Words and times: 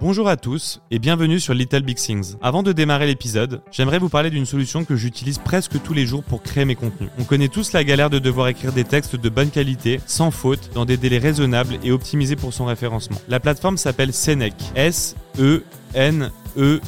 Bonjour 0.00 0.28
à 0.28 0.36
tous 0.36 0.80
et 0.92 1.00
bienvenue 1.00 1.40
sur 1.40 1.54
Little 1.54 1.82
Big 1.82 1.96
Things. 1.96 2.36
Avant 2.40 2.62
de 2.62 2.70
démarrer 2.70 3.08
l'épisode, 3.08 3.62
j'aimerais 3.72 3.98
vous 3.98 4.08
parler 4.08 4.30
d'une 4.30 4.46
solution 4.46 4.84
que 4.84 4.94
j'utilise 4.94 5.38
presque 5.38 5.82
tous 5.82 5.92
les 5.92 6.06
jours 6.06 6.22
pour 6.22 6.40
créer 6.40 6.64
mes 6.64 6.76
contenus. 6.76 7.10
On 7.18 7.24
connaît 7.24 7.48
tous 7.48 7.72
la 7.72 7.82
galère 7.82 8.08
de 8.08 8.20
devoir 8.20 8.46
écrire 8.46 8.72
des 8.72 8.84
textes 8.84 9.16
de 9.16 9.28
bonne 9.28 9.50
qualité, 9.50 9.98
sans 10.06 10.30
faute, 10.30 10.70
dans 10.72 10.84
des 10.84 10.96
délais 10.96 11.18
raisonnables 11.18 11.80
et 11.82 11.90
optimisés 11.90 12.36
pour 12.36 12.54
son 12.54 12.66
référencement. 12.66 13.20
La 13.26 13.40
plateforme 13.40 13.76
s'appelle 13.76 14.12
Senec. 14.12 14.54
S 14.76 15.16
E 15.40 15.64
N 15.94 16.30
E 16.56 16.80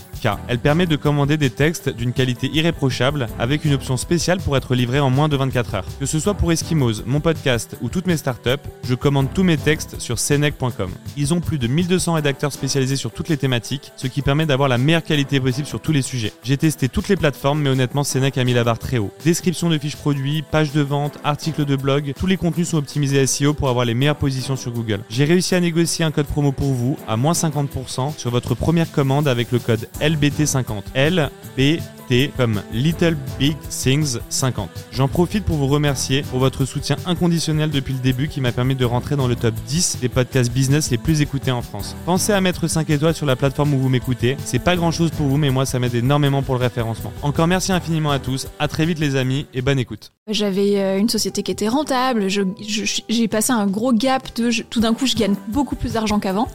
Elle 0.48 0.59
permet 0.59 0.87
de 0.87 0.96
commander 0.96 1.36
des 1.36 1.50
textes 1.50 1.89
d'une 1.89 2.12
qualité 2.12 2.50
irréprochable 2.53 3.29
avec 3.39 3.64
une 3.64 3.75
option 3.75 3.96
spéciale 3.96 4.39
pour 4.41 4.57
être 4.57 4.75
livré 4.75 5.00
en 5.00 5.11
moins 5.11 5.29
de 5.29 5.36
24 5.36 5.75
heures. 5.75 5.85
Que 5.98 6.07
ce 6.07 6.18
soit 6.18 6.35
pour 6.35 6.53
Eskimos, 6.53 7.04
mon 7.07 7.21
podcast 7.21 7.77
ou 7.80 7.89
toutes 7.89 8.07
mes 8.07 8.16
startups, 8.16 8.62
je 8.85 8.95
commande 8.95 9.29
tous 9.32 9.43
mes 9.43 9.57
textes 9.57 10.00
sur 10.00 10.18
senec.com. 10.18 10.91
Ils 11.17 11.35
ont 11.35 11.41
plus 11.41 11.59
de 11.59 11.67
1200 11.67 12.14
rédacteurs 12.14 12.53
spécialisés 12.53 12.96
sur 12.96 13.12
toutes 13.12 13.29
les 13.29 13.36
thématiques, 13.36 13.93
ce 13.96 14.07
qui 14.07 14.22
permet 14.22 14.46
d'avoir 14.46 14.68
la 14.68 14.79
meilleure 14.79 15.04
qualité 15.04 15.40
possible 15.40 15.67
sur 15.67 15.81
tous 15.81 15.93
les 15.93 16.03
sujets. 16.03 16.32
J'ai 16.43 16.57
testé 16.57 16.89
toutes 16.89 17.09
les 17.09 17.17
plateformes, 17.17 17.61
mais 17.61 17.71
honnêtement, 17.71 18.04
Senec 18.04 18.39
a 18.39 18.45
mis 18.45 18.54
la 18.54 18.64
barre 18.64 18.79
très 18.79 18.98
haut. 18.98 19.12
Description 19.25 19.68
de 19.68 19.79
fiches 19.79 19.96
produits, 19.96 20.43
pages 20.43 20.73
de 20.73 20.81
vente, 20.81 21.18
articles 21.25 21.64
de 21.64 21.76
blog, 21.76 22.12
tous 22.18 22.26
les 22.26 22.37
contenus 22.37 22.68
sont 22.68 22.79
optimisés 22.79 23.26
SEO 23.26 23.54
pour 23.54 23.68
avoir 23.68 23.84
les 23.84 23.95
meilleures 23.95 24.17
positions 24.17 24.57
sur 24.57 24.73
Google. 24.73 25.00
J'ai 25.09 25.25
réussi 25.25 25.54
à 25.54 25.61
négocier 25.61 26.04
un 26.04 26.11
code 26.11 26.26
promo 26.26 26.53
pour 26.53 26.73
vous 26.73 26.98
à 27.09 27.17
moins 27.17 27.32
50% 27.32 28.17
sur 28.17 28.31
votre 28.31 28.54
première 28.54 28.90
commande 28.90 29.29
avec 29.29 29.53
le 29.53 29.59
code 29.59 29.89
LBT50. 30.11 30.82
LBT 30.95 32.33
comme 32.37 32.61
Little 32.73 33.17
Big 33.39 33.56
Things 33.69 34.19
50. 34.28 34.69
J'en 34.92 35.09
profite 35.09 35.45
pour 35.45 35.56
vous 35.56 35.69
remercier 35.69 36.23
pour 36.23 36.41
votre 36.41 36.64
soutien 36.64 36.97
inconditionnel 37.06 37.70
depuis 37.70 37.95
le 37.95 38.01
début 38.01 38.28
qui 38.28 38.41
m'a 38.41 38.53
permis 38.53 38.75
de 38.75 38.84
rentrer 38.84 39.17
dans 39.17 39.28
le 39.28 39.37
top 39.37 39.55
10 39.67 39.98
des 40.01 40.09
podcasts 40.09 40.53
business 40.53 40.91
les 40.91 40.98
plus 40.98 41.20
écoutés 41.20 41.53
en 41.53 41.62
France. 41.62 41.97
Pensez 42.06 42.33
à 42.33 42.41
mettre 42.41 42.67
5 42.67 42.89
étoiles 42.91 43.15
sur 43.15 43.27
la 43.27 43.37
plateforme 43.37 43.75
où 43.75 43.78
vous 43.78 43.89
m'écoutez. 43.89 44.37
C'est 44.45 44.59
pas 44.59 44.77
grand 44.77 44.91
chose 44.91 45.11
pour 45.11 45.27
vous, 45.27 45.37
mais 45.37 45.51
moi 45.51 45.67
ça 45.67 45.78
m'aide 45.78 45.95
énormément 45.95 46.42
pour 46.42 46.56
le 46.56 46.61
référencement. 46.61 47.12
Encore 47.23 47.47
merci 47.47 47.73
infiniment 47.73 48.11
à 48.11 48.19
tous. 48.19 48.49
À 48.59 48.69
très 48.69 48.87
vite 48.87 48.99
les 48.99 49.17
amis 49.17 49.47
et 49.55 49.62
bonne 49.62 49.79
écoute. 49.79 50.12
J'avais 50.29 50.79
euh, 50.79 50.99
une 50.99 51.09
société 51.09 51.43
qui 51.43 51.53
était 51.53 51.69
rentable. 51.69 52.27
J'ai 52.29 53.29
passé 53.29 53.53
un 53.53 53.67
gros 53.67 53.93
gap 53.93 54.34
de. 54.37 54.51
tout 54.65 54.81
d'un 54.81 54.95
coup, 54.95 55.06
je 55.06 55.15
gagne 55.15 55.34
beaucoup 55.49 55.77
plus 55.77 55.93
d'argent 55.93 56.19
qu'avant. 56.19 56.49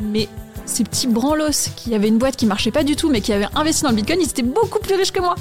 Mais 0.00 0.28
ces 0.70 0.84
petits 0.84 1.08
branlos 1.08 1.70
qui 1.76 1.94
avaient 1.94 2.08
une 2.08 2.18
boîte 2.18 2.36
qui 2.36 2.46
marchait 2.46 2.70
pas 2.70 2.84
du 2.84 2.96
tout, 2.96 3.10
mais 3.10 3.20
qui 3.20 3.32
avaient 3.32 3.48
investi 3.54 3.82
dans 3.82 3.90
le 3.90 3.96
bitcoin, 3.96 4.20
ils 4.20 4.28
étaient 4.28 4.42
beaucoup 4.42 4.78
plus 4.78 4.94
riches 4.94 5.12
que 5.12 5.20
moi. 5.20 5.34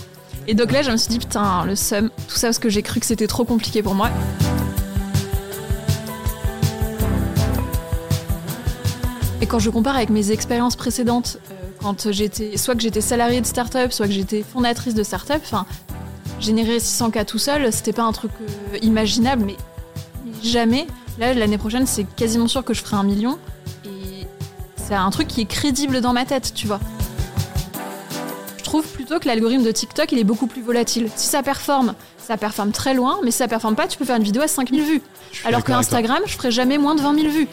Et 0.47 0.55
donc 0.55 0.71
là, 0.71 0.81
je 0.81 0.91
me 0.91 0.97
suis 0.97 1.09
dit, 1.09 1.19
putain, 1.19 1.63
le 1.65 1.75
seum, 1.75 2.09
tout 2.27 2.35
ça 2.35 2.47
parce 2.47 2.59
que 2.59 2.69
j'ai 2.69 2.81
cru 2.81 2.99
que 2.99 3.05
c'était 3.05 3.27
trop 3.27 3.45
compliqué 3.45 3.83
pour 3.83 3.93
moi. 3.93 4.09
Et 9.41 9.45
quand 9.45 9.59
je 9.59 9.69
compare 9.69 9.95
avec 9.95 10.09
mes 10.09 10.31
expériences 10.31 10.75
précédentes, 10.75 11.37
euh, 11.51 11.53
quand 11.81 12.11
j'étais, 12.11 12.57
soit 12.57 12.75
que 12.75 12.81
j'étais 12.81 13.01
salariée 13.01 13.41
de 13.41 13.45
start-up, 13.45 13.93
soit 13.93 14.07
que 14.07 14.11
j'étais 14.11 14.43
fondatrice 14.43 14.95
de 14.95 15.03
start-up, 15.03 15.41
enfin, 15.45 15.65
générer 16.39 16.79
600K 16.79 17.25
tout 17.25 17.37
seul, 17.37 17.71
c'était 17.71 17.93
pas 17.93 18.03
un 18.03 18.11
truc 18.11 18.31
euh, 18.41 18.77
imaginable, 18.81 19.43
mais, 19.45 19.55
mais 20.25 20.33
jamais. 20.43 20.87
Là, 21.19 21.33
l'année 21.33 21.57
prochaine, 21.57 21.85
c'est 21.85 22.05
quasiment 22.15 22.47
sûr 22.47 22.65
que 22.65 22.73
je 22.73 22.81
ferai 22.81 22.97
un 22.97 23.03
million. 23.03 23.37
C'est 24.89 24.95
un 24.95 25.11
truc 25.11 25.27
qui 25.27 25.41
est 25.41 25.45
crédible 25.45 26.01
dans 26.01 26.13
ma 26.13 26.25
tête, 26.25 26.51
tu 26.55 26.65
vois. 26.65 26.79
Je 28.57 28.63
trouve 28.63 28.87
plutôt 28.87 29.19
que 29.19 29.27
l'algorithme 29.27 29.63
de 29.63 29.71
TikTok, 29.71 30.11
il 30.11 30.17
est 30.17 30.23
beaucoup 30.23 30.47
plus 30.47 30.63
volatile. 30.63 31.11
Si 31.15 31.27
ça 31.27 31.43
performe, 31.43 31.93
ça 32.17 32.37
performe 32.37 32.71
très 32.71 32.95
loin, 32.95 33.19
mais 33.23 33.29
si 33.29 33.37
ça 33.37 33.47
performe 33.47 33.75
pas, 33.75 33.87
tu 33.87 33.99
peux 33.99 34.05
faire 34.05 34.15
une 34.15 34.23
vidéo 34.23 34.41
à 34.41 34.47
5000 34.47 34.81
vues. 34.81 35.01
Alors 35.45 35.63
que. 35.63 35.73
Instagram, 35.73 36.23
je 36.25 36.33
ferai 36.33 36.49
jamais 36.49 36.79
moins 36.79 36.95
de 36.95 37.01
20 37.01 37.21
000 37.21 37.31
vues. 37.31 37.47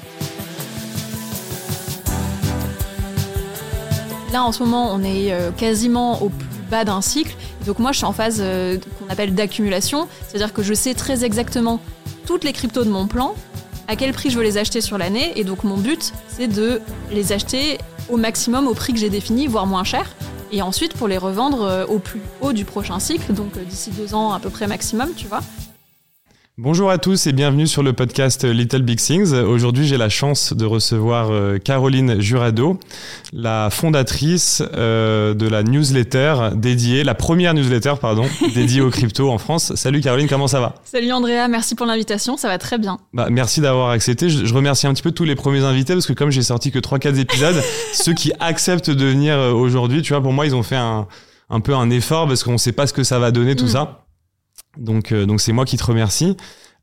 Là, 4.32 4.42
en 4.42 4.52
ce 4.52 4.62
moment, 4.62 4.90
on 4.94 5.04
est 5.04 5.30
euh, 5.30 5.50
quasiment 5.50 6.22
au 6.22 6.30
plus 6.30 6.48
bas 6.70 6.84
d'un 6.86 7.02
cycle. 7.02 7.36
Donc 7.66 7.80
moi, 7.80 7.92
je 7.92 7.98
suis 7.98 8.06
en 8.06 8.14
phase 8.14 8.38
euh, 8.40 8.78
qu'on 8.98 9.12
appelle 9.12 9.34
d'accumulation. 9.34 10.08
C'est-à-dire 10.26 10.54
que 10.54 10.62
je 10.62 10.72
sais 10.72 10.94
très 10.94 11.22
exactement 11.22 11.80
toutes 12.24 12.44
les 12.44 12.54
cryptos 12.54 12.84
de 12.84 12.90
mon 12.90 13.06
plan, 13.06 13.34
à 13.88 13.96
quel 13.96 14.12
prix 14.12 14.30
je 14.30 14.36
veux 14.36 14.44
les 14.44 14.58
acheter 14.58 14.80
sur 14.80 14.98
l'année. 14.98 15.32
Et 15.36 15.44
donc 15.44 15.64
mon 15.64 15.76
but, 15.76 16.12
c'est 16.28 16.48
de 16.48 16.80
les 17.12 17.32
acheter 17.32 17.78
au 18.08 18.16
maximum 18.16 18.68
au 18.68 18.74
prix 18.74 18.92
que 18.92 18.98
j'ai 18.98 19.10
défini, 19.10 19.46
voire 19.46 19.66
moins 19.66 19.84
cher. 19.84 20.06
Et 20.52 20.62
ensuite, 20.62 20.94
pour 20.94 21.08
les 21.08 21.18
revendre 21.18 21.62
euh, 21.62 21.86
au 21.86 21.98
plus 21.98 22.20
haut 22.40 22.52
du 22.52 22.64
prochain 22.64 23.00
cycle, 23.00 23.32
donc 23.32 23.56
euh, 23.56 23.64
d'ici 23.64 23.90
deux 23.90 24.14
ans 24.14 24.32
à 24.32 24.38
peu 24.38 24.48
près 24.48 24.66
maximum, 24.66 25.10
tu 25.16 25.26
vois. 25.26 25.40
Bonjour 26.58 26.90
à 26.90 26.96
tous 26.96 27.26
et 27.26 27.32
bienvenue 27.34 27.66
sur 27.66 27.82
le 27.82 27.92
podcast 27.92 28.44
Little 28.44 28.80
Big 28.80 28.98
Things. 28.98 29.34
Aujourd'hui, 29.34 29.86
j'ai 29.86 29.98
la 29.98 30.08
chance 30.08 30.54
de 30.54 30.64
recevoir 30.64 31.30
euh, 31.30 31.58
Caroline 31.58 32.18
Jurado, 32.18 32.80
la 33.34 33.68
fondatrice 33.70 34.62
euh, 34.74 35.34
de 35.34 35.46
la 35.46 35.62
newsletter 35.62 36.52
dédiée, 36.54 37.04
la 37.04 37.14
première 37.14 37.52
newsletter, 37.52 37.92
pardon, 38.00 38.24
dédiée 38.54 38.80
aux 38.80 38.88
crypto 38.88 39.30
en 39.30 39.36
France. 39.36 39.74
Salut 39.74 40.00
Caroline, 40.00 40.28
comment 40.28 40.48
ça 40.48 40.60
va? 40.60 40.76
Salut 40.84 41.12
Andrea, 41.12 41.46
merci 41.50 41.74
pour 41.74 41.84
l'invitation, 41.84 42.38
ça 42.38 42.48
va 42.48 42.56
très 42.56 42.78
bien. 42.78 42.96
bah, 43.12 43.28
Merci 43.30 43.60
d'avoir 43.60 43.90
accepté. 43.90 44.30
Je, 44.30 44.54
remercie 44.54 44.86
un 44.86 44.94
petit 44.94 45.02
peu 45.02 45.12
tous 45.12 45.24
les 45.24 45.34
premiers 45.34 45.60
invités 45.62 45.92
parce 45.92 46.06
que 46.06 46.14
comme 46.14 46.30
j'ai 46.30 46.42
sorti 46.42 46.70
que 46.70 46.78
3-4 46.78 47.18
épisodes, 47.18 47.62
ceux 47.92 48.14
qui 48.14 48.32
acceptent 48.40 48.88
de 48.90 49.04
venir 49.04 49.34
euh, 49.36 49.52
aujourd'hui, 49.52 50.00
tu 50.00 50.14
vois, 50.14 50.22
pour 50.22 50.32
moi, 50.32 50.46
ils 50.46 50.54
ont 50.54 50.62
fait 50.62 50.76
un, 50.76 51.06
un 51.50 51.60
peu 51.60 51.74
un 51.74 51.90
effort 51.90 52.26
parce 52.26 52.42
qu'on 52.44 52.52
ne 52.52 52.56
sait 52.56 52.72
pas 52.72 52.86
ce 52.86 52.94
que 52.94 53.02
ça 53.04 53.18
va 53.18 53.30
donner, 53.30 53.56
tout 53.56 53.66
Mm. 53.66 53.68
ça. 53.68 54.05
Donc, 54.76 55.12
euh, 55.12 55.26
donc 55.26 55.40
c'est 55.40 55.52
moi 55.52 55.64
qui 55.64 55.76
te 55.76 55.84
remercie. 55.84 56.36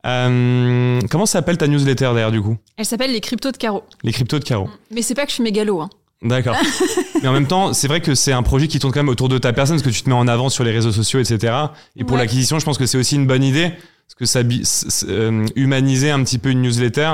Euh, 0.05 0.99
comment 1.09 1.25
s'appelle 1.25 1.57
ta 1.57 1.67
newsletter 1.67 2.11
d'ailleurs 2.13 2.31
du 2.31 2.41
coup? 2.41 2.57
Elle 2.77 2.85
s'appelle 2.85 3.11
les 3.11 3.21
cryptos 3.21 3.51
de 3.51 3.57
carreau. 3.57 3.83
Les 4.03 4.11
cryptos 4.11 4.39
de 4.39 4.43
Caro. 4.43 4.69
Mais 4.91 5.01
c'est 5.01 5.15
pas 5.15 5.23
que 5.23 5.29
je 5.29 5.35
suis 5.35 5.43
mégalo, 5.43 5.79
hein. 5.81 5.89
D'accord. 6.21 6.55
Mais 7.21 7.27
en 7.27 7.33
même 7.33 7.47
temps, 7.47 7.73
c'est 7.73 7.87
vrai 7.87 7.99
que 8.01 8.15
c'est 8.15 8.31
un 8.31 8.43
projet 8.43 8.67
qui 8.67 8.79
tourne 8.79 8.93
quand 8.93 8.99
même 8.99 9.09
autour 9.09 9.27
de 9.29 9.37
ta 9.37 9.51
personne 9.53 9.75
parce 9.75 9.83
que 9.85 9.89
tu 9.93 10.03
te 10.03 10.09
mets 10.09 10.15
en 10.15 10.27
avant 10.27 10.49
sur 10.49 10.63
les 10.63 10.71
réseaux 10.71 10.91
sociaux, 10.93 11.19
etc. 11.19 11.53
Et 11.97 12.03
pour 12.05 12.15
Ouais. 12.15 12.21
l'acquisition, 12.23 12.59
je 12.59 12.65
pense 12.65 12.77
que 12.77 12.85
c'est 12.85 12.97
aussi 12.97 13.15
une 13.15 13.27
bonne 13.27 13.43
idée 13.43 13.71
parce 13.71 14.15
que 14.17 14.25
ça 14.25 14.39
euh, 15.09 15.45
humaniser 15.55 16.11
un 16.11 16.23
petit 16.23 16.37
peu 16.37 16.49
une 16.49 16.61
newsletter, 16.61 17.11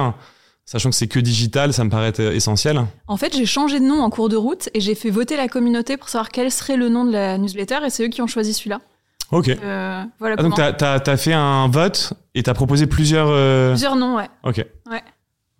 sachant 0.65 0.89
que 0.91 0.95
c'est 0.95 1.07
que 1.07 1.19
digital, 1.19 1.73
ça 1.73 1.83
me 1.83 1.89
paraît 1.89 2.13
essentiel. 2.35 2.81
En 3.07 3.17
fait, 3.17 3.35
j'ai 3.35 3.45
changé 3.47 3.79
de 3.79 3.85
nom 3.85 4.01
en 4.01 4.09
cours 4.11 4.29
de 4.29 4.35
route 4.35 4.69
et 4.75 4.79
j'ai 4.79 4.93
fait 4.95 5.09
voter 5.09 5.37
la 5.37 5.47
communauté 5.47 5.97
pour 5.97 6.09
savoir 6.09 6.29
quel 6.29 6.51
serait 6.51 6.77
le 6.77 6.89
nom 6.89 7.03
de 7.05 7.11
la 7.11 7.37
newsletter 7.39 7.77
et 7.85 7.89
c'est 7.89 8.03
eux 8.05 8.09
qui 8.09 8.21
ont 8.21 8.27
choisi 8.27 8.53
celui-là. 8.53 8.79
Ok. 9.31 9.49
Euh, 9.49 10.03
voilà 10.19 10.35
Ah, 10.37 10.43
donc 10.43 10.55
comment. 10.55 10.71
t'as 10.77 10.95
as, 11.05 11.17
fait 11.17 11.33
un 11.33 11.67
vote 11.67 12.13
et 12.35 12.43
t'as 12.43 12.53
proposé 12.53 12.87
plusieurs. 12.87 13.27
euh, 13.29 13.71
Plusieurs 13.71 13.95
noms, 13.95 14.15
ouais. 14.17 14.27
Ok. 14.43 14.65
Ouais. 14.89 15.01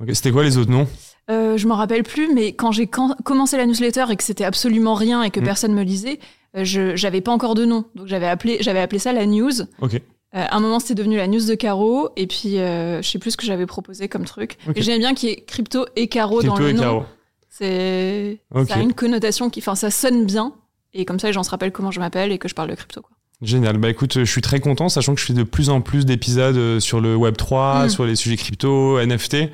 Ok. 0.01 0.09
C'était 0.13 0.31
quoi 0.31 0.43
les 0.43 0.57
autres 0.57 0.71
noms? 0.71 0.87
Euh, 1.29 1.57
je 1.57 1.67
m'en 1.67 1.75
rappelle 1.75 2.01
plus, 2.03 2.33
mais 2.33 2.53
quand 2.53 2.71
j'ai 2.71 2.87
commencé 2.87 3.57
la 3.57 3.65
newsletter 3.67 4.05
et 4.09 4.15
que 4.15 4.23
c'était 4.23 4.45
absolument 4.45 4.95
rien 4.95 5.21
et 5.21 5.29
que 5.29 5.39
Mm. 5.39 5.43
personne 5.43 5.73
me 5.73 5.83
lisait, 5.83 6.19
euh, 6.57 6.63
je 6.63 6.95
j'avais 6.95 7.21
pas 7.21 7.31
encore 7.31 7.53
de 7.53 7.65
nom. 7.65 7.85
Donc 7.93 8.07
j'avais 8.07 8.25
appelé, 8.27 8.57
j'avais 8.61 8.79
appelé 8.79 8.97
ça 8.97 9.13
la 9.13 9.25
news. 9.27 9.51
Ok. 9.81 9.93
Euh, 9.95 9.99
à 10.33 10.55
un 10.55 10.59
moment, 10.59 10.79
c'était 10.79 10.95
devenu 10.95 11.17
la 11.17 11.27
news 11.27 11.45
de 11.45 11.53
Caro, 11.55 12.09
et 12.15 12.25
puis 12.27 12.57
euh, 12.59 13.01
je 13.03 13.07
sais 13.09 13.19
plus 13.19 13.31
ce 13.31 13.37
que 13.37 13.45
j'avais 13.45 13.65
proposé 13.67 14.07
comme 14.07 14.25
truc. 14.25 14.57
Ok. 14.67 14.77
Et 14.77 14.81
j'aimais 14.81 14.99
bien 14.99 15.13
qu'il 15.13 15.29
y 15.29 15.31
ait 15.33 15.41
crypto 15.43 15.85
et 15.95 16.07
Caro 16.07 16.41
dans 16.43 16.53
Crypto 16.53 16.63
le 16.63 16.69
et 16.69 16.73
nom. 16.73 16.81
Caro. 16.81 17.03
C'est 17.49 18.41
Ok. 18.53 18.67
ça 18.69 18.75
a 18.75 18.79
une 18.79 18.93
connotation 18.93 19.49
qui, 19.49 19.59
enfin, 19.59 19.75
ça 19.75 19.89
sonne 19.91 20.25
bien. 20.25 20.53
Et 20.93 21.05
comme 21.05 21.19
ça, 21.19 21.27
les 21.27 21.33
gens 21.33 21.43
se 21.43 21.49
rappellent 21.51 21.71
comment 21.71 21.91
je 21.91 21.99
m'appelle 21.99 22.31
et 22.31 22.37
que 22.37 22.47
je 22.47 22.55
parle 22.55 22.69
de 22.69 22.75
crypto. 22.75 23.01
Quoi. 23.01 23.11
Génial. 23.41 23.77
Bah 23.77 23.89
écoute, 23.89 24.19
je 24.19 24.29
suis 24.29 24.41
très 24.41 24.59
content, 24.59 24.89
sachant 24.89 25.15
que 25.15 25.21
je 25.21 25.25
fais 25.25 25.33
de 25.33 25.43
plus 25.43 25.69
en 25.69 25.79
plus 25.81 26.05
d'épisodes 26.05 26.57
euh, 26.57 26.79
sur 26.79 26.99
le 26.99 27.15
Web 27.15 27.37
3, 27.37 27.85
Mm. 27.85 27.89
sur 27.89 28.05
les 28.05 28.15
sujets 28.17 28.35
crypto, 28.35 28.99
NFT. 28.99 29.49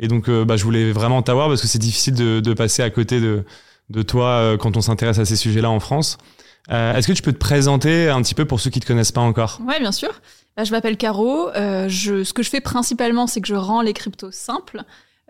Et 0.00 0.08
donc, 0.08 0.28
euh, 0.28 0.44
bah, 0.44 0.56
je 0.56 0.64
voulais 0.64 0.90
vraiment 0.92 1.22
t'avoir 1.22 1.48
parce 1.48 1.60
que 1.62 1.68
c'est 1.68 1.78
difficile 1.78 2.14
de, 2.14 2.40
de 2.40 2.52
passer 2.54 2.82
à 2.82 2.90
côté 2.90 3.20
de, 3.20 3.44
de 3.90 4.02
toi 4.02 4.26
euh, 4.26 4.56
quand 4.56 4.76
on 4.76 4.80
s'intéresse 4.80 5.18
à 5.18 5.24
ces 5.24 5.36
sujets-là 5.36 5.70
en 5.70 5.80
France. 5.80 6.18
Euh, 6.70 6.94
Est-ce 6.94 7.06
que 7.08 7.12
tu 7.12 7.22
peux 7.22 7.32
te 7.32 7.38
présenter 7.38 8.08
un 8.08 8.20
petit 8.22 8.34
peu 8.34 8.44
pour 8.44 8.60
ceux 8.60 8.70
qui 8.70 8.80
te 8.80 8.86
connaissent 8.86 9.12
pas 9.12 9.20
encore? 9.20 9.60
Ouais, 9.66 9.78
bien 9.80 9.92
sûr. 9.92 10.10
Là, 10.56 10.64
je 10.64 10.72
m'appelle 10.72 10.96
Caro. 10.96 11.48
Euh, 11.50 11.88
je, 11.88 12.24
ce 12.24 12.32
que 12.32 12.42
je 12.42 12.50
fais 12.50 12.60
principalement, 12.60 13.26
c'est 13.28 13.40
que 13.40 13.48
je 13.48 13.54
rends 13.54 13.80
les 13.82 13.92
cryptos 13.92 14.32
simples. 14.32 14.82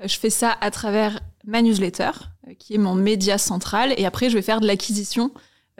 Je 0.02 0.16
fais 0.16 0.30
ça 0.30 0.56
à 0.60 0.70
travers 0.70 1.20
ma 1.46 1.60
newsletter, 1.60 2.10
qui 2.58 2.74
est 2.74 2.78
mon 2.78 2.94
média 2.94 3.36
central. 3.36 3.92
Et 3.98 4.06
après, 4.06 4.30
je 4.30 4.34
vais 4.34 4.42
faire 4.42 4.60
de 4.60 4.66
l'acquisition 4.66 5.30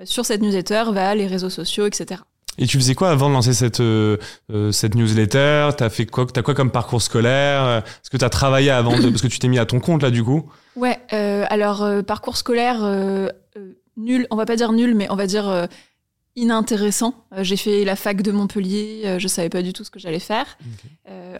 sur 0.04 0.24
cette 0.24 0.42
newsletter, 0.42 0.84
via 0.92 1.14
les 1.14 1.26
réseaux 1.26 1.50
sociaux, 1.50 1.86
etc. 1.86 2.20
Et 2.58 2.66
tu 2.66 2.76
faisais 2.76 2.94
quoi 2.94 3.10
avant 3.10 3.28
de 3.28 3.34
lancer 3.34 3.54
cette, 3.54 3.80
euh, 3.80 4.16
euh, 4.52 4.72
cette 4.72 4.96
newsletter? 4.96 5.70
T'as 5.76 5.88
fait 5.88 6.06
quoi 6.06 6.26
T'as 6.26 6.42
quoi 6.42 6.54
comme 6.54 6.72
parcours 6.72 7.00
scolaire? 7.00 7.84
Est-ce 7.86 8.10
que 8.10 8.16
t'as 8.16 8.28
travaillé 8.28 8.70
avant 8.70 8.98
de... 8.98 9.08
Parce 9.08 9.22
que 9.22 9.28
tu 9.28 9.38
t'es 9.38 9.46
mis 9.48 9.60
à 9.60 9.66
ton 9.66 9.78
compte 9.78 10.02
là 10.02 10.10
du 10.10 10.24
coup? 10.24 10.50
Ouais, 10.74 10.98
euh, 11.12 11.46
alors 11.50 11.82
euh, 11.82 12.02
parcours 12.02 12.36
scolaire 12.36 12.80
nul, 13.96 14.26
on 14.30 14.36
va 14.36 14.44
pas 14.44 14.56
dire 14.56 14.72
nul, 14.72 14.94
mais 14.94 15.08
on 15.10 15.16
va 15.16 15.26
dire 15.26 15.68
inintéressant. 16.34 17.14
J'ai 17.38 17.56
fait 17.56 17.84
la 17.84 17.96
fac 17.96 18.22
de 18.22 18.32
Montpellier, 18.32 19.16
je 19.18 19.28
savais 19.28 19.48
pas 19.48 19.62
du 19.62 19.72
tout 19.72 19.84
ce 19.84 19.90
que 19.90 19.98
j'allais 20.00 20.18
faire. 20.18 20.58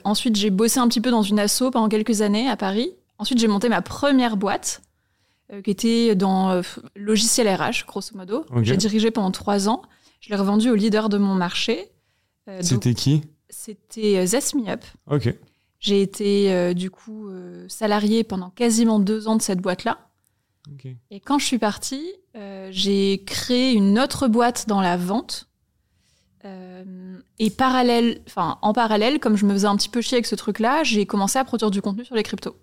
Ensuite, 0.05 0.37
j'ai 0.37 0.51
bossé 0.51 0.79
un 0.79 0.89
petit 0.89 1.01
peu 1.01 1.11
dans 1.11 1.23
une 1.23 1.41
asso 1.41 1.65
pendant 1.73 1.89
quelques 1.89 2.23
années 2.23 2.49
à 2.49 2.57
Paris. 2.57 2.91
Ensuite, 3.19 3.39
j'ai 3.39 3.49
monté 3.49 3.69
ma 3.69 3.83
première 3.83 4.37
boîte 4.37 4.83
qui 5.63 5.71
était 5.71 6.15
dans 6.15 6.51
euh, 6.51 6.63
logiciel 6.97 7.49
RH, 7.49 7.87
grosso 7.87 8.11
modo. 8.15 8.45
J'ai 8.63 8.77
dirigé 8.77 9.11
pendant 9.11 9.31
trois 9.31 9.69
ans. 9.69 9.83
Je 10.21 10.31
l'ai 10.31 10.37
revendue 10.37 10.71
au 10.71 10.75
leader 10.75 11.09
de 11.09 11.17
mon 11.19 11.35
marché. 11.35 11.91
Euh, 12.49 12.61
C'était 12.63 12.95
qui? 12.95 13.23
C'était 13.51 14.19
euh, 14.19 14.27
Zest 14.27 14.55
Me 14.55 14.69
Up. 14.69 14.85
Ok. 15.11 15.33
J'ai 15.81 16.03
été 16.03 16.53
euh, 16.53 16.75
du 16.75 16.91
coup 16.91 17.29
euh, 17.29 17.65
salariée 17.69 18.25
pendant 18.25 18.51
quasiment 18.51 18.99
deux 18.99 19.29
ans 19.29 19.37
de 19.37 19.43
cette 19.43 19.61
boîte-là. 19.61 19.99
Et 21.11 21.21
quand 21.21 21.39
je 21.39 21.47
suis 21.47 21.59
partie, 21.59 22.05
euh, 22.37 22.69
j'ai 22.71 23.23
créé 23.25 23.73
une 23.73 23.99
autre 23.99 24.29
boîte 24.29 24.67
dans 24.69 24.83
la 24.83 24.99
vente. 24.99 25.49
Euh, 26.45 27.19
et 27.39 27.51
parallèle, 27.51 28.21
enfin 28.27 28.59
en 28.63 28.73
parallèle, 28.73 29.19
comme 29.19 29.37
je 29.37 29.47
me 29.47 29.53
faisais 29.55 29.67
un 29.67 29.77
petit 29.77 29.89
peu 29.89 30.01
chier 30.03 30.17
avec 30.17 30.27
ce 30.27 30.35
truc-là, 30.35 30.85
j'ai 30.85 31.07
commencé 31.07 31.39
à 31.39 31.45
produire 31.45 31.71
du 31.71 31.81
contenu 31.81 32.05
sur 32.05 32.15
les 32.15 32.23
cryptos. 32.23 32.57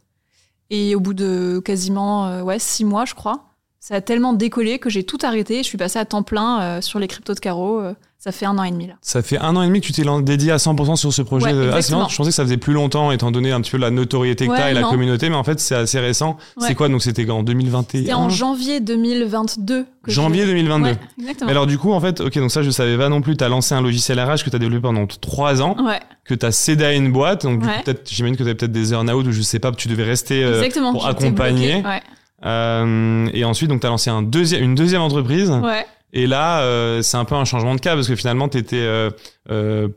Et 0.69 0.95
au 0.95 0.99
bout 0.99 1.13
de 1.13 1.61
quasiment 1.63 2.27
euh, 2.27 2.41
ouais 2.41 2.59
six 2.59 2.85
mois, 2.85 3.05
je 3.05 3.13
crois, 3.13 3.54
ça 3.87 3.93
a 3.93 4.01
tellement 4.01 4.33
décollé 4.33 4.79
que 4.79 4.89
j'ai 4.89 5.03
tout 5.03 5.19
arrêté. 5.21 5.57
Je 5.59 5.67
suis 5.67 5.77
passée 5.77 5.99
à 5.99 6.05
temps 6.05 6.23
plein 6.23 6.59
euh, 6.59 6.81
sur 6.81 6.97
les 6.97 7.07
cryptos 7.07 7.35
de 7.35 7.39
Caro. 7.39 7.79
euh, 7.81 7.93
ça 8.17 8.31
fait 8.31 8.47
un 8.47 8.57
an 8.57 8.63
et 8.63 8.71
demi 8.71 8.87
là. 8.87 8.95
Ça 9.03 9.21
fait 9.21 9.37
un 9.37 9.55
an 9.55 9.61
et 9.61 9.67
demi 9.67 9.79
que 9.81 9.85
tu 9.85 9.91
t'es 9.91 10.01
dédié 10.23 10.51
à 10.51 10.55
100% 10.57 10.95
sur 10.95 11.13
ce 11.13 11.21
projet. 11.21 11.45
Ouais, 11.45 11.53
de... 11.53 11.57
Ah, 11.59 11.61
c'est 11.61 11.67
exactement. 11.77 11.97
marrant, 11.99 12.09
je 12.09 12.17
pensais 12.17 12.29
que 12.31 12.35
ça 12.35 12.41
faisait 12.41 12.57
plus 12.57 12.73
longtemps, 12.73 13.11
étant 13.11 13.29
donné 13.29 13.51
un 13.51 13.61
petit 13.61 13.69
peu 13.69 13.77
la 13.77 13.91
notoriété 13.91 14.47
que 14.47 14.51
Ouais, 14.53 14.57
t'as 14.57 14.71
et 14.71 14.73
la 14.73 14.81
communauté, 14.81 15.29
mais 15.29 15.35
en 15.35 15.43
fait, 15.43 15.59
c'est 15.59 15.75
assez 15.75 15.99
récent. 15.99 16.35
Ouais. 16.57 16.65
C'est 16.69 16.73
quoi 16.73 16.89
Donc, 16.89 17.03
c'était 17.03 17.29
en 17.29 17.43
2021 17.43 17.99
C'était 18.01 18.13
en 18.15 18.29
janvier 18.29 18.79
2022. 18.79 19.85
Que 20.03 20.11
Janvier 20.11 20.47
j'ai- 20.47 20.53
2022. 20.53 20.89
Ouais, 20.89 20.97
exactement. 21.19 21.45
Mais 21.45 21.51
alors, 21.51 21.67
du 21.67 21.77
coup, 21.77 21.91
en 21.91 21.99
fait, 22.01 22.21
ok, 22.21 22.35
donc 22.39 22.49
ça, 22.49 22.63
je 22.63 22.71
savais 22.71 22.97
pas 22.97 23.09
non 23.09 23.21
plus. 23.21 23.37
T'as 23.37 23.49
lancé 23.49 23.75
un 23.75 23.81
logiciel 23.81 24.19
RH 24.19 24.43
que 24.43 24.49
t'as 24.49 24.57
développé 24.57 24.81
pendant 24.81 25.05
trois 25.05 25.61
ans, 25.61 25.75
Ouais, 25.85 25.99
que 26.23 26.33
t'as 26.33 26.51
cédé 26.51 26.85
à 26.85 26.93
une 26.93 27.11
boîte. 27.11 27.43
Donc, 27.43 27.61
peut-être, 27.61 28.09
j'imagine 28.11 28.35
que 28.35 28.41
t'avais 28.41 28.55
peut-être 28.55 28.71
des 28.71 28.93
earn-out 28.93 29.27
ou 29.27 29.31
je 29.31 29.41
sais 29.43 29.59
pas, 29.59 29.71
tu 29.73 29.87
devais 29.87 30.03
rester. 30.05 30.43
euh, 30.43 30.67
pour 30.91 31.05
accompagner. 31.05 31.81
bloquée. 31.83 31.99
Euh, 32.45 33.27
et 33.33 33.43
ensuite, 33.45 33.69
donc, 33.69 33.81
t'as 33.81 33.89
lancé 33.89 34.09
un 34.09 34.21
deuxième, 34.21 34.63
une 34.63 34.75
deuxième 34.75 35.01
entreprise. 35.01 35.49
ouais. 35.51 35.85
Et 36.17 36.27
là, 36.27 36.61
euh, 36.61 37.01
c'est 37.01 37.17
un 37.17 37.25
peu 37.25 37.35
un 37.35 37.43
changement 37.43 37.75
de 37.75 37.81
cas 37.81 37.93
parce 37.95 38.07
que 38.07 38.15
finalement, 38.15 38.47
tu 38.47 38.57
étais 38.57 38.87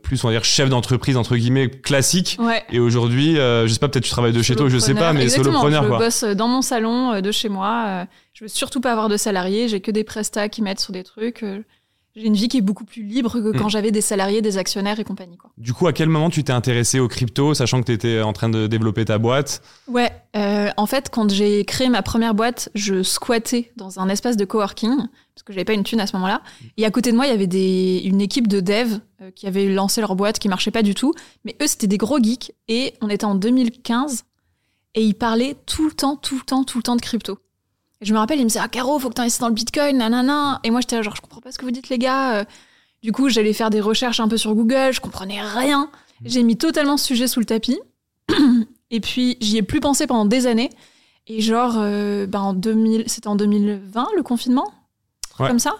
plus, 0.03 0.21
on 0.23 0.27
va 0.27 0.33
dire, 0.33 0.43
chef 0.43 0.67
d'entreprise, 0.69 1.15
entre 1.15 1.37
guillemets, 1.37 1.69
classique. 1.69 2.35
Ouais. 2.41 2.61
Et 2.71 2.79
aujourd'hui, 2.79 3.39
euh, 3.39 3.67
je 3.67 3.73
sais 3.73 3.79
pas, 3.79 3.87
peut-être 3.87 4.03
tu 4.03 4.09
travailles 4.11 4.33
de 4.33 4.41
chez 4.41 4.55
toi, 4.57 4.67
je 4.67 4.77
sais 4.79 4.93
pas, 4.95 5.13
mais 5.13 5.23
Exactement, 5.23 5.61
solopreneur, 5.61 5.83
je 5.83 5.87
quoi. 5.87 5.97
bosse 5.99 6.23
dans 6.25 6.49
mon 6.49 6.61
salon 6.61 7.13
euh, 7.13 7.21
de 7.21 7.31
chez 7.31 7.47
moi. 7.47 7.85
euh, 7.87 8.05
Je 8.33 8.43
veux 8.43 8.47
surtout 8.49 8.81
pas 8.81 8.91
avoir 8.91 9.07
de 9.07 9.15
salariés. 9.15 9.69
J'ai 9.69 9.79
que 9.79 9.91
des 9.91 10.03
prestats 10.03 10.49
qui 10.49 10.61
m'aident 10.61 10.79
sur 10.79 10.91
des 10.91 11.03
trucs. 11.03 11.45
J'ai 12.15 12.25
une 12.25 12.33
vie 12.33 12.47
qui 12.47 12.57
est 12.57 12.61
beaucoup 12.61 12.85
plus 12.85 13.03
libre 13.03 13.39
que 13.39 13.57
quand 13.57 13.67
Mm. 13.67 13.69
j'avais 13.69 13.91
des 13.91 14.01
salariés, 14.01 14.41
des 14.41 14.57
actionnaires 14.57 14.99
et 14.99 15.03
compagnie. 15.03 15.37
Quoi. 15.37 15.51
Du 15.57 15.73
coup, 15.73 15.87
à 15.87 15.93
quel 15.93 16.09
moment 16.09 16.29
tu 16.29 16.43
t'es 16.43 16.51
intéressé 16.51 16.99
aux 16.99 17.07
crypto, 17.07 17.53
sachant 17.53 17.79
que 17.81 17.85
tu 17.85 17.91
étais 17.93 18.21
en 18.21 18.33
train 18.33 18.49
de 18.49 18.67
développer 18.67 19.05
ta 19.05 19.17
boîte? 19.19 19.61
Ouais, 19.87 20.11
euh, 20.35 20.69
en 20.75 20.85
fait, 20.87 21.09
quand 21.11 21.31
j'ai 21.31 21.63
créé 21.65 21.87
ma 21.87 22.01
première 22.01 22.33
boîte, 22.33 22.69
je 22.75 23.03
squattais 23.03 23.71
dans 23.77 23.99
un 23.99 24.09
espace 24.09 24.37
de 24.37 24.45
coworking, 24.45 24.95
parce 24.97 25.43
que 25.45 25.53
j'avais 25.53 25.65
pas 25.65 25.73
une 25.73 25.83
thune 25.83 25.99
à 25.99 26.07
ce 26.07 26.15
moment-là. 26.15 26.41
Et 26.77 26.85
à 26.85 26.91
côté 26.91 27.11
de 27.11 27.15
moi, 27.15 27.25
il 27.27 27.29
y 27.29 27.33
avait 27.33 27.47
des, 27.47 28.01
une 28.03 28.21
équipe 28.21 28.47
de 28.47 28.59
devs 28.59 28.99
euh, 29.21 29.29
qui 29.31 29.45
avaient 29.47 29.67
lancé 29.67 30.01
leur 30.01 30.15
boîte, 30.15 30.39
qui 30.39 30.49
marchait 30.49 30.71
pas 30.71 30.83
du 30.83 30.95
tout. 30.95 31.13
Mais 31.45 31.55
eux, 31.61 31.67
c'était 31.67 31.87
des 31.87 31.97
gros 31.97 32.17
geeks. 32.21 32.51
Et 32.67 32.95
on 33.01 33.09
était 33.09 33.25
en 33.25 33.35
2015, 33.35 34.23
et 34.95 35.03
ils 35.03 35.13
parlaient 35.13 35.55
tout 35.67 35.85
le 35.85 35.93
temps, 35.93 36.15
tout 36.15 36.35
le 36.35 36.41
temps, 36.41 36.63
tout 36.63 36.79
le 36.79 36.83
temps 36.83 36.95
de 36.95 37.01
crypto. 37.01 37.37
Et 38.01 38.05
je 38.05 38.13
me 38.13 38.19
rappelle, 38.19 38.39
ils 38.39 38.43
me 38.43 38.47
disaient, 38.47 38.61
ah, 38.63 38.67
Caro, 38.69 38.97
faut 38.99 39.09
que 39.09 39.13
t'investisses 39.15 39.41
dans 39.41 39.47
le 39.49 39.53
bitcoin, 39.53 39.97
nanana. 39.97 40.59
Et 40.63 40.71
moi, 40.71 40.79
j'étais 40.81 40.95
là, 40.95 41.01
genre, 41.01 41.15
je 41.15 41.21
comprends 41.21 41.41
pas 41.41 41.51
ce 41.51 41.57
que 41.57 41.65
vous 41.65 41.71
dites, 41.71 41.89
les 41.89 41.97
gars. 41.97 42.35
Euh, 42.39 42.43
Du 43.03 43.11
coup, 43.13 43.29
j'allais 43.29 43.53
faire 43.53 43.69
des 43.69 43.79
recherches 43.81 44.19
un 44.19 44.27
peu 44.27 44.35
sur 44.37 44.53
Google, 44.55 44.89
je 44.91 44.99
comprenais 44.99 45.41
rien. 45.41 45.89
J'ai 46.25 46.43
mis 46.43 46.57
totalement 46.57 46.97
ce 46.97 47.05
sujet 47.05 47.27
sous 47.27 47.39
le 47.39 47.45
tapis. 47.45 47.79
Et 48.91 48.99
puis, 48.99 49.37
j'y 49.39 49.57
ai 49.57 49.61
plus 49.61 49.79
pensé 49.79 50.05
pendant 50.07 50.25
des 50.25 50.47
années. 50.47 50.69
Et 51.27 51.41
genre, 51.41 51.75
euh, 51.77 52.25
ben, 52.25 52.41
en 52.41 52.53
2000, 52.53 53.03
c'était 53.07 53.27
en 53.27 53.35
2020, 53.35 54.07
le 54.17 54.23
confinement? 54.23 54.65
Ouais. 55.39 55.47
Comme 55.47 55.59
ça? 55.59 55.75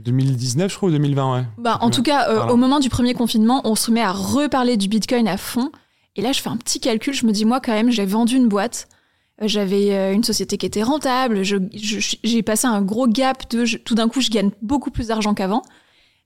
2019, 0.00 0.70
je 0.70 0.76
crois, 0.76 0.88
ou 0.88 0.92
2020, 0.92 1.34
ouais. 1.36 1.44
bah, 1.56 1.78
En 1.80 1.90
tout 1.90 2.02
cas, 2.02 2.28
euh, 2.28 2.34
Voilà. 2.36 2.52
au 2.52 2.56
moment 2.56 2.80
du 2.80 2.88
premier 2.90 3.14
confinement, 3.14 3.62
on 3.64 3.74
se 3.74 3.90
met 3.90 4.02
à 4.02 4.12
reparler 4.12 4.76
du 4.76 4.88
Bitcoin 4.88 5.26
à 5.28 5.36
fond. 5.36 5.70
Et 6.16 6.20
là, 6.22 6.32
je 6.32 6.40
fais 6.40 6.50
un 6.50 6.56
petit 6.56 6.80
calcul. 6.80 7.14
Je 7.14 7.26
me 7.26 7.32
dis, 7.32 7.44
moi, 7.44 7.60
quand 7.60 7.72
même, 7.72 7.90
j'ai 7.90 8.04
vendu 8.06 8.36
une 8.36 8.48
boîte. 8.48 8.88
J'avais 9.40 9.94
euh, 9.94 10.12
une 10.12 10.24
société 10.24 10.58
qui 10.58 10.66
était 10.66 10.82
rentable. 10.82 11.42
J'ai 11.44 12.42
passé 12.42 12.66
un 12.66 12.82
gros 12.82 13.06
gap 13.06 13.48
de. 13.50 13.64
je- 13.64 13.76
tout 13.78 13.94
d'un 13.94 14.08
coup, 14.08 14.20
je 14.20 14.30
gagne 14.30 14.50
beaucoup 14.62 14.90
plus 14.90 15.08
d'argent 15.08 15.34
qu'avant. 15.34 15.62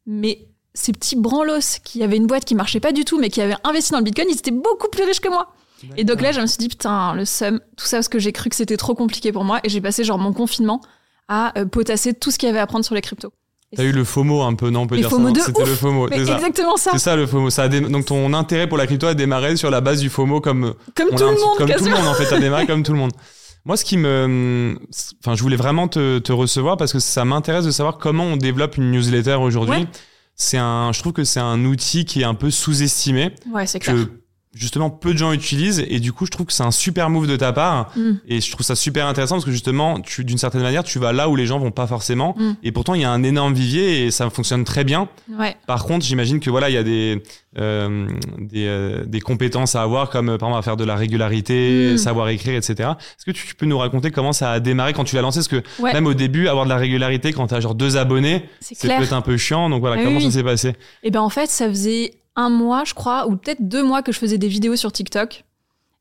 Mais 0.06 0.46
ces 0.74 0.92
petits 0.92 1.16
branlos 1.16 1.78
qui 1.84 2.02
avaient 2.02 2.16
une 2.16 2.26
boîte 2.26 2.44
qui 2.46 2.54
marchait 2.54 2.80
pas 2.80 2.92
du 2.92 3.04
tout, 3.04 3.18
mais 3.18 3.28
qui 3.28 3.42
avaient 3.42 3.56
investi 3.64 3.92
dans 3.92 3.98
le 3.98 4.04
Bitcoin, 4.04 4.28
ils 4.30 4.38
étaient 4.38 4.50
beaucoup 4.50 4.88
plus 4.88 5.04
riches 5.04 5.20
que 5.20 5.28
moi. 5.28 5.52
Et 5.98 6.04
donc 6.04 6.22
là, 6.22 6.32
je 6.32 6.40
me 6.40 6.46
suis 6.46 6.58
dit, 6.58 6.68
putain, 6.68 7.12
le 7.14 7.24
seum, 7.24 7.60
tout 7.76 7.84
ça, 7.84 7.98
parce 7.98 8.08
que 8.08 8.18
j'ai 8.18 8.32
cru 8.32 8.48
que 8.48 8.56
c'était 8.56 8.76
trop 8.76 8.94
compliqué 8.94 9.32
pour 9.32 9.44
moi. 9.44 9.60
Et 9.64 9.68
j'ai 9.68 9.80
passé 9.80 10.04
genre 10.04 10.18
mon 10.18 10.32
confinement 10.32 10.80
à 11.28 11.58
euh, 11.58 11.66
potasser 11.66 12.14
tout 12.14 12.30
ce 12.30 12.38
qu'il 12.38 12.46
y 12.46 12.50
avait 12.50 12.60
à 12.60 12.62
apprendre 12.62 12.84
sur 12.84 12.94
les 12.94 13.00
cryptos. 13.02 13.32
T'as 13.76 13.84
eu 13.84 13.92
le 13.92 14.04
FOMO 14.04 14.42
un 14.42 14.54
peu, 14.54 14.70
non 14.70 14.82
On 14.82 14.86
peut 14.86 14.96
Mais 14.96 15.00
dire 15.02 15.10
FOMO 15.10 15.34
ça. 15.34 15.44
C'était 15.46 15.64
le 15.64 15.74
FOMO, 15.74 16.08
c'est 16.10 16.26
ça. 16.26 16.34
exactement 16.36 16.76
ça. 16.76 16.90
C'est 16.92 16.98
ça 16.98 17.16
le 17.16 17.26
FOMO. 17.26 17.50
Ça 17.50 17.62
a 17.64 17.68
dé- 17.68 17.80
Donc 17.80 18.04
ton 18.06 18.32
intérêt 18.34 18.66
pour 18.68 18.76
la 18.78 18.86
crypto 18.86 19.06
a 19.06 19.14
démarré 19.14 19.56
sur 19.56 19.70
la 19.70 19.80
base 19.80 20.00
du 20.00 20.10
FOMO 20.10 20.40
comme 20.40 20.74
Comme 20.94 21.08
tout 21.10 21.16
le 21.24 21.26
monde, 21.30 21.56
comme 21.58 21.70
tout 21.70 21.84
le 21.84 21.90
monde 21.90 22.06
en 22.06 22.14
fait, 22.14 22.26
ça 22.26 22.36
a 22.36 22.38
démarré 22.40 22.66
comme 22.66 22.82
tout 22.82 22.92
le 22.92 22.98
monde. 22.98 23.12
Moi, 23.64 23.76
ce 23.76 23.84
qui 23.84 23.96
me, 23.96 24.76
enfin, 25.24 25.36
je 25.36 25.42
voulais 25.42 25.54
vraiment 25.56 25.86
te, 25.86 26.18
te 26.18 26.32
recevoir 26.32 26.76
parce 26.76 26.92
que 26.92 26.98
ça 26.98 27.24
m'intéresse 27.24 27.64
de 27.64 27.70
savoir 27.70 27.98
comment 27.98 28.24
on 28.24 28.36
développe 28.36 28.76
une 28.76 28.90
newsletter 28.90 29.34
aujourd'hui. 29.36 29.82
Ouais. 29.82 29.86
C'est 30.34 30.58
un, 30.58 30.90
je 30.92 30.98
trouve 31.00 31.12
que 31.12 31.22
c'est 31.24 31.38
un 31.40 31.64
outil 31.64 32.04
qui 32.04 32.22
est 32.22 32.24
un 32.24 32.34
peu 32.34 32.50
sous-estimé 32.50 33.30
Ouais, 33.54 33.66
c'est 33.66 33.78
clair. 33.78 33.94
que 33.94 34.10
justement 34.54 34.90
peu 34.90 35.12
de 35.14 35.18
gens 35.18 35.32
utilisent 35.32 35.82
et 35.88 35.98
du 35.98 36.12
coup 36.12 36.26
je 36.26 36.30
trouve 36.30 36.44
que 36.46 36.52
c'est 36.52 36.62
un 36.62 36.70
super 36.70 37.08
move 37.08 37.26
de 37.26 37.36
ta 37.36 37.52
part 37.52 37.90
Mm. 37.96 38.12
et 38.28 38.40
je 38.40 38.50
trouve 38.50 38.66
ça 38.66 38.74
super 38.74 39.06
intéressant 39.06 39.36
parce 39.36 39.44
que 39.46 39.50
justement 39.50 39.98
tu 40.00 40.24
d'une 40.24 40.36
certaine 40.38 40.60
manière 40.62 40.84
tu 40.84 40.98
vas 40.98 41.12
là 41.12 41.28
où 41.30 41.36
les 41.36 41.46
gens 41.46 41.58
vont 41.58 41.70
pas 41.70 41.86
forcément 41.86 42.34
Mm. 42.38 42.52
et 42.62 42.70
pourtant 42.72 42.92
il 42.94 43.00
y 43.00 43.04
a 43.04 43.10
un 43.10 43.22
énorme 43.22 43.54
vivier 43.54 44.04
et 44.04 44.10
ça 44.10 44.28
fonctionne 44.30 44.64
très 44.64 44.84
bien 44.84 45.08
Ouais. 45.38 45.56
par 45.66 45.84
contre, 45.84 46.04
j'imagine 46.04 46.38
que 46.40 46.50
voilà, 46.50 46.68
il 46.68 46.74
y 46.74 46.78
a 46.78 46.82
des 46.82 47.22
euh, 47.58 48.08
des, 48.38 48.66
euh, 48.66 49.04
des 49.04 49.20
compétences 49.20 49.74
à 49.76 49.82
avoir, 49.82 50.08
comme 50.08 50.38
par 50.38 50.48
exemple 50.48 50.58
à 50.58 50.62
faire 50.62 50.76
de 50.78 50.84
la 50.84 50.96
régularité, 50.96 51.92
Mm. 51.94 51.98
savoir 51.98 52.28
écrire, 52.30 52.54
etc. 52.54 52.90
Est-ce 53.18 53.26
que 53.26 53.30
tu, 53.30 53.46
tu 53.46 53.54
peux 53.54 53.66
nous 53.66 53.76
raconter 53.78 54.10
comment 54.10 54.32
ça 54.32 54.52
a 54.52 54.60
démarré 54.60 54.92
quand 54.94 55.04
tu 55.04 55.16
l'as 55.16 55.22
lancé? 55.22 55.40
Parce 55.40 55.48
que 55.48 55.62
Ouais. 55.82 55.92
même 55.92 56.06
au 56.06 56.14
début, 56.14 56.48
avoir 56.48 56.64
de 56.64 56.70
la 56.70 56.76
régularité 56.78 57.32
quand 57.34 57.48
tu 57.48 57.54
as 57.54 57.60
genre 57.60 57.74
deux 57.74 57.96
abonnés, 57.98 58.48
C'est 58.60 58.74
ça 58.74 58.82
peut 58.82 58.88
clair. 58.88 59.02
être 59.02 59.12
un 59.12 59.20
peu 59.20 59.36
chiant. 59.36 59.68
Donc 59.68 59.80
voilà, 59.80 59.96
Ah 60.00 60.04
comment 60.04 60.16
oui. 60.16 60.24
ça 60.24 60.30
s'est 60.30 60.42
passé? 60.42 60.72
Et 61.02 61.10
ben 61.10 61.20
en 61.20 61.28
fait, 61.28 61.48
ça 61.50 61.68
faisait 61.68 62.12
un 62.36 62.48
mois, 62.48 62.84
je 62.84 62.94
crois, 62.94 63.26
ou 63.26 63.36
peut-être 63.36 63.68
deux 63.68 63.82
mois 63.82 64.02
que 64.02 64.12
je 64.12 64.18
faisais 64.18 64.38
des 64.38 64.48
vidéos 64.48 64.76
sur 64.76 64.92
TikTok. 64.92 65.44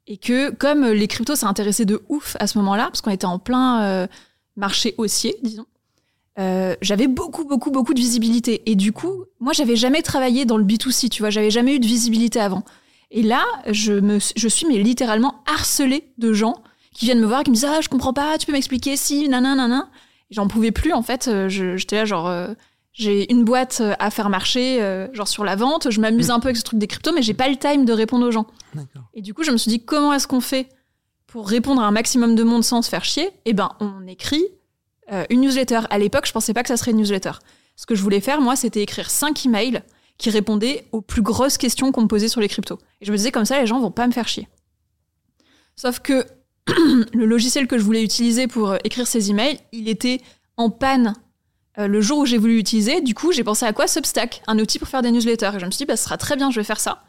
Et 0.08 0.18
que 0.18 0.50
comme 0.52 0.84
euh, 0.84 0.94
les 0.94 1.08
cryptos 1.08 1.36
s'intéressaient 1.36 1.86
de 1.86 2.02
ouf 2.10 2.36
à 2.40 2.48
ce 2.48 2.58
moment-là, 2.58 2.86
parce 2.86 3.02
qu'on 3.02 3.12
était 3.12 3.26
en 3.26 3.40
plein 3.40 3.84
euh, 3.84 4.08
marché 4.56 4.96
haussier, 4.98 5.38
disons, 5.44 5.66
euh, 6.40 6.76
j'avais 6.82 7.08
beaucoup, 7.08 7.46
beaucoup, 7.46 7.72
beaucoup 7.72 7.94
de 7.94 8.00
visibilité. 8.00 8.64
Et 8.66 8.76
du 8.76 8.94
coup, 8.94 9.26
moi, 9.40 9.54
j'avais 9.54 9.76
jamais 9.76 10.02
travaillé 10.02 10.46
dans 10.46 10.58
le 10.58 10.64
B2C, 10.64 11.10
tu 11.10 11.22
vois, 11.22 11.30
j'avais 11.30 11.52
jamais 11.52 11.76
eu 11.76 11.80
de 11.80 11.86
visibilité 11.86 12.40
avant. 12.40 12.64
Et 13.12 13.22
là, 13.22 13.44
je, 13.68 13.94
me, 13.94 14.20
je 14.36 14.48
suis 14.48 14.66
mais 14.66 14.78
littéralement 14.78 15.44
harcelée 15.46 16.12
de 16.18 16.34
gens 16.34 16.56
qui 16.94 17.06
viennent 17.06 17.20
me 17.20 17.26
voir, 17.26 17.44
qui 17.44 17.52
me 17.52 17.56
disent 17.56 17.66
Ah, 17.66 17.82
je 17.82 17.90
comprends 17.90 18.14
pas, 18.14 18.38
tu 18.38 18.46
peux 18.46 18.54
m'expliquer 18.54 18.96
si, 18.96 19.28
nanana, 19.28 19.90
J'en 20.30 20.48
pouvais 20.48 20.72
plus, 20.72 20.94
en 20.94 21.02
fait. 21.02 21.30
J'étais 21.48 21.98
là, 21.98 22.06
genre, 22.06 22.30
j'ai 22.94 23.32
une 23.32 23.46
boîte 23.46 23.80
euh, 23.82 23.94
à 24.00 24.12
faire 24.12 24.30
marcher, 24.30 24.82
euh, 24.82 25.08
genre 25.14 25.28
sur 25.28 25.44
la 25.44 25.56
vente. 25.56 25.90
Je 25.90 26.02
m'amuse 26.02 26.30
un 26.30 26.40
peu 26.40 26.48
avec 26.48 26.58
ce 26.58 26.64
truc 26.64 26.80
des 26.80 26.88
cryptos, 26.88 27.14
mais 27.14 27.22
j'ai 27.22 27.34
pas 27.34 27.48
le 27.48 27.56
time 27.56 27.86
de 27.86 27.94
répondre 27.94 28.28
aux 28.28 28.32
gens. 28.32 28.48
Et 29.14 29.22
du 29.22 29.34
coup, 29.34 29.44
je 29.44 29.52
me 29.52 29.58
suis 29.58 29.70
dit, 29.70 29.84
comment 29.84 30.14
est-ce 30.14 30.28
qu'on 30.28 30.42
fait 30.42 30.68
pour 31.28 31.48
répondre 31.48 31.82
à 31.82 31.86
un 31.86 31.92
maximum 31.92 32.36
de 32.36 32.44
monde 32.44 32.64
sans 32.64 32.82
se 32.82 32.90
faire 32.90 33.06
chier? 33.06 33.30
Eh 33.46 33.54
ben, 33.54 33.70
on 33.80 34.06
écrit 34.08 34.44
euh, 35.12 35.24
une 35.30 35.42
newsletter. 35.42 35.82
À 35.90 35.98
l'époque, 36.00 36.26
je 36.26 36.34
pensais 36.34 36.54
pas 36.54 36.64
que 36.64 36.68
ça 36.68 36.78
serait 36.78 36.92
une 36.92 36.98
newsletter. 36.98 37.32
Ce 37.78 37.86
que 37.86 37.96
je 37.96 38.02
voulais 38.02 38.22
faire, 38.22 38.42
moi, 38.42 38.56
c'était 38.56 38.82
écrire 38.82 39.10
cinq 39.10 39.46
emails 39.46 39.82
qui 40.18 40.30
répondaient 40.30 40.86
aux 40.92 41.02
plus 41.02 41.22
grosses 41.22 41.58
questions 41.58 41.92
qu'on 41.92 42.02
me 42.02 42.08
posait 42.08 42.28
sur 42.28 42.42
les 42.42 42.50
cryptos. 42.50 42.78
Et 43.00 43.06
je 43.06 43.12
me 43.12 43.18
disais, 43.18 43.32
comme 43.32 43.46
ça, 43.46 43.60
les 43.60 43.68
gens 43.68 43.80
vont 43.80 43.92
pas 43.92 44.06
me 44.06 44.12
faire 44.12 44.28
chier. 44.28 44.50
Sauf 45.78 46.00
que 46.00 46.26
le 46.68 47.26
logiciel 47.26 47.68
que 47.68 47.78
je 47.78 47.84
voulais 47.84 48.04
utiliser 48.04 48.48
pour 48.48 48.76
écrire 48.84 49.08
ces 49.08 49.32
emails, 49.32 49.60
il 49.72 49.88
était 49.88 50.22
en 50.58 50.70
panne 50.70 51.16
euh, 51.82 51.88
le 51.88 52.02
jour 52.02 52.20
où 52.20 52.26
j'ai 52.26 52.38
voulu 52.38 52.56
l'utiliser. 52.56 53.02
Du 53.02 53.14
coup, 53.14 53.32
j'ai 53.32 53.44
pensé 53.44 53.66
à 53.66 53.74
quoi 53.74 53.88
Substack, 53.88 54.42
un 54.48 54.58
outil 54.60 54.80
pour 54.80 54.88
faire 54.88 55.02
des 55.02 55.12
newsletters. 55.12 55.52
Et 55.56 55.60
je 55.60 55.66
me 55.66 55.72
suis 55.72 55.80
dit, 55.80 55.86
bah, 55.86 55.98
ce 55.98 56.04
sera 56.04 56.18
très 56.18 56.36
bien, 56.36 56.52
je 56.52 56.60
vais 56.60 56.64
faire 56.64 56.80
ça. 56.80 57.04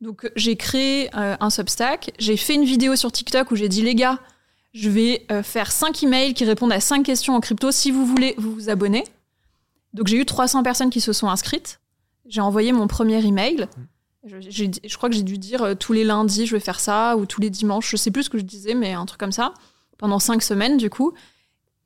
Donc, 0.00 0.30
j'ai 0.36 0.56
créé 0.56 1.10
euh, 1.16 1.36
un 1.40 1.50
Substack. 1.50 2.12
J'ai 2.18 2.36
fait 2.36 2.54
une 2.54 2.64
vidéo 2.64 2.94
sur 2.96 3.10
TikTok 3.12 3.50
où 3.50 3.56
j'ai 3.56 3.68
dit, 3.68 3.82
les 3.82 3.94
gars, 3.94 4.18
je 4.72 4.88
vais 4.90 5.26
euh, 5.32 5.42
faire 5.42 5.72
5 5.72 6.02
emails 6.04 6.34
qui 6.34 6.44
répondent 6.44 6.72
à 6.72 6.80
5 6.80 7.02
questions 7.02 7.34
en 7.34 7.40
crypto. 7.40 7.70
Si 7.72 7.90
vous 7.90 8.06
voulez, 8.06 8.34
vous 8.38 8.52
vous 8.54 8.68
abonnez. 8.70 9.04
Donc, 9.94 10.06
j'ai 10.06 10.16
eu 10.18 10.24
300 10.26 10.62
personnes 10.62 10.90
qui 10.90 11.00
se 11.00 11.12
sont 11.12 11.28
inscrites. 11.28 11.80
J'ai 12.26 12.40
envoyé 12.40 12.72
mon 12.72 12.86
premier 12.86 13.24
email. 13.26 13.66
Je, 14.24 14.64
dit- 14.64 14.80
je 14.84 14.96
crois 14.96 15.08
que 15.08 15.14
j'ai 15.16 15.22
dû 15.22 15.38
dire 15.38 15.76
tous 15.78 15.92
les 15.94 16.04
lundis, 16.04 16.44
je 16.46 16.54
vais 16.54 16.60
faire 16.60 16.80
ça, 16.80 17.16
ou 17.16 17.24
tous 17.24 17.40
les 17.40 17.48
dimanches, 17.50 17.90
je 17.90 17.96
sais 17.96 18.10
plus 18.10 18.24
ce 18.24 18.30
que 18.30 18.36
je 18.36 18.42
disais, 18.42 18.74
mais 18.74 18.92
un 18.92 19.06
truc 19.06 19.18
comme 19.18 19.32
ça, 19.32 19.54
pendant 19.96 20.18
5 20.18 20.42
semaines, 20.42 20.76
du 20.76 20.90
coup. 20.90 21.14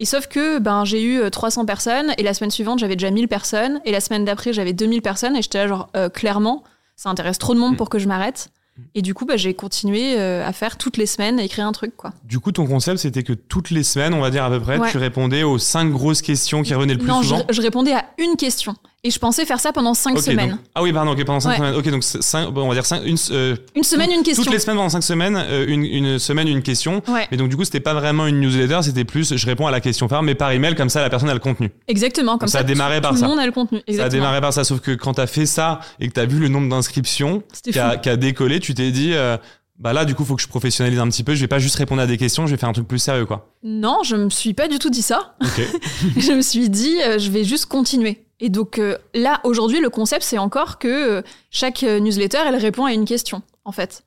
Et 0.03 0.05
sauf 0.05 0.27
que 0.27 0.59
ben, 0.59 0.85
j'ai 0.85 1.01
eu 1.01 1.21
euh, 1.21 1.31
300 1.31 1.65
personnes, 1.65 2.13
et 2.19 2.25
la 2.25 2.35
semaine 2.35 2.51
suivante, 2.51 2.81
j'avais 2.81 2.97
déjà 2.97 3.13
1000 3.13 3.29
personnes, 3.29 3.81
et 3.85 3.93
la 3.93 4.01
semaine 4.01 4.25
d'après, 4.25 4.53
j'avais 4.53 4.73
2000 4.73 5.01
personnes, 5.01 5.37
et 5.37 5.43
j'étais 5.43 5.59
là, 5.59 5.69
genre, 5.69 5.91
euh, 5.97 6.09
clairement, 6.09 6.65
ça 6.97 7.09
intéresse 7.09 7.39
trop 7.39 7.55
de 7.55 7.61
monde 7.61 7.75
Mm. 7.75 7.77
pour 7.77 7.89
que 7.89 8.01
je 8.01 8.09
m'arrête. 8.09 8.49
Et 8.97 9.03
du 9.03 9.15
coup, 9.15 9.27
bah, 9.27 9.37
j'ai 9.37 9.55
continué 9.55 10.19
euh, 10.19 10.45
à 10.45 10.53
faire 10.53 10.77
toutes 10.77 10.97
les 10.97 11.07
semaines, 11.07 11.39
à 11.39 11.45
écrire 11.45 11.67
un 11.67 11.73
truc, 11.73 11.97
quoi. 11.97 12.11
Du 12.25 12.41
coup, 12.41 12.51
ton 12.51 12.67
concept, 12.67 12.99
c'était 12.99 13.23
que 13.23 13.33
toutes 13.33 13.71
les 13.71 13.85
semaines, 13.85 14.13
on 14.13 14.21
va 14.21 14.31
dire 14.31 14.43
à 14.45 14.51
peu 14.51 14.59
près, 14.61 14.79
Ouais. 14.79 14.91
tu 14.91 14.99
répondais 14.99 15.45
aux 15.45 15.59
cinq 15.59 15.91
grosses 15.93 16.21
questions 16.23 16.63
qui 16.63 16.75
revenaient 16.75 16.95
le 16.95 16.99
plus 16.99 17.09
non, 17.09 17.23
je, 17.23 17.29
souvent. 17.29 17.43
je 17.49 17.63
répondais 17.63 17.93
à 17.93 18.07
une 18.19 18.35
question. 18.37 18.75
Et 19.05 19.11
je 19.11 19.19
pensais 19.19 19.45
faire 19.45 19.59
ça 19.59 19.73
pendant 19.73 19.95
5 19.95 20.17
Ok, 20.17 20.23
semaines. 20.23 20.51
donc- 20.51 20.61
ah 20.77 20.83
oui, 20.83 20.93
pardon, 20.93 21.11
ok, 21.11 21.25
pendant 21.25 21.41
5 21.41 21.49
Ouais. 21.51 21.57
semaines. 21.57 21.75
Ok, 21.75 21.89
donc 21.91 22.05
cinq- 22.05 22.51
bon, 22.51 22.63
on 22.63 22.69
va 22.69 22.75
dire 22.75 22.87
cinq- 22.87 23.03
une, 23.05 23.17
euh, 23.33 23.57
Une 23.75 23.83
semaine, 23.83 24.13
une 24.13 24.23
question. 24.23 24.45
toutes 24.45 24.53
les 24.53 24.61
semaines 24.61 24.77
pendant 24.77 24.91
5 24.91 25.03
semaines, 25.03 25.35
euh, 25.37 25.65
une, 25.67 25.83
une 25.85 26.19
semaine, 26.21 26.47
une 26.47 26.63
question. 26.63 27.03
Ouais, 27.09 27.27
Et 27.33 27.37
donc 27.37 27.49
du 27.49 27.57
coup, 27.57 27.65
c'était 27.65 27.81
pas 27.81 27.95
vraiment 27.95 28.29
une 28.29 28.39
newsletter, 28.41 28.79
c'était 28.85 29.05
plus 29.05 29.35
je 29.37 29.45
réponds 29.47 29.67
à 29.67 29.73
la 29.73 29.81
question 29.81 30.07
phare, 30.09 30.23
mais 30.23 30.37
par 30.37 30.53
email, 30.53 30.77
comme 30.77 30.89
ça 30.89 31.01
la 31.01 31.11
personne 31.11 31.29
a 31.31 31.35
le 31.35 31.41
contenu. 31.41 31.73
exactement. 31.89 32.39
Comme 32.39 32.47
ça 32.47 32.59
ça, 32.59 32.61
a 32.61 32.63
démarré 32.63 32.97
tout, 32.99 33.03
par 33.03 33.11
tout 33.11 33.17
ça. 33.17 33.25
le 33.25 33.31
monde 33.31 33.41
a 33.41 33.47
le 33.47 33.51
contenu. 33.51 33.79
Ça 33.79 33.85
a 33.87 33.91
Exactement. 33.91 34.21
démarré 34.23 34.41
par 34.41 34.53
ça, 34.53 34.63
sauf 34.63 34.79
que 34.79 34.93
quand 34.93 35.15
t'as 35.15 35.27
fait 35.27 35.47
ça 35.47 35.81
et 35.99 36.07
que 36.07 36.13
t'as 36.13 36.27
vu 36.27 36.39
le 36.39 36.47
nombre 36.47 36.69
d'inscriptions 36.69 37.43
qui 37.65 37.77
a, 37.81 37.97
qui 37.97 38.09
a 38.09 38.17
décollé, 38.17 38.61
tu 38.61 38.73
t'es 38.75 38.93
dit, 38.93 39.15
euh, 39.15 39.37
bah 39.83 39.93
là, 39.93 40.05
du 40.05 40.15
coup, 40.15 40.25
faut 40.25 40.37
que 40.37 40.43
je 40.43 40.47
professionnalise 40.47 41.01
un 41.01 41.09
petit 41.09 41.25
peu. 41.25 41.35
Je 41.35 41.41
vais 41.41 41.49
pas 41.49 41.59
juste 41.59 41.75
répondre 41.75 42.01
à 42.01 42.07
des 42.07 42.17
questions, 42.17 42.47
je 42.47 42.53
vais 42.53 42.57
faire 42.57 42.69
un 42.69 42.73
truc 42.73 42.87
plus 42.87 43.01
sérieux, 43.01 43.27
quoi. 43.27 43.53
Non, 43.65 43.99
je 44.05 44.15
me 44.15 44.31
suis 44.31 44.55
pas 44.55 44.69
du 44.69 44.79
tout 44.79 44.91
dit 44.91 45.03
ça. 45.03 45.35
Je 46.17 46.33
me 46.33 46.41
suis 46.41 46.71
dit, 46.71 47.01
euh, 47.03 47.19
je 47.19 47.31
vais 47.33 47.43
juste 47.45 47.67
continuer. 47.67 48.25
Et 48.41 48.49
donc 48.49 48.79
euh, 48.79 48.97
là, 49.15 49.41
aujourd'hui, 49.45 49.81
le 49.81 49.91
concept, 49.91 50.23
c'est 50.23 50.39
encore 50.39 50.79
que 50.79 50.89
euh, 50.89 51.23
chaque 51.51 51.83
newsletter, 51.83 52.39
elle 52.47 52.57
répond 52.57 52.85
à 52.85 52.93
une 52.93 53.05
question, 53.05 53.43
en 53.65 53.73
fait. 53.73 54.05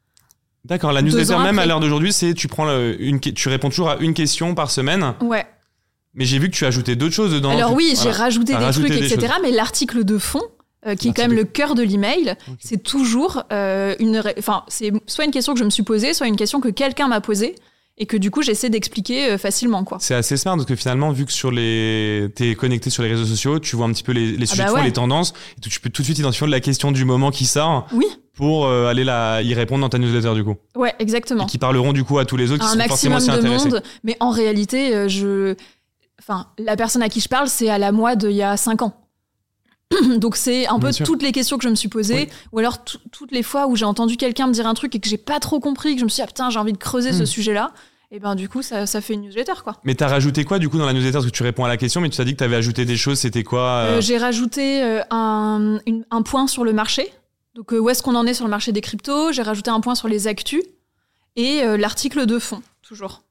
D'accord. 0.63 0.91
La 0.94 1.01
Deux 1.01 1.10
newsletter 1.10 1.38
même 1.44 1.60
à 1.60 1.65
l'heure 1.65 1.79
d'aujourd'hui, 1.82 2.12
c'est 2.13 2.34
tu 2.34 2.48
prends 2.48 2.65
le- 2.65 2.96
une, 3.01 3.20
que- 3.20 3.29
tu 3.29 3.50
réponds 3.50 3.70
toujours 3.70 3.89
à 3.89 3.98
une 3.98 4.13
question 4.13 4.55
par 4.55 4.72
semaine. 4.72 5.13
Ouais. 5.22 5.46
Mais 6.13 6.24
j'ai 6.25 6.39
vu 6.39 6.50
que 6.50 6.55
tu 6.55 6.63
as 6.63 6.70
ajouté 6.70 6.96
d'autres 6.96 7.13
choses 7.13 7.34
dedans. 7.34 7.51
Alors 7.51 7.72
Tu- 7.72 7.75
oui, 7.75 7.91
voilà. 7.96 8.12
j'ai 8.12 8.17
rajouté 8.17 8.53
des 8.53 8.58
rajouté 8.63 8.88
trucs, 8.89 9.00
des 9.01 9.13
etc. 9.13 9.34
Mais 9.44 9.51
l'article 9.51 10.03
de 10.05 10.17
fond, 10.17 10.41
euh, 10.86 10.96
qui 10.96 11.10
est 11.10 11.13
quand 11.13 11.24
même 11.24 11.34
le 11.34 11.46
cœur 11.46 11.75
de 11.75 11.84
l'email, 11.84 12.36
c'est 12.60 12.82
toujours 12.82 13.44
euh, 13.51 13.96
une, 14.00 14.22
enfin, 14.38 14.63
c'est 14.68 14.92
soit 15.08 15.25
une 15.25 15.32
question 15.32 15.54
que 15.54 15.60
je 15.60 15.65
me 15.65 15.70
suis 15.70 15.84
posée, 15.84 16.13
soit 16.13 16.27
une 16.27 16.36
question 16.36 16.60
que 16.62 16.70
quelqu'un 16.70 17.08
m'a 17.08 17.22
posée 17.22 17.56
et 17.98 18.06
que 18.06 18.18
du 18.18 18.30
coup 18.30 18.42
j'essaie 18.42 18.70
d'expliquer 18.70 19.32
euh, 19.32 19.38
facilement, 19.38 19.84
quoi. 19.84 19.98
C'est 20.01 20.15
assez 20.15 20.38
smart 20.38 20.56
parce 20.56 20.68
que 20.68 20.75
finalement, 20.75 21.12
vu 21.12 21.25
que 21.25 21.32
sur 21.32 21.51
les, 21.51 22.27
t'es 22.36 22.56
connecté 22.56 22.89
sur 22.89 23.04
les 23.04 23.10
réseaux 23.10 23.25
sociaux, 23.25 23.60
tu 23.60 23.75
vois 23.75 23.86
un 23.86 23.92
petit 23.92 24.04
peu 24.04 24.12
les, 24.12 24.36
les 24.36 24.46
sujets 24.46 24.65
bah 24.65 24.74
ouais. 24.74 24.84
les 24.84 24.94
tendances, 24.94 25.34
et 25.58 25.62
tu 25.62 25.80
peux 25.80 25.89
tout 25.89 26.01
de 26.01 26.06
suite 26.06 26.20
identifier 26.20 26.48
la 26.48 26.60
question 26.60 26.92
du 26.92 27.06
moment 27.06 27.32
qui 27.32 27.46
sort 27.46 27.88
Oui, 27.94 28.08
pour 28.34 28.65
euh, 28.65 28.88
aller 28.88 29.06
la, 29.06 29.42
y 29.42 29.54
répondre 29.54 29.82
dans 29.82 29.89
ta 29.89 29.98
newsletter 29.98 30.34
du 30.34 30.44
coup, 30.44 30.56
ouais, 30.75 30.94
et 31.00 31.04
exactement. 31.04 31.46
qui 31.46 31.58
parleront 31.58 31.94
du 31.94 32.04
coup 32.04 32.20
à 32.20 32.25
tous 32.25 32.36
les 32.38 32.51
autres 32.51 32.65
qui 32.65 32.77
un 32.77 32.82
sont 32.82 32.88
forcément 32.88 33.15
maximum 33.15 33.38
aussi 33.38 33.44
de 33.44 33.48
intéressés. 33.48 33.70
monde, 33.70 33.84
mais 34.04 34.18
en 34.20 34.30
réalité, 34.30 35.08
je, 35.08 35.56
enfin, 36.20 36.48
la 36.60 36.75
personne 36.75 37.01
à 37.01 37.08
qui 37.08 37.22
je 37.22 37.30
parle, 37.30 37.48
c'est 37.48 37.70
à 37.70 37.77
la 37.77 37.94
moi 37.94 38.18
d'il 38.18 38.32
y 38.32 38.44
a 38.44 38.58
5 38.58 38.82
ans. 38.82 39.05
Donc 40.18 40.36
c'est 40.36 40.68
un 40.68 40.77
Bien 40.80 40.88
peu 40.88 40.92
sûr. 40.92 41.06
toutes 41.06 41.22
les 41.24 41.32
questions 41.32 41.58
que 41.58 41.63
je 41.63 41.70
me 41.70 41.75
suis 41.75 41.88
posées, 41.89 42.15
Oui. 42.15 42.30
ou 42.51 42.60
alors 42.60 42.84
tout- 42.84 42.98
toutes 43.12 43.32
les 43.32 43.44
fois 43.44 43.68
où 43.68 43.75
j'ai 43.75 43.86
entendu 43.86 44.18
quelqu'un 44.18 44.48
me 44.48 44.54
dire 44.54 44.65
un 44.68 44.74
truc 44.74 44.96
et 44.96 45.00
que 45.00 45.08
j'ai 45.08 45.18
pas 45.18 45.39
trop 45.39 45.60
compris, 45.60 45.94
que 45.94 46.00
je 46.00 46.06
me 46.06 46.10
suis 46.10 46.18
dit 46.18 46.22
ah 46.24 46.27
putain 46.27 46.50
j'ai 46.50 46.60
envie 46.60 46.74
de 46.74 46.77
creuser 46.77 47.13
ce 47.13 47.24
Hmm. 47.24 47.27
sujet-là, 47.27 47.72
et 48.12 48.20
ben 48.20 48.34
du 48.36 48.50
coup 48.50 48.62
ça, 48.63 48.86
ça 48.88 49.00
fait 49.01 49.13
une 49.13 49.22
newsletter 49.22 49.54
quoi. 49.63 49.75
Mais 49.84 49.94
t'as 49.96 50.08
rajouté 50.08 50.44
quoi 50.44 50.58
du 50.60 50.70
coup 50.70 50.77
dans 50.80 50.86
la 50.88 50.94
newsletter? 50.94 51.13
Parce 51.13 51.25
que 51.27 51.32
tu 51.32 51.44
réponds 51.44 51.65
à 51.65 51.68
la 51.68 51.77
question, 51.77 52.01
mais 52.01 52.10
tu 52.10 52.18
t'as 52.18 52.24
dit 52.24 52.32
que 52.34 52.38
t'avais 52.38 52.56
ajouté 52.56 52.86
des 52.86 52.98
choses. 52.98 53.20
C'était 53.20 53.44
quoi 53.44 53.62
euh, 53.62 53.98
Euh, 53.98 54.01
j'ai 54.01 54.18
rajouté 54.18 54.82
euh, 54.84 55.01
un, 55.12 55.80
une- 55.86 56.06
un 56.10 56.22
point 56.24 56.48
sur 56.48 56.63
le 56.65 56.74
marché, 56.74 57.12
donc 57.54 57.72
où 57.72 57.88
est-ce 57.89 58.01
qu'on 58.01 58.15
en 58.15 58.25
est 58.25 58.34
sur 58.34 58.46
le 58.46 58.51
marché 58.51 58.72
des 58.72 58.82
cryptos, 58.82 59.32
j'ai 59.34 59.44
rajouté 59.44 59.70
un 59.70 59.82
point 59.82 59.94
sur 59.96 60.08
les 60.08 60.27
actus 60.27 60.63
et 61.36 61.62
l'article 61.77 62.25
de 62.25 62.39
fond 62.39 62.62
toujours. 62.82 63.22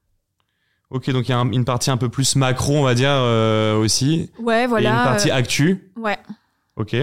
Ok, 0.90 1.10
donc 1.10 1.26
il 1.26 1.30
y 1.30 1.34
a 1.34 1.38
un- 1.38 1.50
une 1.50 1.64
partie 1.64 1.90
un 1.90 1.96
peu 1.96 2.08
plus 2.10 2.36
macro, 2.36 2.74
on 2.76 2.82
va 2.84 2.94
dire 2.94 3.10
aussi, 3.80 4.30
Ouais 4.38 4.66
voilà. 4.68 4.88
et 4.90 4.92
une 4.92 5.02
partie 5.04 5.30
actu. 5.30 5.90
ouais. 5.96 6.18
Ok. 6.76 6.96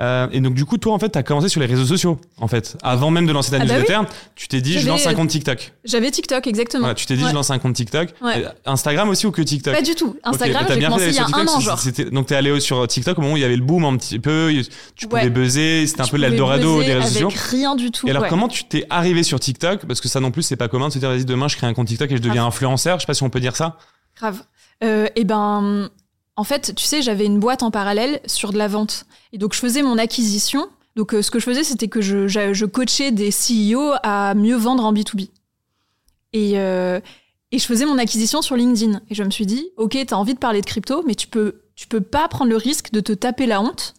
Euh, 0.00 0.26
et 0.32 0.40
donc 0.40 0.54
du 0.54 0.64
coup, 0.64 0.78
toi 0.78 0.94
en 0.94 0.98
fait, 0.98 1.10
t'as 1.10 1.22
commencé 1.22 1.50
sur 1.50 1.60
les 1.60 1.66
réseaux 1.66 1.84
sociaux. 1.84 2.18
En 2.40 2.48
fait, 2.48 2.78
avant 2.82 3.10
même 3.10 3.26
de 3.26 3.32
lancer 3.32 3.50
ta 3.50 3.56
Ah 3.56 3.66
bah 3.66 3.78
newsletter, 3.78 4.00
tu 4.34 4.48
t'es 4.48 4.62
dit 4.62 4.78
je 4.78 4.88
lance 4.88 5.06
un 5.06 5.12
compte 5.12 5.28
TikTok. 5.28 5.74
J'avais 5.84 6.10
TikTok 6.10 6.46
exactement. 6.46 6.80
Voilà, 6.84 6.94
tu 6.94 7.04
t'es 7.04 7.14
dit 7.14 7.24
Ouais. 7.24 7.30
je 7.30 7.34
lance 7.34 7.50
un 7.50 7.58
compte 7.58 7.74
TikTok. 7.74 8.14
Ouais. 8.22 8.46
Instagram 8.64 9.10
aussi 9.10 9.26
ou 9.26 9.30
que 9.30 9.42
TikTok 9.42 9.74
Pas 9.74 9.82
du 9.82 9.94
tout. 9.94 10.16
Instagram, 10.24 10.62
Ok, 10.62 10.68
mais 10.68 10.68
t'as 10.68 10.74
j'ai 10.74 10.78
bien 10.80 10.88
fait 10.88 10.94
commencé 10.94 11.10
il 11.10 11.14
y 11.14 11.18
a 11.18 11.26
sur 11.26 11.36
un 11.36 11.46
an, 11.46 11.60
genre. 11.60 11.80
Donc 12.10 12.26
t'es 12.26 12.36
allé 12.36 12.58
sur 12.60 12.88
TikTok 12.88 13.18
au 13.18 13.20
moment 13.20 13.34
où 13.34 13.36
il 13.36 13.40
y 13.40 13.44
avait 13.44 13.56
le 13.56 13.62
boom 13.64 13.84
un 13.84 13.96
petit 13.98 14.18
peu, 14.18 14.50
tu 14.96 15.04
Ouais. 15.06 15.08
pouvais 15.10 15.30
buzzer, 15.30 15.86
c'était 15.86 16.00
un 16.00 16.06
peu 16.06 16.16
l'Eldorado 16.16 16.82
des 16.82 16.94
réseaux 16.94 17.28
sociaux. 17.28 17.32
Rien 17.50 17.76
du 17.76 17.90
tout. 17.90 18.06
Et 18.06 18.10
alors 18.10 18.22
ouais. 18.22 18.28
comment 18.30 18.48
tu 18.48 18.64
t'es 18.64 18.86
arrivé 18.88 19.22
sur 19.22 19.38
TikTok? 19.40 19.84
Parce 19.84 20.00
que 20.00 20.08
ça 20.08 20.20
non 20.20 20.30
plus 20.30 20.42
c'est 20.42 20.56
pas 20.56 20.68
commun 20.68 20.88
de 20.88 20.94
se 20.94 20.98
dire 20.98 21.10
vas-y 21.10 21.26
demain 21.26 21.48
je 21.48 21.56
crée 21.58 21.66
un 21.66 21.74
compte 21.74 21.88
TikTok 21.88 22.10
et 22.12 22.16
je 22.16 22.22
deviens 22.22 22.46
influenceur. 22.46 22.96
Je 22.98 23.02
sais 23.02 23.06
pas 23.06 23.12
si 23.14 23.24
on 23.24 23.30
peut 23.30 23.40
dire 23.40 23.56
ça. 23.56 23.76
Grave. 24.16 24.42
Euh, 24.84 25.08
et 25.16 25.24
ben, 25.24 25.90
en 26.38 26.44
fait, 26.44 26.72
tu 26.76 26.84
sais, 26.84 27.02
j'avais 27.02 27.26
une 27.26 27.40
boîte 27.40 27.62
en 27.64 27.70
parallèle 27.72 28.20
sur 28.26 28.52
de 28.52 28.58
la 28.58 28.68
vente. 28.68 29.06
Et 29.32 29.38
donc, 29.38 29.54
je 29.54 29.58
faisais 29.58 29.82
mon 29.82 29.98
acquisition. 29.98 30.68
Donc, 30.94 31.12
euh, 31.12 31.20
ce 31.20 31.30
que 31.32 31.38
je 31.40 31.44
faisais, 31.44 31.64
c'était 31.64 31.88
que 31.88 32.00
je, 32.00 32.28
je, 32.28 32.52
je 32.52 32.64
coachais 32.64 33.10
des 33.10 33.30
CEO 33.30 33.92
à 34.04 34.34
mieux 34.34 34.54
vendre 34.56 34.84
en 34.84 34.92
B2B. 34.92 35.30
Et, 36.32 36.52
euh, 36.60 37.00
et 37.50 37.58
je 37.58 37.66
faisais 37.66 37.86
mon 37.86 37.98
acquisition 37.98 38.40
sur 38.40 38.54
LinkedIn. 38.56 39.00
Et 39.10 39.14
je 39.16 39.24
me 39.24 39.30
suis 39.30 39.46
dit, 39.46 39.70
OK, 39.76 39.98
tu 40.06 40.14
as 40.14 40.16
envie 40.16 40.34
de 40.34 40.38
parler 40.38 40.60
de 40.60 40.66
crypto, 40.66 41.02
mais 41.06 41.14
tu 41.16 41.26
peux, 41.26 41.62
tu 41.74 41.88
peux 41.88 42.00
pas 42.00 42.28
prendre 42.28 42.50
le 42.50 42.56
risque 42.56 42.92
de 42.92 43.00
te 43.00 43.12
taper 43.12 43.46
la 43.46 43.60
honte 43.60 43.94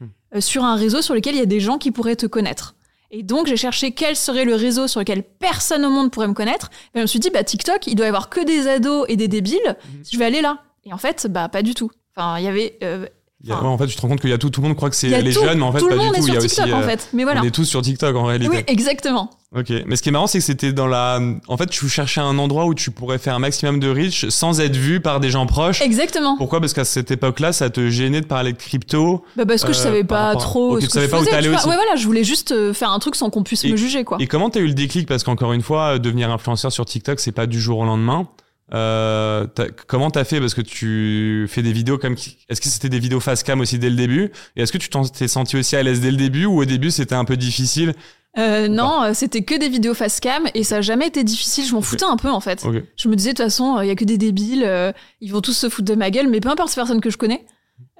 Hmm. 0.00 0.06
euh, 0.36 0.40
sur 0.40 0.64
un 0.64 0.76
réseau 0.76 1.02
sur 1.02 1.14
lequel 1.14 1.34
il 1.34 1.38
y 1.38 1.42
a 1.42 1.46
des 1.46 1.60
gens 1.60 1.76
qui 1.76 1.90
pourraient 1.90 2.16
te 2.16 2.26
connaître. 2.26 2.74
Et 3.10 3.22
donc, 3.24 3.48
j'ai 3.48 3.56
cherché 3.56 3.90
quel 3.92 4.14
serait 4.14 4.44
le 4.44 4.54
réseau 4.54 4.86
sur 4.86 5.00
lequel 5.00 5.24
personne 5.24 5.84
au 5.84 5.90
monde 5.90 6.10
pourrait 6.12 6.28
me 6.28 6.34
connaître. 6.34 6.70
Et 6.94 6.98
je 6.98 7.02
me 7.02 7.06
suis 7.06 7.18
dit, 7.18 7.30
bah, 7.30 7.42
TikTok, 7.42 7.88
il 7.88 7.96
doit 7.96 8.06
y 8.06 8.08
avoir 8.08 8.30
que 8.30 8.42
des 8.44 8.68
ados 8.68 9.04
et 9.08 9.16
des 9.16 9.26
débiles. 9.28 9.76
Je 10.10 10.16
vais 10.16 10.24
aller 10.24 10.40
là. 10.40 10.62
Et 10.90 10.92
en 10.92 10.98
fait, 10.98 11.28
bah, 11.30 11.48
pas 11.48 11.62
du 11.62 11.74
tout. 11.74 11.90
Enfin, 12.16 12.38
il 12.38 12.44
y 12.44 12.48
avait. 12.48 12.76
euh, 12.82 13.06
Il 13.42 13.48
y 13.48 13.52
a- 13.52 13.54
Enfin, 13.56 13.64
ouais, 13.68 13.72
en 13.72 13.78
fait, 13.78 13.86
tu 13.86 13.96
te 13.96 14.02
rends 14.02 14.08
compte 14.08 14.20
qu'il 14.20 14.28
y 14.28 14.34
a 14.34 14.38
tout, 14.38 14.50
tout 14.50 14.60
le 14.60 14.66
monde 14.68 14.76
croit 14.76 14.90
que 14.90 14.96
c'est 14.96 15.22
les 15.22 15.32
tout, 15.32 15.40
jeunes, 15.40 15.56
mais 15.60 15.64
en 15.64 15.72
fait 15.72 15.78
tout 15.78 15.88
pas 15.88 15.94
le 15.94 16.00
monde 16.02 16.12
du 16.14 16.20
tout. 16.20 16.26
Sur 16.26 16.38
TikTok, 16.40 16.64
aussi, 16.66 16.74
en 16.74 16.80
euh, 16.82 16.86
fait. 16.86 17.08
Mais 17.14 17.22
voilà. 17.24 17.40
On 17.40 17.44
est 17.44 17.50
tous 17.50 17.64
sur 17.64 17.80
TikTok 17.80 18.14
en 18.14 18.24
réalité. 18.24 18.50
Oui, 18.54 18.62
exactement. 18.66 19.30
Ok. 19.56 19.72
Mais 19.86 19.96
ce 19.96 20.02
qui 20.02 20.10
est 20.10 20.12
marrant, 20.12 20.26
c'est 20.26 20.40
que 20.40 20.44
c'était 20.44 20.74
dans 20.74 20.86
la. 20.86 21.18
En 21.48 21.56
fait, 21.56 21.66
tu 21.70 21.88
cherchais 21.88 22.20
un 22.20 22.36
endroit 22.38 22.66
où 22.66 22.74
tu 22.74 22.90
pourrais 22.90 23.16
faire 23.16 23.34
un 23.34 23.38
maximum 23.38 23.80
de 23.80 23.88
reach 23.88 24.28
sans 24.28 24.60
être 24.60 24.76
vu 24.76 25.00
par 25.00 25.20
des 25.20 25.30
gens 25.30 25.46
proches. 25.46 25.80
Exactement. 25.80 26.36
Pourquoi? 26.36 26.60
Parce 26.60 26.74
qu'à 26.74 26.84
cette 26.84 27.10
époque-là, 27.12 27.54
ça 27.54 27.70
te 27.70 27.88
gênait 27.88 28.20
de 28.20 28.26
parler 28.26 28.52
de 28.52 28.58
crypto. 28.58 29.24
Bah, 29.36 29.44
parce 29.46 29.64
que 29.64 29.72
je 29.72 29.78
Euh, 29.78 29.82
savais 29.84 30.04
par 30.04 30.18
pas 30.18 30.26
rapport- 30.26 30.42
trop 30.42 30.72
Ok, 30.74 30.80
ce 30.82 30.84
tu 30.84 30.86
que 30.88 30.92
savais 30.92 31.06
je 31.06 31.10
pas 31.10 31.20
où 31.20 31.24
faisais. 31.24 31.48
vois. 31.48 31.58
aussi. 31.60 31.68
Ouais, 31.68 31.76
voilà, 31.76 31.96
je 31.96 32.04
voulais 32.04 32.24
juste 32.24 32.52
euh, 32.52 32.74
faire 32.74 32.90
un 32.92 32.98
truc 32.98 33.16
sans 33.16 33.30
qu'on 33.30 33.42
puisse 33.42 33.64
Et- 33.64 33.70
me 33.72 33.76
juger, 33.78 34.04
quoi. 34.04 34.18
Et 34.20 34.26
comment 34.26 34.50
t'as 34.50 34.60
eu 34.60 34.66
le 34.66 34.74
déclic? 34.74 35.08
Parce 35.08 35.22
qu'encore 35.24 35.54
une 35.54 35.62
fois, 35.62 35.98
devenir 35.98 36.30
influenceur 36.30 36.70
sur 36.72 36.84
TikTok, 36.84 37.18
c'est 37.20 37.32
pas 37.32 37.46
du 37.46 37.58
jour 37.58 37.78
au 37.78 37.84
lendemain. 37.86 38.28
Euh, 38.72 39.46
comment 39.86 40.10
t'as 40.10 40.24
fait? 40.24 40.40
Parce 40.40 40.54
que 40.54 40.60
tu 40.60 41.46
fais 41.48 41.62
des 41.62 41.72
vidéos 41.72 41.98
comme. 41.98 42.14
Est-ce 42.48 42.60
que 42.60 42.68
c'était 42.68 42.88
des 42.88 42.98
vidéos 42.98 43.20
face 43.20 43.42
cam 43.42 43.60
aussi 43.60 43.78
dès 43.78 43.90
le 43.90 43.96
début? 43.96 44.30
Et 44.56 44.62
est-ce 44.62 44.72
que 44.72 44.78
tu 44.78 44.88
t'es 44.88 45.28
senti 45.28 45.56
aussi 45.56 45.76
à 45.76 45.82
l'aise 45.82 46.00
dès 46.00 46.10
le 46.10 46.16
début 46.16 46.44
ou 46.44 46.60
au 46.60 46.64
début 46.64 46.90
c'était 46.90 47.14
un 47.14 47.24
peu 47.24 47.36
difficile? 47.36 47.94
Euh, 48.38 48.68
non, 48.68 49.02
euh, 49.02 49.10
c'était 49.12 49.42
que 49.42 49.58
des 49.58 49.68
vidéos 49.68 49.94
face 49.94 50.20
cam 50.20 50.46
et 50.54 50.62
ça 50.62 50.76
a 50.76 50.80
jamais 50.80 51.08
été 51.08 51.24
difficile. 51.24 51.66
Je 51.66 51.74
m'en 51.74 51.82
foutais 51.82 52.04
un 52.04 52.16
peu, 52.16 52.30
en 52.30 52.40
fait. 52.40 52.64
Je 52.96 53.08
me 53.08 53.16
disais, 53.16 53.32
de 53.32 53.36
toute 53.36 53.46
façon, 53.46 53.80
il 53.80 53.88
y 53.88 53.90
a 53.90 53.96
que 53.96 54.04
des 54.04 54.18
débiles, 54.18 54.64
euh, 54.64 54.92
ils 55.20 55.32
vont 55.32 55.40
tous 55.40 55.52
se 55.52 55.68
foutre 55.68 55.90
de 55.90 55.96
ma 55.96 56.10
gueule, 56.10 56.28
mais 56.28 56.40
peu 56.40 56.48
importe 56.48 56.70
ces 56.70 56.76
personnes 56.76 57.00
que 57.00 57.10
je 57.10 57.18
connais. 57.18 57.44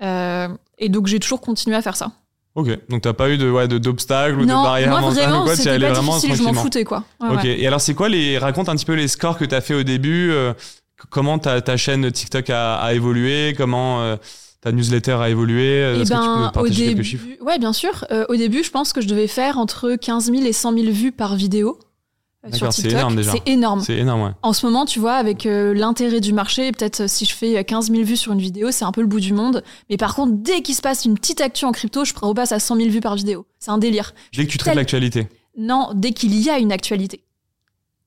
Et 0.03 0.89
donc, 0.89 1.07
j'ai 1.07 1.19
toujours 1.19 1.41
continué 1.41 1.77
à 1.77 1.83
faire 1.83 1.97
ça. 1.97 2.13
Ok. 2.61 2.79
Donc 2.89 3.03
t'as 3.03 3.13
pas 3.13 3.29
eu 3.31 3.37
de 3.39 3.51
ouais, 3.51 3.69
de- 3.69 3.79
d'obstacles 3.79 4.39
ou 4.39 4.43
de 4.43 4.47
non, 4.51 4.63
barrières 4.63 4.91
moi 4.91 5.01
mentales 5.01 5.25
ou 5.25 5.27
vraiment, 5.31 5.45
quoi 5.45 5.57
c'était 5.57 5.79
pas 5.79 5.93
vraiment 5.93 6.19
difficile, 6.19 6.37
je 6.37 6.43
m'en 6.43 6.55
foutais, 6.55 6.85
quoi. 6.85 7.05
Ouais, 7.21 7.29
Ok. 7.31 7.43
ouais. 7.45 7.61
Et 7.61 7.67
alors 7.67 7.81
c'est 7.81 7.95
quoi 7.95 8.09
les 8.09 8.39
raconte 8.39 8.69
un 8.69 8.77
petit 8.77 8.85
peu 8.87 8.95
les 8.95 9.09
scores 9.09 9.37
que 9.39 9.45
t'as 9.45 9.61
fait 9.61 9.75
au 9.75 9.83
début 9.83 10.31
euh, 10.33 10.53
Comment 11.09 11.39
ta, 11.39 11.61
ta 11.63 11.77
chaîne 11.79 12.11
TikTok 12.13 12.51
a, 12.51 12.77
a 12.77 12.93
évolué 12.93 13.55
Comment 13.57 14.03
euh, 14.03 14.17
ta 14.61 14.71
newsletter 14.73 15.13
a 15.13 15.31
évolué 15.31 15.63
Euh, 15.83 15.95
Eh 15.97 16.03
Est-ce 16.03 16.11
que 16.11 16.15
tu 16.15 16.21
ben, 16.21 16.47
peux 16.49 16.53
partager 16.53 16.85
début, 16.89 16.95
quelques 16.97 17.07
chiffres? 17.07 17.25
Ouais, 17.41 17.59
bien 17.59 17.73
sûr. 17.73 18.05
Euh, 18.11 18.27
au 18.29 18.37
début, 18.37 18.63
je 18.63 18.71
pense 18.71 18.93
que 18.93 19.01
je 19.01 19.09
devais 19.09 19.27
faire 19.27 19.57
entre 19.59 19.95
15 19.97 20.27
000 20.31 20.45
et 20.45 20.53
100 20.53 20.75
000 20.75 20.93
vues 20.93 21.13
par 21.13 21.37
vidéo 21.37 21.79
sur 22.53 22.73
c'est 22.73 22.89
énorme 22.91 23.17
déjà. 23.17 23.33
C'est 23.33 23.49
énorme. 23.49 23.81
C'est 23.81 23.97
énorme, 23.99 24.23
ouais. 24.23 24.31
En 24.43 24.53
ce 24.53 24.65
moment, 24.67 24.87
tu 24.87 24.99
vois, 24.99 25.15
avec 25.15 25.45
euh, 25.47 25.75
l'intérêt 25.75 26.21
du 26.21 26.33
marché, 26.33 26.73
peut-être 26.73 27.01
euh, 27.03 27.09
si 27.09 27.27
je 27.27 27.35
fais 27.35 27.59
euh, 27.59 27.63
15 27.63 27.91
000 27.91 28.03
vues 28.03 28.17
sur 28.17 28.33
une 28.33 28.41
vidéo, 28.41 28.71
c'est 28.71 28.85
un 28.85 28.93
peu 28.93 29.03
le 29.03 29.07
bout 29.07 29.21
du 29.21 29.33
monde. 29.35 29.63
Mais 29.91 29.97
par 29.99 30.15
contre, 30.15 30.33
dès 30.37 30.63
qu'il 30.63 30.75
se 30.75 30.81
passe 30.83 31.05
une 31.05 31.15
petite 31.17 31.41
actu 31.41 31.65
en 31.67 31.73
crypto, 31.73 32.05
je 32.05 32.15
repasse 32.21 32.53
à 32.53 32.59
100 32.59 32.77
000 32.77 32.89
vues 32.91 33.01
par 33.01 33.15
vidéo. 33.15 33.47
C'est 33.59 33.71
un 33.71 33.79
délire. 33.79 34.15
Dès 34.35 34.47
que 34.47 34.51
tu 34.51 34.59
traites 34.59 34.73
Tel- 34.73 34.79
l'actualité. 34.79 35.29
Non, 35.59 35.91
dès 35.95 36.13
qu'il 36.13 36.35
y 36.35 36.49
a 36.49 36.59
une 36.59 36.73
actualité. 36.73 37.23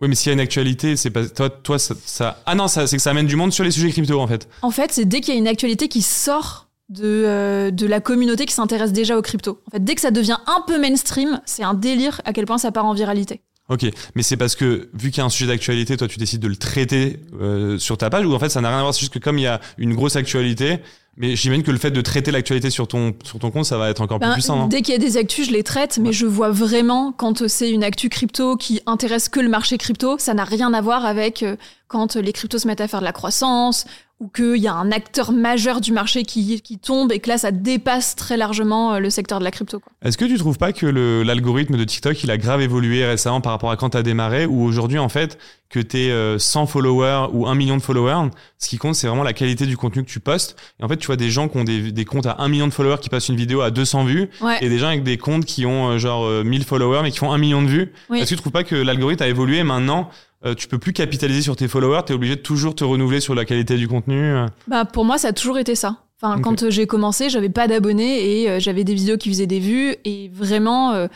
Oui, 0.02 0.08
mais 0.10 0.16
s'il 0.16 0.28
y 0.28 0.32
a 0.32 0.34
une 0.34 0.40
actualité, 0.40 0.96
c'est 0.98 1.12
pas 1.12 1.26
toi, 1.28 1.50
toi 1.50 1.78
ça, 1.80 1.94
ça- 2.04 2.42
Ah 2.46 2.56
non, 2.56 2.68
ça, 2.68 2.88
c'est 2.88 2.98
que 2.98 3.02
ça 3.04 3.12
amène 3.12 3.28
du 3.28 3.36
monde 3.36 3.54
sur 3.54 3.64
les 3.64 3.72
sujets 3.72 3.92
crypto 3.92 4.20
en 4.20 4.28
fait. 4.28 4.50
En 4.64 4.72
fait, 4.72 4.92
c'est 4.92 5.06
dès 5.06 5.22
qu'il 5.22 5.34
y 5.34 5.38
a 5.38 5.40
une 5.40 5.48
actualité 5.48 5.88
qui 5.88 6.02
sort 6.02 6.68
de, 6.90 7.04
euh, 7.06 7.72
de 7.72 7.86
la 7.88 8.02
communauté 8.02 8.46
qui 8.46 8.54
s'intéresse 8.54 8.92
déjà 8.92 9.18
aux 9.18 9.22
crypto. 9.22 9.62
En 9.68 9.72
fait, 9.72 9.84
dès 9.84 9.96
que 9.96 10.02
ça 10.02 10.12
devient 10.12 10.38
un 10.48 10.62
peu 10.68 10.80
mainstream, 10.80 11.40
c'est 11.46 11.64
un 11.64 11.74
délire 11.74 12.20
à 12.26 12.34
quel 12.34 12.46
point 12.46 12.58
ça 12.58 12.72
part 12.72 12.86
en 12.86 12.94
viralité. 12.94 13.42
Ok, 13.70 13.86
mais 14.16 14.24
c'est 14.24 14.36
parce 14.38 14.56
que 14.56 14.90
vu 14.94 15.10
qu'il 15.10 15.20
y 15.20 15.22
a 15.22 15.26
un 15.26 15.30
sujet 15.30 15.48
d'actualité, 15.48 15.96
toi 15.96 16.08
tu 16.10 16.20
décides 16.20 16.42
de 16.42 16.50
le 16.50 16.58
traiter 16.58 17.20
euh, 17.40 17.78
sur 17.80 17.98
ta 17.98 18.10
page 18.10 18.26
ou 18.26 18.34
en 18.34 18.40
fait 18.40 18.50
ça 18.50 18.60
n'a 18.60 18.68
rien 18.70 18.80
à 18.80 18.82
voir, 18.82 18.94
c'est 18.94 19.00
juste 19.00 19.14
que 19.14 19.20
comme 19.20 19.38
il 19.40 19.44
y 19.44 19.48
a 19.48 19.62
une 19.78 19.94
grosse 19.96 20.18
actualité, 20.18 20.80
mais 21.16 21.36
j'imagine 21.38 21.64
que 21.64 21.72
le 21.72 21.78
fait 21.78 21.92
de 21.92 22.02
traiter 22.02 22.32
l'actualité 22.32 22.70
sur 22.70 22.88
ton, 22.90 23.14
sur 23.24 23.40
ton 23.40 23.52
compte, 23.52 23.66
ça 23.66 23.78
va 23.78 23.90
être 23.90 24.02
encore 24.02 24.20
Ben, 24.20 24.28
plus 24.30 24.34
puissant. 24.42 24.58
non? 24.58 24.68
dès 24.68 24.82
qu'il 24.82 24.94
y 24.94 24.98
a 24.98 25.00
des 25.00 25.16
actus, 25.16 25.48
je 25.48 25.54
les 25.54 25.64
traite, 25.64 25.98
mais 26.02 26.12
je 26.12 26.26
vois 26.26 26.50
vraiment 26.52 27.14
quand 27.14 27.48
c'est 27.48 27.70
une 27.70 27.84
actu 27.86 28.10
crypto 28.10 28.58
qui 28.58 28.82
intéresse 28.86 29.30
que 29.30 29.40
le 29.40 29.48
marché 29.50 29.78
crypto, 29.78 30.18
ça 30.18 30.34
n'a 30.34 30.44
rien 30.44 30.74
à 30.74 30.82
voir 30.82 31.06
avec 31.06 31.42
euh, 31.44 31.56
quand 31.88 32.16
les 32.18 32.34
cryptos 32.34 32.58
se 32.60 32.68
mettent 32.68 32.82
à 32.82 32.88
faire 32.90 33.00
de 33.00 33.06
la 33.06 33.14
croissance 33.14 33.86
ou 34.20 34.28
qu'il 34.30 34.56
y 34.58 34.68
a 34.68 34.74
un 34.74 34.92
acteur 34.92 35.32
majeur 35.34 35.82
du 35.82 35.92
marché 35.92 36.24
qui, 36.24 36.62
qui 36.62 36.78
tombe 36.78 37.12
et 37.12 37.20
que 37.20 37.28
là, 37.30 37.38
ça 37.38 37.52
dépasse 37.52 38.16
très 38.16 38.38
largement 38.38 38.94
euh, 38.94 39.00
le 39.00 39.10
secteur 39.10 39.40
de 39.40 39.44
la 39.44 39.52
crypto. 39.52 39.82
Est-ce 40.02 40.18
que 40.18 40.26
tu 40.26 40.38
trouves 40.38 40.58
pas 40.58 40.72
que 40.72 40.86
l'algorithme 41.26 41.76
de 41.78 41.84
TikTok, 41.84 42.24
il 42.24 42.32
a 42.32 42.38
grave 42.38 42.62
évolué 42.62 43.06
récemment 43.06 43.42
par 43.42 43.52
rapport 43.52 43.72
à 43.72 43.76
quand 43.78 43.90
tu 43.92 43.98
as 43.98 44.04
démarré, 44.04 44.46
ou 44.46 44.64
aujourd'hui, 44.64 45.00
en 45.00 45.10
fait, 45.10 45.38
que 45.70 45.80
tu 45.80 45.98
es 45.98 46.40
100 46.40 46.68
followers 46.68 47.28
ou 47.34 47.48
1 47.48 47.56
million 47.56 47.76
de 47.76 47.82
followers, 47.82 48.30
ce 48.60 48.70
qui 48.70 48.78
compte, 48.78 48.96
c'est 48.96 49.08
vraiment 49.08 49.24
la 49.24 49.34
qualité 49.34 49.66
du 49.66 49.76
contenu 49.76 50.04
que 50.06 50.10
tu 50.10 50.20
postes. 50.20 50.56
Et 50.80 50.84
en 50.84 50.88
fait, 50.88 50.98
tu 50.98 51.08
vois 51.08 51.16
des 51.18 51.30
gens 51.32 51.48
qui 51.50 51.58
ont 51.58 51.64
des, 51.64 51.92
des 51.92 52.06
comptes 52.06 52.28
à 52.28 52.36
1 52.40 52.48
million 52.48 52.68
de 52.68 52.74
followers 52.74 53.00
qui 53.02 53.10
passent 53.10 53.30
une 53.30 53.36
vidéo 53.36 53.62
à 53.62 53.72
200 53.72 54.04
vues, 54.06 54.30
Ouais. 54.42 54.58
et 54.62 54.70
des 54.70 54.78
gens 54.78 54.88
avec 54.88 55.04
des 55.04 55.18
comptes 55.18 55.46
qui 55.46 55.66
ont 55.66 55.90
euh, 55.90 55.98
genre 55.98 56.26
euh, 56.26 56.44
1000 56.44 56.64
followers 56.64 57.02
mais 57.04 57.12
qui 57.12 57.18
font 57.18 57.32
1 57.32 57.38
million 57.40 57.62
de 57.62 57.68
vues. 57.68 57.92
Oui. 58.10 58.20
Est-ce 58.20 58.30
que 58.30 58.36
tu 58.36 58.42
trouves 58.42 58.52
pas 58.54 58.64
que 58.64 58.76
l'algorithme 58.76 59.24
a 59.24 59.28
évolué 59.28 59.64
maintenant 59.64 60.10
euh, 60.46 60.56
tu 60.56 60.68
peux 60.68 60.78
plus 60.78 60.94
capitaliser 60.94 61.42
sur 61.42 61.56
tes 61.56 61.68
followers, 61.68 62.02
tu 62.06 62.14
es 62.14 62.16
obligé 62.16 62.36
de 62.36 62.42
toujours 62.42 62.76
te 62.76 62.84
renouveler 62.84 63.20
sur 63.20 63.36
la 63.36 63.46
qualité 63.46 63.78
du 63.78 63.88
contenu. 63.88 64.22
euh. 64.22 64.48
Bah, 64.68 64.86
pour 64.86 65.06
moi, 65.06 65.18
ça 65.18 65.30
a 65.30 65.34
toujours 65.34 65.58
été 65.58 65.76
ça. 65.76 65.98
Enfin, 66.22 66.40
quand 66.40 66.64
euh, 66.64 66.70
j'ai 66.70 66.88
commencé, 66.88 67.30
j'avais 67.30 67.50
pas 67.50 67.68
d'abonnés 67.68 68.42
et 68.42 68.50
euh, 68.50 68.60
j'avais 68.60 68.86
des 68.86 68.94
vidéos 68.94 69.18
qui 69.18 69.28
faisaient 69.30 69.48
des 69.48 69.60
vues 69.60 69.96
et 70.06 70.30
vraiment, 70.34 70.92
euh, 70.94 71.08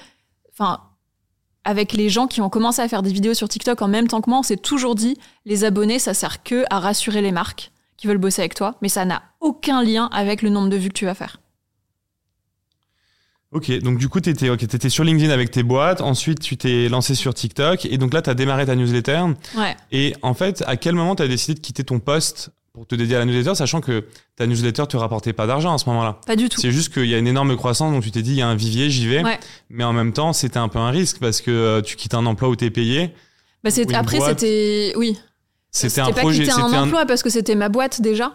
enfin, 0.51 0.81
avec 1.63 1.93
les 1.93 2.10
gens 2.10 2.27
qui 2.27 2.41
ont 2.41 2.50
commencé 2.50 2.81
à 2.81 2.88
faire 2.89 3.03
des 3.03 3.12
vidéos 3.13 3.34
sur 3.34 3.48
TikTok 3.48 3.81
en 3.81 3.88
même 3.88 4.07
temps 4.10 4.19
que 4.19 4.29
moi, 4.29 4.39
on 4.39 4.43
s'est 4.43 4.57
toujours 4.57 4.96
dit, 4.96 5.17
les 5.46 5.63
abonnés, 5.63 6.00
ça 6.00 6.13
sert 6.13 6.43
que 6.43 6.65
à 6.69 6.79
rassurer 6.79 7.22
les 7.22 7.31
marques 7.31 7.72
qui 7.96 8.07
veulent 8.07 8.17
bosser 8.17 8.41
avec 8.41 8.53
toi, 8.53 8.75
mais 8.81 8.89
ça 8.89 9.05
n'a 9.05 9.24
aucun 9.39 9.81
lien 9.81 10.10
avec 10.12 10.41
le 10.41 10.50
nombre 10.50 10.69
de 10.69 10.75
vues 10.75 10.89
que 10.89 10.93
tu 10.93 11.05
vas 11.05 11.15
faire. 11.15 11.38
Ok, 13.54 13.72
donc 13.80 13.98
du 13.98 14.10
coup, 14.10 14.20
tu 14.20 14.30
étais, 14.30 14.89
sur 14.89 15.04
LinkedIn 15.04 15.32
avec 15.32 15.51
tes 15.51 15.63
boîtes, 15.63 16.01
ensuite 16.01 16.39
tu 16.42 16.58
t'es 16.58 16.89
lancé 16.89 17.16
sur 17.16 17.34
TikTok, 17.34 17.86
et 17.86 17.98
donc 17.98 18.13
là, 18.13 18.22
tu 18.22 18.30
as 18.30 18.34
démarré 18.34 18.66
ta 18.66 18.75
newsletter. 18.75 19.22
Ouais. 19.58 19.75
Et 19.92 20.13
en 20.22 20.34
fait, 20.34 20.63
à 20.68 20.75
quel 20.75 20.96
moment 20.96 21.16
tu 21.16 21.24
as 21.24 21.27
décidé 21.27 21.54
de 21.54 21.60
quitter 21.60 21.84
ton 21.86 22.00
poste 22.00 22.50
pour 22.74 22.86
te 22.86 22.94
dédier 22.96 23.16
à 23.16 23.20
la 23.20 23.25
newsletter, 23.25 23.56
sachant 23.56 23.80
que 23.80 24.06
ta 24.36 24.46
newsletter 24.48 24.84
te 24.89 24.98
rapportait 24.98 25.32
pas 25.34 25.48
d'argent 25.48 25.74
à 25.74 25.77
ce 25.77 25.88
moment-là? 25.89 26.20
Pas 26.27 26.36
du 26.36 26.50
tout. 26.50 26.60
C'est 26.60 26.72
juste 26.72 26.94
qu'il 26.94 27.06
y 27.06 27.16
a 27.16 27.18
une 27.18 27.27
énorme 27.27 27.56
croissance, 27.56 27.94
donc 27.94 28.04
tu 28.04 28.12
t'es 28.12 28.22
dit, 28.22 28.32
il 28.32 28.38
y 28.38 28.42
a 28.42 28.48
un 28.48 28.56
vivier, 28.56 28.89
j'y 28.89 29.08
vais. 29.08 29.24
Ouais. 29.24 29.39
Mais 29.70 29.86
en 29.86 29.94
même 29.94 30.12
temps, 30.12 30.34
c'était 30.34 30.60
un 30.60 30.68
peu 30.68 30.80
un 30.80 30.89
risque 30.89 31.20
parce 31.20 31.39
que 31.42 31.50
euh, 31.50 31.82
tu 31.82 31.96
quittes 31.96 32.16
un 32.16 32.25
emploi 32.25 32.50
où 32.50 32.56
tu 32.56 32.66
es 32.66 32.70
payé. 32.70 33.13
Bah, 33.63 33.70
après, 33.96 34.20
c'était. 34.20 34.94
Oui. 34.98 35.18
C'était 35.72 36.01
un 36.01 36.12
pas 36.12 36.22
projet. 36.22 36.44
un 36.50 36.54
c'était 36.54 36.75
un- 36.75 36.84
emploi 36.84 37.06
parce 37.06 37.24
que 37.24 37.30
c'était 37.30 37.56
ma 37.56 37.70
boîte 37.70 38.01
déjà. 38.01 38.34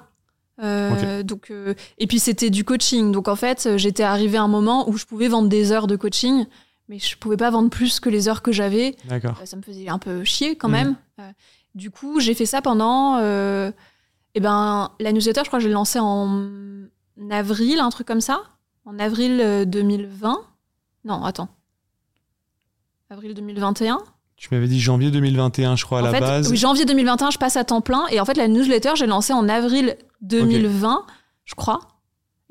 Euh, 0.61 1.23
donc, 1.23 1.51
euh, 1.51 1.75
et 1.99 2.07
puis 2.07 2.19
c'était 2.19 2.51
du 2.51 2.65
coaching. 2.65 3.11
Donc 3.13 3.29
en 3.29 3.37
fait, 3.37 3.69
j'étais 3.77 4.03
arrivée 4.03 4.39
à 4.39 4.43
un 4.43 4.49
moment 4.49 4.89
où 4.89 4.97
je 4.97 5.07
pouvais 5.07 5.29
vendre 5.29 5.49
des 5.49 5.73
heures 5.73 5.87
de 5.87 5.97
coaching, 5.97 6.47
mais 6.89 6.99
je 6.99 7.17
pouvais 7.17 7.37
pas 7.39 7.51
vendre 7.51 7.71
plus 7.71 8.01
que 8.01 8.09
les 8.11 8.29
heures 8.29 8.43
que 8.43 8.53
j'avais. 8.53 8.95
D'accord. 9.09 9.39
Euh, 9.43 9.47
Ça 9.47 9.57
me 9.57 9.63
faisait 9.63 9.89
un 9.89 9.99
peu 9.99 10.25
chier 10.25 10.57
quand 10.57 10.69
Mhm. 10.69 10.75
même. 10.75 10.97
Du 11.75 11.91
coup, 11.91 12.21
j'ai 12.21 12.35
fait 12.35 12.47
ça 12.47 12.61
pendant. 12.63 13.19
eh 14.35 14.41
ben, 14.41 14.91
la 15.01 15.13
newsletter, 15.13 15.41
je 15.45 15.49
crois 15.49 15.59
que 15.59 15.63
je 15.63 15.69
l'ai 15.69 15.75
lancée 15.75 15.99
en 16.01 16.51
avril, 17.31 17.81
un 17.81 17.91
truc 17.91 18.07
comme 18.07 18.21
ça. 18.21 18.43
En 18.85 18.99
avril 18.99 19.41
euh, 19.41 19.65
2020. 19.65 20.41
Non, 21.05 21.23
attends. 21.25 21.49
Avril 23.11 23.35
2021. 23.35 23.99
Tu 24.37 24.49
m'avais 24.53 24.67
dit 24.69 24.81
janvier 24.81 25.11
2021, 25.11 25.77
je 25.77 25.85
crois, 25.85 25.99
à 25.99 26.03
En 26.03 26.05
la 26.07 26.11
fait, 26.13 26.21
base. 26.21 26.51
oui, 26.51 26.57
janvier 26.57 26.85
2021, 26.85 27.31
je 27.31 27.39
passe 27.39 27.57
à 27.57 27.65
temps 27.65 27.81
plein. 27.81 28.07
Et 28.11 28.21
en 28.21 28.25
fait, 28.25 28.37
la 28.37 28.49
newsletter, 28.49 28.93
j'ai 28.97 29.07
lancé 29.07 29.33
en 29.33 29.49
avril 29.49 29.97
2020, 30.23 31.05
je 31.45 31.55
crois. 31.55 31.81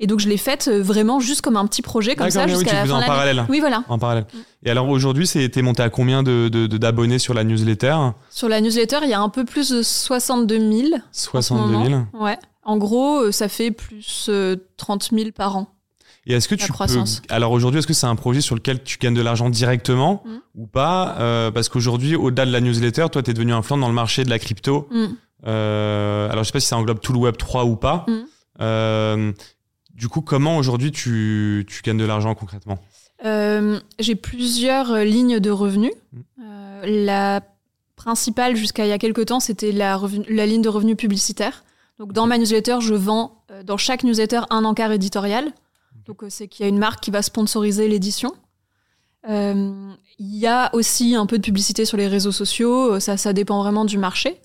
Et 0.00 0.06
donc, 0.08 0.18
je 0.18 0.28
l'ai 0.28 0.36
faite 0.36 0.66
euh, 0.68 0.82
vraiment 0.82 1.20
juste 1.20 1.42
comme 1.42 1.56
un 1.56 1.64
petit 1.66 1.82
projet, 1.82 2.16
comme 2.16 2.28
ça, 2.30 2.44
oui, 2.44 2.50
jusqu'à 2.50 2.70
tu 2.70 2.74
la 2.76 2.86
fin 2.86 2.92
en 2.94 3.00
de 3.00 3.06
parallèle. 3.06 3.46
Oui, 3.48 3.60
voilà. 3.60 3.84
En 3.88 3.98
parallèle. 3.98 4.26
Mm. 4.34 4.38
Et 4.66 4.70
alors 4.70 4.88
aujourd'hui, 4.88 5.28
c'est- 5.28 5.48
t'es 5.48 5.62
monté 5.62 5.80
à 5.82 5.90
combien 5.90 6.24
de, 6.24 6.48
de- 6.48 6.66
de- 6.66 6.76
d'abonnés 6.76 7.20
sur 7.20 7.34
la 7.34 7.44
newsletter? 7.44 7.96
Sur 8.30 8.48
la 8.48 8.60
newsletter, 8.60 8.98
il 9.04 9.10
y 9.10 9.14
a 9.14 9.20
un 9.20 9.28
peu 9.28 9.44
plus 9.44 9.70
de 9.70 9.82
62 9.82 10.58
000. 10.58 10.94
en 10.96 10.98
ce 11.12 11.24
62 11.26 11.70
000. 11.70 11.82
moment. 11.84 12.06
Ouais. 12.14 12.36
En 12.64 12.78
gros, 12.78 13.20
euh, 13.26 13.32
ça 13.32 13.48
fait 13.48 13.70
plus 13.70 14.26
euh, 14.28 14.56
30 14.76 15.10
000 15.12 15.30
par 15.32 15.56
an. 15.56 15.68
Et 16.26 16.34
est-ce 16.34 16.46
que 16.48 16.54
La 16.56 16.64
tu 16.66 16.72
croissance. 16.72 17.20
peux 17.26 17.34
alors 17.34 17.50
aujourd'hui 17.50 17.78
est-ce 17.80 17.86
que 17.88 17.92
c'est 17.94 18.06
un 18.06 18.14
projet 18.14 18.40
sur 18.40 18.54
lequel 18.54 18.82
tu 18.84 18.96
gagnes 18.98 19.14
de 19.14 19.22
l'argent 19.22 19.50
directement 19.50 20.22
Mm. 20.24 20.30
ou 20.62 20.66
pas? 20.66 21.16
Euh, 21.18 21.50
Parce 21.52 21.68
qu'aujourd'hui 21.68 22.14
au-delà 22.16 22.46
de 22.46 22.50
la 22.52 22.60
newsletter, 22.60 23.06
toi 23.10 23.22
t'es 23.24 23.34
devenu 23.34 23.52
influent 23.52 23.78
dans 23.78 23.88
le 23.88 23.94
marché 23.94 24.22
de 24.24 24.30
la 24.30 24.38
crypto. 24.38 24.88
Mm. 24.92 25.04
Euh, 25.46 26.30
alors 26.30 26.44
je 26.44 26.48
sais 26.48 26.52
pas 26.52 26.60
si 26.60 26.68
ça 26.68 26.76
englobe 26.76 27.00
tout 27.00 27.12
le 27.12 27.18
Web 27.18 27.36
3 27.36 27.64
ou 27.64 27.76
pas. 27.76 28.04
Mm. 28.08 28.20
Euh, 28.60 29.32
du 29.94 30.08
coup, 30.08 30.20
comment 30.20 30.56
aujourd'hui 30.56 30.92
tu, 30.92 31.66
tu 31.68 31.82
gagnes 31.82 31.98
de 31.98 32.04
l'argent 32.04 32.34
concrètement? 32.34 32.78
Euh, 33.24 33.78
j'ai 33.98 34.14
plusieurs 34.14 34.96
lignes 34.98 35.40
de 35.40 35.50
revenus. 35.50 35.92
Mm. 36.12 36.84
La 36.84 37.42
principale, 38.02 38.56
jusqu'à 38.56 38.84
il 38.84 38.88
y 38.88 38.92
a 38.92 38.98
quelques 38.98 39.26
temps, 39.26 39.40
c'était 39.40 39.70
la, 39.70 39.96
ligne 40.28 40.62
de 40.62 40.68
revenus 40.68 40.96
publicitaire. 40.96 41.64
Donc, 41.98 42.12
dans 42.12 42.26
ma 42.26 42.36
newsletter, 42.36 42.78
je 42.80 42.94
vends 42.94 43.44
euh, 43.50 43.62
dans 43.62 43.76
chaque 43.76 44.02
newsletter 44.02 44.40
un 44.50 44.64
encart 44.64 44.90
éditorial. 44.90 45.52
Donc, 46.06 46.24
euh, 46.24 46.26
c'est 46.28 46.48
qu'il 46.48 46.64
y 46.64 46.66
a 46.66 46.68
une 46.68 46.78
marque 46.78 47.00
qui 47.00 47.12
va 47.12 47.22
sponsoriser 47.22 47.86
l'édition. 47.86 48.34
Euh, 49.28 49.92
Il 50.18 50.36
y 50.36 50.48
a 50.48 50.74
aussi 50.74 51.14
un 51.14 51.26
peu 51.26 51.38
de 51.38 51.42
publicité 51.42 51.84
sur 51.84 51.96
les 51.96 52.08
réseaux 52.08 52.32
sociaux. 52.32 52.98
Ça, 52.98 53.16
ça 53.16 53.32
dépend 53.32 53.62
vraiment 53.62 53.84
du 53.84 53.98
marché. 53.98 54.40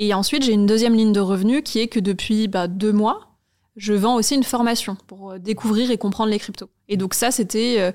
Et 0.00 0.14
ensuite, 0.14 0.42
j'ai 0.42 0.52
une 0.52 0.64
deuxième 0.64 0.94
ligne 0.94 1.12
de 1.12 1.20
revenus 1.20 1.60
qui 1.62 1.78
est 1.78 1.86
que 1.86 2.00
depuis 2.00 2.48
bah, 2.48 2.68
deux 2.68 2.90
mois, 2.90 3.36
je 3.76 3.92
vends 3.92 4.16
aussi 4.16 4.34
une 4.34 4.42
formation 4.42 4.96
pour 5.06 5.32
euh, 5.32 5.38
découvrir 5.38 5.90
et 5.90 5.98
comprendre 5.98 6.30
les 6.30 6.38
cryptos. 6.38 6.70
Et 6.88 6.96
donc 6.96 7.12
ça, 7.12 7.30
c'était 7.30 7.76
euh, 7.78 7.92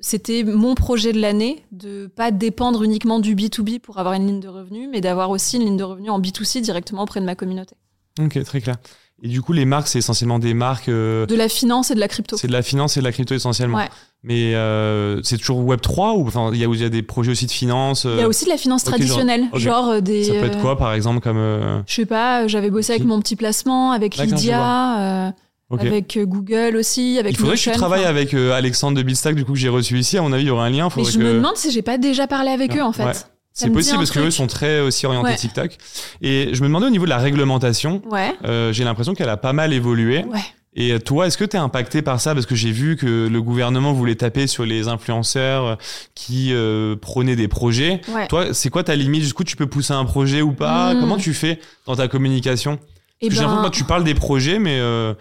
c'était 0.00 0.44
mon 0.44 0.74
projet 0.74 1.12
de 1.12 1.20
l'année 1.20 1.64
de 1.72 2.06
pas 2.06 2.30
dépendre 2.30 2.82
uniquement 2.82 3.20
du 3.20 3.36
B2B 3.36 3.80
pour 3.80 3.98
avoir 3.98 4.14
une 4.14 4.26
ligne 4.26 4.40
de 4.40 4.48
revenus, 4.48 4.88
mais 4.90 5.02
d'avoir 5.02 5.28
aussi 5.28 5.56
une 5.56 5.64
ligne 5.64 5.76
de 5.76 5.84
revenus 5.84 6.10
en 6.10 6.20
B2C 6.20 6.62
directement 6.62 7.02
auprès 7.02 7.20
de 7.20 7.26
ma 7.26 7.34
communauté. 7.34 7.76
Ok, 8.18 8.42
très 8.42 8.62
clair. 8.62 8.76
Et 9.22 9.28
du 9.28 9.40
coup, 9.40 9.52
les 9.54 9.64
marques, 9.64 9.88
c'est 9.88 9.98
essentiellement 9.98 10.38
des 10.38 10.52
marques. 10.52 10.88
euh, 10.90 11.24
De 11.26 11.34
la 11.34 11.48
finance 11.48 11.90
et 11.90 11.94
de 11.94 12.00
la 12.00 12.08
crypto. 12.08 12.36
c'est 12.36 12.48
de 12.48 12.52
la 12.52 12.62
finance 12.62 12.96
et 12.96 13.00
de 13.00 13.04
la 13.04 13.12
crypto 13.12 13.34
essentiellement. 13.34 13.78
Ouais. 13.78 13.88
Mais 14.22 14.54
euh, 14.54 15.22
c'est 15.22 15.38
toujours 15.38 15.64
Web 15.64 15.80
3 15.80 16.14
ou 16.14 16.26
enfin 16.26 16.50
il 16.52 16.58
y 16.58 16.64
a 16.64 16.68
il 16.68 16.80
y 16.80 16.84
a 16.84 16.88
des 16.88 17.02
projets 17.02 17.30
aussi 17.32 17.46
de 17.46 17.50
finance. 17.50 18.04
Il 18.04 18.18
y 18.18 18.22
a 18.22 18.28
aussi 18.28 18.44
de 18.44 18.50
la 18.50 18.56
finance 18.58 18.82
genre- 18.84 18.90
traditionnelle, 18.94 19.44
genre 19.54 19.88
euh, 19.88 20.00
des... 20.00 20.24
Ça 20.24 20.32
peut 20.34 20.44
être 20.46 20.58
euh, 20.58 20.60
quoi 20.62 20.76
par 20.76 20.92
exemple 20.92 21.20
comme 21.20 21.38
euh, 21.38 21.80
Je 21.86 21.94
sais 21.94 22.06
pas, 22.06 22.46
j'avais 22.46 22.70
bossé 22.70 22.92
avec 22.92 23.04
mon 23.04 23.20
petit 23.20 23.36
placement, 23.36 23.92
avec 23.92 24.16
Lydia, 24.16 24.98
euh, 25.28 25.30
avec 25.78 26.16
euh, 26.16 26.24
Google 26.26 26.76
aussi, 26.76 27.18
avec 27.18 27.32
Il 27.32 27.38
faudrait 27.38 27.56
que 27.56 27.60
tu 27.62 27.68
Notion, 27.70 27.78
travailles 27.78 28.00
enfin. 28.02 28.10
avec 28.10 28.34
euh, 28.34 28.52
Alexandre 28.52 28.96
de 28.98 29.02
Billstack, 29.02 29.34
du 29.36 29.44
coup, 29.44 29.52
que 29.52 29.58
j'ai 29.58 29.68
reçu 29.68 29.98
ici. 29.98 30.18
À 30.18 30.22
mon 30.22 30.32
avis, 30.32 30.44
il 30.44 30.48
y 30.48 30.50
aura 30.50 30.64
un 30.66 30.70
lien. 30.70 30.88
Mais 30.96 31.04
je 31.04 31.18
que... 31.18 31.22
me 31.22 31.34
demande 31.34 31.56
si 31.56 31.70
j'ai 31.70 31.82
pas 31.82 31.96
déjà 31.98 32.26
parlé 32.26 32.50
avec 32.50 32.76
eux 32.76 32.82
en 32.82 32.92
fait. 32.92 33.04
Ouais. 33.04 33.12
C'est 33.58 33.70
possible 33.70 33.96
parce 33.96 34.10
qu'eux 34.10 34.30
sont 34.30 34.46
très 34.46 34.80
aussi 34.80 35.06
orientés 35.06 35.30
Ouais. 35.30 35.36
TikTok. 35.36 35.78
Et 36.20 36.50
je 36.52 36.60
me 36.62 36.66
demandais 36.68 36.86
au 36.86 36.90
niveau 36.90 37.06
de 37.06 37.10
la 37.10 37.16
réglementation, 37.18 38.02
Ouais. 38.10 38.34
euh, 38.44 38.70
j'ai 38.72 38.84
l'impression 38.84 39.14
qu'elle 39.14 39.30
a 39.30 39.38
pas 39.38 39.54
mal 39.54 39.72
évolué. 39.72 40.24
Ouais. 40.26 40.40
Et 40.78 40.92
euh, 40.92 40.98
toi, 40.98 41.26
est-ce 41.26 41.38
que 41.38 41.44
tu 41.46 41.56
es 41.56 41.58
impacté 41.58 42.02
par 42.02 42.20
ça? 42.20 42.34
Parce 42.34 42.44
que 42.44 42.54
j'ai 42.54 42.70
vu 42.70 42.96
que 42.96 43.28
le 43.28 43.40
gouvernement 43.42 43.94
voulait 43.94 44.14
taper 44.14 44.46
sur 44.46 44.66
les 44.66 44.88
influenceurs 44.88 45.64
euh, 45.64 45.74
qui 46.14 46.52
euh, 46.52 46.96
prônaient 46.96 47.34
des 47.34 47.48
projets. 47.48 48.02
Ouais. 48.08 48.28
Toi, 48.28 48.52
c'est 48.52 48.68
quoi 48.68 48.84
ta 48.84 48.94
limite? 48.94 49.22
Jusqu'où 49.22 49.42
tu 49.42 49.56
peux 49.56 49.66
pousser 49.66 49.94
un 49.94 50.04
projet 50.04 50.42
ou 50.42 50.52
pas? 50.52 50.92
Hmm. 50.92 51.00
Comment 51.00 51.16
tu 51.16 51.32
fais 51.32 51.58
dans 51.86 51.96
ta 51.96 52.08
communication? 52.08 52.74
Et 53.22 53.28
Parce 53.28 53.30
que 53.30 53.34
j'ai 53.36 53.40
l'impression 53.40 53.56
que 53.56 53.68
toi, 53.68 53.70
tu 53.70 53.84
parles 53.84 54.04
des 54.04 54.12
projets, 54.12 54.58
mais 54.58 54.78
euh, 54.78 55.14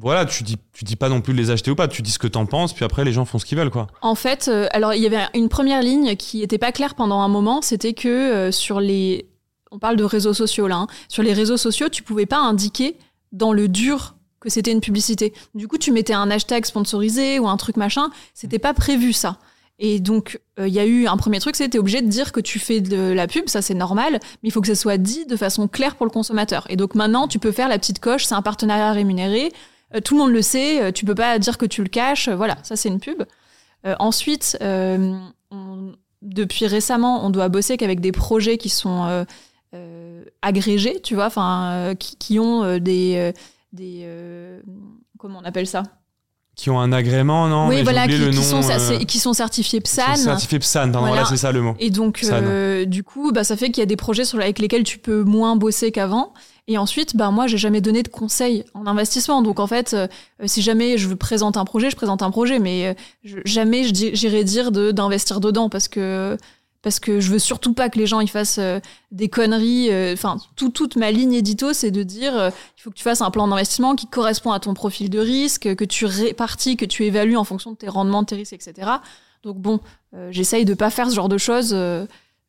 voilà, 0.00 0.24
tu 0.24 0.42
dis, 0.42 0.56
tu 0.72 0.84
dis 0.84 0.96
pas 0.96 1.08
non 1.08 1.20
plus 1.20 1.32
de 1.32 1.38
les 1.38 1.50
acheter 1.50 1.70
ou 1.70 1.74
pas. 1.74 1.88
Tu 1.88 2.02
dis 2.02 2.10
ce 2.10 2.18
que 2.18 2.26
t'en 2.26 2.46
penses, 2.46 2.72
puis 2.72 2.84
après, 2.84 3.04
les 3.04 3.12
gens 3.12 3.24
font 3.24 3.38
ce 3.38 3.44
qu'ils 3.44 3.58
veulent, 3.58 3.70
quoi. 3.70 3.88
En 4.02 4.14
fait, 4.14 4.48
euh, 4.48 4.66
alors 4.72 4.94
il 4.94 5.02
y 5.02 5.06
avait 5.06 5.26
une 5.34 5.48
première 5.48 5.82
ligne 5.82 6.16
qui 6.16 6.42
était 6.42 6.58
pas 6.58 6.72
claire 6.72 6.94
pendant 6.94 7.20
un 7.20 7.28
moment, 7.28 7.62
c'était 7.62 7.94
que 7.94 8.08
euh, 8.08 8.52
sur 8.52 8.80
les, 8.80 9.28
on 9.70 9.78
parle 9.78 9.96
de 9.96 10.04
réseaux 10.04 10.34
sociaux 10.34 10.68
là, 10.68 10.76
hein. 10.76 10.86
sur 11.08 11.22
les 11.22 11.32
réseaux 11.32 11.56
sociaux, 11.56 11.88
tu 11.88 12.02
pouvais 12.02 12.26
pas 12.26 12.38
indiquer 12.38 12.96
dans 13.32 13.52
le 13.52 13.68
dur 13.68 14.14
que 14.40 14.50
c'était 14.50 14.72
une 14.72 14.80
publicité. 14.80 15.32
Du 15.54 15.66
coup, 15.68 15.78
tu 15.78 15.92
mettais 15.92 16.14
un 16.14 16.30
hashtag 16.30 16.64
sponsorisé 16.64 17.38
ou 17.38 17.48
un 17.48 17.56
truc 17.56 17.76
machin, 17.76 18.10
c'était 18.34 18.58
pas 18.58 18.74
prévu 18.74 19.12
ça. 19.12 19.38
Et 19.80 20.00
donc, 20.00 20.40
euh, 20.58 20.66
il 20.66 20.74
y 20.74 20.80
a 20.80 20.86
eu 20.86 21.06
un 21.06 21.16
premier 21.16 21.38
truc, 21.38 21.54
c'était 21.54 21.78
obligé 21.78 22.02
de 22.02 22.08
dire 22.08 22.32
que 22.32 22.40
tu 22.40 22.58
fais 22.58 22.80
de 22.80 23.12
la 23.12 23.28
pub, 23.28 23.48
ça 23.48 23.62
c'est 23.62 23.74
normal, 23.74 24.14
mais 24.42 24.48
il 24.48 24.50
faut 24.50 24.60
que 24.60 24.66
ça 24.66 24.74
soit 24.74 24.98
dit 24.98 25.24
de 25.26 25.36
façon 25.36 25.68
claire 25.68 25.94
pour 25.94 26.04
le 26.04 26.10
consommateur. 26.10 26.66
Et 26.68 26.76
donc 26.76 26.94
maintenant, 26.94 27.28
tu 27.28 27.38
peux 27.38 27.52
faire 27.52 27.68
la 27.68 27.78
petite 27.78 28.00
coche, 28.00 28.24
c'est 28.24 28.34
un 28.34 28.42
partenariat 28.42 28.92
rémunéré, 28.92 29.52
tout 30.04 30.14
le 30.14 30.20
monde 30.20 30.32
le 30.32 30.42
sait, 30.42 30.82
euh, 30.82 30.92
tu 30.92 31.04
peux 31.04 31.14
pas 31.14 31.38
dire 31.38 31.58
que 31.58 31.66
tu 31.66 31.82
le 31.82 31.88
caches, 31.88 32.28
euh, 32.28 32.36
voilà, 32.36 32.56
ça 32.62 32.76
c'est 32.76 32.88
une 32.88 33.00
pub. 33.00 33.22
Euh, 33.86 33.94
ensuite, 33.98 34.56
euh, 34.60 35.16
on- 35.50 35.92
depuis 36.20 36.66
récemment, 36.66 37.24
on 37.24 37.30
doit 37.30 37.48
bosser 37.48 37.76
qu'avec 37.76 38.00
des 38.00 38.12
projets 38.12 38.58
qui 38.58 38.68
sont 38.68 39.04
euh, 39.06 39.24
euh, 39.74 40.24
agrégés, 40.42 41.00
tu 41.02 41.14
vois, 41.14 41.26
enfin, 41.26 41.70
euh, 41.72 41.94
qui, 41.94 42.16
qui 42.16 42.38
ont 42.40 42.64
euh, 42.64 42.78
des, 42.80 43.14
euh, 43.16 43.32
des 43.72 44.00
euh, 44.04 44.60
comment 45.18 45.38
on 45.42 45.44
appelle 45.46 45.66
ça? 45.66 45.84
Qui 46.56 46.70
ont 46.70 46.80
un 46.80 46.90
agrément, 46.90 47.46
non? 47.46 47.68
Oui, 47.68 47.76
mais 47.76 47.82
voilà, 47.84 48.00
qui, 48.08 48.14
oublié 48.14 48.24
le 48.26 48.30
qui 48.32 48.36
nom, 48.38 48.62
sont, 48.62 48.68
euh, 48.68 48.76
cer- 48.78 49.06
qui 49.06 49.20
sont 49.20 49.32
certifiés 49.32 49.80
qui 49.80 49.88
sont 49.92 50.02
PSAN. 50.02 50.16
certifiés 50.16 50.58
PSAN, 50.58 50.80
pardon, 50.90 50.98
Voilà. 51.06 51.14
voilà, 51.22 51.24
c'est 51.28 51.36
ça 51.36 51.52
le 51.52 51.62
mot. 51.62 51.76
Et 51.78 51.90
donc, 51.90 52.24
euh, 52.24 52.84
du 52.84 53.04
coup, 53.04 53.30
bah, 53.30 53.44
ça 53.44 53.56
fait 53.56 53.66
qu'il 53.66 53.78
y 53.78 53.82
a 53.82 53.86
des 53.86 53.94
projets 53.94 54.24
sur, 54.24 54.40
avec 54.40 54.58
lesquels 54.58 54.82
tu 54.82 54.98
peux 54.98 55.22
moins 55.22 55.54
bosser 55.54 55.92
qu'avant. 55.92 56.34
Et 56.70 56.76
ensuite, 56.76 57.16
bah, 57.16 57.30
moi, 57.30 57.46
j'ai 57.46 57.56
jamais 57.56 57.80
donné 57.80 58.02
de 58.02 58.08
conseils 58.08 58.62
en 58.74 58.86
investissement. 58.86 59.40
Donc, 59.40 59.58
en 59.58 59.66
fait, 59.66 59.94
euh, 59.94 60.06
si 60.44 60.60
jamais 60.60 60.98
je 60.98 61.12
présente 61.14 61.56
un 61.56 61.64
projet, 61.64 61.88
je 61.90 61.96
présente 61.96 62.22
un 62.22 62.30
projet. 62.30 62.58
Mais 62.58 62.86
euh, 62.88 62.94
je- 63.24 63.38
jamais 63.46 63.84
j'irai 63.84 64.44
dire 64.44 64.70
d'investir 64.70 65.40
dedans 65.40 65.70
parce 65.70 65.88
que, 65.88 66.36
parce 66.82 67.00
que 67.00 67.20
je 67.20 67.30
veux 67.30 67.38
surtout 67.38 67.72
pas 67.72 67.88
que 67.88 67.98
les 67.98 68.06
gens 68.06 68.20
ils 68.20 68.28
fassent 68.30 68.58
euh, 68.58 68.80
des 69.12 69.30
conneries. 69.30 69.88
Enfin, 70.12 70.36
tout, 70.56 70.68
toute 70.68 70.96
ma 70.96 71.10
ligne 71.10 71.32
édito, 71.32 71.72
c'est 71.72 71.90
de 71.90 72.02
dire 72.02 72.34
il 72.76 72.80
faut 72.82 72.90
que 72.90 72.96
tu 72.96 73.02
fasses 73.02 73.22
un 73.22 73.30
plan 73.30 73.48
d'investissement 73.48 73.96
qui 73.96 74.06
correspond 74.06 74.52
à 74.52 74.60
ton 74.60 74.74
profil 74.74 75.08
de 75.08 75.18
risque, 75.18 75.74
que 75.74 75.84
tu 75.86 76.04
répartis, 76.04 76.76
que 76.76 76.84
tu 76.84 77.04
évalues 77.06 77.38
en 77.38 77.44
fonction 77.44 77.72
de 77.72 77.76
tes 77.76 77.88
rendements, 77.88 78.20
de 78.22 78.26
tes 78.26 78.36
risques, 78.36 78.52
etc. 78.52 78.88
Donc 79.42 79.56
bon, 79.56 79.80
j'essaye 80.30 80.64
de 80.66 80.74
pas 80.74 80.90
faire 80.90 81.08
ce 81.08 81.14
genre 81.14 81.28
de 81.30 81.38
choses. 81.38 81.74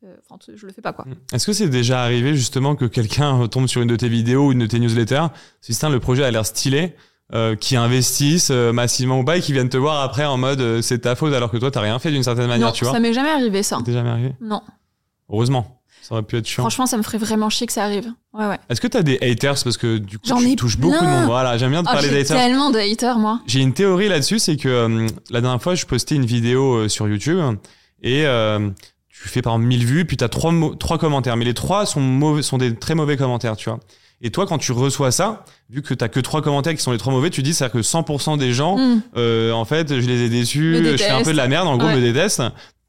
Euh, 0.03 0.15
Enfin, 0.29 0.39
je 0.55 0.65
le 0.65 0.71
fais 0.71 0.81
pas 0.81 0.93
quoi. 0.93 1.05
Est-ce 1.33 1.45
que 1.45 1.53
c'est 1.53 1.69
déjà 1.69 2.01
arrivé 2.03 2.35
justement 2.35 2.75
que 2.75 2.85
quelqu'un 2.85 3.47
tombe 3.51 3.67
sur 3.67 3.81
une 3.81 3.87
de 3.87 3.95
tes 3.95 4.09
vidéos 4.09 4.47
ou 4.47 4.51
une 4.51 4.59
de 4.59 4.65
tes 4.65 4.79
newsletters, 4.79 5.27
si 5.61 5.73
c'est 5.73 5.89
le 5.89 5.99
projet 5.99 6.23
a 6.23 6.31
l'air 6.31 6.45
stylé, 6.45 6.95
euh, 7.33 7.55
qui 7.55 7.75
investissent 7.75 8.49
euh, 8.51 8.73
massivement 8.73 9.19
ou 9.19 9.23
pas 9.23 9.37
et 9.37 9.41
qui 9.41 9.53
viennent 9.53 9.69
te 9.69 9.77
voir 9.77 10.01
après 10.01 10.25
en 10.25 10.35
mode 10.37 10.61
euh, 10.61 10.81
c'est 10.81 10.97
ta 10.99 11.15
faute 11.15 11.31
alors 11.31 11.51
que 11.51 11.57
toi 11.57 11.69
t'as 11.69 11.81
rien 11.81 11.99
fait 11.99 12.09
d'une 12.09 12.23
certaine 12.23 12.47
manière, 12.47 12.69
non, 12.69 12.73
tu 12.73 12.85
vois? 12.85 12.93
ça 12.93 12.99
m'est 12.99 13.13
jamais 13.13 13.29
arrivé 13.29 13.61
ça. 13.61 13.77
C'est 13.85 13.93
jamais 13.93 14.09
arrivé? 14.09 14.33
Non, 14.41 14.61
Heureusement, 15.29 15.79
ça 16.01 16.15
aurait 16.15 16.23
pu 16.23 16.37
être 16.37 16.47
chiant. 16.47 16.63
franchement, 16.63 16.87
ça 16.87 16.97
me 16.97 17.03
ferait 17.03 17.19
vraiment 17.19 17.51
chier 17.51 17.67
que 17.67 17.73
ça 17.73 17.83
arrive. 17.83 18.11
Ouais, 18.33 18.47
ouais. 18.47 18.57
Est-ce 18.69 18.81
que 18.81 18.87
t'as 18.87 19.03
des 19.03 19.19
haters? 19.21 19.63
Parce 19.63 19.77
que 19.77 19.99
du 19.99 20.17
coup 20.17 20.25
J'en 20.27 20.39
tu 20.39 20.55
touches 20.55 20.77
beaucoup 20.79 20.97
de 20.97 21.07
monde. 21.07 21.25
Voilà, 21.27 21.55
j'aime 21.59 21.69
bien 21.69 21.83
te 21.83 21.89
Oh, 21.89 21.93
parler 21.93 22.09
j'ai 22.09 22.15
d'haters. 22.23 22.35
tellement 22.35 22.71
de 22.71 22.79
haters, 22.79 23.19
moi. 23.19 23.41
J'ai 23.45 23.59
une 23.59 23.73
théorie 23.73 24.09
là-dessus, 24.09 24.39
c'est 24.39 24.57
que 24.57 25.05
la 25.29 25.41
dernière 25.41 25.61
fois, 25.61 25.75
je 25.75 25.85
postais 25.85 26.15
une 26.15 26.25
vidéo 26.25 26.87
sur 26.89 27.07
YouTube 27.07 27.37
et 28.01 28.23
tu 29.21 29.27
fais 29.29 29.41
par 29.41 29.53
exemple 29.53 29.67
1000 29.67 29.85
vues, 29.85 30.05
puis 30.05 30.17
tu 30.17 30.23
as 30.23 30.29
trois, 30.29 30.53
trois 30.79 30.97
commentaires. 30.97 31.35
Mais 31.37 31.45
les 31.45 31.53
trois 31.53 31.85
sont, 31.85 31.99
mauvais, 32.01 32.41
sont 32.41 32.57
des 32.57 32.75
très 32.75 32.95
mauvais 32.95 33.17
commentaires, 33.17 33.55
tu 33.57 33.69
vois. 33.69 33.79
Et 34.21 34.31
toi, 34.31 34.45
quand 34.45 34.57
tu 34.57 34.71
reçois 34.73 35.11
ça, 35.11 35.45
vu 35.69 35.81
que 35.81 35.93
t'as 35.93 36.09
que 36.09 36.19
trois 36.19 36.41
commentaires 36.41 36.75
qui 36.75 36.81
sont 36.81 36.91
les 36.91 36.97
trois 36.97 37.13
mauvais, 37.13 37.29
tu 37.29 37.41
dis 37.41 37.53
c'est 37.53 37.71
que 37.71 37.81
100% 37.81 38.37
des 38.37 38.53
gens, 38.53 38.77
Hmm. 38.77 39.01
euh, 39.17 39.51
en 39.53 39.63
fait, 39.65 39.99
je 39.99 40.07
les 40.07 40.23
ai 40.23 40.29
déçus, 40.29 40.75
je 40.83 40.97
fais 40.97 41.09
un 41.09 41.23
peu 41.23 41.31
de 41.31 41.37
la 41.37 41.47
merde, 41.47 41.67
en 41.67 41.77
gros, 41.77 41.87
Ouais. 41.87 41.95
me 41.95 42.01
détestent. 42.01 42.43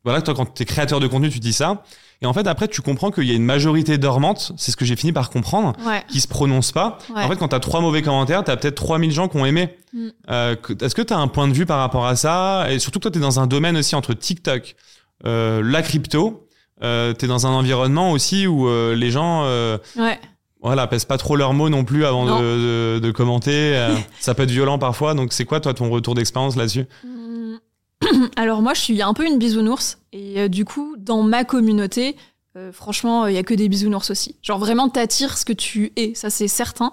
Voilà, 0.05 0.23
toi, 0.23 0.35
quand 0.35 0.47
t'es 0.47 0.65
créateur 0.65 0.99
de 0.99 1.07
contenu, 1.07 1.29
tu 1.31 1.39
dis 1.41 1.53
ça. 1.53 1.83
Et 2.23 2.27
en 2.27 2.33
fait, 2.35 2.47
après, 2.47 2.69
tu 2.69 2.83
comprends 2.83 3.11
qu'il 3.11 3.25
y 3.25 3.31
a 3.31 3.35
une 3.35 3.45
majorité 3.45 3.97
dormante, 3.97 4.53
c'est 4.57 4.71
ce 4.73 4.77
que 4.77 4.85
j'ai 4.85 4.97
fini 4.97 5.13
par 5.13 5.31
comprendre, 5.31 5.73
Ouais. 5.87 6.03
qui 6.09 6.21
se 6.21 6.29
prononce 6.29 6.73
pas. 6.73 6.99
Ouais. 7.15 7.23
En 7.23 7.29
fait, 7.29 7.37
quand 7.37 7.49
t'as 7.49 7.61
trois 7.61 7.81
mauvais 7.81 8.03
commentaires, 8.03 8.43
t'as 8.45 8.57
peut-être 8.57 8.75
3000 8.75 9.11
gens 9.13 9.29
qui 9.29 9.37
ont 9.39 9.47
aimé. 9.47 9.71
Mm. 9.95 10.09
Euh, 10.31 10.57
Est-ce 10.83 10.95
que 10.95 11.03
t'as 11.03 11.17
un 11.17 11.29
point 11.29 11.49
de 11.49 11.53
vue 11.55 11.65
par 11.67 11.79
rapport 11.79 12.07
à 12.07 12.17
ça? 12.17 12.67
Et 12.71 12.79
surtout 12.79 12.99
que 12.99 13.05
toi, 13.05 13.11
t'es 13.11 13.21
dans 13.21 13.41
un 13.41 13.47
domaine 13.47 13.77
aussi 13.77 13.95
entre 13.95 14.13
TikTok, 14.15 14.75
la 15.25 15.83
crypto. 15.83 16.47
Euh, 16.83 17.13
t'es 17.13 17.27
dans 17.27 17.47
un 17.47 17.51
environnement 17.51 18.11
aussi 18.11 18.47
où 18.47 18.67
euh, 18.67 18.95
les 18.95 19.11
gens, 19.11 19.43
euh, 19.45 19.77
Ouais. 19.97 20.19
voilà, 20.63 20.87
pèsent 20.87 21.05
pas 21.05 21.19
trop 21.19 21.37
leurs 21.37 21.53
mots 21.53 21.69
non 21.69 21.85
plus 21.85 22.07
avant 22.07 22.25
Non. 22.25 22.41
de, 22.41 22.97
de, 22.97 23.01
de 23.01 23.11
commenter. 23.11 23.77
Euh, 23.77 23.95
ça 24.21 24.35
peut 24.35 24.45
être 24.45 24.51
violent 24.51 24.79
parfois. 24.79 25.13
Donc, 25.15 25.35
c'est 25.35 25.45
quoi 25.45 25.61
toi 25.61 25.75
ton 25.75 25.91
retour 25.91 26.15
d'expérience 26.15 26.57
là-dessus? 26.57 26.87
Hmm. 27.05 27.57
Alors 28.37 28.63
moi, 28.63 28.73
je 28.73 28.81
suis 28.81 29.03
un 29.03 29.13
peu 29.13 29.27
une 29.27 29.39
bisounours. 29.39 29.99
Et 30.13 30.41
euh, 30.41 30.49
du 30.49 30.65
coup, 30.65 30.95
dans 30.99 31.23
ma 31.23 31.45
communauté, 31.45 32.17
euh, 32.57 32.73
franchement, 32.73 33.27
il 33.27 33.35
y 33.35 33.39
a 33.39 33.43
que 33.43 33.53
des 33.53 33.69
bisounours 33.69 34.09
aussi. 34.11 34.37
Genre 34.43 34.59
vraiment, 34.59 34.89
t'attires 34.89 35.37
ce 35.37 35.45
que 35.45 35.53
tu 35.53 35.93
es, 35.97 36.15
ça 36.15 36.31
c'est 36.31 36.49
certain. 36.49 36.93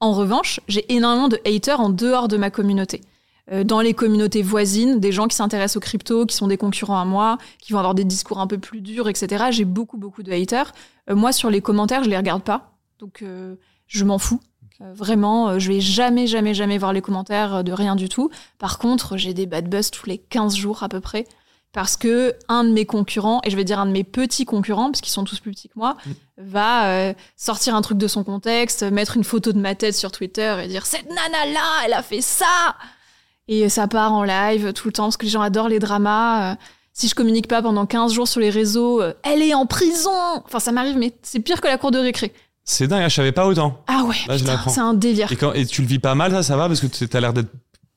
En 0.00 0.12
revanche, 0.14 0.58
j'ai 0.66 0.84
énormément 0.92 1.28
de 1.28 1.38
haters 1.46 1.80
en 1.80 1.90
dehors 1.90 2.26
de 2.26 2.36
ma 2.36 2.50
communauté. 2.50 3.02
Euh, 3.50 3.64
dans 3.64 3.80
les 3.80 3.94
communautés 3.94 4.42
voisines, 4.42 5.00
des 5.00 5.12
gens 5.12 5.26
qui 5.26 5.36
s'intéressent 5.36 5.76
aux 5.76 5.80
cryptos, 5.80 6.26
qui 6.26 6.36
sont 6.36 6.48
des 6.48 6.58
concurrents 6.58 7.00
à 7.00 7.04
moi, 7.04 7.38
qui 7.58 7.72
vont 7.72 7.78
avoir 7.78 7.94
des 7.94 8.04
discours 8.04 8.40
un 8.40 8.46
peu 8.46 8.58
plus 8.58 8.80
durs, 8.80 9.08
etc. 9.08 9.46
J'ai 9.50 9.64
beaucoup, 9.64 9.96
beaucoup 9.96 10.22
de 10.22 10.32
haters. 10.32 10.72
Euh, 11.10 11.14
moi, 11.16 11.32
sur 11.32 11.50
les 11.50 11.60
commentaires, 11.60 12.04
je 12.04 12.10
les 12.10 12.16
regarde 12.16 12.42
pas. 12.42 12.72
Donc, 12.98 13.22
euh, 13.22 13.54
je 13.86 14.04
m'en 14.04 14.18
fous. 14.18 14.40
Euh, 14.80 14.92
vraiment, 14.92 15.48
euh, 15.48 15.58
je 15.58 15.68
vais 15.68 15.80
jamais, 15.80 16.26
jamais, 16.26 16.54
jamais 16.54 16.78
voir 16.78 16.92
les 16.92 17.00
commentaires 17.00 17.56
euh, 17.56 17.62
de 17.62 17.72
rien 17.72 17.96
du 17.96 18.08
tout. 18.08 18.30
Par 18.58 18.78
contre, 18.78 19.16
j'ai 19.16 19.34
des 19.34 19.46
bad 19.46 19.68
buzz 19.68 19.90
tous 19.90 20.06
les 20.06 20.18
15 20.18 20.54
jours 20.56 20.82
à 20.82 20.88
peu 20.88 21.00
près. 21.00 21.24
Parce 21.72 21.96
que 21.96 22.34
un 22.48 22.64
de 22.64 22.70
mes 22.70 22.86
concurrents, 22.86 23.40
et 23.44 23.50
je 23.50 23.56
vais 23.56 23.64
dire 23.64 23.78
un 23.78 23.86
de 23.86 23.90
mes 23.90 24.04
petits 24.04 24.46
concurrents, 24.46 24.90
parce 24.90 25.02
qu'ils 25.02 25.12
sont 25.12 25.24
tous 25.24 25.38
plus 25.38 25.50
petits 25.50 25.68
que 25.68 25.74
moi, 25.76 25.96
va 26.38 26.88
euh, 26.88 27.14
sortir 27.36 27.74
un 27.74 27.82
truc 27.82 27.98
de 27.98 28.08
son 28.08 28.24
contexte, 28.24 28.84
mettre 28.84 29.16
une 29.16 29.24
photo 29.24 29.52
de 29.52 29.58
ma 29.58 29.74
tête 29.74 29.94
sur 29.94 30.10
Twitter 30.10 30.60
et 30.64 30.68
dire 30.68 30.86
Cette 30.86 31.08
nana-là, 31.08 31.84
elle 31.84 31.92
a 31.92 32.02
fait 32.02 32.22
ça 32.22 32.74
Et 33.48 33.68
ça 33.68 33.88
part 33.88 34.12
en 34.12 34.24
live 34.24 34.72
tout 34.72 34.88
le 34.88 34.92
temps, 34.92 35.04
parce 35.04 35.16
que 35.16 35.24
les 35.24 35.30
gens 35.30 35.40
adorent 35.40 35.68
les 35.68 35.78
dramas. 35.78 36.52
Euh, 36.52 36.56
si 36.92 37.08
je 37.08 37.14
communique 37.14 37.48
pas 37.48 37.62
pendant 37.62 37.86
15 37.86 38.12
jours 38.12 38.28
sur 38.28 38.40
les 38.40 38.50
réseaux, 38.50 39.00
euh, 39.00 39.14
elle 39.22 39.40
est 39.42 39.54
en 39.54 39.66
prison 39.66 40.10
Enfin, 40.44 40.58
ça 40.58 40.72
m'arrive, 40.72 40.98
mais 40.98 41.14
c'est 41.22 41.40
pire 41.40 41.60
que 41.60 41.68
la 41.68 41.78
cour 41.78 41.90
de 41.90 41.98
récré. 41.98 42.32
C'est 42.64 42.86
dingue, 42.86 43.02
hein, 43.02 43.08
je 43.08 43.14
savais 43.14 43.32
pas 43.32 43.46
autant. 43.46 43.82
Ah 43.86 44.04
ouais, 44.04 44.16
c'est 44.68 44.80
un 44.80 44.92
délire. 44.92 45.32
Et, 45.32 45.36
quand, 45.36 45.54
et 45.54 45.64
tu 45.64 45.80
le 45.80 45.86
vis 45.88 45.98
pas 45.98 46.14
mal, 46.14 46.32
ça, 46.32 46.42
ça 46.42 46.56
va 46.56 46.66
Parce 46.66 46.80
que 46.80 47.04
t'as 47.06 47.20
l'air 47.20 47.32
d'être 47.32 47.48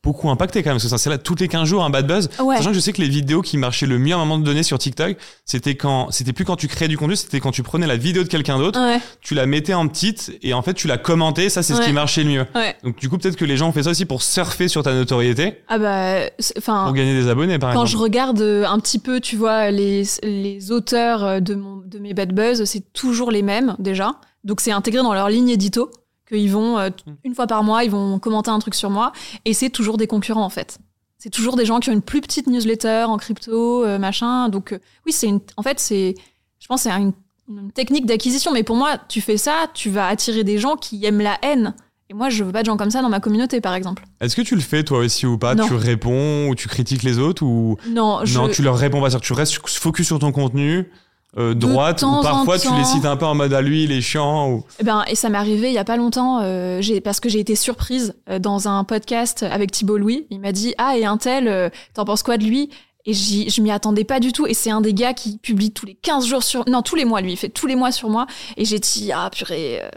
beaucoup 0.04 0.30
impacté 0.30 0.64
quand 0.64 0.70
même. 0.70 0.76
Parce 0.78 0.84
que 0.86 0.90
ça, 0.90 0.98
c'est 0.98 1.10
là 1.10 1.18
tous 1.18 1.36
les 1.40 1.48
15 1.48 1.68
jours 1.68 1.84
un 1.84 1.90
bad 1.90 2.08
buzz. 2.08 2.30
Ouais. 2.40 2.58
Sachant 2.58 2.70
que 2.70 2.76
je 2.76 2.80
sais 2.80 2.94
que 2.94 3.02
les 3.02 3.08
vidéos 3.10 3.42
qui 3.42 3.58
marchaient 3.58 3.86
le 3.86 4.00
mieux 4.00 4.14
à 4.14 4.18
un 4.18 4.20
moment 4.26 4.40
donné 4.40 4.64
sur 4.64 4.80
TikTok, 4.80 5.18
c'était 5.46 5.76
quand, 5.76 6.10
c'était 6.12 6.34
plus 6.34 6.46
quand 6.46 6.56
tu 6.56 6.68
créais 6.68 6.88
du 6.88 6.98
contenu, 6.98 7.16
c'était 7.16 7.40
quand 7.40 7.52
tu 7.52 7.64
prenais 7.64 7.86
la 7.88 7.98
vidéo 7.98 8.24
de 8.24 8.28
quelqu'un 8.28 8.58
d'autre, 8.58 8.80
Ouais, 8.80 9.00
tu 9.22 9.36
la 9.36 9.46
mettais 9.46 9.74
en 9.74 9.88
petite 9.88 10.32
et 10.42 10.54
en 10.54 10.62
fait 10.62 10.74
tu 10.74 10.88
la 10.88 10.98
commentais. 10.98 11.50
Ça, 11.50 11.62
c'est 11.64 11.76
ce 11.76 11.82
qui 11.82 11.92
marchait 11.94 12.24
le 12.24 12.30
mieux. 12.30 12.46
ouais. 12.56 12.76
Donc 12.84 12.98
du 12.98 13.10
coup, 13.10 13.18
peut-être 13.18 13.36
que 13.36 13.46
les 13.46 13.58
gens 13.58 13.70
ont 13.70 13.72
fait 13.72 13.84
ça 13.84 13.92
aussi 13.92 14.06
pour 14.06 14.22
surfer 14.24 14.68
sur 14.68 14.82
ta 14.84 14.94
notoriété, 14.94 15.62
Ah 15.68 15.78
bah, 15.78 16.16
enfin, 16.58 16.84
pour 16.86 16.94
gagner 16.94 17.14
des 17.14 17.28
abonnés, 17.30 17.60
par 17.60 17.74
quand 17.74 17.86
je 17.86 17.92
exemple. 17.92 18.04
regarde 18.04 18.42
euh, 18.42 18.66
un 18.66 18.80
petit 18.80 19.00
peu, 19.00 19.20
tu 19.20 19.36
vois, 19.36 19.70
les, 19.72 20.04
les 20.24 20.72
auteurs 20.72 21.24
euh, 21.24 21.40
de, 21.40 21.56
mon, 21.56 21.78
de 21.78 22.00
mes 22.00 22.14
bad 22.14 22.34
buzz, 22.34 22.64
c'est 22.66 22.92
toujours 22.94 23.30
les 23.32 23.42
mêmes 23.44 23.76
déjà. 23.80 24.16
Donc 24.44 24.62
c'est 24.62 24.72
intégré 24.72 25.04
dans 25.04 25.14
leur 25.14 25.30
ligne 25.30 25.50
édito 25.50 25.92
qu'ils 26.32 26.52
vont 26.52 26.78
euh, 26.80 26.90
Mm. 27.06 27.12
une 27.26 27.36
fois 27.36 27.48
par 27.48 27.64
mois, 27.64 27.84
ils 27.84 27.92
vont 27.92 28.18
commenter 28.20 28.50
un 28.50 28.60
truc 28.60 28.76
sur 28.76 28.90
moi, 28.90 29.12
et 29.46 29.54
c'est 29.54 29.70
toujours 29.70 29.98
des 29.98 30.08
concurrents 30.08 30.46
en 30.46 30.50
fait. 30.50 30.80
C'est 31.18 31.30
toujours 31.30 31.56
des 31.56 31.66
gens 31.66 31.80
qui 31.80 31.90
ont 31.90 31.94
une 31.94 32.02
plus 32.02 32.22
petite 32.22 32.48
newsletter 32.48 33.04
en 33.08 33.18
crypto, 33.18 33.84
euh, 33.86 34.00
machin. 34.00 34.50
Donc 34.50 34.74
euh, 34.74 34.80
oui, 35.06 35.12
c'est 35.12 35.28
une, 35.28 35.40
en 35.58 35.62
fait 35.62 35.80
c'est, 35.80 36.16
je 36.60 36.68
pense 36.68 36.82
c'est 36.84 36.90
une, 36.92 37.14
une 37.48 37.72
technique 37.72 38.06
d'acquisition. 38.08 38.52
Mais 38.52 38.64
pour 38.64 38.76
moi, 38.76 38.98
tu 39.08 39.22
fais 39.22 39.38
ça, 39.38 39.68
tu 39.74 39.90
vas 39.90 40.08
attirer 40.08 40.44
des 40.44 40.58
gens 40.58 40.76
qui 40.76 41.06
aiment 41.06 41.22
la 41.22 41.38
haine. 41.44 41.76
Et 42.10 42.14
moi, 42.14 42.30
je 42.30 42.44
veux 42.44 42.52
pas 42.52 42.62
de 42.62 42.66
gens 42.66 42.76
comme 42.76 42.92
ça 42.92 43.02
dans 43.02 43.08
ma 43.10 43.20
communauté, 43.22 43.62
par 43.62 43.74
exemple. 43.74 44.04
Est-ce 44.20 44.36
que 44.36 44.42
tu 44.42 44.56
le 44.56 44.62
fais 44.62 44.84
toi 44.84 44.98
aussi 45.00 45.26
ou 45.26 45.38
pas? 45.38 45.56
Non. 45.56 45.66
Tu 45.66 45.74
réponds 45.76 46.50
ou 46.50 46.56
tu 46.56 46.68
critiques 46.68 47.04
les 47.04 47.20
autres 47.20 47.44
ou 47.44 47.78
Non, 47.88 48.26
je, 48.26 48.38
non 48.38 48.50
Tu 48.50 48.64
leur 48.64 48.78
réponds 48.78 49.00
pas, 49.00 49.10
que 49.10 49.18
tu 49.18 49.32
restes 49.34 49.54
focus 49.66 50.08
sur 50.08 50.20
ton 50.20 50.32
contenu. 50.34 50.90
Euh, 51.38 51.54
droite 51.54 52.04
ou 52.04 52.22
parfois 52.22 52.60
tu 52.60 52.68
les 52.76 52.84
cites 52.84 53.06
un 53.06 53.16
peu 53.16 53.26
en 53.26 53.36
mode 53.36 53.54
à 53.54 53.62
lui 53.62 53.86
il 53.86 53.92
est 53.94 54.02
chiant 54.02 54.50
ou 54.52 54.64
Eh 54.80 54.84
ben, 54.84 55.04
et 55.08 55.16
ça 55.16 55.30
m'est 55.30 55.38
arrivé 55.38 55.70
il 55.70 55.74
y 55.74 55.78
a 55.78 55.86
pas 55.86 55.96
longtemps, 55.98 56.40
euh, 56.42 56.82
j'ai- 56.82 57.00
parce 57.00 57.20
que 57.22 57.30
j'ai 57.30 57.40
été 57.40 57.56
surprise 57.56 58.14
euh, 58.30 58.38
dans 58.40 58.68
un 58.68 58.84
podcast 58.84 59.44
avec 59.50 59.72
Thibault 59.72 59.98
Louis. 59.98 60.28
Il 60.30 60.40
m'a 60.42 60.52
dit 60.52 60.74
Ah, 60.78 60.98
et 60.98 61.06
un 61.06 61.18
tel, 61.18 61.48
euh, 61.48 61.70
t'en 61.94 62.04
penses 62.06 62.22
quoi 62.24 62.38
de 62.38 62.44
lui? 62.44 62.70
Et 63.06 63.14
j'y- 63.14 63.50
je 63.50 63.62
m'y 63.62 63.72
attendais 63.72 64.04
pas 64.04 64.20
du 64.20 64.32
tout. 64.34 64.46
Et 64.46 64.54
c'est 64.54 64.70
un 64.72 64.82
des 64.82 64.94
gars 64.94 65.14
qui 65.14 65.38
publie 65.40 65.72
tous 65.72 65.86
les 65.88 65.96
15 65.96 66.26
jours 66.28 66.44
sur. 66.44 66.64
Non, 66.70 66.82
tous 66.84 66.96
les 66.96 67.06
mois, 67.06 67.22
lui. 67.22 67.32
Il 67.32 67.38
fait 67.38 67.50
tous 67.50 67.66
les 67.66 67.76
mois 67.76 67.92
sur 67.92 68.10
moi. 68.10 68.28
Et 68.58 68.66
j'ai 68.66 68.78
dit 68.80 69.12
Ah, 69.12 69.30
purée. 69.32 69.82
euh, 69.82 69.90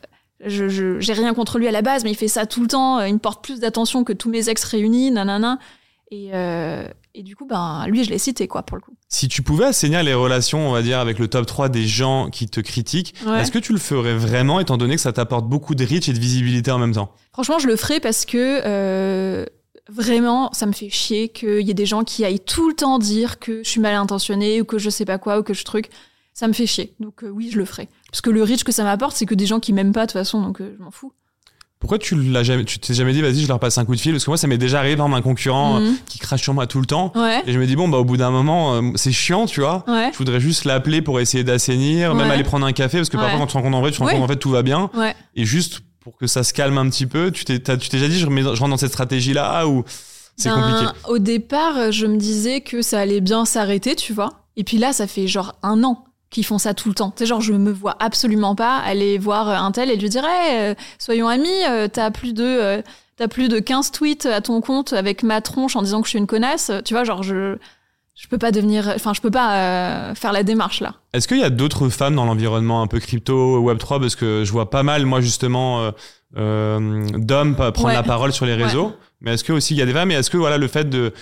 je, 0.46 0.68
je- 0.68 1.00
j'ai 1.00 1.12
rien 1.12 1.34
contre 1.34 1.58
lui 1.58 1.68
à 1.68 1.70
la 1.72 1.82
base, 1.82 2.02
mais 2.04 2.12
il 2.12 2.16
fait 2.16 2.28
ça 2.28 2.46
tout 2.46 2.62
le 2.62 2.68
temps. 2.68 3.00
euh, 3.00 3.08
Il 3.08 3.14
me 3.14 3.18
porte 3.18 3.42
plus 3.44 3.60
d'attention 3.60 4.04
que 4.04 4.12
tous 4.14 4.30
mes 4.30 4.48
ex 4.48 4.62
réunis, 4.64 5.10
nanana. 5.10 5.58
Et, 6.10 6.30
euh, 6.32 6.86
et 7.14 7.22
du 7.22 7.36
coup, 7.36 7.46
ben, 7.46 7.86
lui, 7.88 8.02
je 8.04 8.10
l'ai 8.10 8.18
cité, 8.18 8.48
quoi, 8.48 8.62
pour 8.64 8.76
le 8.76 8.82
coup. 8.82 8.94
Si 9.08 9.28
tu 9.28 9.42
pouvais 9.42 9.66
assainir 9.66 10.02
les 10.02 10.14
relations, 10.14 10.68
on 10.68 10.72
va 10.72 10.82
dire, 10.82 10.98
avec 10.98 11.18
le 11.18 11.28
top 11.28 11.46
3 11.46 11.68
des 11.68 11.86
gens 11.86 12.28
qui 12.30 12.46
te 12.48 12.60
critiquent, 12.60 13.14
Ouais. 13.26 13.40
est-ce 13.40 13.52
que 13.52 13.58
tu 13.58 13.72
le 13.72 13.78
ferais 13.78 14.14
vraiment, 14.16 14.58
étant 14.60 14.76
donné 14.76 14.96
que 14.96 15.00
ça 15.00 15.12
t'apporte 15.12 15.46
beaucoup 15.48 15.74
de 15.74 15.84
reach 15.84 16.08
et 16.08 16.12
de 16.12 16.18
visibilité 16.18 16.70
en 16.70 16.78
même 16.78 16.92
temps? 16.94 17.12
Franchement, 17.32 17.58
je 17.58 17.66
le 17.68 17.76
ferai 17.76 18.00
parce 18.00 18.24
que 18.24 18.60
euh, 18.64 19.44
vraiment, 19.88 20.50
ça 20.52 20.66
me 20.66 20.72
fait 20.72 20.90
chier 20.90 21.28
qu'il 21.28 21.60
y 21.60 21.70
ait 21.70 21.74
des 21.74 21.86
gens 21.86 22.04
qui 22.04 22.24
aillent 22.24 22.40
tout 22.40 22.68
le 22.68 22.74
temps 22.74 22.98
dire 22.98 23.38
que 23.38 23.62
je 23.62 23.68
suis 23.68 23.80
mal 23.80 23.94
intentionnée 23.94 24.60
ou 24.60 24.64
que 24.64 24.78
je 24.78 24.90
sais 24.90 25.04
pas 25.04 25.18
quoi 25.18 25.38
ou 25.38 25.42
que 25.42 25.54
je 25.54 25.64
truc. 25.64 25.90
Ça 26.32 26.48
me 26.48 26.52
fait 26.52 26.66
chier. 26.66 26.94
Donc 26.98 27.22
euh, 27.22 27.28
oui, 27.28 27.50
je 27.52 27.58
le 27.58 27.64
ferai. 27.64 27.88
Parce 28.10 28.20
que 28.20 28.30
le 28.30 28.42
reach 28.42 28.64
que 28.64 28.72
ça 28.72 28.82
m'apporte, 28.82 29.16
c'est 29.16 29.26
que 29.26 29.34
des 29.36 29.46
gens 29.46 29.60
qui 29.60 29.72
m'aiment 29.72 29.92
pas 29.92 30.06
de 30.06 30.12
toute 30.12 30.18
façon, 30.18 30.42
donc 30.42 30.60
euh, 30.60 30.74
je 30.76 30.82
m'en 30.82 30.90
fous. 30.90 31.12
Pourquoi 31.80 31.98
tu 31.98 32.14
l'as 32.16 32.42
jamais, 32.42 32.64
tu 32.64 32.78
t'es 32.78 32.94
jamais 32.94 33.12
dit, 33.12 33.20
vas-y, 33.20 33.40
je 33.42 33.48
leur 33.48 33.58
passe 33.60 33.76
un 33.76 33.84
coup 33.84 33.94
de 33.94 34.00
fil? 34.00 34.12
Parce 34.12 34.24
que 34.24 34.30
moi, 34.30 34.38
ça 34.38 34.46
m'est 34.46 34.56
déjà 34.56 34.78
arrivé 34.78 34.96
par 34.96 35.12
un 35.12 35.20
concurrent 35.20 35.76
euh, 35.76 35.80
Mhm. 35.80 35.96
qui 36.08 36.18
crache 36.18 36.42
sur 36.42 36.54
moi 36.54 36.66
tout 36.66 36.80
le 36.80 36.86
temps. 36.86 37.12
Ouais, 37.14 37.42
Et 37.46 37.52
je 37.52 37.58
me 37.58 37.66
dis, 37.66 37.76
bon, 37.76 37.88
bah, 37.88 37.98
au 37.98 38.04
bout 38.04 38.16
d'un 38.16 38.30
moment, 38.30 38.74
euh, 38.76 38.82
c'est 38.94 39.12
chiant, 39.12 39.44
tu 39.44 39.60
vois. 39.60 39.84
ouais, 39.86 40.08
Je 40.12 40.16
voudrais 40.18 40.40
juste 40.40 40.64
l'appeler 40.64 41.02
pour 41.02 41.20
essayer 41.20 41.44
d'assainir, 41.44 42.14
même 42.14 42.30
aller 42.30 42.42
prendre 42.44 42.64
un 42.64 42.72
café, 42.72 42.96
parce 42.98 43.10
que 43.10 43.18
parfois, 43.18 43.38
quand 43.38 43.46
tu 43.46 43.52
te 43.52 43.58
rencontres 43.58 43.76
en 43.76 43.80
vrai, 43.82 43.90
tu 43.90 43.98
te 43.98 44.02
rends 44.02 44.08
compte 44.10 44.22
en 44.22 44.28
fait 44.28 44.36
tout 44.36 44.50
va 44.50 44.62
bien. 44.62 44.90
Et 45.36 45.44
juste 45.44 45.80
pour 46.00 46.16
que 46.16 46.26
ça 46.26 46.42
se 46.42 46.52
calme 46.54 46.78
un 46.78 46.88
petit 46.88 47.06
peu, 47.06 47.30
tu 47.30 47.44
t'es, 47.44 47.58
tu 47.58 47.88
t'es 47.88 47.96
déjà 47.98 48.08
dit, 48.08 48.18
je, 48.18 48.26
remets- 48.26 48.42
je 48.42 48.48
rentre 48.60 48.68
dans 48.68 48.76
cette 48.78 48.92
stratégie-là 48.92 49.66
ou 49.68 49.84
c'est 50.36 50.48
Ben, 50.50 50.54
compliqué? 50.62 50.90
Au 51.08 51.18
départ, 51.18 51.92
je 51.92 52.06
me 52.06 52.16
disais 52.16 52.60
que 52.62 52.80
ça 52.82 53.00
allait 53.00 53.20
bien 53.20 53.44
s'arrêter, 53.44 53.94
tu 53.94 54.12
vois. 54.14 54.30
Et 54.56 54.64
puis 54.64 54.78
là, 54.78 54.92
ça 54.94 55.06
fait 55.06 55.26
genre 55.28 55.54
un 55.62 55.82
an 55.84 56.04
qu'ils 56.34 56.44
font 56.44 56.58
ça 56.58 56.74
tout 56.74 56.88
le 56.88 56.94
temps. 56.94 57.12
Sais, 57.16 57.24
genre, 57.26 57.40
je 57.40 57.52
me 57.52 57.72
vois 57.72 57.96
absolument 58.00 58.54
pas 58.54 58.76
aller 58.78 59.16
voir 59.18 59.48
euh, 59.48 59.54
un 59.54 59.72
tel 59.72 59.90
et 59.90 59.96
lui 59.96 60.08
dire 60.10 60.24
hey, 60.24 60.72
euh, 60.72 60.74
soyons 60.98 61.28
amis, 61.28 61.48
euh, 61.70 61.88
t'as 61.90 62.10
plus 62.10 62.34
de. 62.34 62.82
T'as 63.16 63.28
plus 63.28 63.48
de 63.48 63.60
15 63.60 63.92
tweets 63.92 64.26
à 64.26 64.40
ton 64.40 64.60
compte 64.60 64.92
avec 64.92 65.22
ma 65.22 65.40
tronche 65.40 65.76
en 65.76 65.82
disant 65.82 66.00
que 66.00 66.06
je 66.06 66.10
suis 66.10 66.18
une 66.18 66.26
connasse. 66.26 66.72
Tu 66.84 66.94
vois, 66.94 67.04
genre, 67.04 67.22
je. 67.22 67.56
je 68.16 68.26
peux 68.26 68.38
pas 68.38 68.50
devenir, 68.50 68.90
enfin, 68.96 69.12
je 69.14 69.20
peux 69.20 69.30
pas 69.30 69.54
euh, 70.10 70.14
faire 70.16 70.32
la 70.32 70.42
démarche 70.42 70.80
là. 70.80 70.94
Est-ce 71.12 71.28
qu'il 71.28 71.38
y 71.38 71.44
a 71.44 71.50
d'autres 71.50 71.88
femmes 71.90 72.16
dans 72.16 72.24
l'environnement 72.24 72.82
un 72.82 72.88
peu 72.88 72.98
crypto, 72.98 73.60
Web 73.60 73.78
3 73.78 74.00
Parce 74.00 74.16
que 74.16 74.42
je 74.44 74.50
vois 74.50 74.68
pas 74.68 74.82
mal, 74.82 75.06
moi 75.06 75.20
justement, 75.20 75.82
euh, 75.82 75.90
euh, 76.36 77.06
d'hommes 77.18 77.54
prendre 77.54 77.84
Ouais. 77.84 77.94
la 77.94 78.02
parole 78.02 78.32
sur 78.32 78.46
les 78.46 78.54
réseaux. 78.54 78.92
Mais 79.20 79.34
est-ce 79.34 79.44
que 79.44 79.52
aussi 79.52 79.74
il 79.74 79.78
y 79.78 79.82
a 79.82 79.86
des 79.86 79.92
femmes? 79.92 80.10
Et 80.10 80.14
est-ce 80.14 80.28
que 80.30 80.36
voilà 80.36 80.58
le 80.58 80.66
fait 80.66 80.90
de 80.90 81.12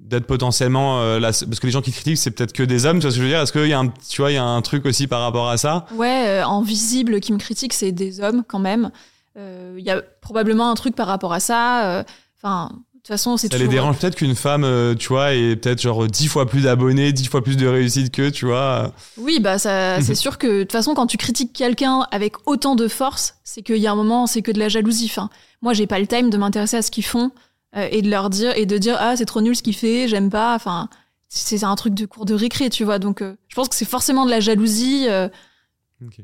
d'être 0.00 0.26
potentiellement 0.26 1.00
euh, 1.00 1.18
là, 1.18 1.28
parce 1.32 1.60
que 1.60 1.66
les 1.66 1.72
gens 1.72 1.82
qui 1.82 1.92
critiquent 1.92 2.18
c'est 2.18 2.30
peut-être 2.30 2.52
que 2.52 2.62
des 2.62 2.86
hommes, 2.86 2.98
tu 2.98 3.02
vois 3.02 3.10
ce 3.10 3.16
que 3.16 3.22
je 3.22 3.26
veux 3.26 3.32
dire? 3.32 3.40
Est-ce 3.40 3.52
qu'il 3.52 3.66
y 3.66 3.72
a 3.72 3.78
un, 3.78 3.88
tu 3.88 4.20
vois, 4.20 4.30
il 4.30 4.34
y 4.34 4.38
a 4.38 4.44
un 4.44 4.62
truc 4.62 4.86
aussi 4.86 5.06
par 5.06 5.20
rapport 5.20 5.48
à 5.48 5.56
ça? 5.56 5.86
Ouais, 5.94 6.24
euh, 6.28 6.44
en 6.44 6.62
visible 6.62 7.20
qui 7.20 7.32
me 7.32 7.38
critique, 7.38 7.72
c'est 7.72 7.92
des 7.92 8.20
hommes 8.20 8.44
quand 8.46 8.58
même. 8.58 8.90
Euh, 9.36 9.76
Il 9.78 9.84
y 9.84 9.90
a 9.90 10.02
probablement 10.20 10.70
un 10.70 10.74
truc 10.74 10.94
par 10.94 11.06
rapport 11.06 11.32
à 11.32 11.40
ça. 11.40 12.04
Enfin, 12.36 12.70
de 12.72 12.98
toute 12.98 13.08
façon, 13.08 13.36
c'est 13.36 13.50
Ça 13.52 13.58
les 13.58 13.68
dérange 13.68 13.98
peut-être 13.98 14.16
qu'une 14.16 14.34
femme, 14.34 14.94
tu 14.98 15.08
vois, 15.08 15.34
ait 15.34 15.56
peut-être 15.56 15.80
genre 15.80 16.06
dix 16.06 16.28
fois 16.28 16.46
plus 16.46 16.62
d'abonnés, 16.62 17.12
dix 17.12 17.26
fois 17.26 17.42
plus 17.42 17.56
de 17.56 17.66
réussite 17.66 18.12
que, 18.12 18.30
tu 18.30 18.46
vois? 18.46 18.92
Oui, 19.16 19.40
bah 19.40 19.58
ça, 19.58 20.00
c'est 20.00 20.14
sûr 20.14 20.38
que 20.38 20.46
de 20.46 20.62
toute 20.62 20.72
façon, 20.72 20.94
quand 20.94 21.06
tu 21.06 21.16
critiques 21.16 21.52
quelqu'un 21.52 22.06
avec 22.10 22.34
autant 22.46 22.74
de 22.76 22.88
force, 22.88 23.34
c'est 23.44 23.62
qu'il 23.62 23.76
y 23.78 23.86
a 23.86 23.92
un 23.92 23.96
moment, 23.96 24.26
c'est 24.26 24.42
que 24.42 24.52
de 24.52 24.58
la 24.58 24.68
jalousie. 24.68 25.06
Enfin, 25.10 25.30
moi, 25.62 25.72
j'ai 25.72 25.86
pas 25.86 25.98
le 25.98 26.06
time 26.06 26.30
de 26.30 26.36
m'intéresser 26.36 26.76
à 26.76 26.82
ce 26.82 26.90
qu'ils 26.90 27.04
font 27.04 27.30
euh, 27.76 27.88
et 27.90 28.02
de 28.02 28.10
leur 28.10 28.30
dire 28.30 28.56
et 28.56 28.66
de 28.66 28.78
dire 28.78 28.96
ah 28.98 29.16
c'est 29.16 29.26
trop 29.26 29.40
nul 29.40 29.54
ce 29.54 29.62
qu'il 29.62 29.76
fait, 29.76 30.08
j'aime 30.08 30.30
pas. 30.30 30.54
Enfin, 30.54 30.88
c'est 31.28 31.62
un 31.64 31.76
truc 31.76 31.94
de 31.94 32.06
cours 32.06 32.24
de 32.24 32.34
récré, 32.34 32.70
tu 32.70 32.84
vois. 32.84 32.98
Donc, 32.98 33.20
euh, 33.20 33.36
je 33.48 33.54
pense 33.54 33.68
que 33.68 33.74
c'est 33.74 33.84
forcément 33.84 34.24
de 34.24 34.30
la 34.30 34.40
jalousie 34.40 35.06
euh, 35.08 35.28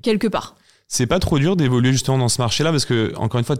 quelque 0.02 0.26
part. 0.28 0.57
C'est 0.88 1.07
pas 1.07 1.18
trop 1.18 1.38
dur 1.38 1.57
d'évoluer 1.57 1.92
justement 1.92 2.18
dans 2.18 2.28
ce 2.28 2.40
marché-là 2.40 2.70
parce 2.70 2.85
que 2.85 3.12
encore 3.16 3.38
une 3.38 3.44
fois, 3.44 3.57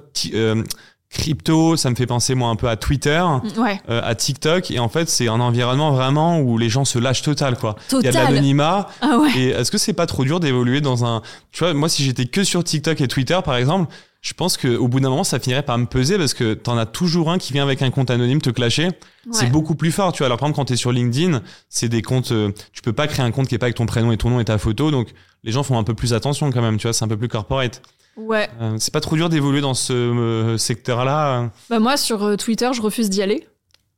crypto, 1.11 1.77
ça 1.77 1.91
me 1.91 1.95
fait 1.95 2.07
penser 2.07 2.35
moi 2.35 2.49
un 2.49 2.57
peu 2.57 2.69
à 2.69 2.77
Twitter. 2.77 3.23
Ouais, 3.57 3.81
euh, 3.89 4.01
à 4.03 4.15
TikTok 4.15 4.71
et 4.71 4.79
en 4.81 4.89
fait 4.89 5.09
c'est 5.09 5.29
un 5.29 5.39
environnement 5.41 5.93
vraiment 5.93 6.41
où 6.41 6.59
les 6.59 6.69
gens 6.69 6.85
se 6.85 6.99
lâchent 6.99 7.23
total 7.23 7.57
quoi. 7.57 7.77
Il 7.93 7.95
y 7.95 7.99
a 7.99 8.01
de 8.01 8.07
total. 8.09 8.25
l'anonymat 8.35 8.89
Ah 9.01 9.19
ouais. 9.19 9.31
et 9.37 9.49
est-ce 9.51 9.71
que 9.71 9.79
c'est 9.79 9.93
pas 9.93 10.07
trop 10.07 10.25
dur 10.25 10.41
d'évoluer 10.41 10.81
dans 10.81 11.05
un 11.05 11.23
tu 11.53 11.61
vois 11.63 11.73
moi 11.73 11.89
si 11.89 12.03
j'étais 12.05 12.27
que 12.27 12.43
sur 12.43 12.65
TikTok 12.65 13.01
et 13.01 13.07
Twitter 13.09 13.39
par 13.45 13.57
exemple, 13.57 13.93
je 14.23 14.33
pense 14.33 14.57
que 14.57 14.77
au 14.77 14.89
bout 14.89 14.99
d'un 15.01 15.11
moment 15.11 15.23
ça 15.23 15.39
finirait 15.39 15.63
par 15.63 15.79
me 15.79 15.87
peser 15.87 16.19
parce 16.19 16.35
que 16.35 16.55
t'en 16.55 16.77
as 16.79 16.87
toujours 16.87 17.31
un 17.31 17.39
qui 17.39 17.53
vient 17.53 17.63
avec 17.63 17.83
un 17.83 17.91
compte 17.91 18.11
anonyme 18.11 18.41
te 18.41 18.51
clasher, 18.51 18.89
c'est 19.31 19.45
Ouais. 19.45 19.51
beaucoup 19.51 19.77
plus 19.77 19.93
fort 19.93 20.13
tu 20.13 20.19
vois. 20.19 20.27
Alors 20.27 20.39
par 20.39 20.49
exemple 20.49 20.57
quand 20.63 20.65
t'es 20.67 20.77
sur 20.77 20.91
LinkedIn, 20.91 21.43
c'est 21.69 21.89
des 21.89 22.03
comptes 22.03 22.33
euh, 22.33 22.51
tu 22.73 22.83
peux 22.83 22.93
pas 22.93 23.07
créer 23.07 23.25
un 23.25 23.31
compte 23.31 23.47
qui 23.47 23.55
est 23.55 23.59
pas 23.59 23.67
avec 23.67 23.77
ton 23.77 23.87
prénom 23.87 24.11
et 24.11 24.17
ton 24.17 24.31
nom 24.31 24.41
et 24.41 24.45
ta 24.45 24.59
photo 24.59 24.91
donc 24.91 25.09
les 25.45 25.53
gens 25.53 25.63
font 25.63 25.79
un 25.79 25.85
peu 25.85 25.95
plus 25.95 26.13
attention 26.15 26.51
quand 26.51 26.63
même, 26.63 26.79
tu 26.79 26.87
vois, 26.89 26.93
c'est 26.95 27.05
un 27.05 27.09
peu 27.09 27.19
plus 27.19 27.29
corporate. 27.29 27.83
Ouais. 28.17 28.49
Euh, 28.61 28.77
c'est 28.79 28.93
pas 28.93 29.01
trop 29.01 29.17
dur 29.17 29.29
d'évoluer 29.29 29.61
dans 29.61 29.75
ce 29.75 29.93
euh, 29.93 30.57
secteur-là. 30.59 31.51
Bah 31.71 31.79
moi, 31.81 31.97
sur 31.97 32.23
euh, 32.23 32.37
Twitter, 32.37 32.71
je 32.73 32.81
refuse 32.83 33.11
d'y 33.11 33.23
aller. 33.23 33.47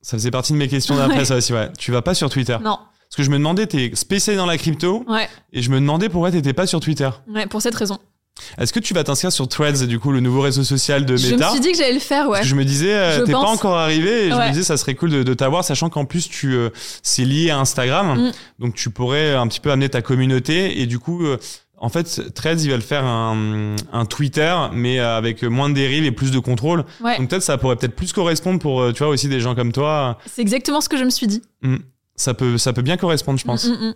Ça 0.02 0.16
faisait 0.16 0.30
partie 0.30 0.52
de 0.52 0.58
mes 0.58 0.68
questions 0.68 0.96
d'après 0.96 1.24
ça 1.24 1.36
aussi, 1.36 1.52
ouais. 1.52 1.68
Tu 1.78 1.90
vas 1.92 2.02
pas 2.02 2.14
sur 2.14 2.30
Twitter. 2.30 2.56
Non. 2.62 2.78
Parce 3.08 3.16
que 3.16 3.22
je 3.22 3.30
me 3.30 3.36
demandais, 3.38 3.66
t'es 3.66 3.90
spécialisé 3.94 4.36
dans 4.38 4.46
la 4.46 4.56
crypto, 4.58 5.04
Ouais. 5.08 5.28
et 5.52 5.62
je 5.62 5.70
me 5.70 5.76
demandais 5.76 6.08
pourquoi 6.08 6.30
t'étais 6.30 6.52
pas 6.52 6.66
sur 6.66 6.80
Twitter. 6.80 7.10
Ouais, 7.32 7.46
pour 7.46 7.60
cette 7.62 7.74
raison. 7.74 7.98
Est-ce 8.58 8.72
que 8.72 8.80
tu 8.80 8.92
vas 8.92 9.02
t'inscrire 9.02 9.32
sur 9.32 9.48
Threads, 9.48 9.86
du 9.86 9.98
coup, 9.98 10.12
le 10.12 10.20
nouveau 10.20 10.42
réseau 10.42 10.62
social 10.62 11.06
de 11.06 11.16
Je 11.16 11.28
me 11.28 11.32
Meta 11.32 11.50
suis 11.52 11.60
dit 11.60 11.72
que 11.72 11.78
j'allais 11.78 11.94
le 11.94 11.98
faire, 12.00 12.26
ouais. 12.26 12.32
Parce 12.32 12.42
que 12.42 12.48
je 12.48 12.54
me 12.54 12.64
disais, 12.66 12.92
euh, 12.94 13.24
t'es 13.24 13.32
pas 13.32 13.38
encore 13.38 13.76
arrivé, 13.76 14.26
et 14.26 14.30
je 14.30 14.36
me 14.36 14.48
disais, 14.50 14.62
ça 14.62 14.76
serait 14.76 14.94
cool 14.94 15.10
de, 15.10 15.22
de 15.22 15.34
t'avoir, 15.34 15.64
sachant 15.64 15.88
qu'en 15.88 16.04
plus, 16.04 16.28
tu, 16.28 16.52
euh, 16.54 16.68
c'est 17.02 17.24
lié 17.24 17.48
à 17.50 17.58
Instagram, 17.58 18.18
Mm. 18.28 18.32
donc 18.58 18.74
tu 18.74 18.90
pourrais 18.90 19.34
un 19.34 19.46
petit 19.48 19.60
peu 19.60 19.70
amener 19.72 19.88
ta 19.88 20.02
communauté, 20.02 20.80
et 20.82 20.86
du 20.86 20.98
coup, 20.98 21.24
euh, 21.24 21.38
en 21.78 21.88
fait, 21.90 22.32
Threads, 22.34 22.62
ils 22.64 22.70
veulent 22.70 22.80
faire 22.80 23.04
un, 23.04 23.76
un 23.92 24.04
Twitter, 24.06 24.54
mais 24.72 24.98
avec 24.98 25.42
moins 25.42 25.68
de 25.68 25.74
dérives 25.74 26.04
et 26.04 26.12
plus 26.12 26.30
de 26.30 26.38
contrôle. 26.38 26.84
Ouais. 27.02 27.18
Donc 27.18 27.28
peut-être 27.28 27.42
ça 27.42 27.58
pourrait 27.58 27.76
peut-être 27.76 27.94
plus 27.96 28.12
correspondre 28.12 28.58
pour, 28.58 28.80
euh, 28.80 28.92
tu 28.92 28.98
vois, 29.00 29.08
aussi 29.08 29.28
des 29.28 29.40
gens 29.40 29.54
comme 29.54 29.72
toi. 29.72 30.18
C'est 30.26 30.40
exactement 30.42 30.80
ce 30.80 30.88
que 30.88 30.96
je 30.96 31.04
me 31.04 31.10
suis 31.10 31.26
dit. 31.26 31.42
Ça 32.14 32.32
peut, 32.34 32.56
ça 32.56 32.72
peut 32.72 32.82
bien 32.82 32.96
correspondre, 32.96 33.38
je 33.38 33.44
pense. 33.44 33.66
Mm, 33.68 33.72
mm, 33.72 33.86
mm. 33.88 33.94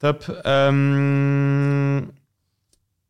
Top. 0.00 0.24
Euh, 0.46 2.00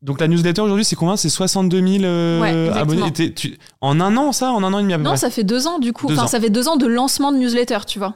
Donc 0.03 0.21
la 0.21 0.29
newsletter 0.29 0.63
aujourd'hui, 0.63 0.85
c'est 0.85 0.97
combien? 0.97 1.17
C'est 1.17 1.29
62 1.29 1.87
000 1.87 2.05
euh, 2.05 2.41
Ouais, 2.41 2.77
abonnés. 2.77 3.13
Tu- 3.13 3.57
En 3.81 4.01
un 4.01 4.17
an, 4.17 4.33
ça? 4.33 4.51
En 4.53 4.65
un 4.65 4.73
an 4.73 4.79
et 4.79 4.83
demi 4.83 4.95
à 4.95 4.97
peu 4.97 5.05
Non, 5.05 5.11
près? 5.11 5.19
ça 5.19 5.31
fait 5.31 5.45
deux 5.45 5.67
ans 5.67 5.79
du 5.79 5.93
coup. 5.93 6.07
Deux 6.09 6.15
Enfin, 6.15 6.25
ans. 6.25 6.29
ça 6.29 6.41
fait 6.41 6.51
deux 6.51 6.69
ans 6.69 6.77
de 6.77 6.87
lancement 6.87 7.31
de 7.33 7.37
newsletter, 7.39 7.79
tu 7.87 7.99
vois. 7.99 8.15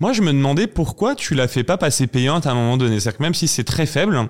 Moi, 0.00 0.12
je 0.12 0.20
me 0.20 0.32
demandais 0.32 0.66
pourquoi 0.66 1.14
tu 1.14 1.34
la 1.34 1.48
fais 1.48 1.64
pas 1.64 1.78
passer 1.78 2.06
payante 2.06 2.46
à 2.46 2.50
un 2.50 2.54
moment 2.54 2.76
donné. 2.76 3.00
C'est-à-dire 3.00 3.18
que 3.18 3.22
même 3.22 3.34
si 3.34 3.48
c'est 3.48 3.64
très 3.64 3.86
faible, 3.86 4.16
Mm. 4.18 4.28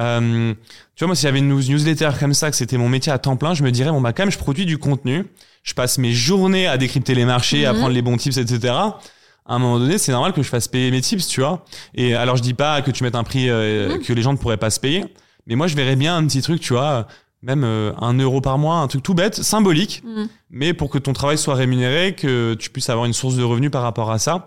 Euh, 0.00 0.54
tu 0.94 1.04
vois, 1.04 1.08
moi, 1.08 1.16
si 1.16 1.22
j'avais 1.22 1.38
une 1.40 1.48
news- 1.48 1.68
newsletter 1.68 2.10
comme 2.18 2.34
ça, 2.34 2.50
que 2.50 2.56
c'était 2.56 2.78
mon 2.78 2.88
métier 2.88 3.12
à 3.12 3.18
temps 3.18 3.36
plein, 3.36 3.54
je 3.54 3.62
me 3.62 3.70
dirais, 3.70 3.90
bon, 3.90 4.00
bah, 4.00 4.12
quand 4.12 4.22
même, 4.22 4.32
je 4.32 4.38
produis 4.38 4.66
du 4.66 4.78
contenu. 4.78 5.26
Je 5.62 5.74
passe 5.74 5.98
mes 5.98 6.12
journées 6.12 6.66
à 6.66 6.76
décrypter 6.78 7.14
les 7.14 7.24
marchés, 7.24 7.66
à 7.66 7.72
Mhm. 7.72 7.78
prendre 7.78 7.94
les 7.94 8.02
bons 8.02 8.16
tips, 8.16 8.36
etc. 8.38 8.74
À 8.74 9.54
un 9.54 9.58
moment 9.58 9.78
donné, 9.78 9.98
c'est 9.98 10.12
normal 10.12 10.32
que 10.32 10.42
je 10.42 10.48
fasse 10.48 10.68
payer 10.68 10.90
mes 10.90 11.00
tips, 11.00 11.26
tu 11.28 11.40
vois. 11.40 11.64
Et 11.94 12.14
alors, 12.14 12.36
je 12.36 12.42
dis 12.42 12.54
pas 12.54 12.80
que 12.82 12.90
tu 12.90 13.04
mettes 13.04 13.14
un 13.14 13.24
prix 13.24 13.48
euh, 13.50 13.94
Mhm. 13.96 14.02
que 14.02 14.12
les 14.12 14.22
gens 14.22 14.32
ne 14.32 14.38
pourraient 14.38 14.56
pas 14.56 14.70
se 14.70 14.80
payer. 14.80 15.04
Mais 15.46 15.56
moi, 15.56 15.66
je 15.66 15.76
verrais 15.76 15.96
bien 15.96 16.16
un 16.16 16.24
petit 16.26 16.40
truc, 16.42 16.60
tu 16.60 16.72
vois, 16.72 17.06
même 17.42 17.64
euh, 17.64 17.92
un 18.00 18.14
euro 18.18 18.40
par 18.40 18.56
mois, 18.58 18.76
un 18.76 18.86
truc 18.86 19.02
tout 19.02 19.14
bête, 19.14 19.34
symbolique, 19.42 20.02
Mm. 20.04 20.24
mais 20.50 20.74
pour 20.74 20.90
que 20.90 20.98
ton 20.98 21.12
travail 21.12 21.36
soit 21.38 21.54
rémunéré, 21.56 22.14
que 22.14 22.54
tu 22.54 22.70
puisses 22.70 22.88
avoir 22.88 23.04
une 23.06 23.12
source 23.12 23.34
de 23.34 23.42
revenus 23.42 23.70
par 23.72 23.82
rapport 23.82 24.12
à 24.12 24.18
ça. 24.20 24.46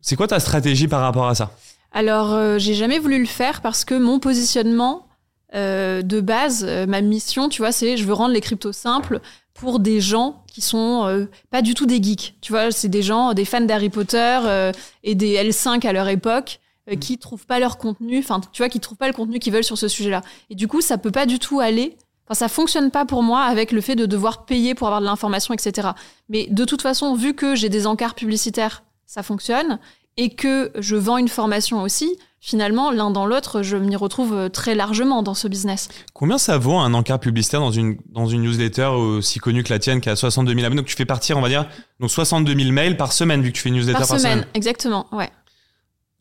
C'est 0.00 0.14
quoi 0.16 0.28
ta 0.28 0.38
stratégie 0.40 0.86
par 0.88 1.00
rapport 1.02 1.26
à 1.28 1.34
ça? 1.34 1.50
Alors, 1.92 2.32
euh, 2.32 2.58
j'ai 2.58 2.74
jamais 2.74 2.98
voulu 2.98 3.18
le 3.18 3.26
faire 3.26 3.60
parce 3.62 3.84
que 3.84 3.94
mon 3.94 4.18
positionnement 4.18 5.06
euh, 5.54 6.02
de 6.02 6.20
base, 6.20 6.64
euh, 6.66 6.86
ma 6.86 7.00
mission, 7.00 7.48
tu 7.48 7.62
vois, 7.62 7.72
c'est 7.72 7.96
je 7.96 8.04
veux 8.04 8.12
rendre 8.12 8.32
les 8.32 8.40
cryptos 8.40 8.72
simples 8.72 9.20
pour 9.60 9.78
des 9.78 10.00
gens 10.00 10.42
qui 10.46 10.62
sont 10.62 11.04
euh, 11.04 11.26
pas 11.50 11.60
du 11.60 11.74
tout 11.74 11.86
des 11.86 12.02
geeks. 12.02 12.36
Tu 12.40 12.52
vois, 12.52 12.70
c'est 12.70 12.88
des 12.88 13.02
gens, 13.02 13.34
des 13.34 13.44
fans 13.44 13.60
d'Harry 13.60 13.90
Potter 13.90 14.38
euh, 14.44 14.72
et 15.02 15.14
des 15.14 15.36
L5 15.36 15.86
à 15.86 15.92
leur 15.92 16.08
époque 16.08 16.60
euh, 16.90 16.96
qui 16.96 17.18
trouvent 17.18 17.44
pas 17.44 17.58
leur 17.58 17.76
contenu, 17.76 18.20
enfin, 18.20 18.40
tu 18.52 18.62
vois, 18.62 18.70
qui 18.70 18.80
trouvent 18.80 18.96
pas 18.96 19.06
le 19.06 19.12
contenu 19.12 19.38
qu'ils 19.38 19.52
veulent 19.52 19.64
sur 19.64 19.76
ce 19.76 19.86
sujet-là. 19.86 20.22
Et 20.48 20.54
du 20.54 20.66
coup, 20.66 20.80
ça 20.80 20.96
peut 20.96 21.10
pas 21.10 21.26
du 21.26 21.38
tout 21.38 21.60
aller. 21.60 21.96
Enfin, 22.26 22.34
ça 22.34 22.48
fonctionne 22.48 22.90
pas 22.90 23.04
pour 23.04 23.22
moi 23.22 23.42
avec 23.42 23.70
le 23.70 23.80
fait 23.80 23.96
de 23.96 24.06
devoir 24.06 24.46
payer 24.46 24.74
pour 24.74 24.86
avoir 24.86 25.00
de 25.00 25.06
l'information, 25.06 25.52
etc. 25.52 25.88
Mais 26.28 26.46
de 26.50 26.64
toute 26.64 26.80
façon, 26.80 27.14
vu 27.14 27.34
que 27.34 27.54
j'ai 27.54 27.68
des 27.68 27.86
encarts 27.86 28.14
publicitaires, 28.14 28.82
ça 29.04 29.22
fonctionne 29.22 29.78
et 30.16 30.34
que 30.34 30.70
je 30.78 30.96
vends 30.96 31.16
une 31.18 31.28
formation 31.28 31.82
aussi, 31.82 32.16
finalement, 32.40 32.90
l'un 32.90 33.10
dans 33.10 33.26
l'autre, 33.26 33.62
je 33.62 33.76
m'y 33.76 33.96
retrouve 33.96 34.34
euh, 34.34 34.48
très 34.48 34.74
largement 34.74 35.22
dans 35.22 35.34
ce 35.34 35.46
business. 35.48 35.88
Combien 36.14 36.36
ça 36.38 36.58
vaut 36.58 36.78
un 36.78 36.92
encart 36.94 37.20
publicitaire 37.20 37.60
dans 37.60 37.70
une, 37.70 37.98
dans 38.06 38.26
une 38.26 38.42
newsletter 38.42 38.86
aussi 38.86 39.38
connue 39.38 39.62
que 39.62 39.72
la 39.72 39.78
tienne 39.78 40.00
qui 40.00 40.08
a 40.10 40.16
62 40.16 40.52
000 40.54 40.64
abonnés? 40.64 40.80
Donc 40.80 40.88
tu 40.88 40.96
fais 40.96 41.04
partir, 41.06 41.36
on 41.38 41.40
va 41.40 41.48
dire, 41.48 41.66
donc 42.00 42.10
62 42.10 42.54
000 42.54 42.70
mails 42.72 42.96
par 42.96 43.12
semaine 43.12 43.42
vu 43.42 43.50
que 43.50 43.56
tu 43.56 43.62
fais 43.62 43.68
une 43.70 43.76
newsletter 43.76 43.98
Par 43.98 44.08
par, 44.08 44.18
semaine, 44.18 44.32
semaine. 44.40 44.46
exactement, 44.54 45.06
ouais. 45.12 45.30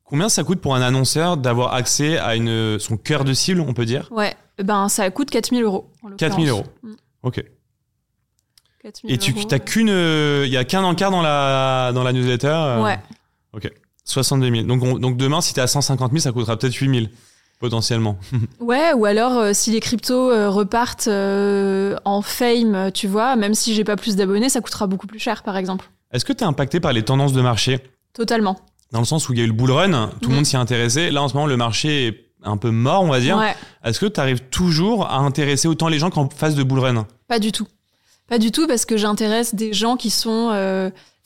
Combien 0.04 0.28
ça 0.30 0.44
coûte 0.44 0.60
pour 0.60 0.76
un 0.76 0.82
annonceur 0.82 1.38
d'avoir 1.38 1.74
accès 1.74 2.18
à 2.18 2.36
une, 2.36 2.80
son 2.80 2.98
cœur 2.98 3.24
de 3.26 3.34
cible, 3.34 3.62
on 3.62 3.74
peut 3.74 3.86
dire? 3.86 4.08
Ouais, 4.12 4.34
ben 4.58 4.90
ça 4.90 5.10
coûte 5.12 5.30
4000 5.30 5.64
euros. 5.64 5.92
en 6.04 6.10
4 6.16 6.36
000 6.42 6.48
euros. 6.48 6.66
l'occurrence. 6.84 6.98
Ok. 7.24 7.38
Mm, 7.38 7.44
4000 8.82 9.14
Et 9.14 9.18
tu 9.20 9.34
t'as 9.46 9.60
qu'une, 9.60 9.90
il 9.90 10.50
y 10.52 10.58
a 10.58 10.64
qu'un 10.64 10.84
encart 10.84 11.12
dans 11.12 11.22
la 11.22 11.92
dans 11.94 12.04
la 12.04 12.12
newsletter. 12.14 12.48
euh, 12.48 12.96
Ouais, 13.54 13.74
62 14.06 14.52
000. 14.52 14.68
Donc 14.68 14.84
on- 14.84 14.98
donc 15.00 15.18
demain, 15.18 15.42
si 15.42 15.54
t'es 15.54 15.62
à 15.62 15.68
150 15.68 16.12
000, 16.12 16.22
ça 16.22 16.32
coûtera 16.32 16.58
peut-être 16.58 16.76
8 16.76 16.90
000 17.02 17.08
potentiellement. 17.60 18.18
ouais, 18.60 18.94
ou 18.94 19.06
alors 19.06 19.34
euh, 19.38 19.52
si 19.54 19.72
les 19.72 19.80
cryptos 19.80 20.32
euh, 20.32 20.50
repartent 20.50 21.08
euh, 21.08 21.96
en 22.06 22.22
fame, 22.22 22.92
tu 22.94 23.08
vois, 23.08 23.36
même 23.36 23.54
si 23.54 23.74
j'ai 23.76 23.84
pas 23.84 23.96
plus 23.96 24.16
d'abonnés, 24.16 24.50
ça 24.50 24.62
coûtera 24.62 24.88
beaucoup 24.88 25.08
plus 25.08 25.20
cher, 25.20 25.44
par 25.44 25.58
exemple. 25.58 25.90
Est-ce 26.12 26.26
que 26.26 26.34
t'es 26.34 26.46
impacté 26.46 26.80
par 26.80 26.94
les 26.94 27.04
tendances 27.04 27.34
de 27.34 27.42
marché? 27.42 27.80
Totalement. 28.14 28.58
dans 28.92 29.00
le 29.00 29.06
sens 29.06 29.30
où 29.30 29.34
il 29.34 29.40
y 29.40 29.42
a 29.42 29.46
eu 29.46 29.48
le 29.48 29.54
bull 29.54 29.70
run, 29.72 30.08
tout 30.20 30.30
le 30.30 30.30
Mhm. 30.30 30.36
monde 30.36 30.46
s'y 30.46 30.56
est 30.56 30.60
intéressé. 30.60 31.12
Là 31.12 31.22
en 31.22 31.28
ce 31.28 31.36
moment, 31.36 31.46
le 31.46 31.58
marché 31.58 32.08
est 32.08 32.26
un 32.44 32.58
peu 32.58 32.72
mort, 32.72 33.04
on 33.04 33.10
va 33.10 33.20
dire. 33.20 33.38
Ouais. 33.38 33.54
Est-ce 33.84 34.00
que 34.00 34.08
tu 34.08 34.20
arrives 34.20 34.40
toujours 34.50 35.06
à 35.06 35.18
intéresser 35.18 35.68
autant 35.68 35.90
les 35.90 36.00
gens 36.00 36.10
qu'en 36.10 36.28
phase 36.30 36.56
de 36.56 36.64
bull 36.64 36.80
run? 36.80 37.06
Pas 37.28 37.38
du 37.38 37.52
tout. 37.52 37.68
Pas 38.28 38.40
du 38.40 38.52
tout 38.52 38.66
parce 38.66 38.86
que 38.86 38.98
j'intéresse 38.98 39.54
des 39.54 39.74
gens 39.74 39.96
qui 39.96 40.10
sont... 40.10 40.50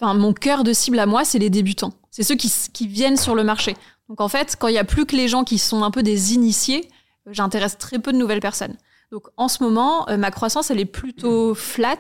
Enfin, 0.02 0.14
mon 0.16 0.34
cœur 0.34 0.64
de 0.66 0.74
cible 0.74 1.00
à 1.00 1.06
moi, 1.06 1.24
c'est 1.24 1.40
les 1.40 1.50
débutants. 1.50 1.94
C'est 2.16 2.22
ceux 2.24 2.36
qui, 2.36 2.88
viennent 2.88 3.18
sur 3.18 3.34
le 3.34 3.44
marché. 3.44 3.76
Donc 4.08 4.22
en 4.22 4.28
fait, 4.28 4.56
quand 4.60 4.68
il 4.68 4.76
y 4.76 4.78
a 4.78 4.84
plus 4.84 5.06
que 5.08 5.16
les 5.16 5.28
gens 5.28 5.44
qui 5.44 5.58
sont 5.58 5.84
un 5.84 5.90
peu 5.90 6.04
des 6.04 6.34
initiés, 6.36 6.88
euh, 7.28 7.32
j'intéresse 7.34 7.78
très 7.80 7.98
peu 7.98 8.12
de 8.14 8.18
nouvelles 8.18 8.40
personnes. 8.40 8.76
Donc 9.12 9.24
en 9.36 9.48
ce 9.48 9.64
moment, 9.64 10.08
euh, 10.10 10.18
ma 10.18 10.30
croissance, 10.30 10.70
elle 10.70 10.80
est 10.80 10.86
plutôt 10.86 11.56
flat. 11.56 11.98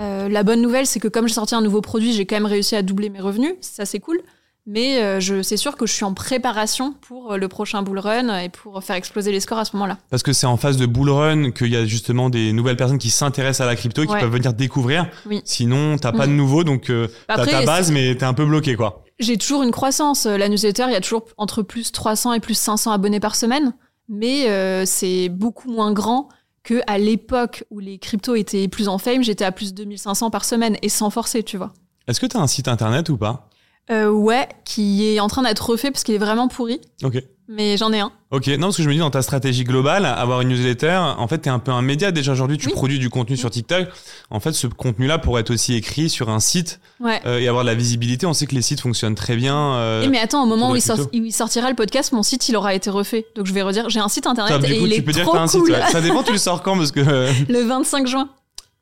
Euh, 0.00 0.28
la 0.28 0.42
bonne 0.42 0.60
nouvelle, 0.60 0.86
c'est 0.86 0.98
que 1.00 1.06
comme 1.08 1.28
j'ai 1.28 1.34
sorti 1.34 1.54
un 1.54 1.60
nouveau 1.60 1.80
produit, 1.82 2.12
j'ai 2.12 2.26
quand 2.26 2.34
même 2.36 2.46
réussi 2.46 2.74
à 2.74 2.82
doubler 2.82 3.10
mes 3.10 3.20
revenus. 3.20 3.54
Ça, 3.60 3.84
c'est 3.84 4.00
cool. 4.00 4.20
Mais 4.64 5.02
euh, 5.02 5.18
je, 5.18 5.42
c'est 5.42 5.56
sûr 5.56 5.76
que 5.76 5.86
je 5.86 5.92
suis 5.92 6.04
en 6.04 6.14
préparation 6.14 6.94
pour 7.00 7.36
le 7.36 7.48
prochain 7.48 7.82
bull 7.82 7.98
run 7.98 8.38
et 8.38 8.48
pour 8.48 8.82
faire 8.84 8.94
exploser 8.94 9.32
les 9.32 9.40
scores 9.40 9.58
à 9.58 9.64
ce 9.64 9.74
moment-là. 9.76 9.98
Parce 10.08 10.22
que 10.22 10.32
c'est 10.32 10.46
en 10.46 10.56
phase 10.56 10.76
de 10.76 10.86
bull 10.86 11.10
run 11.10 11.50
qu'il 11.50 11.66
y 11.66 11.76
a 11.76 11.84
justement 11.84 12.30
des 12.30 12.52
nouvelles 12.52 12.76
personnes 12.76 12.98
qui 12.98 13.10
s'intéressent 13.10 13.60
à 13.66 13.66
la 13.66 13.74
crypto 13.74 14.02
et 14.02 14.06
qui 14.06 14.12
Ouais. 14.12 14.20
peuvent 14.20 14.30
venir 14.32 14.52
découvrir. 14.54 15.08
Oui. 15.26 15.42
Sinon, 15.44 15.98
t'as 15.98 16.12
pas 16.12 16.26
de 16.26 16.30
Mhm. 16.32 16.36
nouveau, 16.38 16.62
donc 16.64 16.90
euh, 16.90 17.08
t'as 17.26 17.44
ta 17.44 17.64
base, 17.64 17.90
mais 17.90 18.14
t'es 18.14 18.24
un 18.24 18.34
peu 18.34 18.46
bloqué, 18.46 18.76
quoi. 18.76 19.02
J'ai 19.22 19.38
toujours 19.38 19.62
une 19.62 19.70
croissance. 19.70 20.26
Euh, 20.26 20.36
La 20.36 20.48
newsletter, 20.48 20.84
il 20.88 20.92
y 20.92 20.96
a 20.96 21.00
toujours 21.00 21.24
entre 21.36 21.62
plus 21.62 21.92
300 21.92 22.34
et 22.34 22.40
plus 22.40 22.54
500 22.54 22.92
abonnés 22.92 23.20
par 23.20 23.36
semaine. 23.36 23.74
Mais 24.08 24.50
euh, 24.50 24.84
c'est 24.84 25.28
beaucoup 25.28 25.70
moins 25.70 25.92
grand 25.92 26.28
que 26.64 26.80
à 26.86 26.98
l'époque 26.98 27.64
où 27.70 27.78
les 27.78 27.98
cryptos 27.98 28.34
étaient 28.34 28.68
plus 28.68 28.88
en 28.88 28.98
fame. 28.98 29.22
J'étais 29.22 29.44
à 29.44 29.52
plus 29.52 29.72
de 29.72 29.82
2500 29.84 30.30
par 30.30 30.44
semaine 30.44 30.76
et 30.82 30.88
sans 30.88 31.10
forcer, 31.10 31.42
tu 31.42 31.56
vois. 31.56 31.72
Est-ce 32.08 32.20
que 32.20 32.26
t'as 32.26 32.40
un 32.40 32.46
site 32.46 32.68
internet 32.68 33.08
ou 33.08 33.16
pas? 33.16 33.48
Euh, 33.90 34.10
ouais, 34.10 34.48
qui 34.64 35.06
est 35.06 35.20
en 35.20 35.28
train 35.28 35.42
d'être 35.42 35.70
refait 35.70 35.90
parce 35.90 36.04
qu'il 36.04 36.14
est 36.14 36.18
vraiment 36.18 36.48
pourri. 36.48 36.80
Ok. 37.02 37.22
Mais 37.54 37.76
j'en 37.76 37.92
ai 37.92 38.00
un. 38.00 38.10
Ok, 38.30 38.46
non, 38.48 38.68
parce 38.68 38.78
que 38.78 38.82
je 38.82 38.88
me 38.88 38.94
dis, 38.94 38.98
dans 39.00 39.10
ta 39.10 39.20
stratégie 39.20 39.64
globale, 39.64 40.06
avoir 40.06 40.40
une 40.40 40.48
newsletter, 40.48 40.96
en 41.18 41.28
fait, 41.28 41.38
t'es 41.38 41.50
un 41.50 41.58
peu 41.58 41.70
un 41.70 41.82
média. 41.82 42.10
Déjà, 42.10 42.32
aujourd'hui, 42.32 42.56
tu 42.56 42.68
Oui. 42.68 42.72
produis 42.72 42.98
du 42.98 43.10
contenu 43.10 43.36
sur 43.36 43.50
TikTok. 43.50 43.88
En 44.30 44.40
fait, 44.40 44.52
ce 44.52 44.66
contenu-là 44.66 45.18
pourrait 45.18 45.42
être 45.42 45.50
aussi 45.50 45.74
écrit 45.74 46.08
sur 46.08 46.30
un 46.30 46.40
site 46.40 46.80
Ouais. 46.98 47.20
euh, 47.26 47.38
et 47.40 47.48
avoir 47.48 47.62
de 47.64 47.68
la 47.68 47.74
visibilité. 47.74 48.24
On 48.24 48.32
sait 48.32 48.46
que 48.46 48.54
les 48.54 48.62
sites 48.62 48.80
fonctionnent 48.80 49.14
très 49.14 49.36
bien. 49.36 49.74
euh, 49.74 50.02
Et 50.04 50.08
mais 50.08 50.18
attends, 50.18 50.42
au 50.44 50.46
moment 50.46 50.70
où 50.70 50.76
il, 50.76 50.80
faudrait 50.82 50.96
sort- 51.02 51.06
où 51.12 51.16
il 51.24 51.32
sortira 51.32 51.68
le 51.68 51.76
podcast, 51.76 52.12
mon 52.12 52.22
site 52.22 52.48
il 52.48 52.56
aura 52.56 52.74
été 52.74 52.88
refait. 52.88 53.26
Donc 53.36 53.46
je 53.46 53.52
vais 53.52 53.60
redire, 53.62 53.90
j'ai 53.90 54.00
un 54.00 54.08
site 54.08 54.26
internet 54.26 54.54
top, 54.54 54.64
et 54.64 54.78
coup, 54.78 54.86
il 54.86 54.92
tu 54.92 54.98
est 54.98 55.02
peux 55.02 55.12
dire 55.12 55.26
que 55.26 55.32
t'as 55.32 55.40
un 55.42 55.46
cool. 55.48 55.66
site. 55.66 55.74
ouais. 55.76 55.90
Ça 55.92 56.00
dépend, 56.00 56.22
tu 56.22 56.32
le 56.32 56.38
sors 56.38 56.62
quand 56.62 56.76
Parce 56.78 56.90
que. 56.92 57.00
euh, 57.00 57.30
le 57.50 57.60
25 57.64 58.06
juin. 58.06 58.30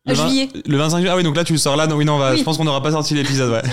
le, 0.07 0.15
vingt- 0.15 0.29
juillet. 0.29 0.49
le 0.65 0.77
25 0.79 0.99
juillet. 0.99 1.11
Ah 1.13 1.17
oui, 1.17 1.25
donc 1.25 1.35
là, 1.35 1.43
tu 1.43 1.53
le 1.55 1.59
sors 1.59 1.75
là. 1.77 1.89
Non, 1.89 1.97
oui, 1.97 2.05
non, 2.05 2.21
Oui. 2.21 2.39
je 2.39 2.45
pense 2.45 2.57
qu'on 2.57 2.65
n'aura 2.65 2.83
pas 2.83 2.93
sorti 2.93 3.15
l'épisode, 3.15 3.51
ouais. 3.51 3.63
Tu 3.65 3.71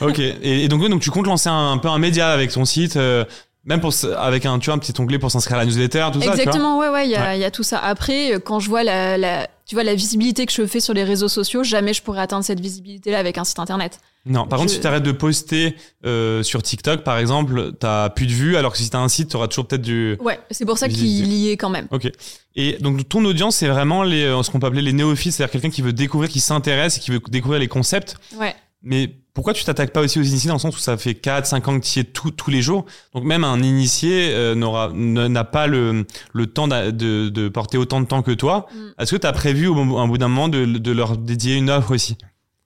vois 0.00 0.08
ok. 0.10 0.18
Et, 0.18 0.64
et 0.64 0.68
donc, 0.68 0.82
oui, 0.82 0.88
donc, 0.88 1.00
tu 1.02 1.10
comptes 1.10 1.26
lancer 1.28 1.48
un, 1.48 1.70
un 1.72 1.78
peu 1.78 1.88
un 1.88 1.98
média 1.98 2.30
avec 2.32 2.50
ton 2.50 2.64
site. 2.64 2.96
euh, 2.96 3.24
même 3.64 3.80
pour, 3.80 3.92
avec 4.18 4.46
un, 4.46 4.58
tu 4.58 4.66
vois, 4.66 4.74
un 4.74 4.78
petit 4.78 4.98
onglet 4.98 5.18
pour 5.18 5.30
s'inscrire 5.30 5.58
à 5.58 5.60
la 5.60 5.66
newsletter, 5.66 6.06
tout 6.12 6.20
ça, 6.20 6.20
tu 6.20 6.26
vois. 6.26 6.34
Exactement, 6.34 6.78
ouais, 6.78 6.88
ouais, 6.88 7.06
il 7.06 7.10
y, 7.10 7.14
a- 7.16 7.20
Ouais. 7.22 7.38
il 7.38 7.40
y 7.40 7.44
a 7.44 7.50
tout 7.50 7.62
ça. 7.62 7.78
Après, 7.78 8.34
euh, 8.34 8.38
quand 8.38 8.58
je 8.60 8.68
vois 8.68 8.82
la, 8.84 9.18
la- 9.18 9.48
tu 9.66 9.74
vois, 9.76 9.84
la 9.84 9.94
visibilité 9.94 10.46
que 10.46 10.52
je 10.52 10.66
fais 10.66 10.80
sur 10.80 10.94
les 10.94 11.04
réseaux 11.04 11.28
sociaux, 11.28 11.62
jamais 11.62 11.92
je 11.94 12.02
pourrais 12.02 12.20
atteindre 12.22 12.44
cette 12.44 12.60
visibilité-là 12.60 13.18
avec 13.18 13.36
un 13.38 13.44
site 13.44 13.58
internet. 13.58 14.00
Non, 14.26 14.46
par 14.46 14.58
contre, 14.58 14.70
Je- 14.70 14.76
si 14.76 14.80
tu 14.80 14.86
arrêtes 14.86 15.02
de 15.02 15.12
poster 15.12 15.76
euh, 16.04 16.42
sur 16.42 16.62
TikTok, 16.62 17.04
par 17.04 17.18
exemple, 17.18 17.72
t'as 17.78 18.10
plus 18.10 18.26
de 18.26 18.32
vues, 18.32 18.56
alors 18.56 18.72
que 18.72 18.78
si 18.78 18.88
t'as 18.90 18.98
un 18.98 19.08
site, 19.08 19.30
t'auras 19.30 19.48
toujours 19.48 19.66
peut-être 19.66 19.82
du. 19.82 20.16
Ouais, 20.20 20.38
c'est 20.50 20.64
pour 20.66 20.76
ça 20.78 20.88
qu'il 20.88 21.06
y 21.06 21.50
est 21.50 21.56
quand 21.56 21.70
même. 21.70 21.86
Ok. 21.90 22.10
Et 22.56 22.78
donc, 22.80 23.08
ton 23.08 23.24
audience, 23.24 23.56
c'est 23.56 23.68
vraiment 23.68 24.02
les, 24.02 24.24
euh, 24.24 24.42
ce 24.42 24.50
qu'on 24.50 24.58
peut 24.58 24.66
appeler 24.66 24.82
les 24.82 24.92
néophytes, 24.92 25.32
c'est-à-dire 25.32 25.52
quelqu'un 25.52 25.70
qui 25.70 25.82
veut 25.82 25.92
découvrir, 25.92 26.28
qui 26.30 26.40
s'intéresse 26.40 26.96
et 26.96 27.00
qui 27.00 27.10
veut 27.10 27.20
découvrir 27.28 27.60
les 27.60 27.68
concepts. 27.68 28.16
Ouais. 28.36 28.54
Mais 28.82 29.12
pourquoi 29.34 29.52
tu 29.52 29.64
t'attaques 29.64 29.92
pas 29.92 30.00
aussi 30.00 30.18
aux 30.18 30.22
initiés 30.22 30.48
dans 30.48 30.54
le 30.54 30.60
sens 30.60 30.76
où 30.76 30.80
ça 30.80 30.96
fait 30.96 31.14
4, 31.14 31.46
5 31.46 31.68
ans 31.68 31.78
que 31.80 31.84
tu 31.86 31.98
y 31.98 32.02
es 32.02 32.04
tout- 32.04 32.30
tous 32.32 32.50
les 32.50 32.62
jours? 32.62 32.84
Donc, 33.14 33.24
même 33.24 33.44
un 33.44 33.62
initié 33.62 34.30
euh, 34.34 34.54
n'aura- 34.54 34.90
n'a 34.92 35.44
pas 35.44 35.66
le, 35.66 36.06
le 36.32 36.46
temps 36.46 36.68
de, 36.68 36.90
de 37.28 37.48
porter 37.48 37.78
autant 37.78 38.00
de 38.00 38.06
temps 38.06 38.22
que 38.22 38.32
toi. 38.32 38.66
Mm. 38.74 38.78
Est-ce 39.02 39.12
que 39.12 39.20
tu 39.20 39.26
as 39.26 39.32
prévu 39.32 39.66
au, 39.68 39.76
au 39.76 40.06
bout 40.06 40.18
d'un 40.18 40.28
moment 40.28 40.48
de, 40.48 40.64
de 40.64 40.92
leur 40.92 41.16
dédier 41.16 41.56
une 41.56 41.70
offre 41.70 41.92
aussi? 41.94 42.16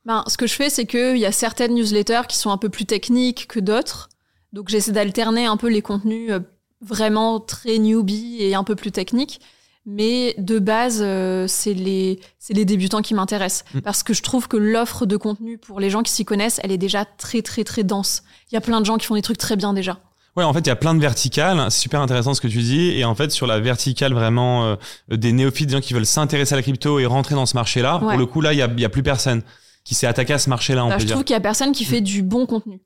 Ben, 0.06 0.22
ce 0.26 0.36
que 0.36 0.46
je 0.46 0.54
fais, 0.54 0.68
c'est 0.70 0.86
qu'il 0.86 1.16
y 1.18 1.26
a 1.26 1.32
certaines 1.32 1.74
newsletters 1.74 2.22
qui 2.28 2.36
sont 2.36 2.50
un 2.50 2.58
peu 2.58 2.68
plus 2.68 2.84
techniques 2.86 3.46
que 3.46 3.60
d'autres. 3.60 4.08
Donc 4.52 4.68
j'essaie 4.68 4.92
d'alterner 4.92 5.46
un 5.46 5.56
peu 5.56 5.68
les 5.68 5.82
contenus 5.82 6.30
euh, 6.30 6.40
vraiment 6.80 7.40
très 7.40 7.78
newbie 7.78 8.36
et 8.40 8.54
un 8.54 8.64
peu 8.64 8.74
plus 8.76 8.92
techniques. 8.92 9.40
Mais 9.86 10.34
de 10.38 10.58
base, 10.58 11.00
euh, 11.02 11.46
c'est 11.46 11.74
les, 11.74 12.18
c'est 12.38 12.54
les 12.54 12.64
débutants 12.64 13.02
qui 13.02 13.12
m'intéressent. 13.14 13.64
Mm. 13.74 13.80
Parce 13.80 14.02
que 14.02 14.14
je 14.14 14.22
trouve 14.22 14.48
que 14.48 14.56
l'offre 14.56 15.04
de 15.06 15.16
contenu 15.16 15.58
pour 15.58 15.78
les 15.80 15.90
gens 15.90 16.02
qui 16.02 16.10
s'y 16.12 16.24
connaissent, 16.24 16.58
elle 16.64 16.72
est 16.72 16.78
déjà 16.78 17.04
très, 17.04 17.42
très, 17.42 17.64
très 17.64 17.84
dense. 17.84 18.22
Il 18.50 18.54
y 18.54 18.58
a 18.58 18.62
plein 18.62 18.80
de 18.80 18.86
gens 18.86 18.96
qui 18.96 19.06
font 19.06 19.14
des 19.14 19.22
trucs 19.22 19.38
très 19.38 19.56
bien 19.56 19.72
déjà. 19.74 19.98
Ouais, 20.36 20.42
en 20.42 20.52
fait, 20.52 20.60
il 20.60 20.66
y 20.66 20.70
a 20.70 20.76
plein 20.76 20.94
de 20.94 21.00
verticales. 21.00 21.66
C'est 21.70 21.80
super 21.82 22.00
intéressant 22.00 22.34
ce 22.34 22.40
que 22.40 22.48
tu 22.48 22.58
dis. 22.58 22.90
Et 22.98 23.04
en 23.04 23.14
fait, 23.14 23.30
sur 23.30 23.46
la 23.46 23.60
verticale 23.60 24.14
vraiment 24.14 24.64
euh, 24.64 24.76
des 25.08 25.32
néophytes, 25.32 25.66
des 25.68 25.74
gens 25.76 25.80
qui 25.80 25.92
veulent 25.94 26.06
s'intéresser 26.06 26.54
à 26.54 26.56
la 26.56 26.62
crypto 26.62 26.98
et 26.98 27.06
rentrer 27.06 27.34
dans 27.34 27.46
ce 27.46 27.54
marché-là, 27.54 27.96
Ouais. 28.02 28.08
pour 28.14 28.18
le 28.18 28.26
coup, 28.26 28.40
là, 28.40 28.52
il 28.52 28.58
y 28.58 28.62
a, 28.62 28.68
il 28.72 28.80
y 28.80 28.84
a 28.84 28.88
plus 28.88 29.02
personne 29.04 29.42
qui 29.84 29.94
s'est 29.94 30.06
attaqué 30.06 30.32
à 30.32 30.38
ce 30.38 30.48
marché-là, 30.48 30.86
Bah, 30.88 30.96
je 30.98 31.04
dire. 31.04 31.14
trouve 31.14 31.24
qu'il 31.24 31.34
y 31.34 31.36
a 31.36 31.40
personne 31.40 31.72
qui 31.72 31.84
fait 31.84 32.00
du 32.00 32.22
bon 32.22 32.46
contenu. 32.46 32.80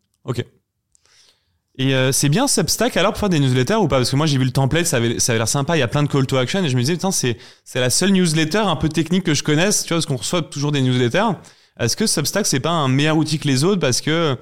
Et 1.80 1.94
euh, 1.94 2.10
c'est 2.10 2.28
bien 2.28 2.48
Substack 2.48 2.96
alors 2.96 3.12
pour 3.12 3.20
faire 3.20 3.28
des 3.28 3.38
newsletters 3.38 3.76
ou 3.76 3.86
pas? 3.86 3.98
Parce 3.98 4.10
que 4.10 4.16
moi, 4.16 4.26
j'ai 4.26 4.36
vu 4.36 4.44
le 4.44 4.50
template, 4.50 4.86
ça 4.86 4.96
avait, 4.96 5.20
ça 5.20 5.32
avait 5.32 5.38
l'air 5.38 5.48
sympa. 5.48 5.76
Il 5.76 5.80
y 5.80 5.82
a 5.82 5.88
plein 5.88 6.02
de 6.02 6.08
call 6.08 6.26
to 6.26 6.36
action 6.36 6.62
et 6.64 6.68
je 6.68 6.74
me 6.74 6.80
disais, 6.80 6.94
putain, 6.94 7.12
c'est, 7.12 7.38
c'est 7.64 7.78
la 7.78 7.88
seule 7.88 8.10
newsletter 8.10 8.58
un 8.58 8.74
peu 8.74 8.88
technique 8.88 9.22
que 9.22 9.34
je 9.34 9.44
connaisse, 9.44 9.84
tu 9.84 9.90
vois, 9.90 9.98
parce 9.98 10.06
qu'on 10.06 10.16
reçoit 10.16 10.42
toujours 10.42 10.72
des 10.72 10.82
newsletters. 10.82 11.36
Est-ce 11.78 11.96
que 11.96 12.08
Substack, 12.08 12.46
c'est 12.46 12.58
pas 12.58 12.70
un 12.70 12.88
meilleur 12.88 13.16
outil 13.16 13.38
que 13.38 13.46
les 13.46 13.62
autres 13.62 13.80
Parce 13.80 14.00
que 14.00 14.36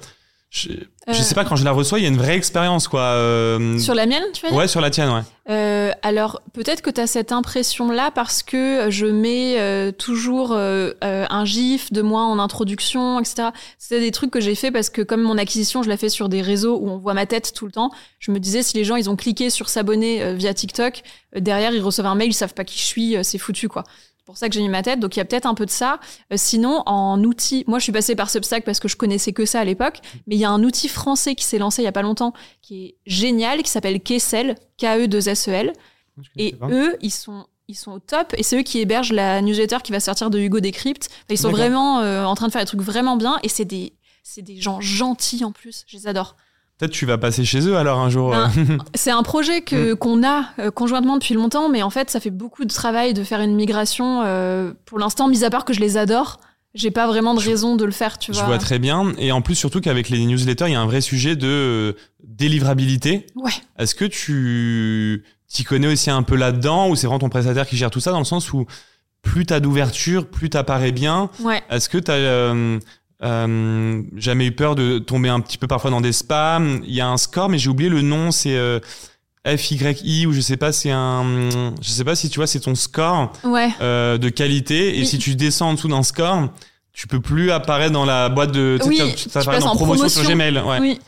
je, 0.49 0.69
je 0.71 0.75
Euh, 1.09 1.13
sais 1.13 1.35
pas, 1.35 1.43
quand 1.45 1.55
je 1.57 1.65
la 1.65 1.71
reçois, 1.71 1.99
il 1.99 2.03
y 2.03 2.05
a 2.05 2.09
une 2.09 2.17
vraie 2.17 2.35
expérience, 2.37 2.87
quoi. 2.87 3.01
Euh, 3.01 3.77
Sur 3.79 3.93
la 3.95 4.05
mienne, 4.05 4.23
tu 4.33 4.41
vas 4.41 4.49
dire? 4.49 4.57
Ouais, 4.57 4.67
sur 4.67 4.79
la 4.81 4.89
tienne, 4.89 5.09
ouais. 5.09 5.21
Euh, 5.49 5.91
alors 6.01 6.41
peut-être 6.53 6.81
que 6.81 6.89
tu 6.89 6.99
as 7.01 7.07
cette 7.07 7.31
impression-là 7.31 8.11
parce 8.11 8.43
que 8.43 8.87
je 8.89 9.05
mets 9.05 9.59
euh, 9.59 9.91
toujours 9.91 10.51
euh, 10.53 10.91
euh, 11.03 11.25
un 11.29 11.45
gif 11.45 11.91
de 11.93 12.01
moi 12.01 12.23
en 12.23 12.39
introduction, 12.39 13.19
etc. 13.19 13.49
C'est 13.77 13.99
des 13.99 14.11
trucs 14.11 14.31
que 14.31 14.41
j'ai 14.41 14.55
fait 14.55 14.71
parce 14.71 14.89
que 14.89 15.01
comme 15.01 15.21
mon 15.21 15.37
acquisition, 15.37 15.83
je 15.83 15.89
la 15.89 15.95
fais 15.97 16.09
sur 16.09 16.27
des 16.29 16.41
réseaux 16.41 16.77
où 16.77 16.89
on 16.89 16.97
voit 16.97 17.13
ma 17.13 17.25
tête 17.25 17.53
tout 17.53 17.65
le 17.65 17.71
temps, 17.71 17.91
je 18.19 18.31
me 18.31 18.39
disais 18.39 18.61
si 18.63 18.75
les 18.77 18.83
gens 18.83 18.95
ils 18.97 19.09
ont 19.09 19.15
cliqué 19.15 19.49
sur 19.49 19.69
s'abonner 19.69 20.21
euh, 20.23 20.33
via 20.33 20.53
TikTok, 20.53 21.01
euh, 21.35 21.39
derrière 21.39 21.71
ils 21.73 21.81
reçoivent 21.81 22.07
un 22.07 22.15
mail, 22.15 22.29
ils 22.29 22.33
savent 22.33 22.53
pas 22.53 22.65
qui 22.65 22.77
je 22.77 22.83
suis, 22.85 23.15
euh, 23.15 23.23
c'est 23.23 23.37
foutu 23.37 23.69
quoi. 23.69 23.83
C'est 24.27 24.31
pour 24.31 24.37
ça 24.37 24.49
que 24.49 24.55
j'ai 24.55 24.61
mis 24.61 24.67
ma 24.67 24.83
tête, 24.83 24.99
donc 24.99 25.15
il 25.15 25.19
y 25.19 25.21
a 25.21 25.25
peut-être 25.25 25.45
un 25.45 25.53
peu 25.53 25.65
de 25.65 25.71
ça. 25.71 26.01
Euh, 26.33 26.35
sinon, 26.35 26.83
en 26.85 27.23
outil, 27.23 27.63
moi 27.65 27.79
je 27.79 27.83
suis 27.83 27.93
passée 27.93 28.13
par 28.13 28.29
Substack 28.29 28.65
parce 28.65 28.81
que 28.81 28.89
je 28.89 28.97
connaissais 28.97 29.31
que 29.31 29.45
ça 29.45 29.61
à 29.61 29.63
l'époque, 29.63 30.01
mais 30.27 30.35
il 30.35 30.37
y 30.37 30.43
a 30.43 30.49
un 30.49 30.61
outil 30.65 30.89
français 30.89 31.33
qui 31.33 31.45
s'est 31.45 31.57
lancé 31.57 31.81
il 31.81 31.85
y 31.85 31.87
a 31.87 31.93
pas 31.93 32.01
longtemps, 32.01 32.33
qui 32.61 32.87
est 32.87 32.95
génial, 33.05 33.63
qui 33.63 33.71
s'appelle 33.71 34.01
Kessel, 34.01 34.55
K-E-2-S-E-L. 34.79 35.71
Et 36.35 36.55
eux, 36.63 36.97
ils 37.01 37.11
sont, 37.11 37.45
ils 37.69 37.75
sont 37.77 37.93
au 37.93 37.99
top. 37.99 38.33
Et 38.37 38.43
c'est 38.43 38.59
eux 38.59 38.63
qui 38.63 38.79
hébergent 38.79 39.13
la 39.13 39.41
newsletter 39.41 39.77
qui 39.81 39.93
va 39.93 40.01
sortir 40.01 40.29
de 40.29 40.39
Hugo 40.39 40.59
Décrypte. 40.59 41.07
Enfin, 41.09 41.25
ils 41.29 41.37
sont 41.37 41.51
vraiment 41.51 42.01
euh, 42.01 42.25
en 42.25 42.35
train 42.35 42.47
de 42.47 42.51
faire 42.51 42.61
des 42.61 42.67
trucs 42.67 42.81
vraiment 42.81 43.15
bien. 43.15 43.39
Et 43.43 43.47
c'est 43.47 43.63
des, 43.63 43.93
c'est 44.23 44.41
des 44.41 44.59
gens 44.59 44.81
gentils 44.81 45.45
en 45.45 45.53
plus. 45.53 45.85
Je 45.87 45.95
les 45.95 46.07
adore. 46.07 46.35
Peut-être 46.77 46.91
tu 46.91 47.05
vas 47.07 47.17
passer 47.17 47.43
chez 47.43 47.61
eux 47.67 47.75
alors 47.77 47.99
un 47.99 48.09
jour. 48.09 48.31
Ben, 48.31 48.51
euh. 48.57 48.77
C'est 48.95 49.09
un 49.11 49.23
projet 49.23 49.61
que 49.61 49.93
qu'on 49.95 50.23
a 50.23 50.45
euh, 50.59 50.69
conjointement 50.71 51.15
depuis 51.17 51.33
longtemps, 51.33 51.69
mais 51.69 51.81
en 51.81 51.89
fait, 51.89 52.09
ça 52.11 52.19
fait 52.19 52.29
beaucoup 52.29 52.65
de 52.65 52.73
travail 52.73 53.13
de 53.13 53.23
faire 53.23 53.41
une 53.41 53.55
migration. 53.55 54.21
euh, 54.25 54.73
pour 54.85 54.99
l'instant, 54.99 55.27
mis 55.27 55.43
à 55.43 55.49
part 55.49 55.65
que 55.65 55.73
je 55.73 55.79
les 55.79 55.97
adore, 55.97 56.39
j'ai 56.75 56.91
pas 56.91 57.07
vraiment 57.07 57.33
de 57.33 57.39
Je- 57.39 57.49
raison 57.49 57.75
de 57.75 57.83
le 57.85 57.91
faire, 57.91 58.19
tu 58.19 58.31
Je 58.31 58.37
vois. 58.37 58.45
vois 58.47 58.57
très 58.59 58.77
bien. 58.77 59.11
Et 59.17 59.31
en 59.31 59.41
plus, 59.41 59.55
surtout 59.55 59.81
qu'avec 59.81 60.09
les 60.09 60.23
newsletters, 60.23 60.65
il 60.67 60.73
y 60.73 60.75
a 60.75 60.81
un 60.81 60.85
vrai 60.85 61.01
sujet 61.01 61.35
de 61.35 61.47
euh, 61.47 61.93
délivrabilité. 62.23 63.25
Ouais. 63.35 63.51
Est-ce 63.79 63.95
que 63.95 64.05
tu 64.05 65.23
t'y 65.47 65.63
connais 65.63 65.87
aussi 65.87 66.09
un 66.11 66.23
peu 66.23 66.35
là-dedans 66.35 66.89
ou 66.89 66.95
c'est 66.95 67.07
vraiment 67.07 67.19
ton 67.19 67.29
prestataire 67.29 67.65
qui 67.67 67.77
gère 67.77 67.89
tout 67.89 67.99
ça 68.01 68.11
dans 68.11 68.19
le 68.19 68.25
sens 68.25 68.51
où 68.53 68.65
plus 69.23 69.45
t'as 69.45 69.59
d'ouverture, 69.59 70.27
plus 70.27 70.49
t'apparais 70.49 70.91
bien 70.91 71.29
Ouais. 71.41 71.61
Est-ce 71.69 71.89
que 71.89 71.97
t'as 71.97 72.13
euh, 72.13 72.79
euh, 73.23 74.01
jamais 74.15 74.45
eu 74.47 74.51
peur 74.51 74.75
de 74.75 74.99
tomber 74.99 75.29
un 75.29 75.39
petit 75.39 75.57
peu 75.57 75.67
parfois 75.67 75.89
dans 75.91 76.01
des 76.01 76.11
spams 76.13 76.81
Il 76.85 76.93
y 76.93 77.01
a 77.01 77.07
un 77.07 77.17
score, 77.17 77.49
mais 77.49 77.57
j'ai 77.57 77.69
oublié 77.69 77.89
le 77.89 78.01
nom, 78.01 78.31
c'est 78.31 78.55
euh, 78.55 78.79
FYI 79.45 80.25
ou 80.25 80.33
je 80.33 80.41
sais 80.41 80.57
pas, 80.57 80.71
c'est 80.71 80.91
un, 80.91 81.23
je 81.81 81.89
sais 81.89 82.03
pas 82.03 82.15
si 82.15 82.29
tu 82.29 82.37
vois, 82.39 82.47
c'est 82.47 82.59
ton 82.59 82.75
score 82.75 83.31
Ouais. 83.43 83.69
euh, 83.81 84.17
de 84.17 84.29
qualité 84.29 84.97
et 84.97 84.99
Oui. 85.01 85.07
si 85.07 85.17
tu 85.17 85.35
descends 85.35 85.69
en 85.69 85.73
dessous 85.73 85.87
d'un 85.87 86.03
score, 86.03 86.49
tu 86.93 87.07
peux 87.07 87.19
plus 87.21 87.51
apparaître 87.51 87.93
dans 87.93 88.05
la 88.05 88.29
boîte 88.29 88.51
de, 88.51 88.77
tu 88.81 88.83
sais, 88.95 89.03
Oui, 89.03 89.13
tu- 89.15 89.23
tu 89.23 89.29
ça 89.29 89.39
apparaît 89.41 89.59
passes 89.59 89.67
en 89.69 89.75
promotion, 89.75 90.09
sur. 90.09 90.23
Gmail, 90.29 90.57
ouais. 90.59 90.79
Oui. 90.79 90.99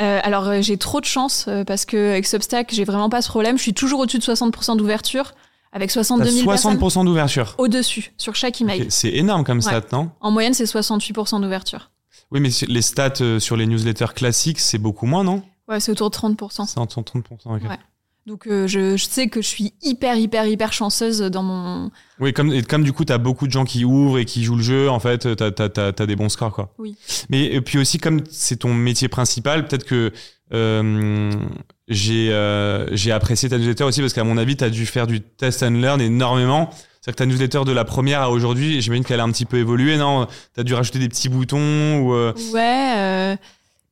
Euh, 0.00 0.20
alors 0.22 0.46
euh, 0.46 0.62
j'ai 0.62 0.76
trop 0.76 1.00
de 1.00 1.06
chance 1.06 1.48
parce 1.66 1.84
que 1.84 2.10
avec 2.12 2.24
Substack 2.24 2.68
j'ai 2.72 2.84
vraiment 2.84 3.08
pas 3.10 3.20
ce 3.20 3.28
problème. 3.28 3.56
Je 3.58 3.62
suis 3.62 3.74
toujours 3.74 3.98
au-dessus 3.98 4.18
de 4.18 4.22
60% 4.24 4.76
d'ouverture 4.76 5.34
avec 5.72 5.90
62 5.90 6.24
T'as 6.24 6.30
000 6.30 6.46
personnes 6.46 6.76
60% 6.78 7.04
d'ouverture. 7.04 7.54
au-dessus 7.58 8.12
sur 8.16 8.34
chaque 8.34 8.60
email. 8.60 8.82
Ok, 8.82 8.86
C'est 8.90 9.12
énorme 9.12 9.44
comme 9.44 9.58
Ouais. 9.58 9.62
stat, 9.62 9.84
non? 9.92 10.10
En 10.20 10.30
moyenne 10.30 10.54
c'est 10.54 10.64
68% 10.66 11.40
d'ouverture. 11.40 11.90
Oui, 12.30 12.40
mais 12.40 12.50
les 12.68 12.82
stats 12.82 13.12
euh, 13.22 13.38
sur 13.40 13.56
les 13.56 13.66
newsletters 13.66 14.12
classiques, 14.14 14.60
c'est 14.60 14.78
beaucoup 14.78 15.06
moins, 15.06 15.24
non? 15.24 15.42
Ouais, 15.66 15.80
c'est 15.80 15.92
autour 15.92 16.10
de 16.10 16.14
30%. 16.16 16.66
C'est 16.66 16.78
en 16.78 16.84
30%. 16.86 17.22
ok. 17.44 17.62
Ouais. 17.62 17.78
Donc 18.26 18.46
euh, 18.46 18.66
je, 18.66 18.98
je 18.98 19.04
sais 19.06 19.28
que 19.28 19.40
je 19.40 19.46
suis 19.46 19.72
hyper 19.80 20.16
hyper 20.16 20.44
hyper 20.46 20.70
chanceuse 20.74 21.20
dans 21.20 21.42
mon. 21.42 21.90
Oui, 22.20 22.34
comme, 22.34 22.52
et 22.52 22.62
comme 22.62 22.84
du 22.84 22.92
coup, 22.92 23.06
tu 23.06 23.12
as 23.14 23.16
beaucoup 23.18 23.46
de 23.46 23.52
gens 23.52 23.64
qui 23.64 23.86
ouvrent 23.86 24.18
et 24.18 24.26
qui 24.26 24.44
jouent 24.44 24.56
le 24.56 24.62
jeu, 24.62 24.90
en 24.90 25.00
fait, 25.00 25.34
tu 25.34 25.42
as, 25.42 26.06
des 26.06 26.16
bons 26.16 26.28
scores. 26.28 26.52
Quoi. 26.52 26.74
Oui. 26.78 26.96
Mais 27.30 27.46
et 27.46 27.62
puis 27.62 27.78
aussi, 27.78 27.96
comme 27.96 28.20
c'est 28.30 28.56
ton 28.56 28.74
métier 28.74 29.08
principal, 29.08 29.66
peut-être 29.66 29.84
que 29.84 30.12
j'ai 30.50 32.32
euh, 32.32 32.86
j'ai 32.94 33.12
apprécié 33.12 33.48
ta 33.48 33.58
newsletter 33.58 33.84
aussi 33.84 34.00
parce 34.00 34.12
qu'à 34.12 34.24
mon 34.24 34.36
avis, 34.38 34.56
tu 34.56 34.64
as 34.64 34.70
dû 34.70 34.86
faire 34.86 35.06
du 35.06 35.20
test 35.20 35.62
and 35.62 35.70
learn 35.80 36.00
énormément. 36.00 36.70
C'est-à-dire 37.00 37.14
que 37.14 37.18
ta 37.18 37.26
newsletter 37.26 37.60
de 37.64 37.72
la 37.72 37.84
première 37.84 38.20
à 38.22 38.30
aujourd'hui, 38.30 38.80
j'imagine 38.82 39.04
qu'elle 39.04 39.20
a 39.20 39.24
un 39.24 39.30
petit 39.30 39.46
peu 39.46 39.56
évolué, 39.58 39.96
non? 39.96 40.26
Tu 40.54 40.60
as 40.60 40.64
dû 40.64 40.74
rajouter 40.74 40.98
des 40.98 41.08
petits 41.08 41.28
boutons 41.28 42.00
ou, 42.00 42.12
euh, 42.14 42.32
Ouais. 42.52 42.94
euh, 42.98 43.36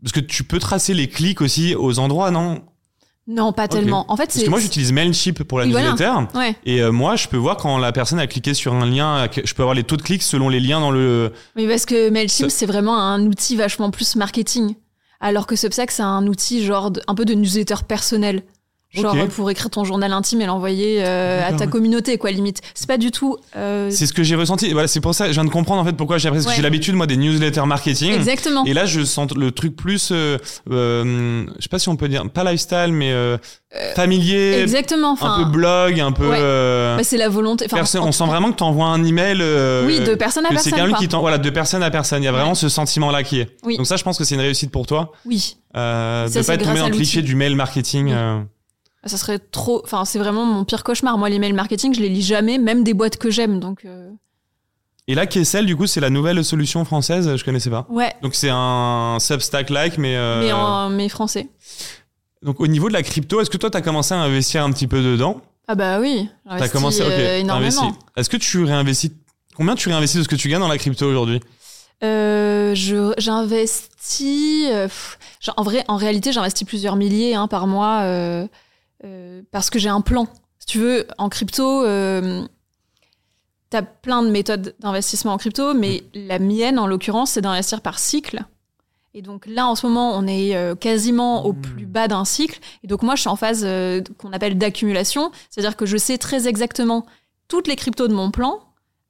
Parce 0.02 0.12
que 0.12 0.20
tu 0.20 0.44
peux 0.44 0.58
tracer 0.58 0.92
les 0.92 1.08
clics 1.08 1.40
aussi 1.40 1.74
aux 1.74 1.98
endroits, 1.98 2.30
non? 2.30 2.62
Non, 3.28 3.52
pas 3.52 3.66
tellement. 3.66 4.04
En 4.08 4.16
fait, 4.16 4.26
Parce 4.26 4.42
que 4.44 4.50
moi, 4.50 4.60
j'utilise 4.60 4.92
Mailchimp 4.92 5.42
pour 5.44 5.58
la 5.58 5.66
voilà. 5.66 5.92
newsletter. 5.92 6.36
Ouais. 6.38 6.54
Et 6.64 6.80
euh, 6.80 6.92
moi, 6.92 7.16
je 7.16 7.26
peux 7.26 7.36
voir 7.36 7.56
quand 7.56 7.76
la 7.78 7.90
personne 7.90 8.20
a 8.20 8.26
cliqué 8.28 8.54
sur 8.54 8.72
un 8.74 8.86
lien, 8.86 9.28
je 9.44 9.52
peux 9.52 9.62
avoir 9.62 9.74
les 9.74 9.82
taux 9.82 9.96
de 9.96 10.02
clics 10.02 10.22
selon 10.22 10.48
les 10.48 10.60
liens 10.60 10.78
dans 10.80 10.92
le. 10.92 11.32
Mais 11.56 11.66
parce 11.66 11.86
que 11.86 12.08
Mailchimp, 12.10 12.50
c'est 12.50 12.66
vraiment 12.66 12.96
un 13.00 13.26
outil 13.26 13.56
vachement 13.56 13.90
plus 13.90 14.14
marketing. 14.14 14.74
Alors 15.20 15.46
que 15.46 15.56
Substack, 15.56 15.90
c'est 15.90 16.02
un 16.02 16.26
outil 16.26 16.64
genre 16.64 16.92
un 17.06 17.14
peu 17.14 17.24
de 17.24 17.34
newsletter 17.34 17.76
personnel. 17.86 18.42
Genre 18.94 19.14
Ok. 19.14 19.28
pour 19.30 19.50
écrire 19.50 19.68
ton 19.68 19.84
journal 19.84 20.10
intime 20.12 20.40
et 20.40 20.46
l'envoyer 20.46 21.04
euh, 21.04 21.46
à 21.46 21.52
ta 21.52 21.66
communauté, 21.66 22.16
quoi, 22.18 22.30
limite. 22.30 22.60
C'est 22.74 22.86
pas 22.86 22.96
du 22.96 23.10
tout. 23.10 23.36
euh, 23.56 23.90
C'est 23.90 24.06
ce 24.06 24.12
que 24.14 24.22
j'ai 24.22 24.36
ressenti. 24.36 24.72
Voilà, 24.72 24.88
c'est 24.88 25.00
pour 25.00 25.14
ça, 25.14 25.26
je 25.26 25.32
viens 25.32 25.44
de 25.44 25.50
comprendre 25.50 25.82
en 25.82 25.84
fait 25.84 25.92
pourquoi 25.92 26.16
j'ai 26.18 26.30
Ouais. 26.30 26.38
j'ai 26.54 26.62
l'habitude, 26.62 26.94
moi, 26.94 27.06
des 27.06 27.16
newsletters 27.16 27.66
marketing. 27.66 28.12
Exactement. 28.12 28.64
Et 28.64 28.72
là, 28.72 28.86
je 28.86 29.02
sens 29.04 29.34
le 29.34 29.50
truc 29.50 29.76
plus, 29.76 30.10
euh, 30.12 30.38
euh, 30.70 31.44
je 31.56 31.62
sais 31.62 31.68
pas 31.68 31.78
si 31.78 31.88
on 31.88 31.96
peut 31.96 32.08
dire, 32.08 32.30
pas 32.30 32.44
lifestyle, 32.44 32.90
mais 32.92 33.10
euh, 33.12 33.36
familier, 33.96 34.60
Exactement. 34.62 35.16
un 35.20 35.44
peu 35.44 35.50
blog, 35.50 36.00
un 36.00 36.12
peu. 36.12 36.28
ouais. 36.28 36.38
euh, 36.40 36.96
bah, 36.96 37.02
c'est 37.04 37.18
la 37.18 37.28
volonté. 37.28 37.66
Enfin, 37.70 37.82
on 38.00 38.12
sent 38.12 38.24
vraiment 38.26 38.50
que 38.52 38.56
tu 38.56 38.62
envoies 38.62 38.86
un 38.86 39.04
email. 39.04 39.38
euh, 39.40 39.84
Oui, 39.86 40.00
de 40.00 40.14
personne 40.14 40.46
à 40.46 40.50
que 40.50 40.56
c'est 40.58 40.70
personne. 40.70 40.86
quelqu'un 40.86 40.98
qui 41.00 41.08
t'en, 41.08 41.20
voilà, 41.20 41.38
de 41.38 41.50
personne 41.50 41.82
à 41.82 41.90
personne. 41.90 42.22
Il 42.22 42.26
y 42.26 42.28
a 42.28 42.32
vraiment 42.32 42.50
Ouais. 42.50 42.54
ce 42.54 42.68
sentiment-là 42.68 43.24
qui 43.24 43.40
est. 43.40 43.56
Oui. 43.64 43.76
Donc 43.76 43.86
ça, 43.86 43.96
je 43.96 44.04
pense 44.04 44.16
que 44.16 44.24
c'est 44.24 44.36
une 44.36 44.40
réussite 44.40 44.70
pour 44.70 44.86
toi, 44.86 45.12
Oui. 45.26 45.56
euh, 45.76 46.28
Ça, 46.28 46.40
de 46.40 46.46
pas 46.46 46.54
être 46.54 46.64
tombé 46.64 46.78
dans 46.78 46.88
le 46.88 46.94
cliché 46.94 47.20
du 47.22 47.34
mail 47.34 47.56
marketing. 47.56 48.14
Oui. 48.14 48.42
Euh. 49.06 49.08
Ça 49.08 49.16
serait 49.16 49.38
trop. 49.38 49.80
Enfin, 49.84 50.04
c'est 50.04 50.18
vraiment 50.18 50.44
mon 50.44 50.64
pire 50.64 50.84
cauchemar. 50.84 51.16
Moi, 51.18 51.28
les 51.28 51.38
mails 51.38 51.54
marketing, 51.54 51.94
je 51.94 52.00
les 52.00 52.08
lis 52.08 52.22
jamais, 52.22 52.58
même 52.58 52.84
des 52.84 52.94
boîtes 52.94 53.16
que 53.16 53.30
j'aime. 53.30 53.60
Donc, 53.60 53.84
euh, 53.84 54.10
Et 55.08 55.14
là, 55.14 55.26
Kessel, 55.26 55.66
du 55.66 55.76
coup, 55.76 55.86
c'est 55.86 56.00
la 56.00 56.10
nouvelle 56.10 56.44
solution 56.44 56.84
française. 56.84 57.36
Je 57.36 57.44
connaissais 57.44 57.70
pas. 57.70 57.86
ouais. 57.88 58.12
Donc 58.22 58.34
c'est 58.34 58.50
un 58.52 59.18
Substack-like, 59.20 59.98
mais. 59.98 60.16
euh, 60.16 60.40
Mais 60.40 60.52
en 60.52 60.90
mais 60.90 61.08
français. 61.08 61.48
Donc 62.42 62.60
au 62.60 62.66
niveau 62.66 62.88
de 62.88 62.92
la 62.92 63.02
crypto, 63.02 63.40
est-ce 63.40 63.50
que 63.50 63.56
toi, 63.56 63.70
tu 63.70 63.76
as 63.76 63.82
commencé 63.82 64.14
à 64.14 64.18
investir 64.18 64.62
un 64.64 64.70
petit 64.72 64.86
peu 64.86 65.02
dedans? 65.02 65.40
Ah 65.68 65.74
bah 65.74 65.98
oui. 66.00 66.28
T'as 66.48 66.68
commencé, 66.68 67.02
ok, 67.02 67.08
euh, 67.10 67.38
énormément. 67.40 67.92
Est-ce 68.16 68.30
que 68.30 68.36
tu 68.36 68.62
réinvestis 68.62 69.12
Combien 69.56 69.74
tu 69.74 69.88
réinvestis 69.88 70.18
de 70.18 70.22
ce 70.22 70.28
que 70.28 70.36
tu 70.36 70.48
gagnes 70.48 70.60
dans 70.60 70.68
la 70.68 70.78
crypto 70.78 71.06
aujourd'hui? 71.08 71.40
Euh, 72.04 72.74
j'investis. 73.18 74.66
euh, 74.70 74.86
en 75.56 75.62
vrai, 75.62 75.84
en 75.88 75.96
réalité, 75.96 76.30
j'investis 76.30 76.66
plusieurs 76.66 76.94
milliers 76.96 77.34
hein, 77.34 77.48
par 77.48 77.66
mois 77.66 78.02
euh, 79.04 79.42
parce 79.50 79.70
que 79.70 79.78
j'ai 79.78 79.88
un 79.88 80.00
plan. 80.00 80.26
Si 80.58 80.66
tu 80.66 80.78
veux, 80.78 81.06
en 81.18 81.28
crypto, 81.28 81.84
euh, 81.84 82.46
t'as 83.70 83.82
plein 83.82 84.22
de 84.22 84.30
méthodes 84.30 84.74
d'investissement 84.80 85.32
en 85.32 85.38
crypto, 85.38 85.74
mais 85.74 86.04
la 86.14 86.38
mienne, 86.38 86.78
en 86.78 86.86
l'occurrence, 86.86 87.32
c'est 87.32 87.40
d'investir 87.40 87.80
par 87.80 87.98
cycle. 87.98 88.44
Et 89.14 89.22
donc 89.22 89.46
là, 89.46 89.66
en 89.66 89.74
ce 89.74 89.86
moment, 89.86 90.14
on 90.16 90.26
est 90.26 90.54
euh, 90.56 90.74
quasiment 90.74 91.46
au 91.46 91.52
Hmm. 91.52 91.60
plus 91.62 91.86
bas 91.86 92.06
d'un 92.06 92.24
cycle. 92.24 92.60
Et 92.84 92.86
donc 92.86 93.02
moi, 93.02 93.14
je 93.14 93.22
suis 93.22 93.30
en 93.30 93.36
phase 93.36 93.62
euh, 93.64 94.02
qu'on 94.18 94.32
appelle 94.32 94.58
d'accumulation, 94.58 95.30
c'est-à-dire 95.50 95.76
que 95.76 95.86
je 95.86 95.96
sais 95.96 96.18
très 96.18 96.46
exactement 96.48 97.06
toutes 97.48 97.66
les 97.66 97.76
cryptos 97.76 98.08
de 98.08 98.12
mon 98.14 98.30
plan, 98.30 98.60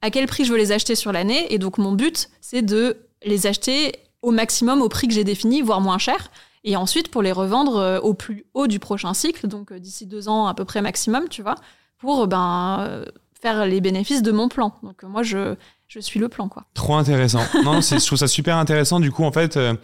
à 0.01 0.09
quel 0.09 0.27
prix 0.27 0.45
je 0.45 0.51
veux 0.51 0.57
les 0.57 0.71
acheter 0.71 0.95
sur 0.95 1.11
l'année. 1.11 1.53
Et 1.53 1.57
donc 1.57 1.77
mon 1.77 1.91
but, 1.91 2.29
c'est 2.39 2.61
de 2.61 2.97
les 3.23 3.47
acheter 3.47 3.95
au 4.21 4.31
maximum 4.31 4.81
au 4.81 4.89
prix 4.89 5.07
que 5.07 5.13
j'ai 5.13 5.23
défini, 5.23 5.61
voire 5.61 5.81
moins 5.81 5.97
cher. 5.97 6.31
Et 6.69 6.75
ensuite, 6.75 7.09
pour 7.09 7.21
les 7.21 7.31
revendre 7.31 7.77
euh, 7.77 7.99
au 8.01 8.13
plus 8.13 8.43
haut 8.53 8.67
du 8.67 8.77
prochain 8.77 9.13
cycle, 9.13 9.47
donc 9.47 9.71
euh, 9.71 9.79
d'ici 9.79 10.05
deux 10.05 10.27
ans 10.27 10.47
à 10.47 10.53
peu 10.53 10.65
près 10.65 10.81
maximum, 10.81 11.29
tu 11.29 11.41
vois, 11.41 11.55
pour 11.97 12.23
euh, 12.23 12.27
ben, 12.27 13.05
faire 13.41 13.65
les 13.65 13.79
bénéfices 13.79 14.21
de 14.21 14.33
mon 14.33 14.49
plan. 14.49 14.75
Donc 14.83 15.01
moi, 15.03 15.23
je, 15.23 15.55
je 15.87 16.01
suis 16.01 16.19
le 16.19 16.27
plan, 16.27 16.49
quoi. 16.49 16.65
Trop 16.73 16.95
intéressant. 16.95 17.39
non, 17.63 17.79
je 17.79 18.05
trouve 18.05 18.17
ça 18.17 18.27
super 18.27 18.57
intéressant. 18.57 18.99
Du 18.99 19.11
coup, 19.13 19.23
en 19.23 19.31
fait, 19.31 19.55
euh, 19.55 19.75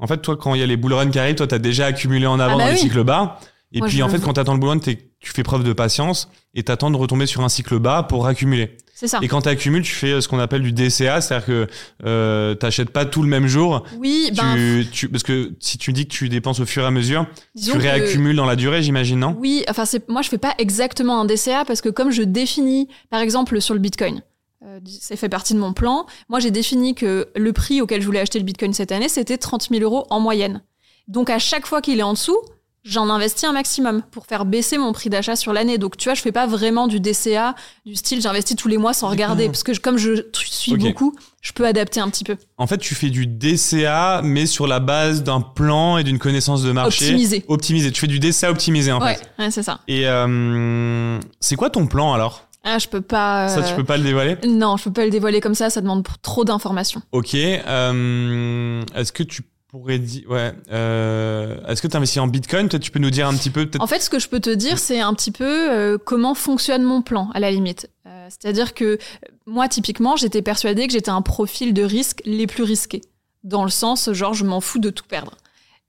en 0.00 0.08
fait, 0.08 0.18
toi, 0.22 0.36
quand 0.36 0.54
il 0.54 0.60
y 0.60 0.64
a 0.64 0.66
les 0.66 0.76
bull 0.76 0.92
runs 0.92 1.08
qui 1.08 1.20
arrivent, 1.20 1.36
toi, 1.36 1.46
t'as 1.46 1.60
déjà 1.60 1.86
accumulé 1.86 2.26
en 2.26 2.40
avant 2.40 2.54
Ah 2.54 2.58
bah 2.58 2.64
dans 2.64 2.70
les 2.72 2.76
cycles 2.78 3.04
bas. 3.04 3.38
Et 3.72 3.78
Moi, 3.78 3.86
puis, 3.86 4.02
en 4.02 4.08
fait, 4.08 4.16
veux- 4.16 4.24
quand 4.24 4.32
t'attends 4.32 4.54
le 4.54 4.58
bull 4.58 4.70
run, 4.70 4.78
tu 4.80 4.98
fais 5.20 5.44
preuve 5.44 5.62
de 5.62 5.72
patience 5.72 6.28
et 6.54 6.64
t'attends 6.64 6.90
de 6.90 6.96
retomber 6.96 7.26
sur 7.26 7.42
un 7.42 7.48
cycle 7.48 7.78
bas 7.78 8.02
pour 8.02 8.26
accumuler. 8.26 8.76
Ça. 9.06 9.18
Et 9.22 9.28
quand 9.28 9.42
t'accumules, 9.42 9.82
tu 9.82 9.92
fais 9.92 10.12
euh, 10.12 10.20
ce 10.20 10.28
qu'on 10.28 10.38
appelle 10.38 10.62
du 10.62 10.72
DCA, 10.72 11.20
c'est-à-dire 11.20 11.46
que 11.46 11.66
euh, 12.04 12.54
t'achètes 12.54 12.90
pas 12.90 13.04
tout 13.04 13.22
le 13.22 13.28
même 13.28 13.46
jour. 13.46 13.84
Oui, 13.98 14.30
ben, 14.36 14.54
tu, 14.54 14.86
tu- 14.92 15.08
parce 15.08 15.22
que 15.22 15.52
si 15.60 15.78
tu 15.78 15.92
dis 15.92 16.06
que 16.06 16.12
tu 16.12 16.28
dépenses 16.28 16.60
au 16.60 16.66
fur 16.66 16.82
et 16.82 16.86
à 16.86 16.90
mesure, 16.90 17.26
tu 17.60 17.72
que- 17.72 17.78
réaccumules 17.78 18.36
dans 18.36 18.46
la 18.46 18.56
durée, 18.56 18.82
j'imagine, 18.82 19.18
non? 19.18 19.36
Oui, 19.38 19.64
enfin, 19.68 19.84
c'est, 19.84 20.08
moi, 20.08 20.22
je 20.22 20.28
fais 20.28 20.38
pas 20.38 20.54
exactement 20.58 21.20
un 21.20 21.24
DCA 21.24 21.64
parce 21.64 21.80
que 21.80 21.88
comme 21.88 22.10
je 22.10 22.22
définis, 22.22 22.88
par 23.10 23.20
exemple, 23.20 23.60
sur 23.60 23.74
le 23.74 23.80
Bitcoin, 23.80 24.22
euh, 24.64 24.78
ça 24.86 25.16
fait 25.16 25.28
partie 25.28 25.52
de 25.54 25.58
mon 25.58 25.72
plan, 25.72 26.06
moi, 26.28 26.40
j'ai 26.40 26.50
défini 26.50 26.94
que 26.94 27.28
le 27.36 27.52
prix 27.52 27.80
auquel 27.82 28.00
je 28.00 28.06
voulais 28.06 28.20
acheter 28.20 28.38
le 28.38 28.44
Bitcoin 28.44 28.72
cette 28.72 28.92
année, 28.92 29.08
c'était 29.08 29.36
30 29.36 29.68
000 29.70 29.82
euros 29.82 30.06
en 30.10 30.20
moyenne. 30.20 30.62
Donc, 31.08 31.28
à 31.28 31.38
chaque 31.38 31.66
fois 31.66 31.82
qu'il 31.82 31.98
est 31.98 32.02
en 32.02 32.14
dessous, 32.14 32.38
j'en 32.84 33.08
investis 33.08 33.44
un 33.44 33.52
maximum 33.52 34.02
pour 34.10 34.26
faire 34.26 34.44
baisser 34.44 34.78
mon 34.78 34.92
prix 34.92 35.08
d'achat 35.10 35.36
sur 35.36 35.52
l'année. 35.52 35.78
Donc, 35.78 35.96
tu 35.96 36.04
vois, 36.08 36.14
je 36.14 36.20
fais 36.20 36.32
pas 36.32 36.46
vraiment 36.46 36.86
du 36.86 37.00
DCA, 37.00 37.54
du 37.86 37.96
style 37.96 38.20
j'investis 38.20 38.56
tous 38.56 38.68
les 38.68 38.76
mois 38.76 38.92
sans 38.92 39.08
regarder, 39.08 39.44
D'accord. 39.44 39.52
parce 39.52 39.62
que 39.62 39.78
comme 39.80 39.96
je 39.98 40.22
suis 40.34 40.76
beaucoup, 40.76 41.14
je 41.40 41.52
peux 41.52 41.66
adapter 41.66 42.00
un 42.00 42.08
petit 42.10 42.24
peu. 42.24 42.36
En 42.58 42.66
fait, 42.66 42.78
tu 42.78 42.94
fais 42.94 43.10
du 43.10 43.26
DCA, 43.26 44.20
mais 44.22 44.46
sur 44.46 44.66
la 44.66 44.80
base 44.80 45.22
d'un 45.22 45.40
plan 45.40 45.98
et 45.98 46.04
d'une 46.04 46.18
connaissance 46.18 46.62
de 46.62 46.72
marché. 46.72 47.06
Optimisé. 47.06 47.44
Optimisé. 47.48 47.90
Tu 47.90 48.00
fais 48.00 48.06
du 48.06 48.18
DCA 48.20 48.50
optimisé, 48.50 48.92
en 48.92 49.00
ouais, 49.00 49.14
fait. 49.16 49.28
ouais, 49.42 49.50
c'est 49.50 49.62
ça. 49.62 49.80
Et 49.88 50.06
euh, 50.06 51.18
c'est 51.40 51.56
quoi 51.56 51.70
ton 51.70 51.86
plan 51.86 52.12
alors? 52.12 52.42
Ah, 52.66 52.78
je 52.78 52.88
peux 52.88 53.02
pas. 53.02 53.48
Ça, 53.48 53.62
tu 53.62 53.72
euh, 53.72 53.76
peux 53.76 53.84
pas 53.84 53.98
le 53.98 54.04
dévoiler? 54.04 54.36
Non, 54.46 54.78
je 54.78 54.84
peux 54.84 54.92
pas 54.92 55.04
le 55.04 55.10
dévoiler 55.10 55.42
comme 55.42 55.54
ça, 55.54 55.68
ça 55.68 55.82
demande 55.82 56.06
trop 56.22 56.44
d'informations. 56.46 57.02
Ok. 57.12 57.34
euh, 57.34 58.82
Est-ce 58.94 59.12
que 59.12 59.22
tu 59.22 59.42
pourrais 59.78 59.98
dire. 59.98 60.30
Ouais. 60.30 60.52
euh, 60.70 61.56
Est-ce 61.66 61.82
que 61.82 61.88
tu 61.88 61.96
investis 61.96 62.18
en 62.18 62.28
Bitcoin? 62.28 62.68
Peut-être 62.68 62.82
tu 62.82 62.92
peux 62.92 63.00
nous 63.00 63.10
dire 63.10 63.26
un 63.26 63.34
petit 63.34 63.50
peu. 63.50 63.68
En 63.80 63.86
fait, 63.86 64.00
ce 64.00 64.08
que 64.08 64.20
je 64.20 64.28
peux 64.28 64.38
te 64.40 64.50
dire, 64.50 64.78
c'est 64.78 65.00
un 65.00 65.12
petit 65.14 65.32
peu 65.32 65.72
euh, 65.72 65.98
comment 65.98 66.34
fonctionne 66.34 66.84
mon 66.84 67.02
plan, 67.02 67.30
à 67.34 67.40
la 67.40 67.50
limite. 67.50 67.90
Euh, 68.06 68.28
C'est-à-dire 68.30 68.74
que 68.74 68.98
moi, 69.46 69.66
typiquement, 69.68 70.14
j'étais 70.16 70.42
persuadée 70.42 70.86
que 70.86 70.92
j'étais 70.92 71.10
un 71.10 71.22
profil 71.22 71.74
de 71.74 71.82
risque 71.82 72.22
les 72.24 72.46
plus 72.46 72.62
risqués. 72.62 73.02
Dans 73.42 73.64
le 73.64 73.70
sens, 73.70 74.12
genre, 74.12 74.32
je 74.32 74.44
m'en 74.44 74.60
fous 74.60 74.78
de 74.78 74.90
tout 74.90 75.04
perdre. 75.08 75.36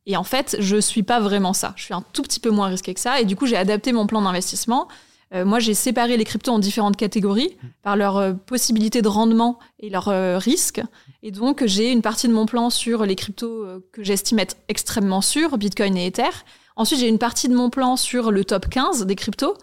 Et 0.07 0.17
en 0.17 0.23
fait, 0.23 0.57
je 0.59 0.77
suis 0.77 1.03
pas 1.03 1.19
vraiment 1.19 1.53
ça. 1.53 1.73
Je 1.75 1.83
suis 1.83 1.93
un 1.93 2.03
tout 2.13 2.23
petit 2.23 2.39
peu 2.39 2.49
moins 2.49 2.67
risqué 2.67 2.93
que 2.93 2.99
ça. 2.99 3.21
Et 3.21 3.25
du 3.25 3.35
coup, 3.35 3.45
j'ai 3.45 3.57
adapté 3.57 3.93
mon 3.93 4.07
plan 4.07 4.21
d'investissement. 4.21 4.87
Moi, 5.33 5.59
j'ai 5.59 5.73
séparé 5.73 6.15
les 6.15 6.23
cryptos 6.23 6.51
en 6.51 6.59
différentes 6.59 6.95
catégories 6.95 7.57
par 7.81 7.97
leur 7.97 8.35
possibilité 8.45 9.01
de 9.01 9.07
rendement 9.07 9.57
et 9.79 9.89
leur 9.89 10.05
risque. 10.39 10.81
Et 11.27 11.31
donc, 11.31 11.65
j'ai 11.65 11.91
une 11.91 12.03
partie 12.03 12.27
de 12.27 12.33
mon 12.33 12.45
plan 12.45 12.69
sur 12.69 13.03
les 13.03 13.15
cryptos 13.15 13.65
euh, 13.65 13.79
que 13.91 14.03
j'estime 14.03 14.37
être 14.37 14.57
extrêmement 14.67 15.21
sûrs, 15.21 15.57
Bitcoin 15.57 15.97
et 15.97 16.05
Ether. 16.05 16.29
Ensuite, 16.75 16.99
j'ai 16.99 17.07
une 17.07 17.17
partie 17.17 17.49
de 17.49 17.55
mon 17.55 17.71
plan 17.71 17.95
sur 17.95 18.29
le 18.29 18.45
top 18.45 18.69
15 18.69 19.07
des 19.07 19.15
cryptos, 19.15 19.55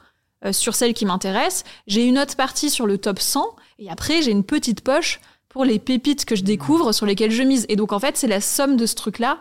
euh, 0.45 0.53
sur 0.53 0.75
celles 0.75 0.93
qui 0.93 1.07
m'intéressent. 1.07 1.63
J'ai 1.87 2.05
une 2.05 2.19
autre 2.19 2.35
partie 2.35 2.69
sur 2.69 2.85
le 2.85 2.99
top 2.99 3.21
100. 3.21 3.47
Et 3.79 3.89
après, 3.89 4.23
j'ai 4.23 4.33
une 4.33 4.43
petite 4.43 4.81
poche 4.81 5.21
pour 5.49 5.65
les 5.65 5.79
pépites 5.79 6.25
que 6.25 6.35
je 6.35 6.43
découvre, 6.43 6.91
sur 6.91 7.07
lesquelles 7.07 7.31
je 7.31 7.45
mise. 7.45 7.65
Et 7.69 7.77
donc, 7.77 7.93
en 7.93 8.01
fait, 8.01 8.17
c'est 8.17 8.27
la 8.27 8.41
somme 8.41 8.77
de 8.77 8.85
ce 8.85 8.97
truc-là 8.97 9.39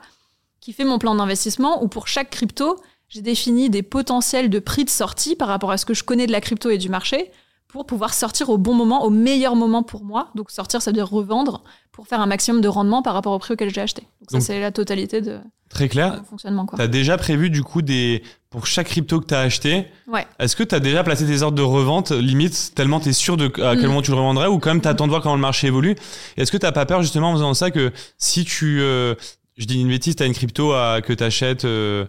qui 0.60 0.74
fait 0.74 0.86
mon 0.86 1.00
plan 1.00 1.16
d'investissement, 1.16 1.84
où 1.84 1.88
pour 1.88 2.08
chaque 2.08 2.30
crypto, 2.30 2.76
j'ai 3.10 3.24
défini 3.24 3.72
des 3.72 3.82
potentiels 3.82 4.52
de 4.52 4.60
prix 4.60 4.86
de 4.86 4.92
sortie 4.92 5.36
par 5.36 5.48
rapport 5.48 5.72
à 5.72 5.80
ce 5.80 5.88
que 5.88 5.96
je 5.96 6.04
connais 6.04 6.28
de 6.28 6.32
la 6.32 6.42
crypto 6.42 6.70
et 6.70 6.78
du 6.78 6.90
marché, 6.90 7.32
pour 7.72 7.86
pouvoir 7.86 8.14
sortir 8.14 8.50
au 8.50 8.58
bon 8.58 8.74
moment, 8.74 9.04
au 9.06 9.10
meilleur 9.10 9.56
moment 9.56 9.84
pour 9.84 10.04
moi. 10.04 10.30
Donc, 10.36 10.52
sortir, 10.52 10.82
ça 10.82 10.92
veut 10.92 10.96
dire 10.96 11.08
revendre, 11.10 11.64
pour 11.92 12.08
faire 12.08 12.20
un 12.22 12.26
maximum 12.26 12.62
de 12.62 12.68
rendement 12.68 13.02
par 13.02 13.14
rapport 13.14 13.34
au 13.34 13.40
prix 13.40 13.54
auquel 13.54 13.74
j'ai 13.74 13.82
acheté. 13.82 14.02
Donc, 14.20 14.30
ça, 14.32 14.40
c'est 14.40 14.60
la 14.60 14.72
totalité 14.72 15.22
de 15.22 15.40
Très 15.70 15.88
clair. 15.88 16.18
mon 16.18 16.24
fonctionnement. 16.26 16.66
Quoi. 16.66 16.78
Tu 16.78 16.84
as 16.84 16.88
déjà 16.88 17.18
prévu 17.18 17.50
du 17.50 17.64
coup 17.64 17.82
des. 17.82 18.24
Pour 18.50 18.68
chaque 18.68 18.88
crypto 18.88 19.22
que 19.22 19.28
tu 19.28 19.34
as 19.34 19.40
acheté, 19.40 19.88
Ouais. 20.10 20.28
est-ce 20.38 20.58
que 20.58 20.64
tu 20.64 20.76
as 20.76 20.82
déjà 20.82 21.06
placé 21.06 21.26
tes 21.26 21.42
ordres 21.42 21.58
de 21.58 21.62
revente 21.64 22.12
limite 22.12 22.74
tellement 22.76 23.00
tu 23.00 23.08
es 23.08 23.14
sûr 23.14 23.38
de 23.38 23.46
à 23.64 23.76
quel 23.78 23.86
Mm. 23.86 23.88
moment 23.88 24.02
tu 24.02 24.12
le 24.12 24.18
revendrais 24.18 24.48
ou 24.48 24.60
quand 24.60 24.72
même 24.72 24.82
tu 24.82 24.90
attends 24.90 25.06
de 25.06 25.10
voir 25.10 25.22
comment 25.22 25.36
le 25.36 25.42
marché 25.42 25.68
évolue? 25.68 25.96
Est-ce 26.36 26.52
que 26.52 26.58
tu 26.58 26.70
pas 26.70 26.86
peur 26.86 27.02
justement 27.02 27.30
en 27.30 27.34
faisant 27.36 27.54
ça 27.54 27.72
que 27.72 27.94
si 28.18 28.44
tu. 28.44 28.82
euh, 28.82 29.16
je 29.58 29.66
dis 29.66 29.80
une 29.80 29.88
bêtise, 29.88 30.18
tu 30.18 30.24
as 30.24 30.26
une 30.26 30.34
crypto 30.34 30.74
à, 30.74 31.00
que 31.02 31.14
tu 31.14 31.24
achètes 31.24 31.64
le 31.64 32.08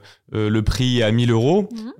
prix 0.67 1.01
à 1.05 1.13
1000 1.13 1.31
euros 1.31 1.69
Mhm. 1.71 1.93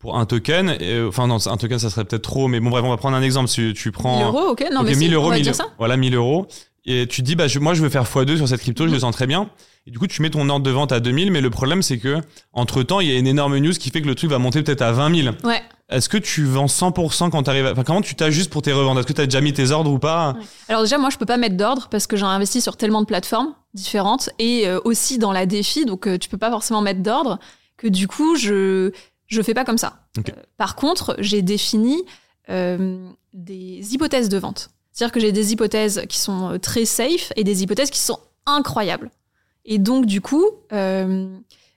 Pour 0.00 0.18
un 0.18 0.26
token. 0.26 0.70
et, 0.80 0.94
euh, 0.94 1.08
Enfin, 1.08 1.28
non, 1.28 1.36
un 1.46 1.56
token 1.56 1.78
ça 1.78 1.90
serait 1.90 2.04
peut-être 2.04 2.22
trop, 2.22 2.48
mais 2.48 2.58
bon, 2.58 2.70
bref, 2.70 2.82
on 2.84 2.90
va 2.90 2.96
prendre 2.96 3.16
un 3.16 3.22
exemple. 3.22 3.48
Tu, 3.48 3.72
tu 3.74 3.92
prends. 3.92 4.16
1000 4.16 4.26
euros, 4.26 4.48
ok 4.50 4.64
Non, 4.72 4.82
mais 4.82 4.94
1000 4.96 5.08
si, 5.10 5.14
euros, 5.14 5.26
on 5.26 5.30
va 5.30 5.34
1000 5.36 5.44
dire 5.44 5.54
ça. 5.54 5.66
voilà 5.78 5.96
1000 5.96 6.16
euros. 6.16 6.46
Et 6.86 7.06
tu 7.06 7.20
te 7.20 7.26
dis, 7.26 7.36
bah, 7.36 7.46
je- 7.46 7.58
moi, 7.58 7.74
je 7.74 7.82
veux 7.82 7.90
faire 7.90 8.04
x2 8.04 8.36
sur 8.38 8.48
cette 8.48 8.60
crypto, 8.62 8.84
je 8.84 8.88
le 8.88 8.94
Mhm. 8.94 9.00
sens 9.00 9.14
très 9.14 9.26
bien. 9.26 9.50
Et 9.86 9.90
du 9.90 9.98
coup, 9.98 10.06
tu 10.06 10.22
mets 10.22 10.30
ton 10.30 10.48
ordre 10.48 10.64
de 10.64 10.70
vente 10.70 10.92
à 10.92 11.00
2000, 11.00 11.30
mais 11.30 11.40
le 11.42 11.50
problème, 11.50 11.82
c'est 11.82 11.98
que, 11.98 12.18
entre 12.54 12.82
temps, 12.82 13.00
il 13.00 13.08
y 13.08 13.14
a 13.14 13.18
une 13.18 13.26
énorme 13.26 13.56
news 13.58 13.72
qui 13.72 13.90
fait 13.90 14.00
que 14.02 14.06
le 14.08 14.14
truc 14.14 14.30
va 14.30 14.38
monter 14.38 14.62
peut-être 14.62 14.82
à 14.82 14.92
20 14.92 15.14
000. 15.14 15.34
Ouais. 15.44 15.62
Est-ce 15.90 16.08
que 16.08 16.16
tu 16.16 16.44
vends 16.44 16.68
100% 16.68 17.30
quand 17.30 17.42
tu 17.42 17.50
arrives 17.50 17.66
à... 17.66 17.72
Enfin, 17.72 17.82
comment 17.84 18.00
tu 18.00 18.14
t'ajustes 18.14 18.50
pour 18.50 18.62
tes 18.62 18.72
reventes? 18.72 18.96
Est-ce 18.98 19.06
que 19.06 19.12
tu 19.12 19.20
as 19.20 19.26
déjà 19.26 19.40
mis 19.40 19.52
tes 19.52 19.70
ordres 19.72 19.90
ou 19.90 19.98
pas? 19.98 20.36
Alors 20.68 20.82
déjà, 20.82 20.96
moi, 20.98 21.10
je 21.10 21.18
peux 21.18 21.26
pas 21.26 21.36
mettre 21.36 21.56
d'ordre 21.56 21.88
parce 21.90 22.06
que 22.06 22.16
j'ai 22.16 22.24
investi 22.24 22.60
sur 22.60 22.76
tellement 22.76 23.00
de 23.00 23.06
plateformes 23.06 23.54
différentes 23.74 24.30
et 24.38 24.66
euh, 24.68 24.78
aussi 24.84 25.18
dans 25.18 25.32
la 25.32 25.46
défi, 25.46 25.84
donc 25.84 26.06
euh, 26.06 26.16
tu 26.18 26.28
peux 26.28 26.38
pas 26.38 26.50
forcément 26.50 26.80
mettre 26.80 27.02
d'ordre. 27.02 27.38
Que 27.76 27.88
du 27.88 28.06
coup, 28.08 28.36
je 28.36 28.92
je 29.30 29.40
fais 29.42 29.54
pas 29.54 29.64
comme 29.64 29.78
ça. 29.78 30.04
Euh, 30.18 30.22
par 30.56 30.76
contre, 30.76 31.16
j'ai 31.18 31.40
défini 31.40 32.02
euh, 32.50 32.98
des 33.32 33.94
hypothèses 33.94 34.28
de 34.28 34.38
vente. 34.38 34.70
C'est-à-dire 34.92 35.12
que 35.12 35.20
j'ai 35.20 35.32
des 35.32 35.52
hypothèses 35.52 36.02
qui 36.08 36.18
sont 36.18 36.50
euh, 36.50 36.58
très 36.58 36.84
safe 36.84 37.32
et 37.36 37.44
des 37.44 37.62
hypothèses 37.62 37.90
qui 37.90 38.00
sont 38.00 38.18
incroyables. 38.44 39.10
Et 39.64 39.78
donc, 39.78 40.06
du 40.06 40.20
coup, 40.20 40.44
euh, 40.72 41.28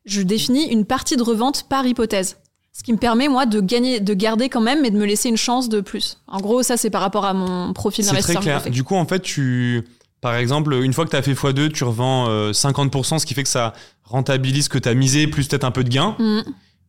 je 0.06 0.22
définis 0.22 0.66
une 0.70 0.86
partie 0.86 1.16
de 1.16 1.24
revente 1.24 1.68
par 1.70 1.86
hypothèse. 1.86 2.38
Ce 2.72 2.82
qui 2.82 2.92
me 2.92 2.98
permet, 2.98 3.28
moi, 3.28 3.46
de 3.46 3.62
gagner, 3.62 4.00
de 4.00 4.14
garder 4.16 4.50
quand 4.50 4.62
même, 4.62 4.82
mais 4.82 4.90
de 4.90 4.98
me 4.98 5.06
laisser 5.06 5.30
une 5.30 5.38
chance 5.38 5.70
de 5.70 5.80
plus. 5.80 6.18
En 6.28 6.40
gros, 6.40 6.64
ça, 6.64 6.76
c'est 6.76 6.90
par 6.90 7.02
rapport 7.02 7.24
à 7.24 7.36
mon 7.36 7.72
profil 7.72 8.04
C'est 8.04 8.10
très 8.10 8.34
d'investisseur. 8.34 8.42
que 8.42 8.50
je 8.50 8.60
clair. 8.64 8.72
Du 8.74 8.84
coup, 8.84 8.96
en 8.96 9.06
fait, 9.06 9.20
tu... 9.20 9.88
Par 10.22 10.36
exemple, 10.36 10.74
une 10.74 10.94
fois 10.94 11.06
que 11.06 11.12
tu 11.12 11.18
as 11.18 11.22
fait 11.22 11.34
x2, 11.34 11.72
tu 11.72 11.84
revends 11.84 12.30
euh, 12.30 12.52
50%, 12.52 13.20
ce 13.20 13.26
qui 13.26 13.34
fait 13.34 13.44
que 13.44 13.50
ça 13.50 13.74
rentabilise 14.06 14.66
ce 14.66 14.70
que 14.70 14.80
tu 14.80 14.88
as 14.88 14.94
misé, 14.94 15.28
plus 15.28 15.48
peut-être 15.48 15.66
un 15.66 15.72
peu 15.72 15.84
de 15.84 15.90
gain. 15.90 16.16
Mhm. 16.18 16.44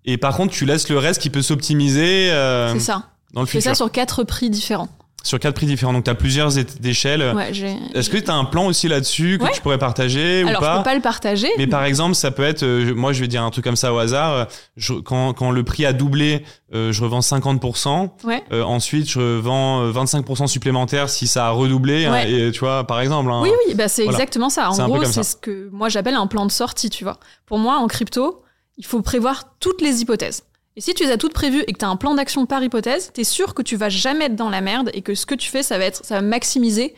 Et 0.05 0.19
par 0.19 0.37
contre, 0.37 0.53
tu 0.53 0.65
laisses 0.67 0.89
le 0.89 0.99
reste 0.99 1.21
qui 1.23 1.31
peut 1.31 1.43
s'optimiser 1.43 2.31
euh, 2.31 2.73
C'est 2.75 2.81
ça. 2.81 3.05
dans 3.33 3.41
le 3.43 3.47
Je 3.47 3.53
futur. 3.53 3.71
ça 3.71 3.75
sur 3.75 3.91
quatre 3.91 4.25
prix 4.25 4.51
différents. 4.51 4.89
Sur 5.23 5.39
quatre 5.41 5.55
prix 5.55 5.65
différents. 5.65 5.95
Donc, 5.95 6.05
tu 6.05 6.11
as 6.11 6.15
plusieurs 6.15 6.53
échelles. 6.85 7.33
Ouais, 7.35 7.51
Est-ce 7.95 8.11
que 8.11 8.19
tu 8.19 8.31
as 8.31 8.35
un 8.35 8.45
plan 8.45 8.67
aussi 8.67 8.89
là-dessus 8.89 9.39
que 9.39 9.45
Ouais. 9.45 9.53
tu 9.55 9.63
pourrais 9.63 9.79
partager 9.79 10.41
Alors, 10.47 10.51
ou 10.51 10.55
je 10.57 10.61
pas 10.61 10.77
peux 10.77 10.83
pas 10.85 10.95
le 10.95 11.01
partager. 11.01 11.49
Mais 11.57 11.67
par 11.67 11.83
exemple, 11.87 12.15
ça 12.15 12.31
peut 12.31 12.43
être, 12.45 12.63
euh, 12.63 12.85
je- 12.89 12.93
moi 12.93 13.15
je 13.15 13.23
vais 13.23 13.27
dire 13.29 13.43
un 13.43 13.49
truc 13.49 13.65
comme 13.65 13.75
ça 13.75 13.95
au 13.95 13.97
hasard, 13.97 14.33
euh, 14.35 14.45
je- 14.77 14.93
quand, 14.93 15.33
quand 15.33 15.51
le 15.51 15.65
prix 15.65 15.87
a 15.87 15.95
doublé, 15.95 16.45
euh, 16.75 16.93
je 16.93 17.03
revends 17.03 17.23
50%, 17.23 18.15
Ouais. 18.25 18.43
euh, 18.53 18.63
ensuite 18.65 19.09
je 19.09 19.39
vends 19.39 19.81
euh, 19.85 19.91
25% 19.93 20.47
supplémentaires 20.47 21.09
si 21.09 21.27
ça 21.27 21.47
a 21.47 21.51
redoublé, 21.53 22.05
hein, 22.05 22.13
Ouais. 22.13 22.31
et 22.31 22.51
tu 22.53 22.61
vois, 22.61 22.87
par 22.87 23.01
exemple. 23.01 23.31
hein. 23.31 23.41
Oui, 23.43 23.51
oui, 23.67 23.75
bah 23.75 23.89
c'est 23.89 24.03
Voilà. 24.05 24.19
exactement 24.19 24.51
ça. 24.51 24.69
En 24.69 24.75
C'est 24.75 24.83
gros, 24.85 25.03
c'est 25.05 25.23
ce 25.23 25.37
que 25.37 25.71
moi 25.73 25.89
j'appelle 25.89 26.17
un 26.17 26.27
plan 26.27 26.45
de 26.45 26.53
sortie, 26.53 26.91
tu 26.91 27.03
vois. 27.05 27.17
Pour 27.47 27.59
moi, 27.59 27.77
en 27.79 27.87
crypto, 27.87 28.43
il 28.77 28.87
faut 28.87 29.03
prévoir 29.03 29.57
toutes 29.59 29.81
les 29.81 30.03
hypothèses. 30.03 30.45
Et 30.77 30.81
si 30.81 30.95
tu 30.95 31.05
les 31.05 31.11
as 31.11 31.19
toutes 31.19 31.33
prévues 31.33 31.63
et 31.67 31.73
que 31.73 31.79
tu 31.79 31.85
as 31.85 31.89
un 31.89 31.97
plan 31.97 32.15
d'action 32.15 32.47
par 32.47 32.63
hypothèse, 32.63 33.13
tu 33.15 33.21
es 33.21 33.25
sûr 33.25 33.55
que 33.55 33.63
tu 33.63 33.77
vas 33.77 33.89
jamais 33.89 34.27
être 34.27 34.37
dans 34.37 34.51
la 34.51 34.61
merde 34.61 34.91
et 34.93 35.03
que 35.03 35.15
ce 35.15 35.25
que 35.27 35.35
tu 35.35 35.49
fais, 35.49 35.63
ça 35.63 35.79
va 35.79 35.85
être, 35.85 36.05
ça 36.05 36.17
va 36.17 36.23
maximiser 36.23 36.95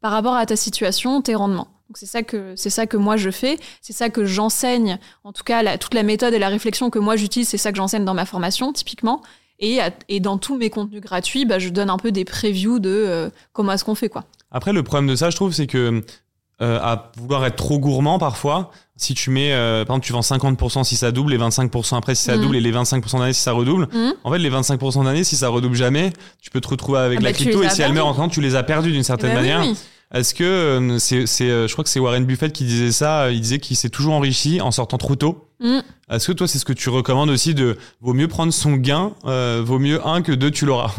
par 0.00 0.12
rapport 0.12 0.34
à 0.34 0.46
ta 0.46 0.56
situation, 0.56 1.20
tes 1.20 1.34
rendements. 1.34 1.68
Donc 1.88 1.96
c'est 1.96 2.06
ça 2.06 2.22
que 2.22 2.54
c'est 2.56 2.70
ça 2.70 2.86
que 2.86 2.96
moi 2.96 3.16
je 3.16 3.30
fais, 3.30 3.58
c'est 3.80 3.92
ça 3.92 4.10
que 4.10 4.24
j'enseigne. 4.24 4.98
En 5.24 5.32
tout 5.32 5.44
cas, 5.44 5.76
toute 5.78 5.94
la 5.94 6.02
méthode 6.02 6.34
et 6.34 6.38
la 6.38 6.48
réflexion 6.48 6.90
que 6.90 6.98
moi 6.98 7.16
j'utilise, 7.16 7.48
c'est 7.48 7.58
ça 7.58 7.70
que 7.70 7.76
j'enseigne 7.76 8.04
dans 8.04 8.14
ma 8.14 8.26
formation 8.26 8.72
typiquement. 8.72 9.22
Et 9.60 10.20
dans 10.20 10.38
tous 10.38 10.56
mes 10.56 10.70
contenus 10.70 11.00
gratuits, 11.00 11.44
bah, 11.44 11.58
je 11.58 11.68
donne 11.70 11.90
un 11.90 11.96
peu 11.96 12.12
des 12.12 12.24
previews 12.24 12.78
de 12.78 12.90
euh, 12.90 13.30
comment 13.52 13.72
est-ce 13.72 13.84
qu'on 13.84 13.96
fait 13.96 14.08
quoi. 14.08 14.24
Après, 14.50 14.72
le 14.72 14.82
problème 14.82 15.08
de 15.08 15.16
ça, 15.16 15.30
je 15.30 15.36
trouve, 15.36 15.52
c'est 15.52 15.66
que 15.66 16.02
euh, 16.60 16.78
à 16.80 17.12
vouloir 17.16 17.44
être 17.46 17.56
trop 17.56 17.78
gourmand 17.78 18.18
parfois, 18.18 18.70
si 18.96 19.14
tu 19.14 19.30
mets, 19.30 19.52
euh, 19.52 19.84
par 19.84 19.94
exemple, 19.96 20.06
tu 20.06 20.12
vends 20.12 20.20
50% 20.22 20.82
si 20.84 20.96
ça 20.96 21.12
double, 21.12 21.30
les 21.30 21.38
25% 21.38 21.96
après 21.96 22.14
si 22.16 22.24
ça 22.24 22.36
Mhm. 22.36 22.42
double 22.42 22.56
et 22.56 22.60
les 22.60 22.72
25% 22.72 23.18
d'année 23.20 23.32
si 23.32 23.42
ça 23.42 23.52
redouble. 23.52 23.88
Mhm. 23.92 24.14
En 24.24 24.32
fait, 24.32 24.38
les 24.38 24.50
25% 24.50 25.04
d'année, 25.04 25.22
si 25.24 25.36
ça 25.36 25.48
redouble 25.48 25.76
jamais, 25.76 26.12
tu 26.42 26.50
peux 26.50 26.60
te 26.60 26.68
retrouver 26.68 26.98
avec 26.98 27.18
Ah 27.20 27.22
la 27.24 27.28
bah, 27.30 27.32
crypto 27.34 27.62
et 27.62 27.68
si 27.70 27.82
elle 27.82 27.92
meurt 27.92 28.08
en 28.08 28.14
temps, 28.14 28.28
tu 28.28 28.40
les 28.40 28.56
as 28.56 28.62
perdus 28.64 28.90
d'une 28.92 29.04
certaine 29.04 29.30
Eh 29.32 29.34
ben 29.36 29.42
oui, 29.42 29.48
manière. 29.48 29.70
oui. 29.70 29.76
Est-ce 30.12 30.34
que 30.34 30.42
euh, 30.42 30.98
c'est, 30.98 31.26
c'est, 31.26 31.50
euh, 31.50 31.68
je 31.68 31.72
crois 31.74 31.84
que 31.84 31.90
c'est 31.90 32.00
Warren 32.00 32.24
Buffett 32.24 32.50
qui 32.52 32.64
disait 32.64 32.92
ça. 32.92 33.24
euh, 33.24 33.32
Il 33.32 33.42
disait 33.42 33.58
qu'il 33.58 33.76
s'est 33.76 33.90
toujours 33.90 34.14
enrichi 34.14 34.58
en 34.62 34.70
sortant 34.70 34.96
trop 34.96 35.16
tôt. 35.16 35.50
Mm. 35.60 35.80
Est-ce 36.10 36.26
que 36.28 36.32
toi, 36.32 36.48
c'est 36.48 36.58
ce 36.58 36.64
que 36.64 36.72
tu 36.72 36.88
recommandes 36.88 37.28
aussi 37.28 37.52
de 37.54 37.76
vaut 38.00 38.14
mieux 38.14 38.26
prendre 38.26 38.50
son 38.52 38.72
gain, 38.72 39.12
euh, 39.26 39.60
vaut 39.62 39.78
mieux 39.78 40.04
un 40.06 40.22
que 40.22 40.32
deux, 40.32 40.50
tu 40.50 40.64
l'auras? 40.64 40.92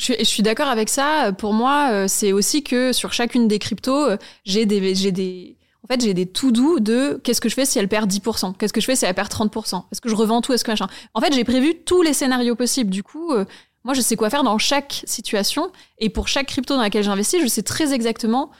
Je 0.00 0.24
suis, 0.24 0.42
d'accord 0.42 0.68
avec 0.68 0.88
ça. 0.88 1.30
Pour 1.36 1.52
moi, 1.52 1.90
euh, 1.90 2.06
c'est 2.08 2.32
aussi 2.32 2.62
que 2.62 2.90
sur 2.90 3.12
chacune 3.12 3.48
des 3.48 3.58
cryptos, 3.58 4.08
euh, 4.08 4.16
j'ai 4.46 4.64
des, 4.64 4.94
j'ai 4.94 5.12
des, 5.12 5.58
en 5.84 5.88
fait, 5.88 6.00
j'ai 6.00 6.14
des 6.14 6.24
tout 6.24 6.52
doux 6.52 6.80
de 6.80 7.20
qu'est-ce 7.22 7.42
que 7.42 7.50
je 7.50 7.54
fais 7.54 7.66
si 7.66 7.78
elle 7.78 7.86
perd 7.86 8.10
10%, 8.10 8.56
qu'est-ce 8.56 8.72
que 8.72 8.80
je 8.80 8.86
fais 8.86 8.96
si 8.96 9.04
elle 9.04 9.14
perd 9.14 9.30
30%, 9.30 9.84
est-ce 9.92 10.00
que 10.00 10.08
je 10.08 10.14
revends 10.14 10.40
tout, 10.40 10.54
est-ce 10.54 10.64
que 10.64 10.70
machin? 10.70 10.88
En 11.12 11.20
fait, 11.20 11.34
j'ai 11.34 11.44
prévu 11.44 11.74
tous 11.84 12.00
les 12.00 12.14
scénarios 12.14 12.56
possibles. 12.56 12.88
Du 12.88 13.02
coup, 13.02 13.32
euh, 13.32 13.44
moi, 13.84 13.92
je 13.92 14.00
sais 14.00 14.16
quoi 14.16 14.30
faire 14.30 14.42
dans 14.42 14.56
chaque 14.56 15.02
situation 15.04 15.70
et 15.98 16.08
pour 16.08 16.28
chaque 16.28 16.46
crypto 16.46 16.76
dans 16.76 16.80
laquelle 16.80 17.04
j'investis, 17.04 17.42
je 17.42 17.46
sais 17.46 17.62
très 17.62 17.92
exactement 17.92 18.50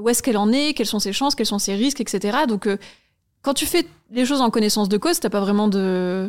où 0.00 0.08
est-ce 0.08 0.20
qu'elle 0.20 0.36
en 0.36 0.50
est, 0.50 0.74
quelles 0.74 0.84
sont 0.84 0.98
ses 0.98 1.12
chances, 1.12 1.36
quels 1.36 1.46
sont 1.46 1.60
ses 1.60 1.76
risques, 1.76 2.00
etc. 2.00 2.38
Donc, 2.48 2.68
quand 3.42 3.54
tu 3.54 3.66
fais 3.66 3.86
les 4.10 4.24
choses 4.24 4.40
en 4.40 4.50
connaissance 4.50 4.88
de 4.88 4.96
cause, 4.96 5.20
t'as 5.20 5.30
pas 5.30 5.38
vraiment 5.38 5.68
de 5.68 6.28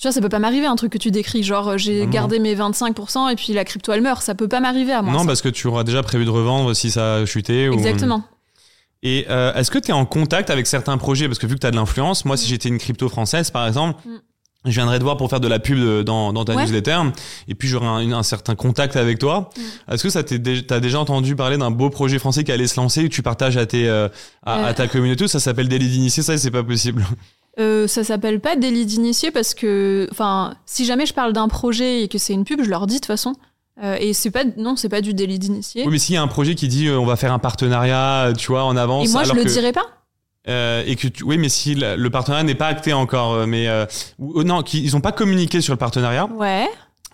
tu 0.00 0.06
vois, 0.08 0.12
ça 0.12 0.20
peut 0.20 0.28
pas 0.30 0.38
m'arriver 0.38 0.66
un 0.66 0.76
truc 0.76 0.92
que 0.92 0.98
tu 0.98 1.10
décris, 1.10 1.42
genre 1.42 1.68
euh, 1.68 1.76
j'ai 1.76 2.06
gardé 2.06 2.38
mes 2.38 2.54
25% 2.56 3.30
et 3.30 3.36
puis 3.36 3.52
la 3.52 3.64
crypto 3.64 3.92
elle 3.92 4.00
meurt. 4.02 4.22
Ça 4.22 4.34
peut 4.34 4.48
pas 4.48 4.60
m'arriver 4.60 4.92
à 4.92 5.02
moi. 5.02 5.12
non, 5.12 5.20
ça. 5.20 5.26
parce 5.26 5.42
que 5.42 5.48
tu 5.50 5.66
auras 5.66 5.84
déjà 5.84 6.02
prévu 6.02 6.24
de 6.24 6.30
revendre 6.30 6.74
si 6.74 6.90
ça 6.90 7.16
a 7.16 7.26
chuté. 7.26 7.68
ou- 7.68 7.74
Exactement. 7.74 8.24
Et 9.02 9.26
euh, 9.30 9.54
est-ce 9.54 9.70
que 9.70 9.78
tu 9.78 9.90
es 9.90 9.92
en 9.94 10.04
contact 10.06 10.50
avec 10.50 10.66
certains 10.66 10.98
projets? 10.98 11.26
Parce 11.26 11.38
que 11.38 11.46
vu 11.46 11.54
que 11.54 11.60
tu 11.60 11.66
as 11.66 11.70
de 11.70 11.76
l'influence, 11.76 12.24
moi, 12.24 12.36
si 12.36 12.46
j'étais 12.48 12.68
une 12.68 12.78
crypto 12.78 13.08
française, 13.08 13.50
par 13.50 13.66
exemple, 13.66 13.98
Mm. 14.06 14.10
je 14.66 14.70
viendrais 14.72 14.98
te 14.98 15.04
voir 15.04 15.16
pour 15.16 15.30
faire 15.30 15.40
de 15.40 15.48
la 15.48 15.58
pub 15.58 15.78
de- 15.78 16.02
dans, 16.02 16.34
dans 16.34 16.44
ta 16.44 16.54
Ouais. 16.54 16.64
newsletter, 16.64 16.98
et 17.48 17.54
puis 17.54 17.66
j'aurais 17.68 17.86
un, 17.86 18.12
un 18.12 18.22
certain 18.22 18.54
contact 18.54 18.96
avec 18.96 19.18
toi. 19.18 19.48
Mm. 19.56 19.92
Est-ce 19.94 20.02
que 20.02 20.10
ça 20.10 20.22
t'es 20.22 20.38
t'as 20.62 20.80
déjà 20.80 21.00
entendu 21.00 21.34
parler 21.34 21.56
d'un 21.56 21.70
beau 21.70 21.88
projet 21.88 22.18
français 22.18 22.44
qui 22.44 22.52
allait 22.52 22.66
se 22.66 22.78
lancer, 22.78 23.04
que 23.08 23.14
tu 23.14 23.22
partages 23.22 23.56
à, 23.56 23.64
tes, 23.64 23.88
euh, 23.88 24.08
à, 24.44 24.58
Euh. 24.58 24.66
à 24.66 24.74
ta 24.74 24.86
communauté 24.86 25.28
Ça 25.28 25.40
s'appelle 25.40 25.68
Délit 25.68 25.88
d'initié, 25.88 26.22
ça, 26.22 26.36
c'est 26.36 26.50
pas 26.50 26.62
possible? 26.62 27.06
Euh, 27.58 27.86
ça 27.88 28.04
s'appelle 28.04 28.40
pas 28.40 28.54
délit 28.56 28.86
d'initié 28.86 29.30
parce 29.30 29.54
que, 29.54 30.08
enfin, 30.12 30.54
si 30.66 30.84
jamais 30.84 31.04
je 31.04 31.12
parle 31.12 31.32
d'un 31.32 31.48
projet 31.48 32.02
et 32.02 32.08
que 32.08 32.16
c'est 32.16 32.32
une 32.32 32.44
pub, 32.44 32.62
je 32.62 32.70
leur 32.70 32.86
dis 32.86 32.94
de 32.94 32.98
toute 33.00 33.06
façon. 33.06 33.34
Euh, 33.82 33.96
et 33.98 34.12
c'est 34.12 34.30
pas, 34.30 34.44
non, 34.56 34.76
c'est 34.76 34.88
pas 34.88 35.00
du 35.00 35.14
délit 35.14 35.38
d'initié. 35.38 35.82
Oui, 35.84 35.90
mais 35.92 35.98
s'il 35.98 36.14
y 36.14 36.18
a 36.18 36.22
un 36.22 36.28
projet 36.28 36.54
qui 36.54 36.68
dit 36.68 36.86
euh, 36.86 36.98
on 36.98 37.06
va 37.06 37.16
faire 37.16 37.32
un 37.32 37.38
partenariat, 37.38 38.26
euh, 38.28 38.32
tu 38.34 38.48
vois, 38.48 38.64
en 38.64 38.76
avance. 38.76 39.08
et 39.08 39.12
moi, 39.12 39.22
je 39.24 39.30
alors 39.30 39.36
le 39.36 39.44
que- 39.44 39.48
dirai 39.52 39.72
pas. 39.72 39.84
Euh, 40.48 40.82
et 40.86 40.96
que 40.96 41.08
tu, 41.08 41.22
oui, 41.24 41.36
mais 41.38 41.48
si 41.50 41.74
le, 41.74 42.08
partenariat 42.08 42.44
n'est 42.44 42.54
pas 42.54 42.66
acté 42.68 42.92
encore, 42.94 43.46
mais 43.46 43.68
euh, 43.68 43.84
euh, 44.20 44.42
non, 44.42 44.62
ils 44.72 44.96
ont 44.96 45.00
pas 45.02 45.12
communiqué 45.12 45.60
sur 45.60 45.74
le 45.74 45.78
partenariat. 45.78 46.26
Ouais, 46.34 46.66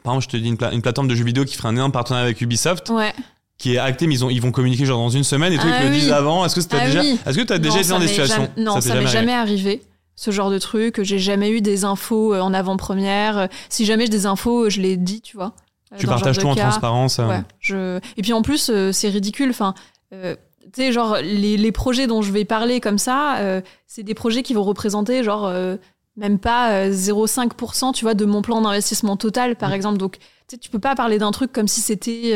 Par 0.05 0.15
exemple, 0.15 0.25
je 0.25 0.29
te 0.29 0.37
dis 0.37 0.49
une, 0.49 0.57
pla- 0.57 0.73
une 0.73 0.81
plateforme 0.83 1.09
de 1.09 1.15
jeux 1.17 1.25
vidéo 1.25 1.45
qui 1.45 1.57
ferait 1.57 1.69
un 1.69 1.75
énorme 1.75 1.91
partenariat 1.93 2.25
avec 2.27 2.41
Ubisoft, 2.41 2.89
ouais. 2.91 3.13
qui 3.59 3.75
est 3.75 3.79
acté, 3.79 4.07
mais 4.07 4.15
ils, 4.15 4.25
ont, 4.25 4.31
ils 4.31 4.41
vont 4.41 4.53
communiquer 4.53 4.85
genre 4.87 4.99
dans 5.01 5.09
une 5.11 5.25
semaine 5.25 5.53
et 5.53 5.57
toi 5.57 5.71
Ah 5.73 5.83
ils 5.85 5.89
le 5.91 5.95
disent 5.95 6.13
avant. 6.13 6.45
Est-ce 6.45 6.55
que 6.55 6.61
t'as 6.61 6.79
Ah 6.83 6.87
déjà, 6.87 7.01
oui. 7.01 7.19
est-ce 7.27 7.37
que 7.37 7.43
t'as 7.43 7.59
déjà 7.59 7.75
Non, 7.75 7.81
été 7.81 7.89
ça 7.89 7.95
dans 7.95 8.01
des 8.01 8.09
situations 8.09 8.37
jamais- 8.55 8.65
Non, 8.65 8.75
t'est 8.77 8.81
ça 8.83 8.95
m'est 8.95 9.07
jamais 9.09 9.35
arrivé. 9.35 9.83
Ce 10.19 10.31
genre 10.31 10.51
de 10.51 10.59
truc, 10.59 11.03
j'ai 11.03 11.19
jamais 11.19 11.51
eu 11.51 11.61
des 11.61 11.85
infos 11.85 12.35
euh, 12.35 12.41
en 12.41 12.55
avant-première. 12.55 13.49
Si 13.69 13.85
jamais 13.85 14.05
j'ai 14.07 14.11
des 14.11 14.27
infos, 14.27 14.71
je 14.71 14.81
les 14.81 14.97
dis, 14.97 15.21
tu 15.21 15.37
vois. 15.37 15.53
Euh, 15.93 15.97
Tu 15.99 16.07
partages 16.07 16.39
tout 16.39 16.47
en 16.47 16.55
transparence. 16.55 17.19
Ouais, 17.19 17.43
je... 17.61 18.01
Et 18.17 18.23
puis 18.23 18.33
en 18.33 18.43
plus, 18.43 18.71
euh, 18.71 18.93
c'est 18.93 19.09
ridicule. 19.11 19.51
Enfin, 19.51 19.75
euh, 20.15 20.35
tu 20.73 20.83
sais, 20.83 20.93
genre, 20.93 21.19
les, 21.23 21.57
les 21.57 21.73
projets 21.73 22.07
dont 22.07 22.23
je 22.23 22.33
vais 22.33 22.45
parler 22.45 22.81
comme 22.81 22.99
ça, 22.99 23.37
euh, 23.39 23.61
c'est 23.87 24.03
des 24.03 24.15
projets 24.15 24.43
qui 24.43 24.55
vont 24.55 24.65
représenter, 24.65 25.23
genre, 25.23 25.47
euh, 25.47 25.77
même 26.17 26.39
pas 26.39 26.71
euh, 26.73 26.91
0,5%, 26.93 27.93
tu 27.93 28.05
vois, 28.05 28.15
de 28.15 28.25
mon 28.25 28.41
plan 28.43 28.61
d'investissement 28.63 29.17
total, 29.19 29.55
par 29.57 29.71
Mm. 29.71 29.75
exemple. 29.75 29.99
Donc, 29.99 30.17
tu 30.19 30.25
sais, 30.49 30.59
tu 30.59 30.71
peux 30.71 30.79
pas 30.79 30.95
parler 30.95 31.19
d'un 31.19 31.31
truc 31.31 31.53
comme 31.53 31.69
si 31.69 31.81
c'était. 31.83 32.33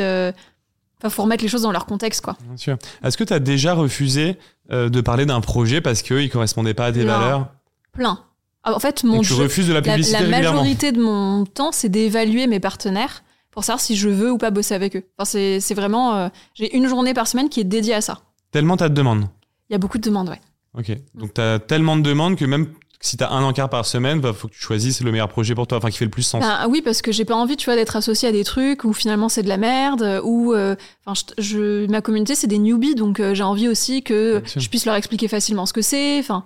Enfin, 1.02 1.08
faut 1.08 1.22
remettre 1.22 1.42
les 1.42 1.48
choses 1.48 1.62
dans 1.62 1.72
leur 1.72 1.86
contexte, 1.86 2.20
quoi. 2.20 2.36
Bien 2.46 2.56
sûr. 2.58 2.76
Est-ce 3.02 3.16
que 3.16 3.24
tu 3.24 3.32
as 3.32 3.38
déjà 3.38 3.72
refusé 3.72 4.36
euh, 4.70 4.90
de 4.90 5.00
parler 5.00 5.24
d'un 5.24 5.40
projet 5.40 5.80
parce 5.80 6.02
qu'il 6.02 6.28
correspondait 6.28 6.74
pas 6.74 6.86
à 6.86 6.92
tes 6.92 7.04
Non. 7.04 7.18
valeurs? 7.18 7.48
Plein. 7.92 8.20
Ah, 8.64 8.74
En 8.74 8.78
fait, 8.78 9.04
mon 9.04 9.22
jeu- 9.22 9.34
refuses 9.36 9.68
de 9.68 9.72
la 9.72 9.82
publicité 9.82 10.18
la 10.22 10.28
majorité 10.28 10.92
de 10.92 11.00
mon 11.00 11.44
temps, 11.46 11.72
c'est 11.72 11.88
d'évaluer 11.88 12.46
mes 12.46 12.60
partenaires 12.60 13.22
pour 13.50 13.64
savoir 13.64 13.80
si 13.80 13.96
je 13.96 14.08
veux 14.08 14.30
ou 14.30 14.38
pas 14.38 14.50
bosser 14.50 14.74
avec 14.74 14.96
eux. 14.96 15.02
Enfin, 15.18 15.24
c'est 15.24 15.60
c'est 15.60 15.74
vraiment. 15.74 16.14
euh, 16.16 16.28
J'ai 16.54 16.74
une 16.76 16.86
journée 16.88 17.14
par 17.14 17.26
semaine 17.26 17.48
qui 17.48 17.60
est 17.60 17.64
dédiée 17.64 17.94
à 17.94 18.00
ça. 18.00 18.20
Tellement 18.52 18.76
t'as 18.76 18.88
de 18.88 18.94
demandes. 18.94 19.28
Il 19.68 19.72
y 19.72 19.76
a 19.76 19.78
beaucoup 19.78 19.98
de 19.98 20.02
demandes, 20.02 20.28
ouais. 20.28 20.40
Ok. 20.78 20.92
Donc 21.14 21.34
t'as 21.34 21.58
tellement 21.58 21.96
de 21.96 22.02
demandes 22.02 22.36
que 22.36 22.44
même 22.44 22.68
si 23.02 23.16
t'as 23.16 23.30
un 23.30 23.42
encart 23.42 23.70
par 23.70 23.86
semaine, 23.86 24.20
bah, 24.20 24.34
faut 24.34 24.46
que 24.48 24.52
tu 24.52 24.60
choisisses 24.60 25.00
le 25.00 25.10
meilleur 25.10 25.28
projet 25.28 25.54
pour 25.54 25.66
toi, 25.66 25.78
enfin 25.78 25.88
qui 25.88 25.96
fait 25.96 26.04
le 26.04 26.10
plus 26.10 26.22
sens. 26.22 26.42
Ben, 26.42 26.66
oui, 26.68 26.82
parce 26.82 27.00
que 27.00 27.12
j'ai 27.12 27.24
pas 27.24 27.34
envie, 27.34 27.56
tu 27.56 27.64
vois, 27.64 27.74
d'être 27.74 27.96
associée 27.96 28.28
à 28.28 28.32
des 28.32 28.44
trucs 28.44 28.84
où 28.84 28.92
finalement 28.92 29.30
c'est 29.30 29.42
de 29.42 29.48
la 29.48 29.56
merde, 29.56 30.20
ou 30.22 30.52
euh, 30.52 30.76
enfin, 31.06 31.24
je, 31.38 31.42
je- 31.42 31.90
ma 31.90 32.02
communauté 32.02 32.34
c'est 32.34 32.46
des 32.46 32.58
newbies, 32.58 32.94
donc 32.94 33.18
euh, 33.18 33.32
j'ai 33.34 33.42
envie 33.42 33.68
aussi 33.68 34.02
que 34.02 34.42
je 34.54 34.68
puisse 34.68 34.84
leur 34.84 34.96
expliquer 34.96 35.28
facilement 35.28 35.64
ce 35.64 35.72
que 35.72 35.80
c'est. 35.82 36.18
Enfin, 36.18 36.44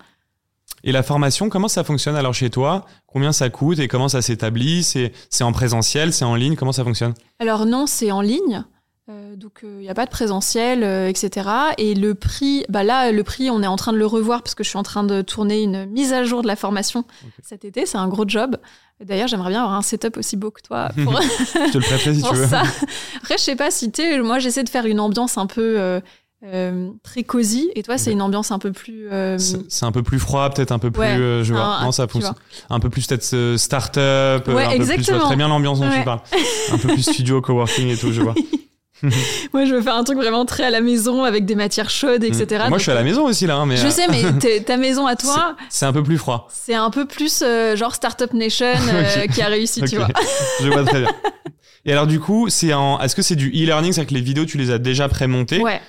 Et 0.87 0.93
la 0.93 1.03
formation, 1.03 1.49
comment 1.49 1.67
ça 1.69 1.83
fonctionne 1.83 2.15
alors 2.15 2.35
chez 2.35 2.51
toi? 2.51 2.85
Combien 3.07 3.33
ça 3.33 3.49
coûte 3.51 3.79
et 3.79 3.89
comment 3.89 4.09
ça 4.09 4.21
s'établit? 4.23 4.83
C'est 4.85 5.13
c'est 5.31 5.43
en 5.43 5.53
présentiel, 5.53 6.13
c'est 6.13 6.27
en 6.27 6.35
ligne 6.35 6.57
Comment 6.57 6.73
ça 6.73 6.85
fonctionne? 6.85 7.15
Alors 7.41 7.65
non, 7.67 7.87
c'est 7.87 8.13
en 8.13 8.21
ligne. 8.21 8.65
euh, 9.09 9.35
donc 9.35 9.61
il 9.63 9.79
n'y 9.79 9.89
a 9.89 9.95
pas 9.95 10.05
de 10.05 10.11
présentiel, 10.11 10.85
euh, 10.85 11.09
etc. 11.09 11.49
Et 11.79 11.95
le 11.95 12.15
prix, 12.15 12.65
bah 12.69 12.85
là, 12.85 13.13
le 13.13 13.25
prix, 13.25 13.49
on 13.51 13.63
est 13.63 13.67
en 13.67 13.77
train 13.77 13.93
de 13.93 13.99
le 13.99 14.07
revoir 14.07 14.43
parce 14.43 14.55
que 14.55 14.63
je 14.63 14.69
suis 14.69 14.79
en 14.79 14.83
train 14.83 15.05
de 15.05 15.23
tourner 15.23 15.63
une 15.63 15.87
mise 15.87 16.13
à 16.13 16.23
jour 16.25 16.43
de 16.43 16.47
la 16.49 16.57
formation 16.57 17.05
cet 17.43 17.65
été. 17.65 17.87
C'est 17.87 17.99
un 17.99 18.09
gros 18.09 18.29
job. 18.29 18.57
D'ailleurs, 19.03 19.27
j'aimerais 19.29 19.51
bien 19.51 19.63
avoir 19.63 19.77
un 19.77 19.83
setup 19.83 20.19
aussi 20.19 20.37
beau 20.37 20.51
que 20.51 20.61
toi 20.63 20.91
pour, 21.05 21.21
Je 21.21 21.73
te 21.73 21.79
le 21.79 21.83
prêterai 21.85 22.15
si 22.15 22.23
tu 22.23 22.35
veux. 22.35 22.47
ça. 22.47 22.63
Après, 23.17 23.39
je 23.39 23.43
sais 23.43 23.57
pas 23.57 23.71
si 23.71 23.91
tu 23.91 24.23
moi 24.23 24.39
j'essaie 24.39 24.63
de 24.65 24.69
faire 24.69 24.85
une 24.87 25.01
ambiance 25.01 25.39
un 25.39 25.47
peu 25.47 26.01
euh, 26.45 26.91
très 27.03 27.23
cosy, 27.25 27.71
et 27.75 27.83
toi 27.83 27.97
c'est 27.99 28.13
une 28.13 28.21
ambiance 28.23 28.51
un 28.51 28.59
peu 28.59 28.71
plus. 28.73 29.09
euh, 29.11 29.39
C'est 29.39 29.85
un 29.87 29.93
peu 29.93 30.03
plus 30.03 30.19
froid, 30.19 30.51
peut-être 30.51 30.73
un 30.73 30.79
peu 30.79 30.91
plus. 30.91 31.01
Ouais, 31.01 31.17
euh, 31.19 31.43
je 31.45 31.53
vois. 31.55 31.63
un- 31.63 31.85
non, 31.85 31.93
ça 31.93 32.07
tu 32.07 32.13
fonctionne. 32.13 32.35
Un 32.71 32.81
peu 32.81 32.91
plus 32.91 33.07
peut-être 33.07 33.57
start-up. 33.57 34.47
Ouais, 34.49 34.65
un 34.65 34.71
peu 34.71 34.77
plus, 34.77 34.79
je 34.79 34.85
vois 34.85 34.95
exactement. 34.95 35.27
très 35.27 35.37
bien 35.37 35.49
l'ambiance 35.49 35.81
dont 35.81 35.89
tu 35.91 35.97
Ouais. 35.99 36.05
parles. 36.05 36.21
Un 36.73 36.79
peu 36.79 36.89
plus 36.89 37.03
studio, 37.03 37.41
coworking 37.41 37.89
et 37.89 37.97
tout, 37.97 38.13
je 38.13 38.21
vois. 38.21 38.35
Moi, 39.53 39.67
je 39.67 39.75
veux 39.75 39.83
faire 39.83 39.97
un 39.97 40.05
truc 40.05 40.17
vraiment 40.17 40.47
très 40.47 40.65
à 40.65 40.71
la 40.71 40.81
maison 40.81 41.25
avec 41.25 41.45
des 41.45 41.57
matières 41.57 41.91
chaudes, 41.91 42.25
etc. 42.25 42.47
Mm. 42.51 42.57
Moi, 42.57 42.69
Donc, 42.71 42.79
je 42.79 42.83
suis 42.85 42.91
à 42.93 42.95
la 42.95 43.03
maison 43.03 43.25
aussi 43.27 43.47
là, 43.47 43.57
hein, 43.57 43.67
mais 43.67 43.77
Je 43.77 43.89
sais, 43.89 44.07
mais 44.09 44.61
ta 44.65 44.77
maison 44.79 45.07
à 45.07 45.15
toi, 45.17 45.57
c'est 45.69 45.85
un 45.85 45.93
peu 45.93 46.03
plus 46.03 46.17
froid. 46.17 46.49
c'est 46.51 46.75
un 46.75 46.91
peu 46.91 47.05
plus 47.07 47.43
genre 47.75 47.95
Startup 47.95 48.33
Nation 48.33 48.67
qui 49.35 49.43
a 49.43 49.47
réussi, 49.49 49.83
tu 49.83 49.97
vois. 49.97 50.09
je 50.63 50.69
vois 50.69 50.85
très 50.85 51.01
bien. 51.03 51.11
Et 51.85 51.93
alors 51.93 52.07
du 52.07 52.19
coup, 52.19 52.49
c'est 52.49 52.73
en, 52.73 52.99
est-ce 53.01 53.15
que 53.15 53.21
c'est 53.21 53.37
du 53.37 53.51
e-learning, 53.51 53.93
c'est-à-dire 53.93 54.09
que 54.09 54.15
les 54.15 54.23
vidéos 54.23 54.47
tu 54.47 54.57
les 54.57 54.71
as 54.71 54.79
déjà 54.79 55.07
prémontées 55.09 55.61
Ouais. 55.61 55.83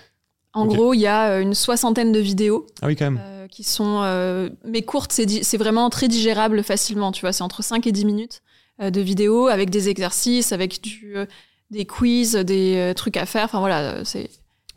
En 0.56 0.66
gros, 0.66 0.94
il 0.94 1.00
y 1.00 1.08
a 1.08 1.30
euh, 1.32 1.42
une 1.42 1.54
soixantaine 1.54 2.12
de 2.12 2.20
vidéos 2.20 2.66
Ah 2.82 2.88
oui 2.88 2.96
quand 2.96 3.06
même. 3.06 3.20
euh, 3.24 3.48
qui 3.48 3.64
sont. 3.64 4.02
euh, 4.04 4.50
mais 4.66 4.82
courtes, 4.82 5.12
c'est 5.12 5.58
vraiment 5.58 5.90
très 5.90 6.08
digérable 6.08 6.64
facilement, 6.64 7.12
tu 7.12 7.22
vois. 7.22 7.34
C'est 7.34 7.44
entre 7.44 7.64
5 7.64 7.86
et 7.88 7.92
10 7.92 8.06
minutes 8.06 8.42
euh, 8.82 8.90
de 8.90 9.02
vidéos 9.02 9.48
avec 9.48 9.70
des 9.70 9.90
exercices, 9.90 10.52
avec 10.52 10.82
du, 10.82 11.14
euh, 11.16 11.26
des 11.72 11.86
quiz, 11.86 12.36
des 12.36 12.94
trucs 12.96 13.18
à 13.18 13.26
faire. 13.26 13.46
Enfin 13.46 13.60
voilà, 13.60 14.04
c'est. 14.06 14.30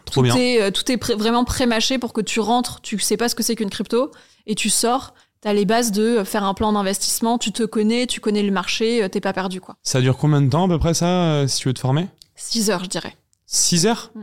Trop 0.05 0.21
tout 0.21 0.23
bien. 0.23 0.37
Est, 0.37 0.73
tout 0.73 0.91
est 0.91 1.13
vraiment 1.15 1.45
pré-mâché 1.45 1.99
pour 1.99 2.13
que 2.15 2.21
tu 2.23 2.41
rentres, 2.41 2.81
tu 2.81 2.99
sais 2.99 3.17
pas 3.19 3.29
ce 3.29 3.35
que 3.35 3.43
c'est 3.43 3.55
qu'une 3.57 3.71
crypto, 3.71 4.11
et 4.47 4.55
tu 4.55 4.71
sors, 4.71 5.15
T'as 5.41 5.53
les 5.53 5.65
bases 5.67 5.93
de 5.93 6.25
faire 6.25 6.43
un 6.43 6.53
plan 6.53 6.73
d'investissement, 6.73 7.39
tu 7.39 7.53
te 7.53 7.63
connais, 7.63 8.09
tu 8.09 8.19
connais 8.21 8.43
le 8.43 8.51
marché, 8.51 9.07
t'es 9.13 9.21
pas 9.21 9.33
perdu 9.33 9.61
quoi. 9.61 9.77
Ça 9.85 10.01
dure 10.01 10.17
combien 10.19 10.43
de 10.43 10.51
temps 10.51 10.65
à 10.65 10.69
peu 10.69 10.81
près 10.81 10.95
ça, 10.95 11.47
si 11.47 11.61
tu 11.61 11.69
veux 11.69 11.75
te 11.75 11.79
former? 11.79 12.09
6 12.35 12.71
heures, 12.71 12.83
je 12.83 12.89
dirais. 12.89 13.15
6 13.47 13.87
heures? 13.87 14.11
Mm. 14.17 14.21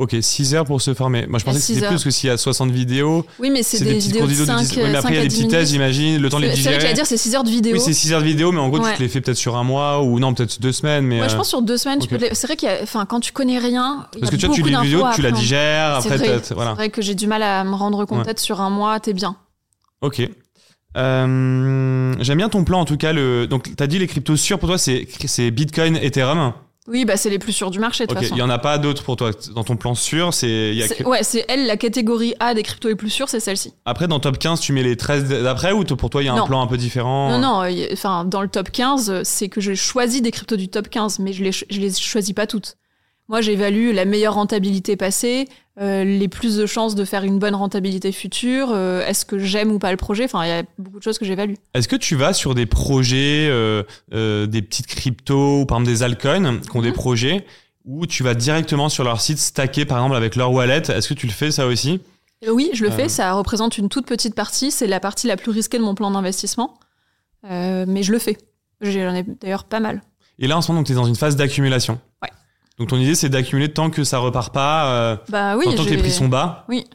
Ok, 0.00 0.16
6 0.18 0.54
heures 0.54 0.64
pour 0.64 0.80
se 0.80 0.94
former. 0.94 1.26
Moi 1.26 1.38
je 1.38 1.44
pensais 1.44 1.58
que 1.58 1.62
six 1.64 1.74
c'était 1.74 1.86
plus 1.88 2.02
que 2.02 2.10
s'il 2.10 2.28
y 2.28 2.32
a 2.32 2.38
60 2.38 2.70
vidéos, 2.70 3.26
Oui, 3.38 3.50
mais 3.50 3.62
c'est 3.62 3.78
des, 3.80 3.84
des, 3.84 3.94
petites 3.96 4.12
vidéos 4.12 4.26
de 4.26 4.34
courtes 4.34 4.46
5, 4.46 4.58
vidéos 4.62 4.62
de 4.62 4.64
10 4.70 4.76
Oui, 4.86 4.90
mais 4.92 4.96
après 4.98 5.12
il 5.12 5.16
y 5.16 5.18
a 5.18 5.22
des 5.22 5.28
10 5.28 5.34
petits 5.36 5.48
tests, 5.48 5.52
minutes. 5.52 5.68
j'imagine, 5.72 6.22
le 6.22 6.28
temps 6.30 6.38
de 6.40 6.44
les 6.46 6.56
C'est 6.56 6.62
vrai 6.62 6.72
que 6.72 6.76
digérer. 6.78 6.94
dire 6.94 7.06
c'est 7.06 7.16
6 7.18 7.34
heures 7.34 7.44
de 7.44 7.50
vidéo. 7.50 7.74
Oui, 7.74 7.80
c'est 7.80 7.92
6 7.92 8.12
heures 8.14 8.20
de 8.22 8.26
vidéo, 8.26 8.50
mais 8.50 8.60
en 8.60 8.70
gros 8.70 8.80
Ouais. 8.82 8.92
tu 8.92 8.96
te 8.96 9.02
les 9.02 9.08
fais 9.10 9.20
peut-être 9.20 9.36
sur 9.36 9.56
un 9.58 9.62
mois 9.62 10.02
ou 10.02 10.18
non, 10.18 10.32
peut-être 10.32 10.58
deux 10.58 10.72
semaines. 10.72 11.04
Mais, 11.04 11.20
Ouais, 11.20 11.28
je 11.28 11.34
euh, 11.34 11.36
pense 11.36 11.50
sur 11.50 11.60
deux 11.60 11.76
semaines, 11.76 11.98
les- 12.18 12.34
c'est 12.34 12.46
vrai 12.46 12.56
qu'il 12.56 12.68
y 12.70 12.72
a, 12.72 12.78
enfin, 12.82 13.04
quand 13.04 13.20
tu 13.20 13.32
connais 13.32 13.58
rien, 13.58 14.06
Parce 14.18 14.30
que 14.30 14.36
tu 14.36 14.46
vois, 14.46 14.54
tu 14.54 14.62
lis 14.62 14.72
une 14.72 14.80
vidéo, 14.80 15.00
tu 15.14 15.20
la 15.20 15.28
apprendre. 15.28 15.36
digères, 15.42 15.98
C'est 16.02 16.12
après 16.12 16.26
vrai, 16.28 16.40
t'as- 16.40 16.54
voilà. 16.54 16.70
C'est 16.70 16.76
vrai 16.76 16.88
que 16.88 17.02
j'ai 17.02 17.14
du 17.14 17.26
mal 17.26 17.42
à 17.42 17.62
me 17.64 17.74
rendre 17.74 18.02
compte. 18.06 18.24
Peut-être 18.24 18.40
sur 18.40 18.62
un 18.62 18.70
mois, 18.70 18.98
t'es 19.00 19.12
bien. 19.12 19.36
Ok. 20.00 20.22
Euh, 20.96 22.14
J'aime 22.20 22.38
bien 22.38 22.48
ton 22.48 22.64
plan 22.64 22.80
en 22.80 22.84
tout 22.84 22.96
cas. 22.96 23.12
Le... 23.12 23.46
Donc 23.46 23.76
t'as 23.76 23.86
dit 23.86 23.98
les 23.98 24.06
cryptos 24.06 24.36
sûrs 24.36 24.58
pour 24.58 24.68
toi, 24.68 24.78
c'est 24.78 25.06
c'est 25.26 25.50
Bitcoin, 25.50 25.96
Ethereum. 25.96 26.52
Oui, 26.90 27.04
bah 27.04 27.16
c'est 27.16 27.30
les 27.30 27.38
plus 27.38 27.52
sûrs 27.52 27.70
du 27.70 27.78
marché 27.78 28.04
de 28.04 28.08
toute 28.08 28.18
Ok, 28.18 28.24
façon. 28.24 28.34
il 28.34 28.38
y 28.38 28.42
en 28.42 28.50
a 28.50 28.58
pas 28.58 28.76
d'autres 28.78 29.02
pour 29.04 29.16
toi. 29.16 29.30
Dans 29.54 29.62
ton 29.64 29.76
plan 29.76 29.94
sûr, 29.94 30.34
c'est. 30.34 30.48
il 30.70 30.74
y 30.74 30.82
a 30.82 30.88
C'est- 30.88 30.96
que- 30.96 31.08
Ouais, 31.08 31.22
c'est 31.22 31.44
elle, 31.48 31.66
la 31.66 31.76
catégorie 31.76 32.34
A 32.40 32.52
des 32.52 32.62
cryptos 32.64 32.88
les 32.88 32.96
plus 32.96 33.10
sûrs, 33.10 33.28
c'est 33.28 33.40
celle-ci. 33.40 33.72
Après, 33.84 34.08
dans 34.08 34.18
top 34.20 34.38
15, 34.38 34.60
tu 34.60 34.72
mets 34.72 34.82
les 34.82 34.96
13 34.96 35.28
d'après 35.28 35.72
ou 35.72 35.84
pour 35.84 36.10
toi, 36.10 36.22
il 36.22 36.26
y 36.26 36.28
a 36.28 36.34
un 36.34 36.44
plan 36.46 36.60
un 36.60 36.66
peu 36.66 36.76
différent? 36.76 37.30
Non, 37.30 37.38
non, 37.38 37.70
enfin, 37.92 38.24
dans 38.24 38.42
le 38.42 38.48
top 38.48 38.70
15, 38.70 39.10
euh, 39.10 39.20
c'est 39.24 39.48
que 39.48 39.60
j'ai 39.60 39.76
choisi 39.76 40.20
des 40.20 40.30
cryptos 40.32 40.56
du 40.56 40.68
top 40.68 40.88
15, 40.90 41.18
mais 41.20 41.32
je 41.32 41.44
les, 41.44 41.52
je 41.52 41.80
les 41.80 41.92
choisis 41.94 42.34
pas 42.34 42.46
toutes. 42.46 42.76
Moi, 43.30 43.42
j'évalue 43.42 43.92
la 43.94 44.06
meilleure 44.06 44.34
rentabilité 44.34 44.96
passée, 44.96 45.46
euh, 45.80 46.02
les 46.02 46.26
plus 46.26 46.56
de 46.56 46.66
chances 46.66 46.96
de 46.96 47.04
faire 47.04 47.22
une 47.22 47.38
bonne 47.38 47.54
rentabilité 47.54 48.10
future, 48.10 48.70
euh, 48.72 49.06
est-ce 49.06 49.24
que 49.24 49.38
j'aime 49.38 49.70
ou 49.70 49.78
pas 49.78 49.92
le 49.92 49.96
projet, 49.96 50.24
enfin, 50.24 50.44
il 50.44 50.48
y 50.48 50.50
a 50.50 50.64
beaucoup 50.78 50.98
de 50.98 51.04
choses 51.04 51.16
que 51.16 51.24
j'évalue. 51.24 51.54
Est-ce 51.74 51.86
que 51.86 51.94
tu 51.94 52.16
vas 52.16 52.32
sur 52.32 52.56
des 52.56 52.66
projets, 52.66 53.46
euh, 53.48 53.84
des 54.46 54.62
petites 54.62 54.88
cryptos, 54.88 55.60
ou 55.60 55.64
par 55.64 55.78
exemple 55.78 55.92
des 55.92 56.02
altcoins, 56.02 56.58
qui 56.58 56.76
ont 56.76 56.82
des 56.82 56.88
Mhm. 56.88 56.94
projets, 56.94 57.46
où 57.84 58.04
tu 58.04 58.24
vas 58.24 58.34
directement 58.34 58.88
sur 58.88 59.04
leur 59.04 59.20
site 59.20 59.38
stacker 59.38 59.84
par 59.84 59.98
exemple 59.98 60.16
avec 60.16 60.34
leur 60.34 60.50
wallet? 60.52 60.82
Est-ce 60.88 61.08
que 61.08 61.14
tu 61.14 61.28
le 61.28 61.32
fais 61.32 61.52
ça 61.52 61.68
aussi? 61.68 62.00
Oui, 62.48 62.70
je 62.72 62.84
le 62.84 62.90
fais, 62.90 63.08
ça 63.08 63.32
représente 63.34 63.78
une 63.78 63.88
toute 63.88 64.06
petite 64.06 64.34
partie, 64.34 64.72
c'est 64.72 64.88
la 64.88 64.98
partie 64.98 65.28
la 65.28 65.36
plus 65.36 65.52
risquée 65.52 65.78
de 65.78 65.84
mon 65.84 65.94
plan 65.94 66.10
d'investissement, 66.10 66.80
mais 67.44 68.02
je 68.02 68.10
le 68.10 68.18
fais. 68.18 68.38
J'en 68.80 69.14
ai 69.14 69.22
d'ailleurs 69.22 69.62
pas 69.62 69.78
mal. 69.78 70.02
Et 70.40 70.48
là, 70.48 70.56
en 70.56 70.62
ce 70.62 70.72
moment, 70.72 70.82
tu 70.82 70.90
es 70.90 70.94
dans 70.96 71.04
une 71.04 71.14
phase 71.16 71.36
d'accumulation. 71.36 72.00
Donc 72.80 72.88
ton 72.88 72.96
idée, 72.96 73.14
c'est 73.14 73.28
d'accumuler 73.28 73.70
tant 73.70 73.90
que 73.90 74.04
ça 74.04 74.16
repart 74.16 74.54
pas, 74.54 74.86
euh, 74.86 75.16
Bah 75.28 75.54
oui, 75.58 75.66
tant 75.76 75.84
que 75.84 75.90
les 75.90 75.98
prix 75.98 76.10
sont 76.10 76.28
bas. 76.28 76.64
Oui. 76.66 76.86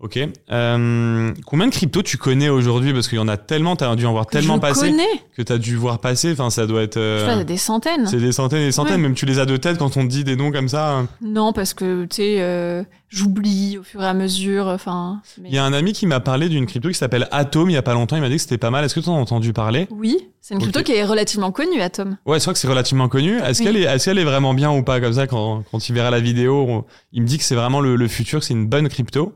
Ok. 0.00 0.16
Euh, 0.52 1.32
combien 1.44 1.66
de 1.66 1.72
cryptos 1.72 2.02
tu 2.02 2.18
connais 2.18 2.48
aujourd'hui? 2.48 2.92
Parce 2.92 3.08
qu'il 3.08 3.18
y 3.18 3.20
en 3.20 3.26
a 3.26 3.36
tellement, 3.36 3.74
tu 3.74 3.82
as 3.82 3.96
dû 3.96 4.06
en 4.06 4.12
voir 4.12 4.26
tellement 4.26 4.54
je 4.54 4.60
passer 4.60 4.90
connais, 4.90 5.02
que 5.36 5.42
tu 5.42 5.52
as 5.52 5.58
dû 5.58 5.74
voir 5.74 5.98
passer. 5.98 6.30
Enfin, 6.32 6.50
ça 6.50 6.68
doit 6.68 6.82
être. 6.82 6.98
euh, 6.98 7.38
je 7.38 7.42
des 7.42 7.56
centaines. 7.56 8.06
c'est 8.06 8.18
des 8.20 8.30
centaines 8.30 8.60
et 8.62 8.66
des 8.66 8.72
centaines. 8.72 8.94
Ouais. 8.96 9.02
Même 9.02 9.14
tu 9.14 9.26
les 9.26 9.40
as 9.40 9.44
de 9.46 9.56
tête 9.56 9.76
quand 9.76 9.96
on 9.96 10.04
te 10.04 10.08
dit 10.08 10.22
des 10.22 10.36
noms 10.36 10.52
comme 10.52 10.68
ça. 10.68 11.04
Non, 11.20 11.52
parce 11.52 11.74
que 11.74 12.04
tu 12.04 12.14
sais, 12.16 12.36
euh, 12.38 12.84
j'oublie 13.08 13.76
au 13.78 13.82
fur 13.82 14.00
et 14.00 14.06
à 14.06 14.14
mesure. 14.14 14.68
Enfin, 14.68 15.20
mais- 15.42 15.48
Il 15.48 15.54
y 15.56 15.58
a 15.58 15.64
un 15.64 15.72
ami 15.72 15.92
qui 15.92 16.06
m'a 16.06 16.20
parlé 16.20 16.48
d'une 16.48 16.66
crypto 16.66 16.88
qui 16.90 16.94
s'appelle 16.94 17.26
Atom 17.32 17.68
il 17.68 17.72
y 17.72 17.76
a 17.76 17.82
pas 17.82 17.94
longtemps. 17.94 18.14
Il 18.14 18.22
m'a 18.22 18.28
dit 18.28 18.36
que 18.36 18.42
c'était 18.42 18.56
pas 18.56 18.70
mal. 18.70 18.84
Est-ce 18.84 18.94
que 18.94 19.00
tu 19.00 19.08
en 19.08 19.16
as 19.16 19.20
entendu 19.20 19.52
parler? 19.52 19.88
Oui, 19.90 20.16
c'est 20.40 20.54
une 20.54 20.60
crypto 20.60 20.84
qui 20.84 20.92
est 20.92 21.04
relativement 21.04 21.50
connue, 21.50 21.80
Atom. 21.80 22.18
Ouais, 22.24 22.38
je 22.38 22.44
crois 22.44 22.52
que 22.52 22.60
c'est 22.60 22.68
relativement 22.68 23.08
connu. 23.08 23.38
Est-ce 23.40 23.64
Oui. 23.64 23.66
qu'elle 23.66 24.18
est, 24.18 24.24
vraiment 24.24 24.54
bien 24.54 24.70
ou 24.70 24.84
pas 24.84 25.00
comme 25.00 25.14
ça 25.14 25.26
quand, 25.26 25.64
quand 25.72 25.88
il 25.88 25.92
verra 25.92 26.12
la 26.12 26.20
vidéo 26.20 26.64
on- 26.68 26.84
Il 27.12 27.22
me 27.22 27.26
dit 27.26 27.38
que 27.38 27.42
c'est 27.44 27.56
vraiment 27.56 27.80
le, 27.80 27.96
le 27.96 28.06
futur, 28.06 28.44
c'est 28.44 28.54
une 28.54 28.68
bonne 28.68 28.88
crypto. 28.88 29.32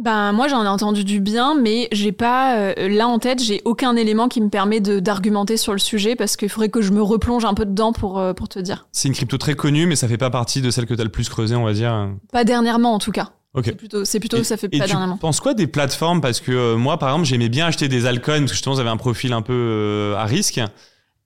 Ben 0.00 0.30
moi 0.32 0.46
j'en 0.46 0.62
ai 0.64 0.68
entendu 0.68 1.02
du 1.02 1.18
bien, 1.20 1.54
mais 1.60 1.88
j'ai 1.90 2.12
pas 2.12 2.56
euh, 2.56 2.88
là 2.88 3.08
en 3.08 3.18
tête, 3.18 3.42
j'ai 3.42 3.60
aucun 3.64 3.96
élément 3.96 4.28
qui 4.28 4.40
me 4.40 4.48
permet 4.48 4.78
d'argumenter 4.80 5.56
sur 5.56 5.72
le 5.72 5.80
sujet 5.80 6.14
parce 6.14 6.36
qu'il 6.36 6.48
faudrait 6.48 6.68
que 6.68 6.80
je 6.80 6.92
me 6.92 7.02
replonge 7.02 7.44
un 7.44 7.54
peu 7.54 7.66
dedans 7.66 7.92
pour 7.92 8.18
euh, 8.20 8.32
pour 8.32 8.48
te 8.48 8.60
dire. 8.60 8.86
C'est 8.92 9.08
une 9.08 9.14
crypto 9.14 9.38
très 9.38 9.54
connue, 9.54 9.86
mais 9.86 9.96
ça 9.96 10.06
fait 10.06 10.16
pas 10.16 10.30
partie 10.30 10.60
de 10.62 10.70
celle 10.70 10.86
que 10.86 10.94
tu 10.94 11.00
as 11.00 11.04
le 11.04 11.10
plus 11.10 11.28
creusé, 11.28 11.56
on 11.56 11.64
va 11.64 11.72
dire. 11.72 12.10
Pas 12.32 12.44
dernièrement 12.44 12.94
en 12.94 12.98
tout 13.00 13.10
cas. 13.10 13.30
Ok. 13.54 13.64
C'est 13.64 13.72
plutôt 13.74 14.04
c'est 14.04 14.20
plutôt 14.20 14.36
Et- 14.36 14.44
ça 14.44 14.56
fait 14.56 14.68
pas 14.68 14.78
tu 14.78 14.86
dernièrement. 14.86 15.16
penses 15.16 15.40
quoi 15.40 15.54
des 15.54 15.66
plateformes? 15.66 16.20
Parce 16.20 16.38
que 16.38 16.52
euh, 16.52 16.76
moi, 16.76 16.96
par 16.98 17.08
exemple, 17.08 17.26
j'aimais 17.26 17.48
bien 17.48 17.66
acheter 17.66 17.88
des 17.88 18.06
altcoins 18.06 18.38
parce 18.40 18.52
que 18.52 18.54
justement, 18.56 18.76
j'avais 18.76 18.90
un 18.90 18.96
profil 18.98 19.32
un 19.32 19.42
peu 19.42 20.14
à 20.16 20.26
risque. 20.26 20.58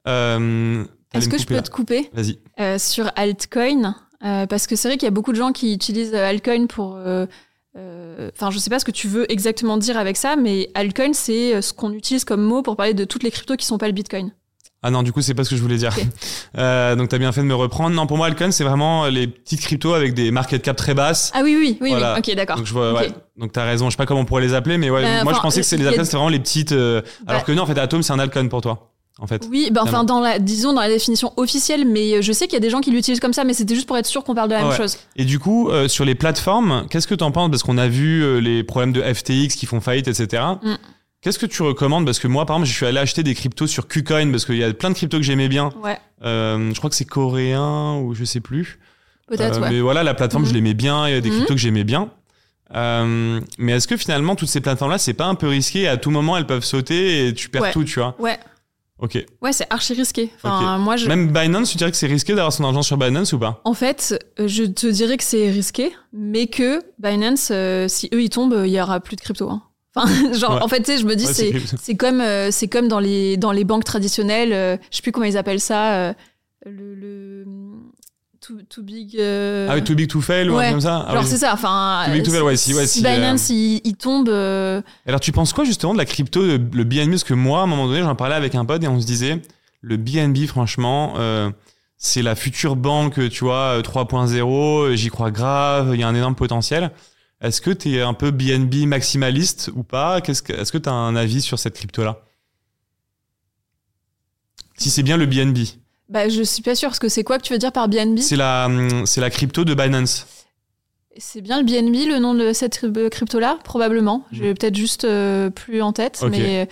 Est-ce 0.07 1.29
que 1.29 1.37
je 1.39 1.45
peux 1.45 1.55
là. 1.55 1.62
te 1.62 1.70
couper? 1.70 2.11
Vas-y. 2.14 2.39
sur 2.79 3.11
altcoin 3.16 3.97
parce 4.49 4.66
que 4.66 4.77
c'est 4.77 4.89
vrai 4.89 4.97
qu'il 4.97 5.07
y 5.07 5.09
a 5.09 5.12
beaucoup 5.12 5.33
de 5.33 5.37
gens 5.37 5.53
qui 5.53 5.75
utilisent 5.75 6.14
altcoin 6.14 6.66
pour 6.68 6.99
Enfin, 7.75 8.51
je 8.51 8.59
sais 8.59 8.70
pas 8.70 8.79
ce 8.79 8.85
que 8.85 8.91
tu 8.91 9.09
veux 9.09 9.31
exactement 9.33 9.77
dire 9.79 9.97
avec 9.97 10.16
ça, 10.16 10.37
mais 10.37 10.70
altcoin, 10.75 11.12
c'est 11.14 11.55
euh, 11.55 11.62
ce 11.62 11.73
qu'on 11.73 11.93
utilise 11.93 12.25
comme 12.25 12.43
mot 12.43 12.62
pour 12.62 12.77
parler 12.77 12.95
de 12.95 13.05
toutes 13.05 13.23
les 13.23 13.31
cryptos 13.31 13.57
qui 13.57 13.64
sont 13.66 13.79
pas 13.79 13.87
le 13.87 13.93
bitcoin. 13.93 14.33
Ah 14.85 14.91
non, 14.91 15.03
du 15.05 15.12
coup, 15.12 15.23
c'est 15.23 15.33
pas 15.35 15.45
ce 15.45 15.51
que 15.51 15.57
je 15.57 15.62
voulais 15.62 15.77
dire. 15.77 15.95
Euh, 16.59 16.97
donc, 16.97 17.09
t'as 17.09 17.16
bien 17.16 17.33
fait 17.33 17.41
de 17.41 17.47
me 17.47 17.55
reprendre. 17.55 17.97
Non, 17.97 18.07
pour 18.07 18.18
moi, 18.18 18.27
altcoin, 18.27 18.51
c'est 18.51 18.62
vraiment 18.64 19.07
les 19.07 19.27
petites 19.27 19.62
cryptos 19.62 19.95
avec 19.95 20.12
des 20.12 20.31
market 20.31 20.61
cap 20.61 20.77
très 20.77 20.93
basses. 20.93 21.31
Ah 21.35 21.41
oui, 21.43 21.57
oui, 21.59 21.79
oui, 21.81 21.91
Voilà. 21.93 22.12
oui. 22.12 22.18
Ok, 22.31 22.37
d'accord. 22.37 22.57
Donc 22.59 22.66
je 22.66 22.73
vois, 22.75 22.93
Ok. 22.93 22.99
ouais. 23.01 23.09
Donc 23.39 23.53
t'as 23.53 23.64
raison. 23.64 23.87
Je 23.87 23.93
sais 23.93 23.97
pas 23.97 24.05
comment 24.05 24.20
on 24.20 24.25
pourrait 24.27 24.43
les 24.43 24.53
appeler, 24.53 24.77
mais 24.77 24.91
ouais. 24.91 25.03
Euh, 25.03 25.25
moi, 25.25 25.33
je 25.33 25.41
pensais 25.41 25.62
que 25.62 25.66
c'est 25.66 25.79
les 25.79 25.87
altcoins, 25.87 26.05
c'était 26.05 26.18
vraiment 26.18 26.29
les 26.29 26.41
petites. 26.41 26.73
euh, 26.73 27.01
Alors 27.27 27.45
que 27.45 27.53
non, 27.53 27.62
en 27.62 27.66
fait, 27.66 27.79
Atom, 27.79 28.03
c'est 28.03 28.12
un 28.12 28.18
altcoin 28.18 28.47
pour 28.49 28.61
toi, 28.61 28.91
en 29.23 29.27
fait. 29.27 29.47
Oui, 29.51 29.68
bah 29.73 29.81
enfin 29.85 29.91
Vraiment. 29.99 30.05
dans 30.05 30.20
la, 30.20 30.39
disons 30.39 30.73
dans 30.75 30.81
la 30.83 30.89
définition 30.89 31.33
officielle, 31.37 31.87
mais 31.87 32.14
euh, 32.18 32.23
je 32.23 32.33
sais 32.33 32.47
qu'il 32.47 32.55
y 32.55 32.57
a 32.57 32.61
des 32.61 32.70
gens 32.70 32.81
qui 32.81 32.91
l'utilisent 32.91 33.20
comme 33.20 33.33
ça, 33.33 33.45
mais 33.45 33.55
c'était 33.55 33.75
juste 33.75 33.87
pour 33.87 33.97
être 33.97 34.07
sûr 34.07 34.25
qu'on 34.25 34.35
parle 34.35 34.49
de 34.51 34.55
la 34.55 34.64
même 34.64 34.73
chose. 34.77 34.99
Et 35.16 35.25
du 35.25 35.39
coup, 35.39 35.70
euh, 35.70 35.89
sur 35.89 36.05
les 36.05 36.14
plateformes, 36.14 36.87
qu'est-ce 36.91 37.07
que 37.07 37.14
t'en 37.14 37.31
penses? 37.31 37.51
Parce 37.51 37.62
qu'on 37.62 37.79
a 37.79 37.89
vu 37.89 38.23
euh, 38.23 38.39
les 38.41 38.64
problèmes 38.64 38.93
de 38.93 39.01
FTX 39.01 39.55
qui 39.57 39.64
font 39.66 39.81
faillite, 39.81 40.09
etc. 40.09 40.43
Mm. 40.62 40.75
Qu'est-ce 41.20 41.39
que 41.39 41.47
tu 41.47 41.62
recommandes? 41.62 42.05
Parce 42.05 42.18
que 42.18 42.27
moi, 42.27 42.47
par 42.47 42.57
exemple, 42.57 42.68
je 42.68 42.75
suis 42.77 42.85
allé 42.85 42.99
acheter 42.99 43.23
des 43.23 43.35
cryptos 43.37 43.68
sur 43.68 43.87
KuCoin 43.87 44.31
parce 44.33 44.45
qu'il 44.45 44.57
y 44.57 44.64
a 44.64 44.73
plein 44.75 44.91
de 44.91 44.95
cryptos 44.97 45.18
que 45.18 45.23
j'aimais 45.23 45.49
bien. 45.49 45.70
Ouais, 45.83 45.97
Euh, 46.25 46.70
je 46.73 46.79
crois 46.79 46.91
que 46.91 46.97
c'est 46.97 47.05
coréen 47.05 47.99
ou 48.03 48.14
je 48.14 48.25
sais 48.25 48.41
plus. 48.41 48.81
peut-être, 49.29 49.61
ouais. 49.61 49.70
Mais 49.70 49.81
voilà, 49.81 50.03
la 50.03 50.14
plateforme, 50.14 50.45
je 50.45 50.51
Mhm. 50.51 50.57
l'aimais 50.57 50.75
bien. 50.75 51.07
Il 51.09 51.14
y 51.14 51.16
a 51.16 51.20
des 51.20 51.31
Mhm. 51.31 51.37
cryptos 51.37 51.55
que 51.55 51.61
j'aimais 51.61 51.85
bien. 51.85 52.11
Euh, 52.75 53.41
mais 53.59 53.73
est-ce 53.73 53.87
que 53.87 53.97
finalement, 53.97 54.35
toutes 54.35 54.49
ces 54.49 54.61
plateformes-là, 54.61 54.99
c'est 54.99 55.12
pas 55.14 55.27
un 55.27 55.35
peu 55.35 55.47
risqué? 55.49 55.89
À 55.89 55.97
tout 55.97 56.11
moment, 56.11 56.37
elles 56.37 56.47
peuvent 56.47 56.64
sauter 56.64 57.29
et 57.29 57.35
tu 57.35 57.49
perds 57.49 57.62
Ouais. 57.62 57.73
tout, 57.73 57.85
tu 57.85 57.99
vois 58.01 58.14
Ouais, 58.18 58.39
Ok. 59.03 59.18
ouais, 59.42 59.53
c'est 59.53 59.66
archi 59.68 59.94
risqué. 59.94 60.30
Enfin, 60.36 60.78
moi, 60.78 60.96
je... 60.96 61.09
Même 61.09 61.32
Binance, 61.32 61.70
tu 61.72 61.76
dirais 61.76 61.90
que 61.90 61.96
c'est 61.96 62.07
risqué 62.07 62.34
d'avoir 62.34 62.53
son 62.53 62.62
argent 62.64 62.82
sur 62.82 62.96
Binance 62.96 63.32
ou 63.32 63.38
pas? 63.38 63.61
En 63.64 63.74
fait, 63.74 64.16
euh, 64.38 64.46
je 64.46 64.62
te 64.62 64.86
dirais 64.86 65.16
que 65.16 65.24
c'est 65.24 65.50
risqué, 65.50 65.92
mais 66.12 66.46
que 66.46 66.80
Binance, 67.00 67.48
euh, 67.50 67.88
si 67.88 68.09
eux 68.14 68.22
ils 68.22 68.30
tombent, 68.30 68.62
il 68.64 68.70
y 68.70 68.80
aura 68.80 69.00
plus 69.00 69.16
de 69.16 69.20
crypto. 69.20 69.50
hein. 69.50 69.62
Enfin, 69.96 70.32
genre, 70.32 70.55
Ouais. 70.55 70.62
en 70.62 70.68
fait, 70.68 70.78
tu 70.78 70.92
sais, 70.92 70.98
je 70.98 71.05
me 71.05 71.14
dis, 71.16 71.26
Ouais, 71.26 71.61
c'est 71.78 71.96
comme, 71.96 72.20
euh, 72.22 72.50
c'est 72.50 72.68
comme 72.68 72.88
dans 72.88 73.00
les 73.00 73.36
dans 73.36 73.53
les 73.53 73.64
banques 73.64 73.84
traditionnelles. 73.84 74.53
euh, 74.55 74.76
je 74.90 74.96
sais 74.96 75.03
plus 75.03 75.12
comment 75.12 75.26
ils 75.26 75.36
appellent 75.36 75.61
ça. 75.61 76.14
le, 76.64 76.94
le 76.94 77.44
too, 78.43 78.62
too 78.68 78.82
big. 78.82 79.16
euh, 79.18 79.68
Ah 79.70 79.74
oui, 79.76 79.84
too 79.84 79.95
big 79.95 80.09
to 80.11 80.20
fail 80.20 80.51
ou 80.51 80.57
un 80.57 80.61
truc 80.61 80.70
comme 80.72 80.80
ça? 80.80 81.05
Ah 81.09 81.12
genre 81.14 81.22
oui. 81.22 81.28
c'est 81.28 81.38
ça. 81.38 81.55
Enfin, 81.55 82.03
Too 82.07 82.12
big 82.12 82.22
to 82.24 82.30
euh, 82.30 82.34
fail, 82.34 82.43
ouais, 82.43 82.57
si- 82.57 82.74
ouais, 82.74 82.86
si, 82.86 83.03
Binance 83.03 83.49
il, 83.51 83.80
il 83.84 83.95
tombe. 83.97 84.28
euh, 84.28 84.82
Alors 85.07 85.20
tu 85.20 85.32
penses 85.32 85.53
quoi 85.53 85.64
justement 85.64 85.93
de 85.95 85.99
la 85.99 86.05
crypto, 86.05 86.43
le 86.43 86.59
BNB 86.84 87.11
Parce 87.12 87.24
que 87.24 87.34
moi, 87.34 87.61
à 87.61 87.62
un 87.62 87.66
moment 87.66 87.86
donné, 87.86 88.01
j'en 88.03 88.14
parlais 88.16 88.34
avec 88.34 88.55
un 88.55 88.64
pote 88.64 88.82
et 88.84 88.88
on 88.88 89.01
se 89.01 89.07
disait, 89.07 89.40
le 89.80 89.97
BNB, 89.97 90.47
franchement, 90.47 91.14
euh, 91.18 91.51
c'est 91.97 92.22
la 92.22 92.34
future 92.34 92.74
banque, 92.76 93.28
tu 93.30 93.45
vois, 93.45 93.78
euh, 93.78 93.82
3.0, 93.82 94.95
j'y 94.97 95.09
crois 95.09 95.30
grave, 95.30 95.90
il 95.95 96.01
y 96.01 96.03
a 96.03 96.09
un 96.09 96.14
énorme 96.14 96.34
potentiel. 96.34 96.90
Est-ce 97.40 97.61
que 97.61 97.70
tu 97.70 97.95
es 97.97 98.03
un 98.03 98.14
peu 98.14 98.30
BNB 98.30 98.86
maximaliste 98.86 99.70
ou 99.74 99.82
pas? 99.82 100.20
Que- 100.20 100.30
Est-ce 100.32 100.70
que 100.72 100.78
tu 100.78 100.88
as 100.88 100.93
un 100.93 101.16
avis 101.16 101.43
sur 101.43 101.59
cette 101.59 101.74
crypto-là? 101.74 102.20
Si 104.76 104.90
c'est 104.90 105.03
bien 105.03 105.16
le 105.16 105.26
BNB. 105.26 105.59
Bah, 106.13 106.29
je 106.29 106.43
suis 106.43 106.63
pas 106.63 106.75
sûre. 106.75 106.91
Parce 106.91 106.99
que 106.99 107.09
c'est 107.09 107.25
quoi 107.25 107.39
que 107.39 107.43
tu 107.43 107.53
veux 107.53 107.59
dire 107.59 107.73
par 107.73 107.89
BNB 107.89 108.19
C'est 108.19 108.37
la, 108.37 108.67
hum, 108.67 109.07
c'est 109.07 109.21
la 109.21 109.31
crypto 109.31 109.65
de 109.65 109.75
Binance. 109.75 110.27
C'est 111.19 111.41
bien 111.43 111.59
le 111.61 111.65
BNB, 111.67 112.07
le 112.09 112.19
nom 112.21 112.35
de 112.35 112.53
cette 112.53 112.81
crypto 113.11 113.39
là, 113.41 113.59
probablement. 113.65 114.25
J'ai 114.33 114.55
peut-être 114.55 114.77
juste 114.77 115.05
euh, 115.05 115.51
plus 115.51 115.83
en 115.83 115.93
tête, 115.93 116.23
mais 116.31 116.69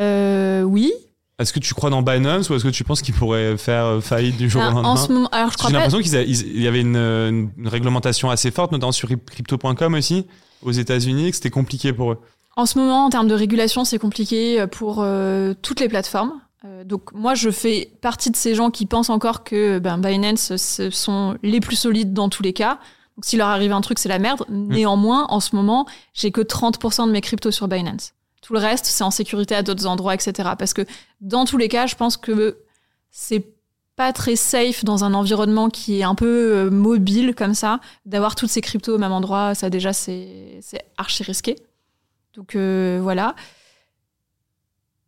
euh, 0.00 0.62
oui. 0.62 0.92
Est-ce 1.38 1.54
que 1.54 1.58
tu 1.60 1.72
crois 1.72 1.88
dans 1.88 2.02
Binance 2.02 2.50
ou 2.50 2.54
est-ce 2.54 2.64
que 2.64 2.68
tu 2.68 2.84
penses 2.84 3.00
qu'il 3.00 3.14
pourrait 3.14 3.56
faire 3.56 3.84
euh, 3.86 4.00
faillite 4.02 4.36
du 4.36 4.50
jour 4.50 4.60
au 4.60 4.64
Ah, 4.66 4.70
lendemain? 4.72 4.88
en 4.90 4.96
ce 4.96 5.10
moment, 5.10 5.28
alors 5.32 5.50
je 5.52 5.56
crois 5.56 5.70
J'ai 5.70 5.76
l'impression 5.76 6.00
qu'il 6.00 6.60
y 6.60 6.66
avait 6.68 6.82
une, 6.82 6.96
une- 6.96 7.50
une 7.56 7.68
réglementation 7.68 8.28
assez 8.28 8.50
forte, 8.50 8.72
notamment 8.72 8.92
sur 8.92 9.08
crypto.com 9.08 9.94
aussi, 9.94 10.26
aux 10.62 10.72
États-Unis, 10.72 11.30
que 11.30 11.36
c'était 11.36 11.48
compliqué 11.48 11.94
pour 11.94 12.12
eux. 12.12 12.18
En 12.56 12.66
ce 12.66 12.78
moment, 12.78 13.06
en 13.06 13.08
termes 13.08 13.28
de 13.28 13.34
régulation, 13.34 13.86
c'est 13.86 13.98
compliqué 13.98 14.66
pour 14.70 14.96
euh, 15.00 15.54
toutes 15.62 15.80
les 15.80 15.88
plateformes. 15.88 16.32
Euh, 16.64 16.84
donc 16.84 17.12
moi, 17.12 17.34
je 17.34 17.50
fais 17.50 17.90
partie 18.00 18.30
de 18.30 18.36
ces 18.36 18.54
gens 18.54 18.70
qui 18.70 18.86
pensent 18.86 19.10
encore 19.10 19.44
que 19.44 19.78
ben, 19.78 19.98
Binance 19.98 20.56
ce 20.56 20.90
sont 20.90 21.36
les 21.42 21.60
plus 21.60 21.76
solides 21.76 22.12
dans 22.12 22.28
tous 22.28 22.42
les 22.42 22.52
cas. 22.52 22.78
Donc 23.16 23.24
s'il 23.24 23.38
leur 23.38 23.48
arrive 23.48 23.72
un 23.72 23.80
truc, 23.80 23.98
c'est 23.98 24.08
la 24.08 24.18
merde. 24.18 24.44
Néanmoins, 24.48 25.26
en 25.28 25.40
ce 25.40 25.54
moment, 25.56 25.86
j'ai 26.14 26.30
que 26.30 26.40
30% 26.40 27.06
de 27.06 27.12
mes 27.12 27.20
cryptos 27.20 27.50
sur 27.50 27.68
Binance. 27.68 28.12
Tout 28.42 28.54
le 28.54 28.58
reste, 28.58 28.86
c'est 28.86 29.04
en 29.04 29.10
sécurité 29.10 29.54
à 29.54 29.62
d'autres 29.62 29.86
endroits, 29.86 30.14
etc. 30.14 30.50
Parce 30.58 30.72
que 30.72 30.82
dans 31.20 31.44
tous 31.44 31.58
les 31.58 31.68
cas, 31.68 31.86
je 31.86 31.96
pense 31.96 32.16
que 32.16 32.58
c'est 33.10 33.46
pas 33.96 34.12
très 34.14 34.36
safe 34.36 34.84
dans 34.84 35.04
un 35.04 35.12
environnement 35.12 35.68
qui 35.68 36.00
est 36.00 36.02
un 36.02 36.14
peu 36.14 36.26
euh, 36.26 36.70
mobile 36.70 37.34
comme 37.34 37.52
ça, 37.52 37.80
d'avoir 38.06 38.34
toutes 38.34 38.48
ces 38.48 38.62
cryptos 38.62 38.94
au 38.94 38.98
même 38.98 39.12
endroit. 39.12 39.54
Ça 39.54 39.68
déjà, 39.68 39.92
c'est 39.92 40.58
c'est 40.62 40.82
archi 40.96 41.22
risqué. 41.22 41.56
Donc 42.34 42.56
euh, 42.56 43.00
voilà. 43.02 43.34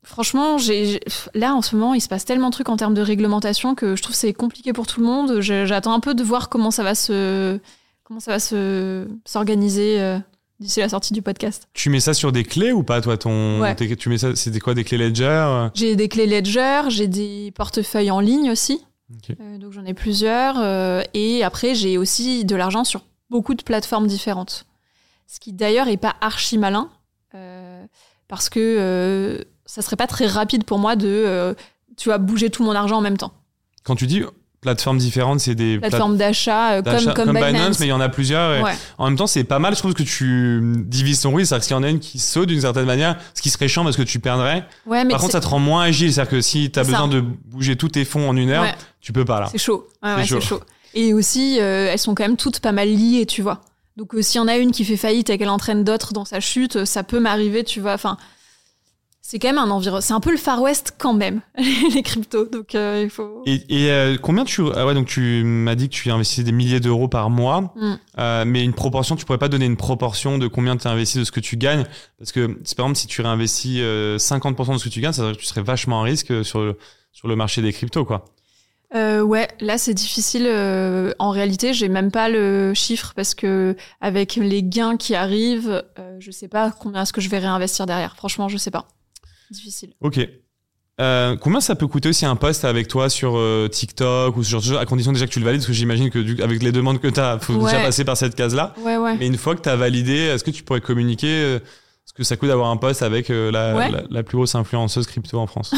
Franchement, 0.04 0.58
j'ai, 0.58 1.00
là 1.34 1.54
en 1.54 1.62
ce 1.62 1.76
moment, 1.76 1.94
il 1.94 2.00
se 2.00 2.08
passe 2.08 2.24
tellement 2.24 2.48
de 2.48 2.52
trucs 2.54 2.68
en 2.68 2.76
termes 2.76 2.94
de 2.94 3.02
réglementation 3.02 3.74
que 3.74 3.94
je 3.94 4.02
trouve 4.02 4.14
que 4.14 4.18
c'est 4.20 4.32
compliqué 4.32 4.72
pour 4.72 4.86
tout 4.86 5.00
le 5.00 5.06
monde. 5.06 5.40
J'attends 5.40 5.92
un 5.94 6.00
peu 6.00 6.14
de 6.14 6.22
voir 6.24 6.48
comment 6.48 6.70
ça 6.72 6.82
va 6.82 6.94
se, 6.94 7.58
comment 8.02 8.18
ça 8.20 8.32
va 8.32 8.38
se 8.40 9.06
s'organiser 9.24 10.00
euh, 10.00 10.18
d'ici 10.58 10.80
la 10.80 10.88
sortie 10.88 11.12
du 11.12 11.22
podcast. 11.22 11.68
Tu 11.72 11.88
mets 11.88 12.00
ça 12.00 12.14
sur 12.14 12.32
des 12.32 12.42
clés 12.42 12.72
ou 12.72 12.82
pas, 12.82 13.00
toi 13.00 13.16
ton 13.16 13.60
Ouais. 13.60 13.76
Tu 13.76 14.08
mets 14.08 14.18
ça, 14.18 14.32
des 14.32 14.60
quoi, 14.60 14.74
des 14.74 14.82
clés 14.84 14.98
Ledger 14.98 15.24
euh 15.24 15.68
J'ai 15.74 15.94
des 15.94 16.08
clés 16.08 16.26
Ledger, 16.26 16.82
j'ai 16.88 17.06
des 17.06 17.52
portefeuilles 17.54 18.10
en 18.10 18.20
ligne 18.20 18.50
aussi. 18.50 18.84
Euh, 19.40 19.58
donc 19.58 19.72
j'en 19.72 19.84
ai 19.84 19.94
plusieurs. 19.94 20.56
euh, 20.58 21.02
et 21.14 21.44
après, 21.44 21.74
j'ai 21.76 21.96
aussi 21.96 22.44
de 22.44 22.56
l'argent 22.56 22.82
sur 22.82 23.02
beaucoup 23.30 23.54
de 23.54 23.62
plateformes 23.62 24.06
différentes. 24.08 24.66
Ce 25.28 25.38
qui 25.38 25.52
d'ailleurs 25.52 25.86
est 25.88 25.96
pas 25.96 26.16
archi 26.20 26.58
malin. 26.58 26.90
euh, 27.34 27.84
parce 28.28 28.48
que 28.48 29.44
ça 29.66 29.82
serait 29.82 29.96
pas 29.96 30.06
très 30.06 30.26
rapide 30.26 30.64
pour 30.64 30.78
moi 30.78 30.96
de 30.96 31.06
euh, 31.08 31.54
tu 31.96 32.08
vois, 32.08 32.18
bouger 32.18 32.50
tout 32.50 32.62
mon 32.64 32.72
argent 32.74 32.98
en 32.98 33.00
même 33.02 33.16
temps. 33.18 33.32
Quand 33.84 33.96
tu 33.96 34.06
dis 34.06 34.22
plateformes 34.60 34.98
différentes, 34.98 35.40
c'est 35.40 35.56
des 35.56 35.76
plate- 35.78 35.90
Plateformes 35.90 36.16
d'achat 36.16 36.74
euh, 36.74 36.82
d'achat 36.82 37.12
comme, 37.14 37.26
comme, 37.32 37.34
Binance. 37.36 37.80
mais 37.80 37.86
il 37.86 37.88
y 37.88 37.92
en 37.92 38.00
a 38.00 38.08
plusieurs. 38.08 38.54
et 38.54 38.62
Ouais. 38.62 38.72
En 38.96 39.06
même 39.06 39.16
temps, 39.16 39.26
c'est 39.26 39.42
pas 39.42 39.58
mal. 39.58 39.74
Je 39.74 39.80
trouve 39.80 39.92
que 39.94 40.04
tu 40.04 40.60
divises 40.86 41.20
ton 41.22 41.34
risque. 41.34 41.48
C'est-à-dire 41.48 41.66
qu'il 41.66 41.76
y 41.76 41.78
en 41.80 41.82
a 41.82 41.88
une 41.88 41.98
qui 41.98 42.20
saute 42.20 42.46
d'une 42.48 42.60
certaine 42.60 42.84
manière, 42.86 43.18
ce 43.34 43.42
qui 43.42 43.50
serait 43.50 43.66
chiant 43.66 43.82
parce 43.82 43.96
que 43.96 44.02
tu 44.02 44.20
perdrais. 44.20 44.64
Ouais, 44.86 45.04
mais 45.04 45.10
Par 45.10 45.20
contre, 45.20 45.32
ça 45.32 45.40
te 45.40 45.48
rend 45.48 45.58
moins 45.58 45.82
agile. 45.82 46.12
C'est-à-dire 46.12 46.30
que 46.30 46.40
si 46.40 46.70
tu 46.70 46.78
as 46.78 46.84
besoin 46.84 47.08
ça. 47.08 47.14
de 47.14 47.20
bouger 47.20 47.74
tous 47.76 47.88
tes 47.88 48.04
fonds 48.04 48.28
en 48.28 48.36
une 48.36 48.50
heure, 48.50 48.62
Ouais. 48.62 48.74
tu 49.00 49.12
peux 49.12 49.24
pas 49.24 49.40
là. 49.40 49.48
C'est 49.50 49.58
chaud. 49.58 49.88
C'est 50.24 50.40
chaud. 50.40 50.60
Et 50.94 51.12
aussi, 51.12 51.58
euh, 51.60 51.88
elles 51.90 51.98
sont 51.98 52.14
quand 52.14 52.22
même 52.24 52.36
toutes 52.36 52.60
pas 52.60 52.70
mal 52.72 52.88
liées, 52.88 53.26
tu 53.26 53.42
vois. 53.42 53.62
Donc, 53.96 54.14
euh, 54.14 54.22
s'il 54.22 54.38
y 54.40 54.44
en 54.44 54.48
a 54.48 54.56
une 54.58 54.70
qui 54.70 54.84
fait 54.84 54.96
faillite 54.96 55.28
et 55.30 55.38
qu'elle 55.38 55.48
entraîne 55.48 55.82
d'autres 55.84 56.12
dans 56.12 56.24
sa 56.24 56.38
chute, 56.38 56.84
ça 56.84 57.02
peut 57.02 57.18
m'arriver, 57.18 57.64
tu 57.64 57.80
vois. 57.80 57.94
Enfin, 57.94 58.16
c'est 59.24 59.38
quand 59.38 59.48
même 59.48 59.58
un 59.58 59.70
environnement. 59.70 60.00
C'est 60.00 60.12
un 60.14 60.20
peu 60.20 60.32
le 60.32 60.36
Far 60.36 60.60
West 60.60 60.94
quand 60.98 61.14
même, 61.14 61.40
les 61.94 62.02
cryptos. 62.02 62.46
Donc, 62.46 62.74
euh, 62.74 63.00
il 63.04 63.08
faut. 63.08 63.42
Et, 63.46 63.62
et, 63.68 63.90
euh, 63.92 64.18
combien 64.20 64.44
tu 64.44 64.62
ah 64.74 64.84
ouais 64.84 64.94
donc 64.94 65.06
tu 65.06 65.44
m'as 65.44 65.76
dit 65.76 65.88
que 65.88 65.94
tu 65.94 66.10
investis 66.10 66.44
des 66.44 66.50
milliers 66.52 66.80
d'euros 66.80 67.06
par 67.08 67.30
mois, 67.30 67.72
Mm. 67.76 67.94
euh, 68.18 68.44
mais 68.46 68.64
une 68.64 68.74
proportion 68.74 69.14
tu 69.16 69.24
pourrais 69.24 69.38
pas 69.38 69.48
donner 69.48 69.64
une 69.66 69.76
proportion 69.76 70.36
de 70.38 70.48
combien 70.48 70.76
tu 70.76 70.88
investi 70.88 71.18
de 71.18 71.24
ce 71.24 71.30
que 71.32 71.40
tu 71.40 71.56
gagnes? 71.56 71.84
Parce 72.18 72.32
que 72.32 72.46
par 72.46 72.86
exemple 72.86 72.96
si 72.96 73.06
tu 73.06 73.22
réinvestis 73.22 73.80
euh, 73.80 74.18
50% 74.18 74.72
de 74.74 74.78
ce 74.78 74.84
que 74.84 74.88
tu 74.90 75.00
gagnes, 75.00 75.12
ça 75.12 75.22
veut 75.22 75.28
dire 75.28 75.36
que 75.36 75.42
tu 75.42 75.46
serais 75.48 75.62
vachement 75.62 76.00
en 76.00 76.02
risque 76.02 76.44
sur 76.44 76.60
le, 76.60 76.76
sur 77.12 77.28
le 77.28 77.36
marché 77.36 77.62
des 77.62 77.72
cryptos 77.72 78.04
quoi. 78.04 78.24
Euh, 78.94 79.22
ouais, 79.22 79.48
là, 79.60 79.78
c'est 79.78 79.94
difficile. 79.94 80.44
euh, 80.46 81.12
en 81.18 81.30
réalité, 81.30 81.72
j'ai 81.72 81.88
même 81.88 82.10
pas 82.10 82.28
le 82.28 82.74
chiffre 82.74 83.14
parce 83.16 83.34
que 83.34 83.74
avec 84.02 84.36
les 84.36 84.62
gains 84.62 84.98
qui 84.98 85.14
arrivent, 85.14 85.82
euh, 85.98 86.16
je 86.18 86.30
sais 86.30 86.46
pas 86.48 86.70
combien 86.70 87.00
est-ce 87.00 87.14
que 87.14 87.22
je 87.22 87.30
vais 87.30 87.38
réinvestir 87.38 87.86
derrière. 87.86 88.14
Franchement, 88.16 88.48
je 88.50 88.58
sais 88.58 88.70
pas. 88.70 88.86
Difficile. 89.52 89.92
Ok. 90.00 90.18
Euh, 91.00 91.36
combien 91.36 91.60
ça 91.60 91.74
peut 91.74 91.86
coûter 91.86 92.10
aussi 92.10 92.26
un 92.26 92.36
post 92.36 92.64
avec 92.64 92.86
toi 92.86 93.08
sur 93.08 93.36
euh, 93.36 93.66
TikTok 93.68 94.36
ou 94.36 94.44
ce 94.44 94.50
genre 94.50 94.60
de 94.60 94.66
choses, 94.66 94.76
à 94.76 94.84
condition 94.84 95.10
déjà 95.12 95.26
que 95.26 95.32
tu 95.32 95.38
le 95.40 95.44
valides, 95.44 95.60
parce 95.60 95.66
que 95.68 95.72
j'imagine 95.72 96.10
que 96.10 96.18
du- 96.18 96.42
avec 96.42 96.62
les 96.62 96.70
demandes 96.70 97.00
que 97.00 97.08
tu 97.08 97.18
as, 97.18 97.38
faut 97.38 97.54
déjà 97.54 97.78
Ouais. 97.78 97.82
passer 97.82 98.04
par 98.04 98.16
cette 98.16 98.34
case-là. 98.34 98.74
Ouais, 98.78 98.96
ouais. 98.98 99.16
Mais 99.16 99.26
une 99.26 99.38
fois 99.38 99.56
que 99.56 99.62
tu 99.62 99.68
as 99.68 99.76
validé, 99.76 100.14
est-ce 100.14 100.44
que 100.44 100.50
tu 100.50 100.62
pourrais 100.62 100.80
communiquer 100.82 101.26
euh, 101.28 101.58
ce 102.04 102.12
que 102.12 102.22
ça 102.24 102.36
coûte 102.36 102.48
d'avoir 102.48 102.68
un 102.70 102.76
post 102.76 103.02
avec 103.02 103.28
la, 103.30 103.74
Ouais. 103.74 103.90
la, 103.90 104.02
la 104.10 104.22
plus 104.22 104.36
grosse 104.36 104.54
influenceuse 104.54 105.06
crypto 105.06 105.38
en 105.38 105.46
France? 105.46 105.72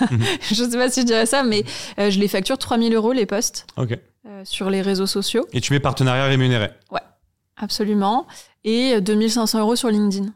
Je 0.42 0.54
sais 0.54 0.70
pas 0.78 0.90
si 0.90 1.00
je 1.00 1.06
dirais 1.06 1.26
ça, 1.26 1.42
mais 1.42 1.64
je 1.96 2.18
les 2.18 2.28
facture 2.28 2.58
3000 2.58 2.94
euros 2.94 3.12
les 3.12 3.26
posts 3.26 3.66
Ok. 3.76 3.98
euh, 4.26 4.42
sur 4.44 4.70
les 4.70 4.82
réseaux 4.82 5.06
sociaux. 5.06 5.46
Et 5.52 5.60
tu 5.60 5.72
mets 5.72 5.80
partenariat 5.80 6.26
rémunéré? 6.26 6.68
Absolument. 7.56 8.26
Et 8.64 8.94
euh, 8.94 9.00
2500 9.00 9.60
euros 9.60 9.74
sur 9.76 9.88
LinkedIn. 9.88 10.26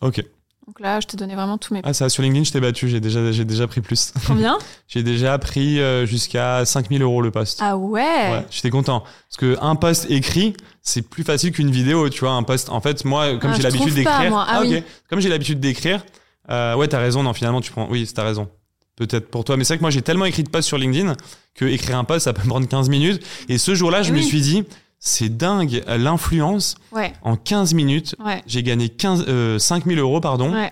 Ok. 0.00 0.24
Donc 0.66 0.80
là, 0.80 0.98
je 0.98 1.06
t'ai 1.06 1.16
donné 1.16 1.36
vraiment 1.36 1.58
tous 1.58 1.72
mes. 1.74 1.80
Ah, 1.84 1.92
ça, 1.94 2.08
sur 2.08 2.24
LinkedIn, 2.24 2.42
je 2.44 2.50
t'ai 2.50 2.60
battu. 2.60 2.88
J'ai 2.88 2.98
déjà, 2.98 3.30
j'ai 3.30 3.44
déjà 3.44 3.68
pris 3.68 3.80
plus. 3.80 4.12
Combien 4.26 4.58
j'ai 4.88 5.04
déjà 5.04 5.38
pris 5.38 5.78
euh, 5.80 6.06
jusqu'à 6.06 6.64
5000 6.64 7.02
euros 7.02 7.22
le 7.22 7.30
post. 7.30 7.60
Ah 7.62 7.76
ouais, 7.76 8.00
Ouais, 8.02 8.46
j'étais 8.50 8.70
content. 8.70 9.00
Parce 9.00 9.36
que 9.38 9.56
un 9.60 9.76
post 9.76 10.06
écrit, 10.10 10.54
c'est 10.82 11.02
plus 11.02 11.22
facile 11.22 11.52
qu'une 11.52 11.70
vidéo, 11.70 12.08
tu 12.08 12.20
vois. 12.20 12.32
Un 12.32 12.42
post, 12.42 12.68
en 12.68 12.80
fait, 12.80 13.04
moi, 13.04 13.36
comme 13.38 13.52
Ah, 13.52 13.56
j'ai 13.56 13.62
l'habitude 13.62 13.94
d'écrire. 13.94 14.30
moi. 14.30 14.44
Ah 14.48 14.62
oui. 14.62 14.82
Comme 15.08 15.20
j'ai 15.20 15.28
l'habitude 15.28 15.60
d'écrire, 15.60 16.04
euh, 16.50 16.74
ouais, 16.74 16.88
t'as 16.88 16.98
raison. 16.98 17.22
Non, 17.22 17.32
finalement, 17.32 17.60
tu 17.60 17.70
prends. 17.70 17.86
Oui, 17.88 18.08
t'as 18.12 18.24
raison. 18.24 18.48
Peut-être 18.96 19.30
pour 19.30 19.44
toi. 19.44 19.56
Mais 19.56 19.62
c'est 19.62 19.74
vrai 19.74 19.78
que 19.78 19.82
moi, 19.82 19.90
j'ai 19.90 20.02
tellement 20.02 20.24
écrit 20.24 20.42
de 20.42 20.48
posts 20.48 20.66
sur 20.68 20.78
LinkedIn 20.78 21.14
que 21.54 21.64
écrire 21.66 21.96
un 21.98 22.04
post, 22.04 22.24
ça 22.24 22.32
peut 22.32 22.42
me 22.42 22.48
prendre 22.48 22.66
15 22.66 22.88
minutes. 22.88 23.22
Et 23.48 23.58
ce 23.58 23.74
jour-là, 23.76 24.02
je 24.02 24.12
me 24.12 24.20
suis 24.20 24.40
dit, 24.40 24.64
c'est 24.98 25.36
dingue 25.36 25.82
l'influence. 25.86 26.74
Ouais, 26.92 27.12
En 27.22 27.36
15 27.36 27.74
minutes, 27.74 28.14
ouais, 28.24 28.42
j'ai 28.46 28.62
gagné 28.62 28.88
15, 28.88 29.24
euh, 29.28 29.58
5000 29.58 29.98
euros, 29.98 30.20
pardon. 30.20 30.52
ouais. 30.52 30.70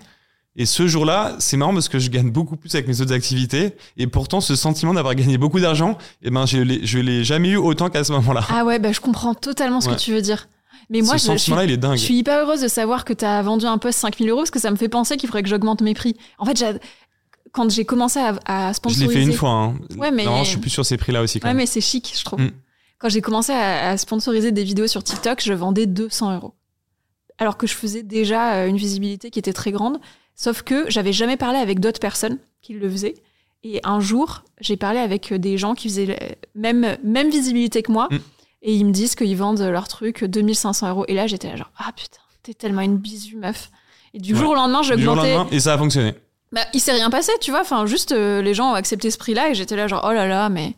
Et 0.56 0.66
ce 0.66 0.86
jour-là, 0.86 1.34
c'est 1.40 1.56
marrant 1.56 1.72
parce 1.74 1.88
que 1.88 1.98
je 1.98 2.08
gagne 2.10 2.30
beaucoup 2.30 2.56
plus 2.56 2.72
avec 2.76 2.86
mes 2.86 3.00
autres 3.00 3.12
activités. 3.12 3.74
Et 3.96 4.06
pourtant, 4.06 4.40
ce 4.40 4.54
sentiment 4.54 4.94
d'avoir 4.94 5.16
gagné 5.16 5.36
beaucoup 5.36 5.58
d'argent, 5.58 5.98
eh 6.22 6.30
ben, 6.30 6.46
je 6.46 6.78
je 6.84 6.98
l'ai 7.00 7.24
jamais 7.24 7.48
eu 7.48 7.56
autant 7.56 7.90
qu'à 7.90 8.04
ce 8.04 8.12
moment-là. 8.12 8.44
Ah 8.50 8.64
ouais, 8.64 8.78
bah, 8.78 8.92
je 8.92 9.00
comprends 9.00 9.34
totalement 9.34 9.80
ce 9.80 9.88
que 9.88 9.96
tu 9.96 10.12
veux 10.12 10.22
dire. 10.22 10.46
Mais 10.90 11.00
moi, 11.00 11.18
ce 11.18 11.26
je, 11.26 11.32
je 11.32 11.38
suis, 11.38 11.38
sentiment-là, 11.40 11.64
il 11.64 11.70
est 11.72 11.76
dingue. 11.76 11.96
je 11.96 12.02
suis 12.04 12.14
hyper 12.18 12.38
heureuse 12.46 12.60
de 12.60 12.68
savoir 12.68 13.04
que 13.04 13.12
tu 13.12 13.24
as 13.24 13.42
vendu 13.42 13.64
un 13.66 13.78
post 13.78 13.98
5000 13.98 14.28
euros 14.28 14.40
parce 14.42 14.50
que 14.52 14.60
ça 14.60 14.70
me 14.70 14.76
fait 14.76 14.88
penser 14.88 15.16
qu'il 15.16 15.28
faudrait 15.28 15.42
que 15.42 15.48
j'augmente 15.48 15.80
mes 15.80 15.94
prix. 15.94 16.14
En 16.38 16.44
fait, 16.44 16.64
quand 17.50 17.68
j'ai 17.70 17.84
commencé 17.84 18.20
à, 18.20 18.34
à 18.46 18.68
Je 18.68 18.76
sponsoriser. 18.76 19.06
l'ai 19.08 19.12
fait 19.12 19.22
une 19.22 19.32
fois. 19.32 19.50
Hein. 19.50 19.74
Ouais, 19.96 20.12
mais- 20.12 20.24
Non, 20.24 20.44
je 20.44 20.50
suis 20.50 20.58
plus 20.58 20.70
sur 20.70 20.86
ces 20.86 20.96
prix-là 20.98 21.22
aussi. 21.22 21.40
Quand 21.40 21.48
Ouais, 21.48 21.54
même. 21.54 21.62
mais 21.62 21.66
c'est 21.66 21.80
chic, 21.80 22.14
je 22.16 22.22
trouve. 22.24 22.40
Mm. 22.42 22.50
Quand 23.05 23.11
j'ai 23.11 23.20
commencé 23.20 23.52
à, 23.52 23.90
à 23.90 23.96
sponsoriser 23.98 24.50
des 24.50 24.64
vidéos 24.64 24.86
sur 24.86 25.05
TikTok, 25.05 25.42
je 25.42 25.52
vendais 25.52 25.84
200 25.84 26.36
euros. 26.36 26.55
Alors 27.36 27.59
que 27.59 27.66
je 27.66 27.74
faisais 27.74 28.02
déjà 28.02 28.55
euh, 28.55 28.66
une 28.66 28.78
visibilité 28.78 29.30
qui 29.30 29.38
était 29.38 29.52
très 29.52 29.72
grande. 29.72 29.98
Sauf 30.34 30.62
que 30.62 30.88
j'avais 30.88 31.12
jamais 31.12 31.36
parlé 31.36 31.59
avec 31.59 31.80
d'autres 31.80 32.00
personnes 32.00 32.38
qui 32.62 32.72
le 32.72 32.88
faisaient. 32.88 33.12
Et 33.62 33.78
un 33.84 34.00
jour, 34.00 34.42
j'ai 34.59 34.78
parlé 34.78 35.00
avec 35.00 35.32
euh, 35.32 35.38
des 35.38 35.59
gens 35.59 35.74
qui 35.74 35.90
faisaient 35.90 36.07
la 36.55 36.72
même, 36.72 36.96
même 37.05 37.28
visibilité 37.28 37.82
que 37.82 37.92
moi. 37.92 38.09
Mm. 38.11 38.16
Et 38.62 38.72
ils 38.74 38.86
me 38.86 38.90
disent 38.90 39.16
qu'ils 39.16 39.36
vendent 39.36 39.61
leur 39.61 39.86
truc 39.86 40.24
2500 40.24 40.88
euros. 40.88 41.05
Et 41.07 41.12
là, 41.12 41.26
j'étais 41.26 41.48
là 41.48 41.57
genre, 41.57 41.72
ah 41.76 41.92
putain, 41.94 42.22
t'es 42.42 42.55
tellement 42.55 42.80
une 42.80 42.96
bisu, 42.96 43.36
meuf. 43.36 43.70
Et 44.14 44.18
du 44.18 44.32
Ouais. 44.32 44.40
jour 44.40 44.52
au 44.52 44.55
lendemain, 44.55 44.80
Du 44.80 44.86
jour 44.86 44.94
au 44.96 44.98
j'augmentais. 45.16 45.34
lendemain, 45.34 45.50
et 45.55 45.61
ça 45.61 45.74
a 45.74 45.76
fonctionné. 45.76 46.14
Bah, 46.52 46.62
il 46.72 46.80
s'est 46.80 46.92
rien 46.92 47.11
passé, 47.11 47.32
tu 47.42 47.50
vois. 47.50 47.61
Enfin, 47.61 47.84
juste, 47.84 48.12
euh, 48.12 48.40
les 48.40 48.55
gens 48.55 48.70
ont 48.70 48.74
accepté 48.74 49.11
ce 49.11 49.18
prix-là. 49.18 49.50
Et 49.50 49.55
j'étais 49.55 49.76
là 49.76 49.88
genre, 49.88 50.07
oh 50.09 50.12
là 50.14 50.26
là, 50.26 50.48
mais. 50.48 50.74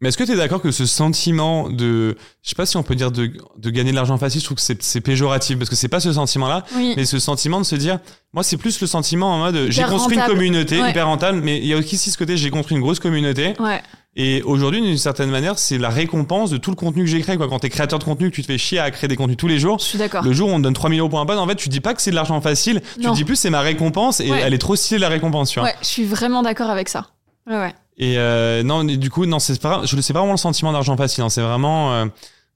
Mais 0.00 0.08
est-ce 0.08 0.16
que 0.16 0.24
tu 0.24 0.32
es 0.32 0.36
d'accord 0.36 0.62
que 0.62 0.70
ce 0.70 0.86
sentiment 0.86 1.68
de, 1.68 2.16
je 2.42 2.48
sais 2.48 2.54
pas 2.54 2.64
si 2.64 2.78
on 2.78 2.82
peut 2.82 2.94
dire 2.94 3.10
de, 3.12 3.30
de 3.58 3.70
gagner 3.70 3.90
de 3.90 3.96
l'argent 3.96 4.16
facile, 4.16 4.40
je 4.40 4.46
trouve 4.46 4.56
que 4.56 4.62
c'est, 4.62 5.00
péjoratif 5.02 5.58
parce 5.58 5.68
que 5.68 5.76
c'est 5.76 5.88
pas 5.88 6.00
ce 6.00 6.10
sentiment-là, 6.14 6.64
Oui. 6.74 6.94
mais 6.96 7.04
ce 7.04 7.18
sentiment 7.18 7.60
de 7.60 7.66
se 7.66 7.76
dire, 7.76 7.98
moi 8.32 8.42
c'est 8.42 8.56
plus 8.56 8.80
le 8.80 8.86
sentiment 8.86 9.34
en 9.34 9.38
mode, 9.38 9.66
j'ai 9.68 9.82
construit 9.84 10.16
une 10.16 10.24
communauté 10.24 10.80
Ouais. 10.80 10.90
hyper 10.90 11.06
rentable, 11.06 11.42
mais 11.42 11.58
il 11.58 11.66
y 11.66 11.74
a 11.74 11.76
aussi 11.76 11.98
ce 11.98 12.16
côté, 12.16 12.38
j'ai 12.38 12.48
construit 12.48 12.76
une 12.76 12.82
grosse 12.82 12.98
communauté. 12.98 13.52
Ouais. 13.60 13.82
Et 14.16 14.42
aujourd'hui, 14.42 14.80
d'une 14.80 14.96
certaine 14.98 15.30
manière, 15.30 15.58
c'est 15.58 15.76
la 15.78 15.90
récompense 15.90 16.50
de 16.50 16.56
tout 16.56 16.70
le 16.70 16.76
contenu 16.76 17.04
que 17.04 17.10
j'ai 17.10 17.20
créé. 17.20 17.36
Quoi. 17.36 17.46
Quand 17.48 17.60
t'es 17.60 17.68
créateur 17.68 17.98
de 18.00 18.04
contenu, 18.04 18.28
que 18.30 18.34
tu 18.34 18.42
te 18.42 18.46
fais 18.48 18.58
chier 18.58 18.80
à 18.80 18.90
créer 18.90 19.06
des 19.06 19.14
contenus 19.14 19.36
tous 19.36 19.46
les 19.46 19.60
jours, 19.60 19.78
Je 19.78 19.84
suis 19.84 19.98
d'accord. 19.98 20.24
le 20.24 20.32
jour 20.32 20.48
où 20.48 20.52
on 20.52 20.56
te 20.58 20.62
donne 20.62 20.74
3000 20.74 20.98
euros 20.98 21.08
pour 21.08 21.20
un 21.20 21.26
poste, 21.26 21.38
en 21.38 21.46
fait, 21.46 21.54
tu 21.54 21.68
dis 21.68 21.78
pas 21.80 21.94
que 21.94 22.02
c'est 22.02 22.10
de 22.10 22.16
l'argent 22.16 22.40
facile, 22.40 22.80
tu 22.94 23.02
Non. 23.06 23.12
te 23.12 23.16
dis 23.16 23.24
plus 23.24 23.36
c'est 23.36 23.50
ma 23.50 23.60
récompense 23.60 24.18
et 24.20 24.28
Ouais. 24.30 24.40
elle 24.42 24.52
est 24.54 24.58
trop 24.58 24.74
stylée 24.74 24.98
la 24.98 25.10
récompense, 25.10 25.50
tu 25.50 25.60
vois. 25.60 25.68
Ouais, 25.68 25.74
je 25.82 25.86
suis 25.86 26.04
vraiment 26.04 26.42
d'accord 26.42 26.70
avec 26.70 26.88
ça. 26.88 27.06
Ouais, 27.48 27.56
ouais. 27.56 27.74
Et 28.02 28.18
euh, 28.18 28.62
non, 28.62 28.82
du 28.82 29.10
coup, 29.10 29.26
non, 29.26 29.38
c'est 29.38 29.60
pas, 29.60 29.82
je 29.84 30.00
sais 30.00 30.14
pas 30.14 30.20
vraiment 30.20 30.32
le 30.32 30.38
sentiment 30.38 30.72
d'argent 30.72 30.96
facile. 30.96 31.22
hein. 31.22 31.28
C'est 31.28 31.42
vraiment, 31.42 31.92
euh, 31.92 32.06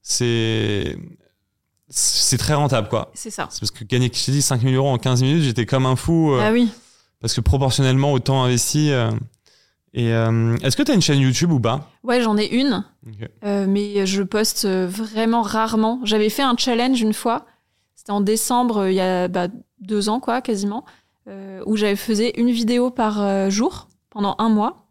c'est, 0.01 0.97
c'est 1.87 2.39
très 2.39 2.55
rentable, 2.55 2.89
quoi. 2.89 3.11
C'est 3.13 3.29
ça. 3.29 3.47
C'est 3.51 3.59
parce 3.59 3.69
que 3.69 3.83
gagner, 3.83 4.09
je 4.11 4.25
t'ai 4.25 4.31
dit, 4.31 4.41
5000 4.41 4.73
euros 4.75 4.89
en 4.89 4.97
15 4.97 5.21
minutes, 5.21 5.43
j'étais 5.43 5.67
comme 5.67 5.85
un 5.85 5.95
fou. 5.95 6.31
euh, 6.33 6.41
Ah 6.43 6.51
oui. 6.51 6.67
Parce 7.21 7.35
que 7.35 7.41
proportionnellement 7.41 8.11
au 8.11 8.17
temps 8.19 8.43
investi. 8.43 8.89
et 9.93 10.07
est-ce 10.09 10.75
que 10.75 10.83
tu 10.83 10.91
as 10.91 10.95
une 10.95 11.01
chaîne 11.01 11.19
YouTube 11.19 11.51
ou 11.51 11.59
pas? 11.59 11.89
Ouais, 12.03 12.21
j'en 12.21 12.37
ai 12.37 12.47
une, 12.47 12.83
mais 13.43 14.05
je 14.05 14.23
poste 14.23 14.67
vraiment 14.67 15.41
rarement. 15.41 15.99
J'avais 16.03 16.29
fait 16.29 16.43
un 16.43 16.55
challenge 16.57 17.01
une 17.01 17.13
fois. 17.13 17.45
C'était 17.95 18.11
en 18.11 18.21
décembre, 18.21 18.87
il 18.89 18.95
y 18.95 18.99
a 19.01 19.27
bah, 19.27 19.47
deux 19.79 20.09
ans, 20.09 20.19
quoi, 20.19 20.41
quasiment, 20.41 20.85
où 21.65 21.75
j'avais 21.77 21.95
faisais 21.95 22.33
une 22.37 22.51
vidéo 22.51 22.91
par 22.91 23.49
jour 23.49 23.87
pendant 24.11 24.35
un 24.37 24.49
mois. 24.49 24.84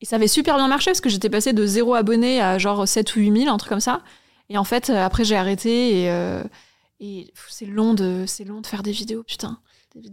Et 0.00 0.04
ça 0.04 0.16
avait 0.16 0.28
super 0.28 0.56
bien 0.56 0.68
marché 0.68 0.90
parce 0.90 1.00
que 1.00 1.08
j'étais 1.08 1.30
passée 1.30 1.52
de 1.52 1.66
zéro 1.66 1.94
abonné 1.94 2.40
à 2.40 2.58
genre 2.58 2.86
7 2.86 3.16
ou 3.16 3.20
8 3.20 3.42
000, 3.44 3.54
un 3.54 3.56
truc 3.56 3.70
comme 3.70 3.80
ça. 3.80 4.02
Et 4.50 4.58
en 4.58 4.64
fait, 4.64 4.90
euh, 4.90 5.04
après, 5.04 5.24
j'ai 5.24 5.36
arrêté 5.36 6.02
et, 6.02 6.10
euh, 6.10 6.42
et 7.00 7.32
c'est 7.48 7.66
long, 7.66 7.94
de, 7.94 8.24
c'est 8.26 8.44
long 8.44 8.60
de 8.60 8.66
faire 8.66 8.82
des 8.82 8.92
vidéos, 8.92 9.22
putain. 9.22 9.58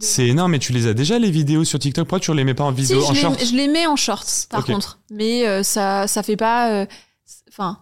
C'est 0.00 0.26
énorme, 0.28 0.52
mais 0.52 0.58
tu 0.58 0.72
les 0.72 0.86
as 0.86 0.94
déjà 0.94 1.18
les 1.18 1.30
vidéos 1.30 1.62
sur 1.64 1.78
TikTok? 1.78 2.08
Pourquoi 2.08 2.20
tu 2.20 2.34
les 2.34 2.44
mets 2.44 2.54
pas 2.54 2.64
en 2.64 2.72
vidéo 2.72 3.02
si, 3.02 3.10
en 3.10 3.14
je, 3.14 3.20
short? 3.20 3.38
les, 3.38 3.46
je 3.46 3.54
les 3.54 3.68
mets 3.68 3.86
en 3.86 3.96
shorts, 3.96 4.24
par 4.48 4.64
contre. 4.64 4.98
Mais 5.10 5.46
euh, 5.46 5.62
ça, 5.62 6.06
ça 6.06 6.22
fait 6.22 6.36
pas. 6.38 6.72
euh, 6.72 6.86
Enfin, 7.50 7.78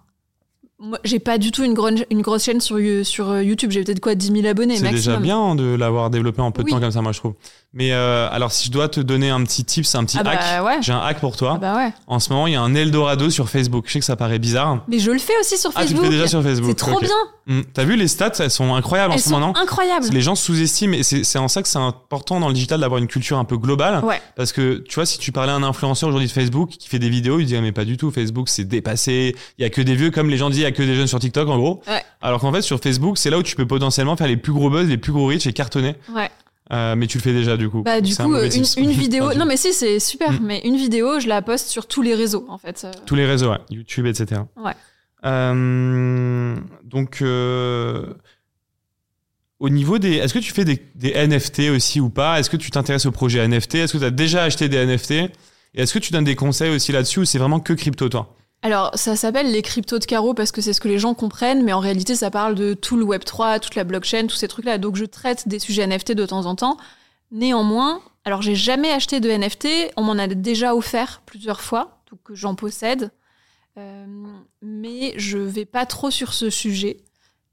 moi, 0.81 0.99
j'ai 1.05 1.21
pas 1.21 1.39
du 1.39 1.53
tout 1.53 1.63
une, 1.63 1.75
grosse- 1.75 2.05
une 2.11 2.23
grosse 2.23 2.43
chaîne 2.45 2.61
sur, 2.61 2.77
sur 3.05 3.31
euh, 3.31 3.43
YouTube. 3.45 3.71
J'ai 3.71 3.85
peut-être 3.85 4.01
quoi 4.01 4.17
10 4.17 4.33
000 4.33 4.47
abonnés 4.47 4.77
C'est 4.79 4.91
déjà 4.91 5.17
bien 5.19 5.55
de 5.55 5.63
l'avoir 5.77 6.11
développé 6.11 6.43
en 6.43 6.51
peu 6.51 6.63
de 6.63 6.67
Oui. 6.67 6.73
temps 6.73 6.81
comme 6.81 6.91
ça, 6.91 7.03
moi 7.03 7.13
je 7.13 7.19
trouve. 7.21 7.35
Mais 7.75 7.93
euh, 7.93 8.29
alors, 8.31 8.53
si 8.53 8.66
je 8.66 8.70
dois 8.70 8.89
te 8.91 9.01
donner 9.01 9.31
un 9.31 9.43
petit 9.45 9.64
tips, 9.64 9.95
un 9.95 10.05
petit 10.05 10.18
Ah 10.23 10.29
hack, 10.29 10.41
bah 10.41 10.62
ouais. 10.64 10.79
j'ai 10.83 10.93
un 10.93 11.01
hack 11.01 11.20
pour 11.20 11.37
toi. 11.39 11.55
Ah 11.57 11.59
bah 11.59 11.77
ouais. 11.77 11.93
En 12.07 12.20
ce 12.20 12.31
moment, 12.31 12.47
il 12.47 12.53
y 12.53 12.57
a 12.57 12.61
un 12.61 12.75
Eldorado 12.75 13.31
sur 13.31 13.49
Facebook. 13.49 13.85
Je 13.87 13.93
sais 13.95 13.99
que 14.01 14.05
ça 14.05 14.14
paraît 14.14 14.39
bizarre. 14.39 14.85
Mais 14.89 14.99
je 14.99 15.11
le 15.11 15.18
fais 15.18 15.33
aussi 15.41 15.57
sur 15.57 15.70
Ah, 15.75 15.81
tu 15.81 15.81
le 15.81 15.89
Facebook. 15.95 16.05
fais 16.05 16.11
déjà 16.11 16.27
sur 16.29 16.43
Facebook. 16.43 16.68
C'est 16.68 16.75
trop 16.77 17.01
bien. 17.01 17.09
Hmm. 17.47 17.62
T'as 17.75 17.85
vu 17.85 17.97
les 17.97 18.07
stats 18.09 18.33
Elles 18.41 18.51
sont 18.51 18.75
incroyables 18.75 19.14
en 19.14 19.18
ce 19.18 19.31
moment. 19.31 19.57
incroyables. 19.57 20.07
Les 20.12 20.20
gens 20.20 20.35
sous-estiment 20.35 20.95
et 20.95 21.03
c'est 21.03 21.25
c'est 21.25 21.39
en 21.39 21.49
ça 21.49 21.62
que 21.62 21.68
c'est 21.68 21.79
important 21.79 22.39
dans 22.39 22.49
le 22.49 22.55
digital 22.55 22.79
d'avoir 22.81 22.99
une 23.01 23.09
culture 23.09 23.39
un 23.39 23.45
peu 23.45 23.57
globale. 23.57 24.05
Ouais. 24.05 24.20
Parce 24.37 24.53
que 24.53 24.85
tu 24.87 24.95
vois, 24.97 25.07
si 25.07 25.18
tu 25.18 25.33
parlais 25.33 25.51
à 25.53 25.55
un 25.57 25.62
influenceur 25.62 26.11
aujourd'hui 26.11 26.29
de 26.29 26.33
Facebook 26.33 26.68
qui 26.79 26.89
fait 26.89 26.99
des 27.01 27.09
vidéos, 27.09 27.41
il 27.41 27.47
dirait 27.47 27.62
mais 27.62 27.73
pas 27.73 27.85
du 27.87 27.97
tout, 27.97 28.11
Facebook 28.11 28.49
c'est 28.51 28.64
dépassé, 28.64 29.35
il 29.59 29.62
y 29.62 29.64
a 29.64 29.70
que 29.70 29.81
des 29.81 29.97
vieux 29.97 30.11
comme 30.11 30.29
les 30.31 30.37
gens 30.37 30.51
disent, 30.51 30.59
il 30.61 30.62
y 30.62 30.66
a 30.66 30.73
que 30.73 30.83
des 30.83 30.95
jeunes 30.95 31.07
sur 31.09 31.18
TikTok 31.18 31.49
en 31.49 31.57
gros. 31.57 31.83
Ouais. 31.89 32.03
Alors 32.20 32.41
qu'en 32.41 32.53
fait 32.53 32.62
sur 32.62 32.79
Facebook, 32.81 33.16
c'est 33.18 33.31
là 33.31 33.39
où 33.39 33.43
tu 33.43 33.57
peux 33.57 33.66
potentiellement 33.66 34.14
faire 34.16 34.29
les 34.29 34.37
plus 34.37 34.53
gros 34.53 34.68
buzz, 34.70 34.87
les 34.89 34.99
plus 34.99 35.12
gros 35.12 35.27
reach 35.27 35.47
et 35.47 35.53
cartonner. 35.53 35.97
Euh, 36.73 36.97
mais 36.97 37.07
tu 37.07 37.18
le 37.18 37.23
fais 37.23 37.33
déjà 37.33 37.57
du 37.57 37.68
coup. 37.68 37.83
Bah 37.83 38.01
du 38.01 38.14
un 38.18 38.25
coup, 38.25 38.35
euh, 38.35 38.49
une, 38.49 38.91
vidéo. 38.91 39.35
Non 39.35 39.45
mais 39.45 39.57
si, 39.57 39.73
c'est 39.75 40.01
super. 40.01 40.33
Mm. 40.33 40.39
Mais 40.43 40.61
une 40.64 40.77
vidéo, 40.77 41.20
je 41.20 41.29
la 41.29 41.43
poste 41.43 41.68
sur 41.68 41.87
tous 41.87 42.03
les 42.03 42.14
réseaux 42.14 42.47
en 42.49 42.59
fait. 42.59 42.83
Euh, 42.85 42.93
Tous 43.05 43.14
les 43.14 43.27
réseaux, 43.27 43.51
ouais. 43.51 43.59
YouTube, 43.70 44.07
etc. 44.07 44.41
Ouais. 44.57 44.73
Euh, 45.25 46.57
donc, 46.85 47.23
euh, 47.23 48.14
au 49.61 49.68
niveau 49.68 49.99
des. 49.99 50.14
Est-ce 50.14 50.35
que 50.35 50.39
tu 50.39 50.53
fais 50.53 50.64
des, 50.64 50.83
des 50.95 51.12
NFT 51.12 51.70
aussi 51.70 52.01
ou 52.01 52.09
pas? 52.09 52.41
Est-ce 52.41 52.51
que 52.51 52.57
tu 52.57 52.70
t'intéresses 52.70 53.07
au 53.07 53.12
projet 53.12 53.47
NFT 53.47 53.77
Est-ce 53.77 53.93
que 53.93 53.99
tu 53.99 54.05
as 54.05 54.11
déjà 54.11 54.43
acheté 54.43 54.68
des 54.68 54.85
NFT 54.85 55.11
Et 55.11 55.31
est-ce 55.75 55.93
que 55.93 55.99
tu 55.99 56.12
donnes 56.12 56.25
des 56.25 56.37
conseils 56.37 56.75
aussi 56.75 56.91
là-dessus 56.93 57.20
ou 57.20 57.25
c'est 57.25 57.39
vraiment 57.39 57.61
que 57.61 57.73
crypto, 57.73 58.09
toi? 58.09 58.35
Alors, 58.65 58.93
ça 58.95 59.17
s'appelle 59.17 59.51
les 59.51 59.63
cryptos 59.63 59.99
de 59.99 60.05
carreau 60.05 60.35
parce 60.35 60.53
que 60.53 60.61
c'est 60.61 60.73
ce 60.73 60.81
que 60.81 60.89
les 60.89 61.01
gens 61.01 61.15
comprennent, 61.15 61.65
mais 61.65 61.73
en 61.73 61.81
réalité, 61.81 62.15
ça 62.15 62.31
parle 62.31 62.55
de 62.55 62.75
tout 62.75 62.97
le 62.97 63.05
Web3, 63.05 63.59
toute 63.59 63.75
la 63.75 63.83
blockchain, 63.83 64.29
tous 64.29 64.37
ces 64.37 64.47
trucs-là. 64.47 64.79
Donc, 64.79 64.95
je 64.95 65.05
traite 65.05 65.49
des 65.49 65.59
sujets 65.59 65.85
NFT 65.87 66.13
de 66.13 66.25
temps 66.25 66.47
en 66.47 66.55
temps. 66.55 66.77
Néanmoins, 67.33 68.01
alors, 68.25 68.41
j'ai 68.41 68.55
jamais 68.55 68.93
acheté 68.93 69.19
de 69.19 69.31
NFT. 69.31 69.93
On 69.97 70.03
m'en 70.03 70.13
a 70.13 70.29
déjà 70.29 70.77
offert 70.77 71.23
plusieurs 71.27 71.61
fois, 71.61 72.03
donc 72.11 72.21
j'en 72.31 72.55
possède. 72.55 73.11
Euh, 73.79 74.07
mais 74.61 75.15
je 75.17 75.39
vais 75.39 75.65
pas 75.65 75.87
trop 75.87 76.11
sur 76.11 76.35
ce 76.35 76.51
sujet 76.51 76.99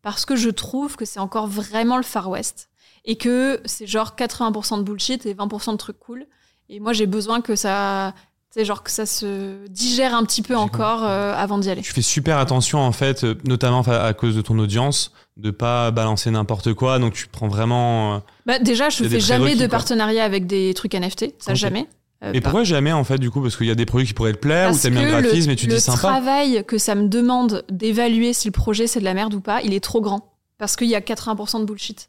parce 0.01 0.25
que 0.25 0.35
je 0.35 0.49
trouve 0.49 0.95
que 0.95 1.05
c'est 1.05 1.19
encore 1.19 1.47
vraiment 1.47 1.97
le 1.97 2.03
Far 2.03 2.29
West 2.29 2.69
et 3.05 3.15
que 3.15 3.61
c'est 3.65 3.87
genre 3.87 4.15
80% 4.17 4.79
de 4.79 4.83
bullshit 4.83 5.25
et 5.25 5.33
20% 5.33 5.71
de 5.71 5.77
trucs 5.77 5.99
cool. 5.99 6.27
Et 6.67 6.79
moi, 6.79 6.93
j'ai 6.93 7.07
besoin 7.07 7.41
que 7.41 7.55
ça, 7.55 8.13
c'est 8.51 8.65
genre 8.65 8.83
que 8.83 8.91
ça 8.91 9.05
se 9.05 9.67
digère 9.67 10.15
un 10.15 10.23
petit 10.23 10.41
peu 10.41 10.55
encore 10.55 11.03
euh, 11.03 11.33
avant 11.35 11.57
d'y 11.59 11.69
aller. 11.69 11.81
Tu 11.81 11.93
fais 11.93 12.01
super 12.01 12.37
attention, 12.37 12.79
en 12.79 12.91
fait, 12.91 13.23
euh, 13.23 13.35
notamment 13.45 13.81
à 13.81 14.13
cause 14.13 14.35
de 14.35 14.41
ton 14.41 14.57
audience, 14.59 15.11
de 15.37 15.51
pas 15.51 15.91
balancer 15.91 16.31
n'importe 16.31 16.73
quoi. 16.73 16.99
Donc, 16.99 17.13
tu 17.13 17.27
prends 17.27 17.47
vraiment. 17.47 18.15
euh, 18.15 18.19
Bah, 18.45 18.59
déjà, 18.59 18.89
je 18.89 19.03
fais 19.03 19.19
jamais 19.19 19.53
de 19.55 19.59
quoi. 19.59 19.67
partenariat 19.69 20.23
avec 20.23 20.47
des 20.47 20.73
trucs 20.73 20.93
NFT, 20.95 21.35
ça 21.39 21.53
jamais. 21.53 21.87
Euh, 22.23 22.33
Et 22.33 22.41
par- 22.41 22.51
pourquoi 22.51 22.63
jamais, 22.65 22.91
en 22.91 23.03
fait, 23.05 23.17
du 23.17 23.31
coup? 23.31 23.41
Parce 23.41 23.55
qu'il 23.55 23.67
y 23.67 23.71
a 23.71 23.75
des 23.75 23.85
produits 23.85 24.07
qui 24.07 24.13
pourraient 24.13 24.33
te 24.33 24.39
plaire 24.39 24.69
ou 24.69 24.71
Parce 24.71 24.81
t'aimes 24.81 24.95
bien 24.95 25.03
le 25.05 25.21
graphisme 25.21 25.51
et 25.51 25.55
tu 25.55 25.67
le 25.67 25.75
dis 25.75 25.79
sympa. 25.79 25.99
travail 25.99 26.65
que 26.67 26.77
ça 26.77 26.93
me 26.95 27.07
demande 27.07 27.63
d'évaluer 27.71 28.33
si 28.33 28.47
le 28.49 28.51
projet 28.51 28.87
c'est 28.87 28.99
de 28.99 29.05
la 29.05 29.13
merde 29.13 29.33
ou 29.35 29.39
pas, 29.39 29.61
il 29.61 29.73
est 29.73 29.79
trop 29.79 30.01
grand. 30.01 30.33
Parce 30.57 30.75
qu'il 30.75 30.87
y 30.89 30.95
a 30.95 30.99
80% 30.99 31.61
de 31.61 31.65
bullshit. 31.65 32.08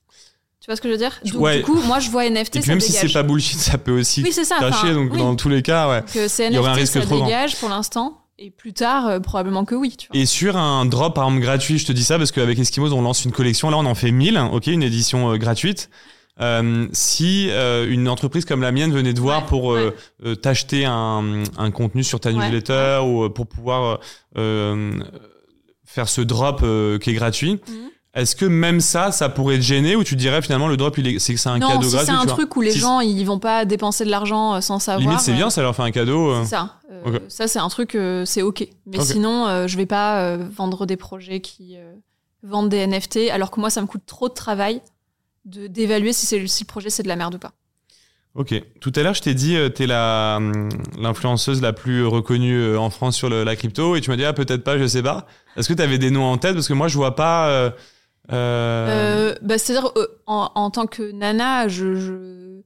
Tu 0.61 0.67
vois 0.67 0.77
ce 0.77 0.81
que 0.83 0.89
je 0.89 0.93
veux 0.93 0.99
dire? 0.99 1.19
Donc, 1.25 1.41
Ouais. 1.43 1.59
Du 1.59 1.63
coup, 1.65 1.81
moi, 1.87 2.01
je 2.01 2.11
vois 2.11 2.25
NFT, 2.29 2.57
Et 2.57 2.59
puis 2.61 2.67
ça 2.67 2.73
même 2.73 2.81
si 2.81 2.93
dégage. 2.93 3.07
c'est 3.09 3.13
pas 3.15 3.23
bullshit, 3.23 3.59
ça 3.59 3.79
peut 3.79 3.99
aussi 3.99 4.23
oui, 4.23 4.31
c'est 4.33 4.45
ça. 4.45 4.57
cracher. 4.57 4.77
enfin, 4.89 4.93
donc, 4.95 5.13
oui. 5.13 5.19
dans 5.19 5.35
tous 5.35 5.49
les 5.49 5.63
cas, 5.63 5.89
ouais. 5.89 6.03
Euh, 6.17 6.27
c'est 6.29 6.49
il 6.49 6.53
y 6.53 6.59
aurait 6.59 6.69
un 6.71 6.75
NFT, 6.75 6.81
risque 6.81 6.93
ça 6.95 7.01
trop 7.01 7.17
grand. 7.17 7.25
dégage 7.27 7.57
pour 7.57 7.69
l'instant. 7.71 8.19
Et 8.39 8.51
plus 8.51 8.73
tard, 8.73 9.07
euh, 9.07 9.21
probablement 9.21 9.65
que 9.65 9.75
oui. 9.75 9.95
Tu 9.97 10.09
vois. 10.09 10.17
Et 10.21 10.25
sur 10.27 10.57
un 10.57 10.87
drop 10.87 11.15
par 11.15 11.25
exemple 11.25 11.43
gratuit, 11.43 11.79
je 11.79 11.87
te 11.87 11.93
dis 11.93 12.05
ça 12.05 12.17
parce 12.19 12.33
qu'avec 12.33 12.59
Eskimos 12.59 12.93
on 12.93 13.03
lance 13.03 13.25
une 13.25 13.33
collection, 13.33 13.69
là 13.71 13.77
on 13.79 13.85
en 13.87 13.95
fait 13.95 14.11
1000, 14.11 14.39
ok, 14.53 14.67
une 14.69 14.83
édition 14.83 15.33
euh, 15.33 15.37
gratuite. 15.37 15.91
Euh, 16.41 16.87
si 16.93 17.49
euh, 17.51 17.87
une 17.91 18.09
entreprise 18.09 18.47
comme 18.47 18.63
la 18.63 18.73
mienne 18.73 18.93
venait 18.93 19.13
te 19.13 19.21
voir 19.21 19.43
Ouais, 19.43 19.49
pour 19.49 19.75
euh, 19.75 19.95
t'acheter 20.41 20.87
un, 20.87 21.43
un 21.59 21.71
contenu 21.71 22.03
sur 22.03 22.19
ta 22.19 22.31
Ouais, 22.31 22.37
newsletter 22.37 23.01
ou 23.05 23.29
pour 23.29 23.47
pouvoir 23.47 24.01
faire 24.35 26.09
ce 26.09 26.21
drop 26.21 26.61
qui 27.01 27.11
est 27.11 27.15
gratuit, 27.15 27.53
Mhm. 27.69 27.91
Est-ce 28.15 28.35
que 28.35 28.45
même 28.45 28.81
ça, 28.81 29.13
ça 29.13 29.29
pourrait 29.29 29.57
te 29.57 29.63
gêner 29.63 29.95
ou 29.97 30.03
tu 30.03 30.17
dirais 30.17 30.43
finalement 30.43 30.67
le 30.67 30.77
drop 30.77 30.97
c'est 31.19 31.35
que 31.35 31.39
c'est 31.41 31.49
un 31.49 31.59
non, 31.59 31.69
cadeau 31.69 31.83
si 31.85 31.91
gratuit 31.95 32.07
c'est 32.07 32.13
un 32.13 32.21
tu 32.23 32.27
vois 32.27 32.35
truc 32.37 32.57
où 32.57 32.61
les 32.61 32.73
Si- 32.73 32.79
gens 32.81 33.01
ils 33.01 33.25
vont 33.25 33.39
pas 33.39 33.65
dépenser 33.65 34.05
de 34.05 34.11
l'argent 34.11 34.55
euh, 34.57 34.61
sans 34.61 34.79
savoir. 34.81 35.01
Limite 35.07 35.21
c'est 35.21 35.31
euh, 35.33 35.37
bien, 35.37 35.51
ça 35.51 35.63
leur 35.63 35.77
fait 35.77 35.83
un 35.83 35.91
cadeau. 35.93 36.31
euh. 36.31 36.41
C'est 36.43 36.51
ça. 36.51 36.77
Euh. 36.91 37.19
Ça, 37.29 37.47
c'est 37.47 37.61
un 37.61 37.69
truc, 37.69 37.95
euh, 37.95 38.25
c'est 38.25 38.43
OK. 38.43 38.67
Mais 38.87 39.01
sinon, 39.01 39.67
je 39.69 39.77
vais 39.77 39.87
pas 39.87 40.37
vendre 40.37 40.87
des 40.87 40.97
projets 40.97 41.41
qui 41.41 41.77
vendent 42.43 42.69
des 42.71 42.87
NFT, 42.87 43.31
alors 43.31 43.51
que 43.51 43.61
moi, 43.61 43.71
ça 43.71 43.81
me 43.81 43.87
coûte 43.87 44.03
trop 44.07 44.29
de 44.29 44.35
travail 44.35 44.81
de 45.45 45.67
d'évaluer 45.69 46.13
si, 46.13 46.27
c'est- 46.27 46.47
si 46.47 46.65
le 46.65 46.67
projet 46.67 46.91
c'est 46.91 47.03
de 47.03 47.09
la 47.09 47.17
merde 47.17 47.35
ou 47.37 47.39
pas. 47.39 47.53
Ok. 48.35 48.55
Tout 48.81 48.93
à 48.95 49.03
l'heure, 49.03 49.15
je 49.15 49.23
t'ai 49.23 49.35
dit, 49.35 49.57
euh, 49.57 49.69
t'es 49.69 49.87
la 49.87 50.37
hum, 50.39 50.69
l'influenceuse 50.99 51.61
la 51.63 51.73
plus 51.73 52.05
reconnue 52.07 52.77
en 52.77 52.89
France 52.91 53.17
sur 53.17 53.29
le- 53.29 53.43
la 53.45 53.57
crypto, 53.57 53.97
et 53.97 54.01
tu 54.01 54.11
m'as 54.11 54.17
dit 54.17 54.25
ah 54.25 54.33
peut-être 54.33 54.63
pas, 54.65 54.79
je 54.79 54.87
sais 54.87 55.03
pas. 55.03 55.27
Est-ce 55.57 55.69
que 55.69 55.75
tu 55.75 55.83
avais 55.83 55.99
des 55.99 56.11
noms 56.11 56.25
en 56.25 56.39
tête? 56.39 56.55
Parce 56.55 56.69
que 56.69 56.73
moi 56.75 56.89
je 56.89 56.97
vois 56.97 57.15
pas. 57.17 57.49
euh, 57.49 57.71
euh, 58.33 59.31
Euh, 59.33 59.35
bah, 59.43 59.59
C'est-à-dire, 59.59 59.91
euh, 59.97 60.07
en, 60.27 60.51
en 60.55 60.71
tant 60.71 60.87
que 60.87 61.11
nana, 61.13 61.69
je, 61.69 61.95
je, 61.97 62.61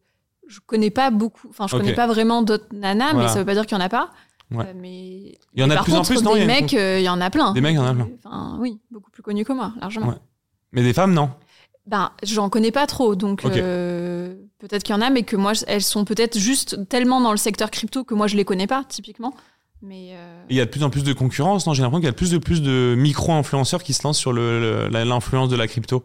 je 0.47 0.61
connais 0.67 0.91
pas 0.91 1.11
beaucoup, 1.11 1.49
enfin, 1.51 1.67
je 1.67 1.75
Ok. 1.77 1.83
connais 1.83 1.95
pas 1.95 2.07
vraiment 2.07 2.43
d'autres 2.43 2.67
nanas, 2.73 3.13
Voilà. 3.13 3.27
mais 3.29 3.33
ça 3.33 3.39
veut 3.39 3.45
pas 3.45 3.55
dire 3.55 3.67
qu'il 3.67 3.77
y 3.77 3.81
en 3.81 3.85
a 3.85 3.89
pas. 3.89 4.11
Ouais. 4.51 4.73
Mais 4.75 5.39
Il 5.55 5.61
y 5.61 5.63
en 5.65 5.71
a 5.71 5.77
de 5.77 5.83
plus 5.83 5.95
en 5.95 6.03
plus, 6.03 6.23
non, 6.23 6.33
il 6.37 6.43
y 6.43 6.47
Des 6.47 6.53
une- 6.53 6.61
mecs, 6.61 6.73
il 6.73 7.01
y 7.03 7.09
en 7.09 7.21
a 7.21 7.31
plein. 7.31 7.53
Des 7.53 7.61
mecs, 7.61 7.73
il 7.73 7.77
y 7.77 7.79
en 7.79 7.87
a 7.87 7.95
plein. 7.95 8.09
Enfin, 8.25 8.57
oui, 8.61 8.79
beaucoup 8.91 9.11
plus 9.11 9.23
connus 9.23 9.45
que 9.45 9.53
moi, 9.53 9.73
largement. 9.81 10.09
Ouais. 10.09 10.15
Mais 10.73 10.83
des 10.83 10.93
femmes, 10.93 11.13
non. 11.15 11.31
Ben, 11.87 12.13
j'en 12.23 12.49
connais 12.49 12.71
pas 12.71 12.87
trop, 12.87 13.15
donc 13.15 13.45
euh, 13.45 14.35
peut-être 14.59 14.83
qu'il 14.85 14.95
y 14.95 14.99
en 14.99 15.03
a, 15.03 15.11
mais 15.11 15.23
que 15.23 15.37
moi, 15.37 15.53
elles 15.67 15.83
sont 15.83 16.05
peut-être 16.05 16.39
juste 16.39 16.89
tellement 16.89 17.21
dans 17.21 17.31
le 17.31 17.37
secteur 17.37 17.71
crypto 17.71 18.05
que 18.05 18.15
moi, 18.15 18.27
je 18.27 18.37
les 18.37 18.45
connais 18.45 18.67
pas, 18.67 18.85
typiquement. 18.89 19.35
Mais 19.87 20.11
euh, 20.13 20.43
Il 20.49 20.57
y 20.57 20.61
a 20.61 20.65
de 20.65 20.71
plus 20.71 20.83
en 20.83 20.91
plus 20.91 21.05
de 21.05 21.13
concurrence, 21.13 21.67
non 21.67 21.75
J'ai 21.75 21.83
l'impression 21.83 22.01
qu'il 22.01 22.07
y 22.07 22.09
a 22.09 22.13
de 22.13 22.17
plus 22.17 22.31
de 22.31 22.39
plus 22.39 22.63
de 22.63 22.95
micro-influenceurs 22.97 23.83
qui 23.83 23.93
se 23.93 24.03
lancent 24.07 24.19
sur 24.19 24.33
le- 24.33 24.61
le- 24.61 24.89
la- 24.89 25.05
l'influence 25.05 25.49
de 25.49 25.57
la 25.57 25.67
crypto. 25.67 26.05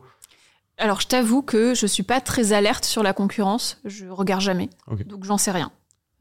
alors, 0.78 1.02
je 1.02 1.08
t'avoue 1.08 1.42
que 1.42 1.74
je 1.74 1.86
suis 1.88 2.04
pas 2.04 2.22
très 2.22 2.54
alerte 2.54 2.86
sur 2.86 3.04
la 3.04 3.14
concurrence. 3.14 3.80
Je 3.86 4.08
regarde 4.08 4.42
jamais, 4.42 4.70
donc 5.06 5.24
j'en 5.26 5.38
sais 5.38 5.52
rien. 5.52 5.72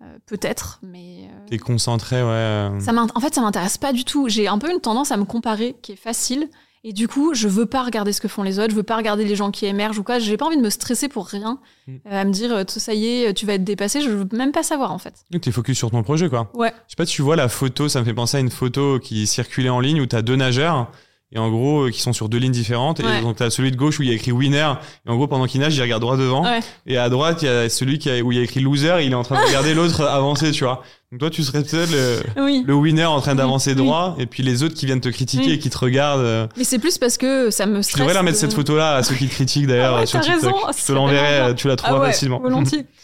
Euh, 0.03 0.17
peut-être, 0.27 0.79
mais 0.83 1.29
euh, 1.31 1.47
T'es 1.49 1.59
concentré, 1.59 2.23
ouais. 2.23 2.81
ça 2.81 2.93
en 3.15 3.21
fait, 3.21 3.35
ça 3.35 3.41
m'intéresse 3.41 3.79
pas 3.79 3.93
du 3.93 4.05
tout. 4.05 4.29
J'ai 4.29 4.47
un 4.47 4.59
peu 4.59 4.71
une 4.73 4.81
tendance 4.81 5.11
à 5.11 5.17
me 5.17 5.25
comparer, 5.25 5.75
qui 5.83 5.93
est 5.93 5.97
facile. 5.97 6.49
Et 6.89 6.95
du 6.95 7.07
coup, 7.07 7.35
je 7.35 7.49
veux 7.49 7.67
pas 7.67 7.83
regarder 7.83 8.15
ce 8.15 8.21
que 8.23 8.29
font 8.29 8.43
les 8.43 8.59
autres, 8.59 8.71
je 8.71 8.75
veux 8.77 8.83
pas 8.83 8.97
regarder 8.97 9.27
les 9.27 9.37
gens 9.37 9.51
qui 9.51 9.67
émergent 9.67 9.99
ou 9.99 10.03
quoi. 10.03 10.19
J'ai 10.19 10.39
pas 10.39 10.47
envie 10.47 10.57
de 10.57 10.63
me 10.63 10.71
stresser 10.71 11.09
pour 11.09 11.27
rien, 11.27 11.59
Mm. 11.87 11.93
euh, 12.07 12.21
à 12.23 12.25
me 12.25 12.31
dire, 12.33 12.51
euh, 12.53 12.65
ça 12.67 12.95
y 12.95 13.07
est, 13.07 13.35
tu 13.35 13.45
vas 13.45 13.55
être 13.55 13.65
dépassé. 13.65 14.01
Je 14.01 14.09
veux 14.09 14.27
même 14.33 14.53
pas 14.53 14.63
savoir, 14.63 14.91
en 14.93 14.97
fait. 14.99 15.13
Donc, 15.31 15.43
T'es 15.43 15.51
focus 15.53 15.77
sur 15.77 15.91
ton 15.91 16.03
projet, 16.03 16.31
quoi. 16.31 16.51
Ouais. 16.55 16.73
Je 16.87 16.93
sais 16.93 16.97
pas 16.97 17.05
tu 17.05 17.21
vois 17.21 17.37
la 17.37 17.49
photo, 17.49 17.89
ça 17.91 18.01
me 18.01 18.07
fait 18.07 18.15
penser 18.15 18.39
à 18.39 18.41
une 18.41 18.51
photo 18.51 18.99
qui 18.99 19.27
circulait 19.27 19.69
en 19.69 19.81
ligne 19.81 20.01
où 20.01 20.07
t'as 20.07 20.23
deux 20.23 20.37
nageurs. 20.37 20.91
Et 21.31 21.39
en 21.39 21.51
gros, 21.51 21.83
euh, 21.87 21.91
qui 21.91 22.01
sont 22.01 22.15
sur 22.15 22.31
deux 22.31 22.39
lignes 22.39 22.53
différentes. 22.53 23.01
Ouais. 23.01 23.19
Et 23.19 23.21
donc, 23.23 23.37
t'as 23.37 23.51
celui 23.51 23.71
de 23.71 23.77
gauche 23.77 23.99
où 23.99 24.03
il 24.03 24.09
y 24.09 24.13
a 24.13 24.15
écrit 24.15 24.33
winner. 24.33 24.73
Et 25.07 25.11
en 25.11 25.17
gros, 25.17 25.27
pendant 25.27 25.45
qu'il 25.47 25.61
nage, 25.61 25.77
il 25.77 25.83
regarde 25.83 26.01
droit 26.01 26.17
devant. 26.17 26.43
Ouais. 26.43 26.61
Et 26.87 26.97
à 26.97 27.11
droite, 27.11 27.43
il 27.43 27.45
y 27.45 27.49
a 27.49 27.69
celui 27.69 27.99
qui 27.99 28.09
a, 28.11 28.19
où 28.23 28.33
il 28.33 28.39
y 28.39 28.41
a 28.41 28.45
écrit 28.45 28.61
loser. 28.61 29.01
Et 29.01 29.05
il 29.05 29.13
est 29.13 29.15
en 29.15 29.25
train 29.25 29.39
de 29.39 29.47
regarder 29.47 29.75
l'autre 29.75 30.05
avancer, 30.07 30.53
tu 30.53 30.65
vois. 30.65 30.83
Donc, 31.13 31.21
toi, 31.21 31.29
tu 31.29 31.43
serais 31.43 31.63
peut-être 31.63 31.91
le, 31.93 32.43
Oui. 32.43 32.65
le 32.67 32.73
winner 32.75 33.05
en 33.05 33.21
train 33.21 33.35
d'avancer 33.35 33.73
Oui. 33.73 33.77
droit. 33.77 34.17
Et 34.19 34.25
puis 34.25 34.43
les 34.43 34.63
autres 34.63 34.75
qui 34.75 34.87
viennent 34.87 35.03
te 35.03 35.11
critiquer 35.11 35.45
Oui. 35.49 35.53
et 35.53 35.59
qui 35.59 35.69
te 35.69 35.77
regardent. 35.77 36.21
euh, 36.23 36.47
Mais 36.57 36.65
c'est 36.65 36.79
plus 36.79 36.97
parce 36.97 37.19
que 37.19 37.51
ça 37.51 37.67
me 37.67 37.83
stresse. 37.83 37.99
devrais 38.01 38.15
leur 38.15 38.23
mettre 38.23 38.37
de- 38.37 38.41
cette 38.41 38.55
photo-là 38.55 38.95
à 38.97 39.03
ceux 39.03 39.15
qui 39.15 39.27
te 39.29 39.35
critiquent 39.35 39.67
d'ailleurs 39.67 39.97
Ah 39.97 40.01
ouais, 40.01 40.07
sur 40.07 40.21
TikTok. 40.21 40.43
raison, 40.43 40.57
Je 40.79 40.87
te 40.87 40.93
l'enverrai, 40.93 41.31
vraiment 41.31 41.49
euh, 41.51 41.55
tu 41.55 41.67
la 41.69 41.75
Ah 41.75 41.77
trouveras 41.77 42.01
ouais, 42.01 42.07
facilement. 42.13 42.41
Volontiers. 42.41 42.87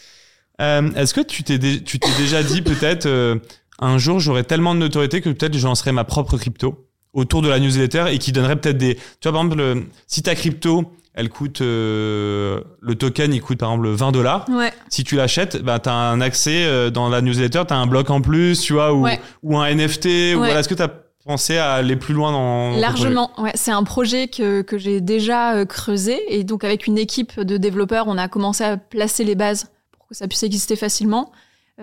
Euh, 0.61 0.89
Est-ce 0.95 1.13
que 1.13 1.19
tu 1.19 1.43
t'es 1.43 1.57
dé- 1.57 1.83
tu 1.83 1.99
t'es 1.99 2.09
déjà 2.17 2.41
dit 2.41 2.61
peut-être 2.61 3.07
euh, 3.07 3.35
un 3.79 3.97
jour 3.97 4.21
j'aurai 4.21 4.45
tellement 4.45 4.73
de 4.73 4.79
notoriété 4.79 5.19
que 5.19 5.29
peut-être 5.29 5.57
je 5.57 5.67
lancerai 5.67 5.91
ma 5.91 6.05
propre 6.05 6.37
crypto? 6.37 6.87
Autour 7.15 7.41
de 7.41 7.49
la 7.49 7.59
newsletter 7.59 8.05
et 8.11 8.19
qui 8.19 8.31
donnerait 8.31 8.55
peut-être 8.57 8.77
des. 8.77 8.95
Tu 8.95 9.01
vois 9.23 9.31
par 9.31 9.41
exemple 9.41 9.57
le- 9.57 9.83
si 10.05 10.21
ta 10.21 10.35
crypto 10.35 10.83
elle 11.17 11.29
coûte 11.29 11.61
euh, 11.61 12.59
le 12.81 12.95
token 12.95 13.33
il 13.33 13.41
coûte 13.41 13.57
par 13.57 13.71
exemple 13.71 13.87
20 13.89 14.11
dollars. 14.11 14.45
Ouais. 14.49 14.71
Si 14.89 15.03
tu 15.03 15.15
l'achètes, 15.15 15.61
bah 15.63 15.79
t'as 15.79 15.93
un 15.93 16.19
accès 16.21 16.65
euh, 16.65 16.89
dans 16.91 17.07
la 17.09 17.21
newsletter, 17.21 17.63
t'as 17.67 17.77
un 17.77 17.87
bloc 17.87 18.09
en 18.09 18.19
plus, 18.21 18.59
tu 18.61 18.73
vois, 18.73 18.93
ou, 18.93 19.03
Ouais. 19.05 19.19
ou 19.41 19.57
un 19.57 19.65
NFT. 19.73 20.33
Ou 20.35 20.39
voilà. 20.39 20.59
Est-ce 20.59 20.67
que 20.69 20.73
t'as 20.75 20.89
pensé 21.25 21.57
à 21.57 21.71
aller 21.73 21.95
plus 21.95 22.13
loin 22.13 22.31
dans 22.33 22.77
Largement. 22.77 23.31
Ouais, 23.41 23.51
c'est 23.55 23.71
un 23.71 23.83
projet 23.83 24.27
que, 24.27 24.61
que 24.61 24.77
j'ai 24.77 24.99
déjà 25.01 25.55
euh, 25.55 25.65
creusé. 25.65 26.19
Et 26.27 26.43
donc, 26.43 26.63
avec 26.65 26.85
une 26.85 26.97
équipe 26.99 27.39
de 27.39 27.57
développeurs, 27.57 28.05
on 28.07 28.17
a 28.17 28.27
commencé 28.27 28.63
à 28.63 28.77
placer 28.77 29.23
les 29.23 29.33
bases 29.35 29.71
pour 29.91 30.07
que 30.07 30.13
ça 30.15 30.27
puisse 30.27 30.43
exister 30.43 30.75
facilement. 30.75 31.31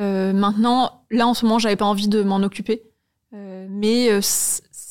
Euh, 0.00 0.32
maintenant, 0.32 1.02
là, 1.10 1.26
en 1.26 1.34
ce 1.34 1.44
moment, 1.46 1.58
j'avais 1.58 1.74
pas 1.76 1.86
envie 1.86 2.06
de 2.08 2.22
m'en 2.22 2.36
occuper. 2.42 2.82
Mais 3.70 4.10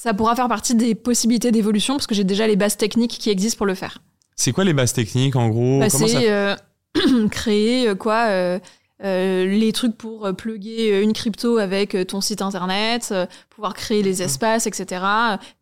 ça 0.02 0.16
pourra 0.16 0.36
faire 0.36 0.48
partie 0.48 0.74
des 0.74 0.96
possibilités 0.96 1.52
d'évolution 1.52 1.94
parce 1.94 2.08
que 2.08 2.16
j'ai 2.16 2.24
déjà 2.24 2.48
les 2.48 2.56
bases 2.56 2.76
techniques 2.76 3.20
qui 3.20 3.30
existent 3.30 3.58
pour 3.58 3.68
le 3.68 3.76
faire. 3.76 4.00
C'est 4.36 4.52
quoi 4.52 4.64
les 4.64 4.74
bases 4.74 4.94
techniques 4.94 5.36
en 5.36 5.50
gros? 5.50 5.80
Bah, 5.80 5.90
ça 5.92 6.08
c'est 6.08 6.32
euh, 6.32 6.56
créer 7.30 7.88
euh, 7.88 7.94
quoi 7.94 8.26
euh, 8.30 8.58
euh, 9.04 9.46
les 9.46 9.72
trucs 9.72 9.96
pour 9.96 10.28
plugger 10.36 11.04
une 11.04 11.14
crypto 11.14 11.60
avec 11.60 11.96
ton 12.08 12.20
site 12.20 12.42
internet, 12.42 13.14
pouvoir 13.52 13.76
créer 13.76 14.02
les 14.02 14.24
espaces, 14.24 14.66
etc. 14.66 15.06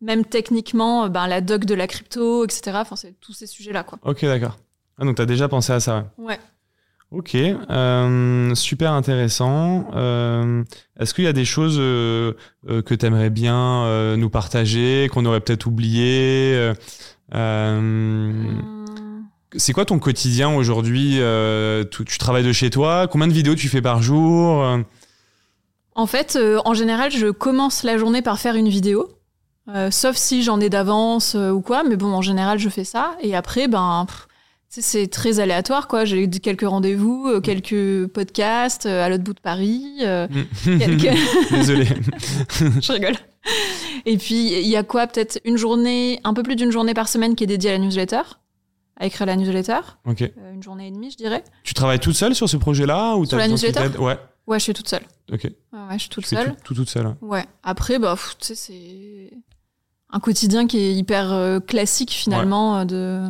Même 0.00 0.24
techniquement, 0.24 1.10
ben, 1.10 1.26
la 1.26 1.42
doc 1.42 1.66
de 1.66 1.74
la 1.74 1.86
crypto, 1.86 2.44
etc. 2.44 2.72
Enfin, 2.76 2.96
c'est 2.96 3.20
tous 3.20 3.34
ces 3.34 3.46
sujets-là, 3.46 3.82
quoi. 3.82 3.98
Ok, 4.04 4.24
d'accord. 4.24 4.56
Ah, 4.98 5.04
donc, 5.04 5.16
tu 5.16 5.22
as 5.22 5.26
déjà 5.26 5.48
pensé 5.48 5.72
à 5.74 5.80
ça. 5.80 6.12
Ouais. 6.16 6.38
Ok, 7.12 7.34
euh, 7.34 8.54
super 8.54 8.92
intéressant. 8.92 9.90
Euh, 9.96 10.62
Est-ce 10.98 11.12
qu'il 11.12 11.24
y 11.24 11.26
a 11.26 11.32
des 11.32 11.44
choses 11.44 11.78
euh, 11.80 12.34
que 12.64 12.94
tu 12.94 13.04
aimerais 13.04 13.30
bien 13.30 14.16
nous 14.16 14.30
partager, 14.30 15.08
qu'on 15.12 15.26
aurait 15.26 15.40
peut-être 15.40 15.66
oublié 15.66 16.70
C'est 19.56 19.72
quoi 19.72 19.84
ton 19.84 19.98
quotidien 19.98 20.54
aujourd'hui 20.54 21.20
tu, 21.90 22.18
travailles 22.18 22.44
de 22.44 22.52
chez 22.52 22.70
toi? 22.70 23.08
Combien 23.08 23.26
de 23.26 23.32
vidéos 23.32 23.56
tu 23.56 23.68
fais 23.68 23.82
par 23.82 24.02
jour? 24.02 24.64
En 25.96 26.06
fait, 26.06 26.38
en 26.64 26.74
général, 26.74 27.10
je 27.10 27.26
commence 27.26 27.82
la 27.82 27.98
journée 27.98 28.22
par 28.22 28.38
faire 28.38 28.54
une 28.54 28.68
vidéo. 28.68 29.08
Sauf 29.90 30.14
si 30.14 30.44
j'en 30.44 30.60
ai 30.60 30.70
d'avance 30.70 31.34
ou 31.34 31.60
quoi, 31.60 31.82
mais 31.82 31.96
bon, 31.96 32.12
en 32.12 32.22
général, 32.22 32.60
je 32.60 32.68
fais 32.68 32.84
ça. 32.84 33.16
Et 33.20 33.34
après, 33.34 33.66
ben, 33.66 34.06
c'est 34.70 35.08
très 35.08 35.40
aléatoire, 35.40 35.88
quoi. 35.88 36.04
J'ai 36.04 36.22
eu 36.22 36.30
quelques 36.30 36.68
rendez-vous, 36.68 37.26
euh, 37.26 37.40
quelques 37.40 38.06
podcasts 38.12 38.86
euh, 38.86 39.04
à 39.04 39.08
l'autre 39.08 39.24
bout 39.24 39.34
de 39.34 39.40
Paris. 39.40 39.84
euh, 40.02 40.28
quelques... 40.64 41.16
Désolé. 41.50 41.86
je 42.80 42.92
rigole. 42.92 43.16
Et 44.06 44.16
puis, 44.16 44.52
il 44.60 44.68
y 44.68 44.76
a 44.76 44.84
quoi 44.84 45.08
Peut-être 45.08 45.40
une 45.44 45.56
journée, 45.56 46.20
un 46.22 46.34
peu 46.34 46.44
plus 46.44 46.54
d'une 46.54 46.70
journée 46.70 46.94
par 46.94 47.08
semaine 47.08 47.34
qui 47.34 47.42
est 47.44 47.46
dédiée 47.48 47.70
à 47.70 47.72
la 47.72 47.78
newsletter, 47.80 48.22
à 48.96 49.06
écrire 49.06 49.26
la 49.26 49.34
newsletter. 49.34 49.80
ok. 50.06 50.30
Une 50.54 50.62
journée 50.62 50.86
et 50.86 50.90
demie, 50.92 51.10
je 51.10 51.16
dirais. 51.16 51.42
Tu 51.64 51.74
travailles 51.74 51.98
toute 52.00 52.14
seule 52.14 52.36
sur 52.36 52.48
ce 52.48 52.56
projet-là 52.56 53.16
ou 53.16 53.24
Sur 53.26 53.38
la 53.38 53.48
newsletter 53.48 53.98
Ouais. 53.98 54.18
Ouais, 54.46 54.58
je 54.58 54.64
suis 54.64 54.72
toute 54.74 54.88
seule. 54.88 55.02
Ok. 55.32 55.44
Ouais, 55.44 55.50
ouais, 55.72 55.94
je 55.94 55.98
suis 55.98 56.08
toute 56.10 56.24
Tu 56.24 56.36
seule. 56.36 56.54
tout, 56.56 56.62
tout 56.64 56.74
toute 56.74 56.88
seule. 56.88 57.16
Ouais. 57.22 57.44
Après, 57.64 57.98
bah, 57.98 58.16
tu 58.38 58.46
sais, 58.46 58.54
c'est 58.54 59.30
un 60.10 60.20
quotidien 60.20 60.66
qui 60.68 60.78
est 60.78 60.94
hyper 60.94 61.60
classique 61.66 62.12
finalement. 62.12 62.84
De... 62.84 63.24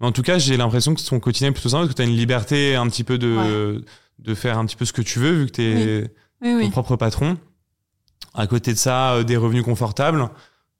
En 0.00 0.12
tout 0.12 0.22
cas, 0.22 0.38
j'ai 0.38 0.56
l'impression 0.56 0.94
que 0.94 1.02
ton 1.02 1.20
quotidien 1.20 1.48
est 1.48 1.52
plutôt 1.52 1.70
simple 1.70 1.84
parce 1.84 1.94
que 1.94 2.02
tu 2.02 2.02
as 2.02 2.10
une 2.10 2.16
liberté 2.16 2.74
un 2.76 2.86
petit 2.88 3.02
peu 3.04 3.16
de, 3.18 3.82
de 4.18 4.34
faire 4.34 4.58
un 4.58 4.66
petit 4.66 4.76
peu 4.76 4.84
ce 4.84 4.92
que 4.92 5.02
tu 5.02 5.18
veux 5.18 5.32
vu 5.32 5.46
que 5.46 5.52
tu 5.52 5.62
es 5.62 6.02
Oui, 6.42 6.50
ton 6.50 6.56
oui. 6.58 6.70
propre 6.70 6.96
patron. 6.96 7.38
À 8.34 8.46
côté 8.46 8.72
de 8.74 8.78
ça, 8.78 9.12
euh, 9.14 9.22
des 9.24 9.36
revenus 9.38 9.64
confortables. 9.64 10.28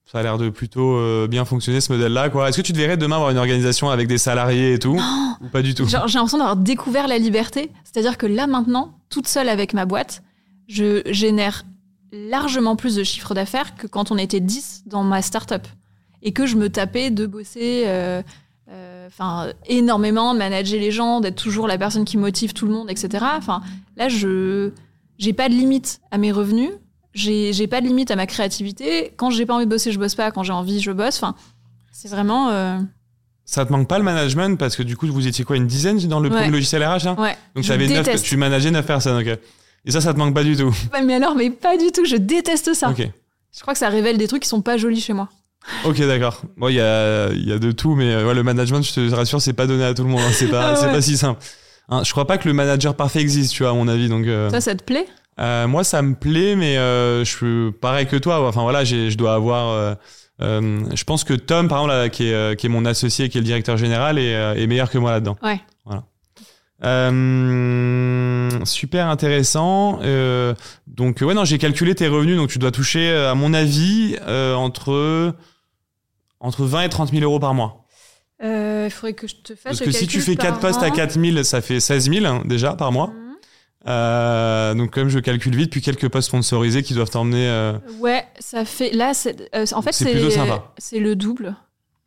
Ça 0.05 0.19
a 0.19 0.23
l'air 0.23 0.37
de 0.39 0.51
plutôt 0.51 0.97
euh, 0.99 1.27
bien 1.27 1.45
fonctionner 1.47 1.81
ce 1.81 1.91
modèle-là. 1.93 2.29
quoi. 2.29 2.49
Est-ce 2.49 2.59
que 2.59 2.63
tu 2.63 2.73
te 2.75 2.79
verrais 2.79 2.99
demain 2.99 3.17
avoir 3.17 3.31
une 3.31 3.39
organisation 3.39 3.89
avec 3.89 4.07
des 4.07 4.19
salariés 4.19 4.75
et 4.75 4.79
tout? 4.79 5.01
Ou 5.41 5.49
pas 5.49 5.63
du 5.63 5.75
tout? 5.75 5.87
J'ai 5.87 5.97
l'impression 5.97 6.37
d'avoir 6.39 6.57
découvert 6.57 7.09
la 7.09 7.17
liberté. 7.19 7.71
C'est-à-dire 7.85 8.19
que 8.19 8.27
là 8.27 8.47
maintenant, 8.47 8.99
toute 9.09 9.27
seule 9.27 9.49
avec 9.49 9.73
ma 9.73 9.87
boîte, 9.87 10.23
je 10.69 11.01
génère 11.11 11.65
largement 12.13 12.77
plus 12.77 12.95
de 12.95 13.03
chiffre 13.03 13.35
d'affaires 13.35 13.75
que 13.77 13.87
quand 13.87 14.11
on 14.13 14.19
était 14.19 14.41
10 14.41 14.83
dans 14.87 15.03
ma 15.03 15.23
start-up. 15.23 15.67
Et 16.23 16.33
que 16.33 16.47
je 16.47 16.57
me 16.57 16.69
tapais 16.69 17.11
de 17.11 17.27
bosser 17.27 17.85
euh, 17.87 18.23
enfin, 19.07 19.53
énormément, 19.67 20.33
de 20.35 20.39
manager 20.39 20.79
les 20.81 20.91
gens, 20.91 21.21
d'être 21.21 21.37
toujours 21.37 21.67
la 21.69 21.79
personne 21.79 22.05
qui 22.05 22.17
motive 22.17 22.53
tout 22.53 22.67
le 22.67 22.73
monde, 22.73 22.91
etc. 22.91 23.25
Enfin, 23.37 23.63
là, 23.97 24.09
je 24.09 24.71
j'ai 25.19 25.33
pas 25.33 25.49
de 25.49 25.55
limite 25.55 26.01
à 26.11 26.19
mes 26.19 26.33
revenus. 26.33 26.71
J'ai 27.15 27.53
j'ai 27.53 27.67
pas 27.67 27.81
de 27.81 27.87
limite 27.87 28.11
à 28.11 28.17
ma 28.17 28.27
créativité. 28.27 29.13
Quand 29.17 29.31
j'ai 29.31 29.47
pas 29.47 29.55
envie 29.55 29.65
de 29.65 29.71
bosser, 29.71 29.91
je 29.93 29.99
bosse 29.99 30.15
pas. 30.15 30.31
Quand 30.31 30.43
j'ai 30.43 30.53
envie, 30.53 30.81
je 30.81 30.91
bosse. 30.93 31.17
Enfin, 31.17 31.35
c'est 31.93 32.09
vraiment. 32.09 32.51
euh, 32.51 32.79
Ça 33.45 33.65
te 33.65 33.73
manque 33.73 33.89
pas 33.89 33.99
le 33.99 34.05
management 34.05 34.59
parce 34.59 34.77
que 34.77 34.83
du 34.83 34.97
coup, 34.97 35.07
vous 35.07 35.27
étiez 35.27 35.45
quoi 35.45 35.57
Une 35.57 35.67
dizaine 35.67 35.99
dans 36.09 36.21
le 36.21 36.29
Ouais. 36.31 36.51
logiciel 36.51 36.85
RH 36.85 37.05
là 37.05 37.15
Ouais. 37.19 37.37
Donc 37.55 37.67
neuf- 37.67 37.79
déteste. 37.79 38.25
tu 38.25 38.37
manageais 38.37 38.71
9 38.71 38.85
personnes, 38.85 39.19
ok. 39.21 39.39
Et 39.85 39.91
ça, 39.93 40.01
ça 40.01 40.13
te 40.13 40.19
manque 40.19 40.35
pas 40.35 40.43
du 40.43 40.57
tout? 40.57 40.75
Mais 41.05 41.15
alors, 41.15 41.35
mais 41.37 41.49
pas 41.51 41.77
du 41.77 41.93
tout. 41.93 42.05
Je 42.05 42.17
déteste 42.17 42.75
ça. 42.75 42.91
Ok. 42.91 43.09
Je 43.55 43.61
crois 43.63 43.73
que 43.73 43.79
ça 43.79 43.89
révèle 43.89 44.19
des 44.19 44.27
trucs 44.29 44.43
qui 44.43 44.49
sont 44.49 44.61
pas 44.63 44.77
jolis 44.77 45.01
chez 45.01 45.13
moi. 45.13 45.29
Ok, 45.85 45.99
d'accord. 46.01 46.43
Bon, 46.57 46.69
il 46.69 46.75
y 46.77 46.81
a, 46.81 47.31
y 47.33 47.53
a 47.53 47.59
de 47.59 47.73
tout, 47.73 47.95
mais 47.95 48.13
euh, 48.13 48.27
ouais, 48.27 48.35
le 48.35 48.43
management, 48.43 48.83
je 48.83 48.93
te 48.95 49.15
rassure, 49.15 49.41
c'est 49.43 49.53
pas 49.53 49.67
donné 49.67 49.85
à 49.85 49.95
tout 49.95 50.05
le 50.05 50.09
monde. 50.11 50.21
hein. 50.21 50.31
C'est 50.33 50.49
pas, 50.49 50.71
Ah 50.73 50.77
c'est 50.77 50.89
pas 50.89 51.03
si 51.03 51.17
simple. 51.17 51.41
Hein, 51.89 52.03
je 52.05 52.11
crois 52.13 52.27
pas 52.27 52.39
que 52.39 52.49
le 52.49 52.55
manager 52.55 52.95
parfait 52.95 53.21
existe, 53.21 53.53
tu 53.53 53.63
vois, 53.63 53.73
à 53.73 53.75
mon 53.75 53.89
avis. 53.89 54.09
Donc, 54.09 54.27
euh, 54.27 54.49
Toi, 54.51 54.61
ça 54.61 54.75
te 54.75 54.83
plaît? 54.85 55.07
euh, 55.41 55.67
moi, 55.69 55.85
ça 55.85 56.03
me 56.03 56.15
plaît, 56.15 56.57
mais 56.57 56.79
euh, 56.79 57.25
je 57.25 57.31
suis 57.37 57.73
pareil 57.81 58.07
que 58.07 58.17
toi. 58.17 58.47
Enfin 58.49 58.63
voilà, 58.63 58.85
je 58.85 59.15
dois 59.17 59.35
avoir. 59.35 59.97
je 60.41 61.05
pense 61.05 61.25
que 61.25 61.35
Tom, 61.35 61.69
par 61.69 61.79
exemple, 61.79 61.95
là, 61.95 62.09
qui, 62.09 62.29
est, 62.29 62.57
qui 62.59 62.67
est 62.67 62.71
mon 62.71 62.85
associé, 62.85 63.29
qui 63.29 63.39
est 63.39 63.41
le 63.41 63.47
directeur 63.47 63.77
général, 63.77 64.19
est, 64.19 64.33
est 64.33 64.67
meilleur 64.67 64.91
que 64.91 64.99
moi 64.99 65.11
là-dedans. 65.13 65.37
Ouais. 65.43 65.61
Voilà. 65.85 66.03
Euh, 66.85 68.51
super 68.65 69.09
intéressant. 69.09 69.99
Euh, 70.03 70.55
donc 70.87 71.19
ouais, 71.23 71.35
non, 71.35 71.45
j'ai 71.45 71.59
calculé 71.59 71.95
tes 71.95 72.09
revenus, 72.09 72.37
donc 72.37 72.49
tu 72.49 72.59
dois 72.59 72.71
toucher, 72.71 73.13
à 73.15 73.35
mon 73.35 73.55
avis, 73.55 74.17
euh, 74.27 74.55
entre 74.55 75.35
entre 76.41 76.65
20 76.65 76.83
et 76.83 76.89
30 76.89 77.11
000 77.11 77.23
euros 77.25 77.39
par 77.39 77.55
mois. 77.55 77.85
Euh, 78.43 78.85
Il 78.87 78.91
faudrait 78.91 79.15
que 79.15 79.27
je 79.27 79.37
te 79.37 79.55
fasse 79.55 79.63
Parce 79.65 79.81
que 79.81 79.91
si 79.91 80.07
tu 80.07 80.21
fais 80.21 80.37
par 80.37 80.47
4 80.47 80.61
postes 80.61 80.83
à 80.83 80.89
an. 80.89 80.91
4 80.91 81.19
000, 81.21 81.43
ça 81.43 81.61
fait 81.63 81.81
16 81.81 82.11
000 82.11 82.27
hein, 82.27 82.43
déjà 82.45 82.75
par 82.75 82.93
mois. 82.93 83.09
Mhm. 83.09 83.23
Euh, 83.89 84.75
donc 84.75 84.91
comme 84.91 85.09
je 85.09 85.19
calcule 85.21 85.55
vite, 85.55 85.71
puis 85.71 85.81
quelques 85.81 86.09
postes 86.09 86.29
sponsorisés 86.29 86.83
qui 86.83 86.93
doivent 86.93 87.11
t'emmener. 87.11 87.47
euh, 87.49 87.79
Ouais, 88.01 88.25
ça 88.41 88.65
fait. 88.65 88.91
Là, 88.91 89.13
euh, 89.55 89.65
en 89.73 89.81
fait, 89.83 89.93
c'est 89.93 90.11
plutôt 90.11 90.31
sympa. 90.31 90.73
c'est 90.77 90.99
le 90.99 91.15
double. 91.15 91.55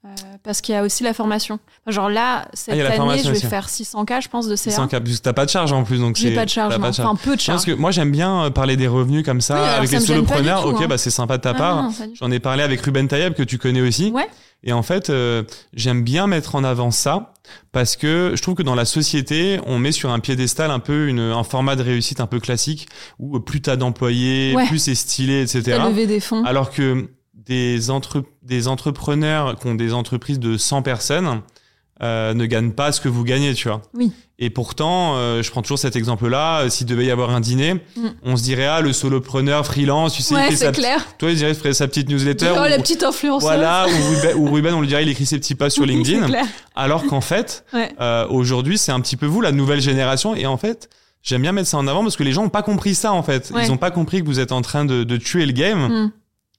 Euh, 0.05 0.09
parce 0.43 0.61
qu'il 0.61 0.73
y 0.73 0.77
a 0.77 0.83
aussi 0.83 1.03
la 1.03 1.13
formation. 1.13 1.59
Genre 1.85 2.09
là, 2.09 2.47
cette 2.53 2.73
Ah, 2.73 3.01
année, 3.01 3.17
je 3.21 3.23
vais 3.31 3.37
aussi. 3.37 3.47
faire 3.47 3.67
600K, 3.67 4.21
je 4.21 4.29
pense, 4.29 4.47
de 4.47 4.55
CA. 4.55 4.71
600K, 4.71 4.89
parce 5.03 5.17
que 5.17 5.21
t'as 5.21 5.33
pas 5.33 5.43
de 5.45 5.49
charge 5.49 5.73
en 5.73 5.83
plus, 5.83 5.99
donc 5.99 6.15
J'ai 6.15 6.33
pas 6.33 6.45
de 6.45 6.49
charge, 6.49 6.79
pas 6.79 6.89
de 6.91 6.95
charge. 6.95 7.05
Enfin, 7.09 7.19
peu 7.21 7.35
de 7.35 7.41
charge. 7.41 7.65
que 7.65 7.73
moi 7.73 7.91
j'aime 7.91 8.09
bien 8.11 8.45
euh, 8.45 8.49
parler 8.49 8.77
des 8.77 8.87
revenus 8.87 9.25
comme 9.25 9.41
ça 9.41 9.61
Oui, 9.61 9.67
avec 9.77 9.89
ça 9.89 9.99
les 9.99 10.05
solopreneurs. 10.05 10.61
tout, 10.63 10.69
ok, 10.69 10.81
hein. 10.83 10.87
bah 10.87 10.97
c'est 10.97 11.09
sympa 11.09 11.35
de 11.37 11.41
ta 11.41 11.49
Ah, 11.49 11.53
part. 11.55 11.89
J'en 12.13 12.31
ai 12.31 12.39
parlé 12.39 12.63
avec 12.63 12.79
Ruben 12.79 13.09
Tayeb 13.09 13.33
que 13.33 13.43
tu 13.43 13.57
connais 13.57 13.81
aussi. 13.81 14.11
Ouais. 14.11 14.29
Et 14.63 14.71
en 14.71 14.83
fait, 14.83 15.09
euh, 15.09 15.43
j'aime 15.73 16.03
bien 16.03 16.27
mettre 16.27 16.55
en 16.55 16.63
avant 16.63 16.91
ça 16.91 17.33
parce 17.73 17.97
que 17.97 18.33
je 18.35 18.41
trouve 18.41 18.55
que 18.55 18.63
dans 18.63 18.75
la 18.75 18.85
société, 18.85 19.59
on 19.65 19.79
met 19.79 19.91
sur 19.91 20.11
un 20.11 20.19
piédestal 20.19 20.71
un 20.71 20.79
peu 20.79 21.07
une, 21.09 21.19
un 21.19 21.43
format 21.43 21.75
de 21.75 21.83
réussite 21.83 22.21
un 22.21 22.25
peu 22.27 22.39
classique 22.39 22.87
où 23.19 23.37
plus 23.41 23.61
t'as 23.61 23.75
d'employés, 23.75 24.53
Ouais. 24.55 24.65
plus 24.67 24.79
c'est 24.79 24.95
stylé, 24.95 25.41
etc. 25.41 25.77
Levé 25.85 26.07
des 26.07 26.19
fonds. 26.21 26.43
Alors 26.45 26.71
que 26.71 27.09
des, 27.45 27.89
entre, 27.89 28.23
des 28.43 28.67
entrepreneurs 28.67 29.57
qui 29.59 29.67
ont 29.67 29.75
des 29.75 29.93
entreprises 29.93 30.39
de 30.39 30.57
100 30.57 30.81
personnes 30.81 31.41
euh, 32.01 32.33
ne 32.33 32.45
gagnent 32.45 32.71
pas 32.71 32.93
ce 32.93 33.01
que 33.01 33.09
vous 33.09 33.25
gagnez, 33.25 33.53
tu 33.53 33.67
vois. 33.67 33.81
Oui. 33.93 34.13
Et 34.41 34.49
pourtant, 34.49 35.15
euh, 35.17 35.43
je 35.43 35.51
prends 35.51 35.61
toujours 35.61 35.79
cet 35.79 35.97
exemple-là, 35.97 36.61
euh, 36.61 36.69
s'il 36.69 36.87
devait 36.87 37.03
y 37.05 37.11
avoir 37.11 37.31
un 37.31 37.41
dîner, 37.41 37.73
Mm. 37.73 38.07
on 38.23 38.37
se 38.37 38.43
dirait, 38.43 38.67
ah, 38.67 38.79
le 38.79 38.93
solopreneur, 38.93 39.65
freelance, 39.65 40.13
tu 40.13 40.21
sais, 40.21 40.33
il 40.33 40.37
ouais, 40.37 40.49
fait 40.51 40.55
sa, 40.55 40.65
c'est 40.67 40.71
clair. 40.79 41.05
toi, 41.17 41.29
il 41.29 41.35
dirait, 41.35 41.51
il 41.51 41.55
ferait 41.57 41.73
sa 41.73 41.89
petite 41.89 42.07
newsletter. 42.07 42.53
Oh, 42.55 42.61
ou- 42.61 42.69
la 42.69 42.77
petite 42.77 43.03
influenceuse. 43.03 43.41
voilà, 43.43 43.85
ou 43.87 44.09
Ruben, 44.15 44.37
ou 44.37 44.49
Ruben, 44.53 44.73
on 44.75 44.79
lui 44.81 44.87
dirait, 44.87 45.03
il 45.03 45.09
écrit 45.09 45.25
ses 45.25 45.39
petits 45.39 45.55
posts 45.55 45.75
sur 45.75 45.85
LinkedIn. 45.85 46.25
clair. 46.27 46.45
alors 46.73 47.05
qu'en 47.05 47.19
fait, 47.19 47.65
Ouais. 47.73 47.91
euh, 47.99 48.25
aujourd'hui, 48.29 48.77
c'est 48.77 48.93
un 48.93 49.01
petit 49.01 49.17
peu 49.17 49.25
vous, 49.25 49.41
la 49.41 49.51
nouvelle 49.51 49.81
génération. 49.81 50.35
Et 50.35 50.45
en 50.45 50.55
fait, 50.55 50.89
j'aime 51.21 51.41
bien 51.41 51.51
mettre 51.51 51.67
ça 51.67 51.77
en 51.77 51.85
avant 51.87 52.03
parce 52.03 52.15
que 52.15 52.23
les 52.23 52.31
gens 52.31 52.43
n'ont 52.43 52.49
pas 52.49 52.63
compris 52.63 52.95
ça, 52.95 53.11
en 53.11 53.23
fait. 53.23 53.51
Ouais. 53.53 53.65
Ils 53.65 53.69
n'ont 53.69 53.75
pas 53.75 53.91
compris 53.91 54.21
que 54.21 54.25
vous 54.25 54.39
êtes 54.39 54.53
en 54.53 54.61
train 54.61 54.85
de, 54.85 55.03
de 55.03 55.17
tuer 55.17 55.45
le 55.45 55.51
game 55.51 55.89
Mm. 56.05 56.11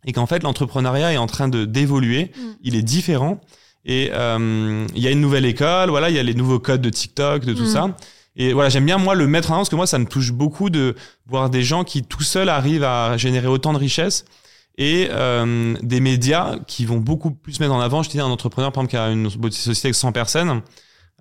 Et 0.06 0.12
qu'en 0.12 0.26
fait, 0.26 0.42
l'entrepreneuriat 0.42 1.12
est 1.12 1.18
en 1.18 1.26
train 1.26 1.48
de 1.48 1.64
d'évoluer. 1.64 2.32
Mm. 2.36 2.40
Il 2.62 2.74
est 2.76 2.82
différent. 2.82 3.40
Et 3.84 4.10
euh, 4.12 4.86
il 4.94 5.02
y 5.02 5.06
a 5.06 5.10
une 5.10 5.20
nouvelle 5.22 5.46
école, 5.46 5.88
voilà, 5.88 6.10
il 6.10 6.16
y 6.16 6.18
a 6.18 6.22
les 6.22 6.34
nouveaux 6.34 6.58
codes 6.58 6.82
de 6.82 6.90
TikTok, 6.90 7.44
de 7.44 7.54
tout 7.54 7.62
Mm. 7.62 7.66
ça. 7.66 7.96
Et 8.36 8.52
voilà, 8.52 8.68
j'aime 8.68 8.86
bien 8.86 8.98
moi 8.98 9.14
le 9.14 9.26
mettre 9.26 9.50
en 9.50 9.54
avant 9.54 9.60
parce 9.60 9.70
que 9.70 9.76
moi, 9.76 9.86
ça 9.86 9.98
me 9.98 10.06
touche 10.06 10.32
beaucoup 10.32 10.70
de 10.70 10.94
voir 11.26 11.50
des 11.50 11.62
gens 11.62 11.82
qui 11.84 12.02
tout 12.02 12.22
seuls 12.22 12.48
arrivent 12.48 12.84
à 12.84 13.16
générer 13.16 13.48
autant 13.48 13.72
de 13.72 13.78
richesses 13.78 14.24
et 14.78 15.08
euh, 15.10 15.74
des 15.82 16.00
médias 16.00 16.58
qui 16.66 16.84
vont 16.84 16.98
beaucoup 16.98 17.32
plus 17.32 17.58
mettre 17.60 17.72
en 17.72 17.80
avant. 17.80 18.02
Je 18.02 18.10
dis 18.10 18.20
un 18.20 18.26
entrepreneur, 18.26 18.70
par 18.72 18.82
exemple, 18.82 18.90
qui 18.90 18.96
a 18.96 19.10
une 19.10 19.28
société 19.50 19.88
avec 19.88 19.94
100 19.94 20.12
personnes, 20.12 20.62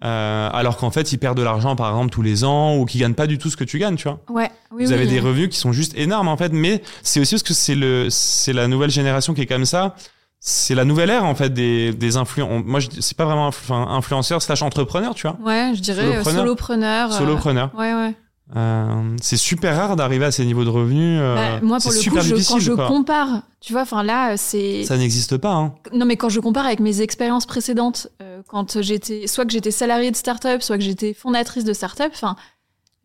euh, 0.03 0.49
alors 0.53 0.77
qu'en 0.77 0.91
fait, 0.91 1.11
il 1.11 1.17
perd 1.17 1.37
de 1.37 1.41
l'argent, 1.43 1.75
par 1.75 1.89
exemple, 1.89 2.09
tous 2.11 2.21
les 2.21 2.43
ans 2.43 2.75
ou 2.77 2.85
qui 2.85 2.97
gagne 2.99 3.13
pas 3.13 3.27
du 3.27 3.37
tout 3.37 3.49
ce 3.49 3.57
que 3.57 3.63
tu 3.63 3.79
gagnes, 3.79 3.95
tu 3.95 4.07
vois. 4.07 4.19
Ouais. 4.29 4.49
Oui, 4.71 4.83
Vous 4.85 4.89
oui. 4.91 4.93
avez 4.93 5.07
des 5.07 5.19
revenus 5.19 5.49
qui 5.49 5.57
sont 5.57 5.71
juste 5.71 5.93
énormes, 5.97 6.27
en 6.27 6.37
fait, 6.37 6.51
mais 6.53 6.81
c'est 7.03 7.19
aussi 7.19 7.35
parce 7.35 7.43
que 7.43 7.53
c'est 7.53 7.75
le, 7.75 8.07
c'est 8.09 8.53
la 8.53 8.67
nouvelle 8.67 8.89
génération 8.91 9.33
qui 9.33 9.41
est 9.41 9.45
comme 9.45 9.65
ça. 9.65 9.95
C'est 10.41 10.73
la 10.73 10.85
nouvelle 10.85 11.09
ère, 11.09 11.25
en 11.25 11.35
fait, 11.35 11.49
des, 11.53 11.91
des 11.91 12.15
influenceurs. 12.15 12.63
Moi, 12.65 12.79
c'est 13.01 13.17
pas 13.17 13.25
vraiment 13.25 13.49
influ- 13.49 13.73
influenceur 13.73 14.41
slash 14.41 14.61
entrepreneur, 14.61 15.13
tu 15.13 15.27
vois. 15.27 15.37
Ouais, 15.43 15.73
je 15.75 15.81
dirais 15.81 16.01
euh, 16.03 16.23
Solopreneur. 16.23 16.39
solopreneur. 16.41 17.11
euh, 17.11 17.17
Solopreneur. 17.17 17.71
Ouais, 17.77 17.93
ouais. 17.93 18.15
Euh, 18.55 19.15
c'est 19.21 19.37
super 19.37 19.75
rare 19.77 19.95
d'arriver 19.95 20.25
à 20.25 20.31
ces 20.31 20.43
niveaux 20.45 20.63
de 20.63 20.69
revenus. 20.69 21.19
euh, 21.21 21.35
Bah, 21.35 21.59
moi, 21.61 21.77
pour 21.79 21.91
c'est 21.91 21.97
le 21.97 22.01
super 22.01 22.23
coup, 22.23 22.27
je- 22.29 22.47
quand 22.47 22.59
je 22.59 22.71
quoi. 22.73 22.87
compare, 22.87 23.43
tu 23.59 23.73
vois, 23.73 23.83
enfin 23.83 24.01
là, 24.01 24.37
c'est. 24.37 24.83
Ça 24.85 24.97
n'existe 24.97 25.37
pas, 25.37 25.53
hein. 25.53 25.75
Non, 25.93 26.05
mais 26.07 26.17
quand 26.17 26.29
je 26.29 26.39
compare 26.39 26.65
avec 26.65 26.79
mes 26.79 27.01
expériences 27.01 27.45
précédentes, 27.45 28.07
euh, 28.23 28.41
quand 28.47 28.81
j'étais, 28.81 29.27
soit 29.27 29.45
que 29.45 29.51
j'étais 29.51 29.69
salariée 29.71 30.09
de 30.09 30.15
start-up, 30.15 30.63
soit 30.63 30.77
que 30.77 30.83
j'étais 30.83 31.13
fondatrice 31.13 31.63
de 31.63 31.73
start-up, 31.73 32.11
enfin, 32.15 32.35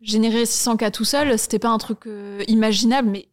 générer 0.01 0.45
600K 0.45 0.89
tout 0.91 1.05
seul, 1.05 1.37
c'était 1.37 1.59
pas 1.59 1.69
un 1.69 1.77
truc 1.77 2.07
imaginable, 2.47 3.09
mais, 3.09 3.27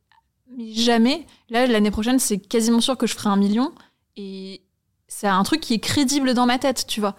mais 0.57 0.73
jamais. 0.75 1.27
Là, 1.49 1.67
l'année 1.67 1.91
prochaine, 1.91 2.19
c'est 2.19 2.39
quasiment 2.39 2.81
sûr 2.81 2.97
que 2.99 3.07
je 3.07 3.15
ferai 3.15 3.31
un 3.31 3.37
million. 3.37 3.73
Et 4.17 4.61
c'est 5.09 5.27
un 5.27 5.43
truc 5.45 5.61
qui 5.61 5.75
est 5.75 5.79
crédible 5.81 6.35
dans 6.35 6.45
ma 6.47 6.59
tête, 6.59 6.85
tu 6.87 7.01
vois. 7.01 7.15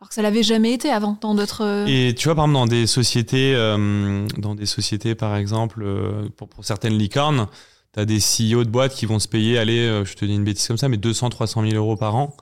Alors 0.00 0.08
que 0.10 0.14
ça 0.14 0.20
l'avait 0.22 0.42
jamais 0.42 0.72
été 0.74 0.90
avant 0.90 1.16
dans 1.22 1.34
d'autres. 1.34 1.64
euh, 1.64 1.86
Et 1.86 2.14
tu 2.14 2.28
vois, 2.28 2.34
par 2.34 2.44
exemple, 2.44 2.54
dans 2.54 2.66
des 2.66 2.86
sociétés, 2.86 3.54
euh, 3.54 4.26
dans 4.36 4.54
des 4.54 4.66
sociétés, 4.66 5.14
par 5.14 5.36
exemple, 5.36 5.82
euh, 5.82 6.28
pour, 6.36 6.48
pour 6.48 6.64
certaines 6.66 6.98
licornes, 6.98 7.46
tu 7.94 8.00
as 8.00 8.04
des 8.04 8.18
CEO 8.18 8.64
de 8.64 8.68
boîtes 8.68 8.94
qui 8.94 9.06
vont 9.06 9.18
se 9.18 9.26
payer, 9.28 9.56
allez, 9.56 9.78
euh, 9.78 10.04
je 10.04 10.14
te 10.14 10.24
dis 10.26 10.34
une 10.34 10.44
bêtise 10.44 10.66
comme 10.68 10.76
ça, 10.76 10.90
mais 10.90 10.98
200, 10.98 11.30
300 11.30 11.62
000 11.62 11.74
euros 11.74 11.96
par 11.96 12.14
an. 12.14 12.36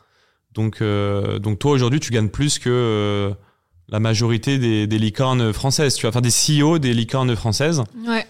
Donc, 0.53 0.81
donc 1.43 1.59
toi, 1.59 1.73
aujourd'hui, 1.73 1.99
tu 1.99 2.13
gagnes 2.13 2.29
plus 2.29 2.61
que 2.61 3.33
la 3.89 3.99
majorité 3.99 4.59
des, 4.59 4.87
des 4.87 4.99
licornes 5.01 5.53
françaises. 5.53 5.97
Tu 5.97 6.07
vas 6.07 6.13
faire 6.13 6.23
des 6.23 6.31
CEO 6.31 6.79
des 6.79 6.95
licornes 6.95 7.35
françaises. 7.35 7.83
Ouais. 8.07 8.25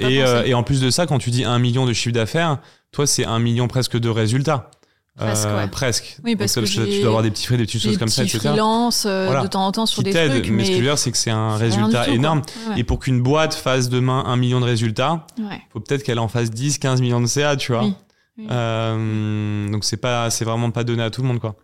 Et, 0.00 0.18
et 0.46 0.54
en 0.54 0.62
plus 0.62 0.80
de 0.80 0.88
ça, 0.90 1.06
quand 1.06 1.18
tu 1.18 1.30
dis 1.30 1.42
un 1.42 1.58
million 1.58 1.84
de 1.84 1.92
chiffre 1.92 2.14
d'affaires, 2.14 2.58
toi, 2.92 3.08
c'est 3.08 3.24
un 3.24 3.40
million 3.40 3.66
presque 3.66 3.98
de 3.98 4.08
résultats. 4.08 4.70
Presque, 5.18 5.46
Euh, 5.48 5.56
ouais. 5.58 5.66
presque. 5.68 6.16
Oui, 6.24 6.36
parce 6.36 6.54
Donc, 6.54 6.64
que 6.64 6.70
tu 6.70 7.00
dois 7.00 7.08
avoir 7.08 7.22
des 7.22 7.30
petits 7.30 7.46
frais, 7.46 7.56
des 7.56 7.64
petites 7.64 7.82
Des 7.82 7.88
choses 7.88 7.98
comme 7.98 8.08
ça, 8.08 8.22
etc. 8.22 8.38
freelance 8.38 9.04
euh, 9.06 9.26
Voilà. 9.26 9.42
de 9.42 9.46
temps 9.48 9.66
en 9.66 9.72
temps 9.72 9.86
sur 9.86 10.02
Qui 10.02 10.10
des 10.10 10.12
trucs, 10.12 10.48
mais, 10.48 10.56
mais, 10.58 10.64
ce 10.64 10.68
que 10.70 10.74
je 10.76 10.80
veux 10.80 10.86
dire, 10.86 10.98
c'est 10.98 11.10
que 11.10 11.16
c'est 11.18 11.30
un 11.30 11.56
résultat 11.56 12.04
tout, 12.04 12.12
énorme. 12.12 12.42
Ouais. 12.70 12.78
Et 12.80 12.84
pour 12.84 13.00
qu'une 13.00 13.20
boîte 13.22 13.54
fasse 13.54 13.88
demain 13.88 14.22
un 14.26 14.36
million 14.36 14.60
de 14.60 14.64
résultats, 14.64 15.26
Ouais. 15.38 15.60
faut 15.72 15.80
peut-être 15.80 16.02
qu'elle 16.04 16.18
en 16.20 16.28
fasse 16.28 16.50
10, 16.50 16.78
15 16.78 17.00
millions 17.00 17.20
de 17.20 17.26
CA, 17.26 17.56
tu 17.56 17.72
vois. 17.72 17.82
Oui, 17.82 17.94
oui. 18.38 18.46
Euh, 18.50 19.68
donc 19.70 19.84
c'est 19.84 19.96
pas, 19.96 20.30
c'est 20.30 20.44
vraiment 20.44 20.70
pas 20.70 20.84
donné 20.84 21.02
à 21.02 21.10
tout 21.10 21.22
le 21.22 21.28
monde, 21.28 21.40
quoi. 21.40 21.56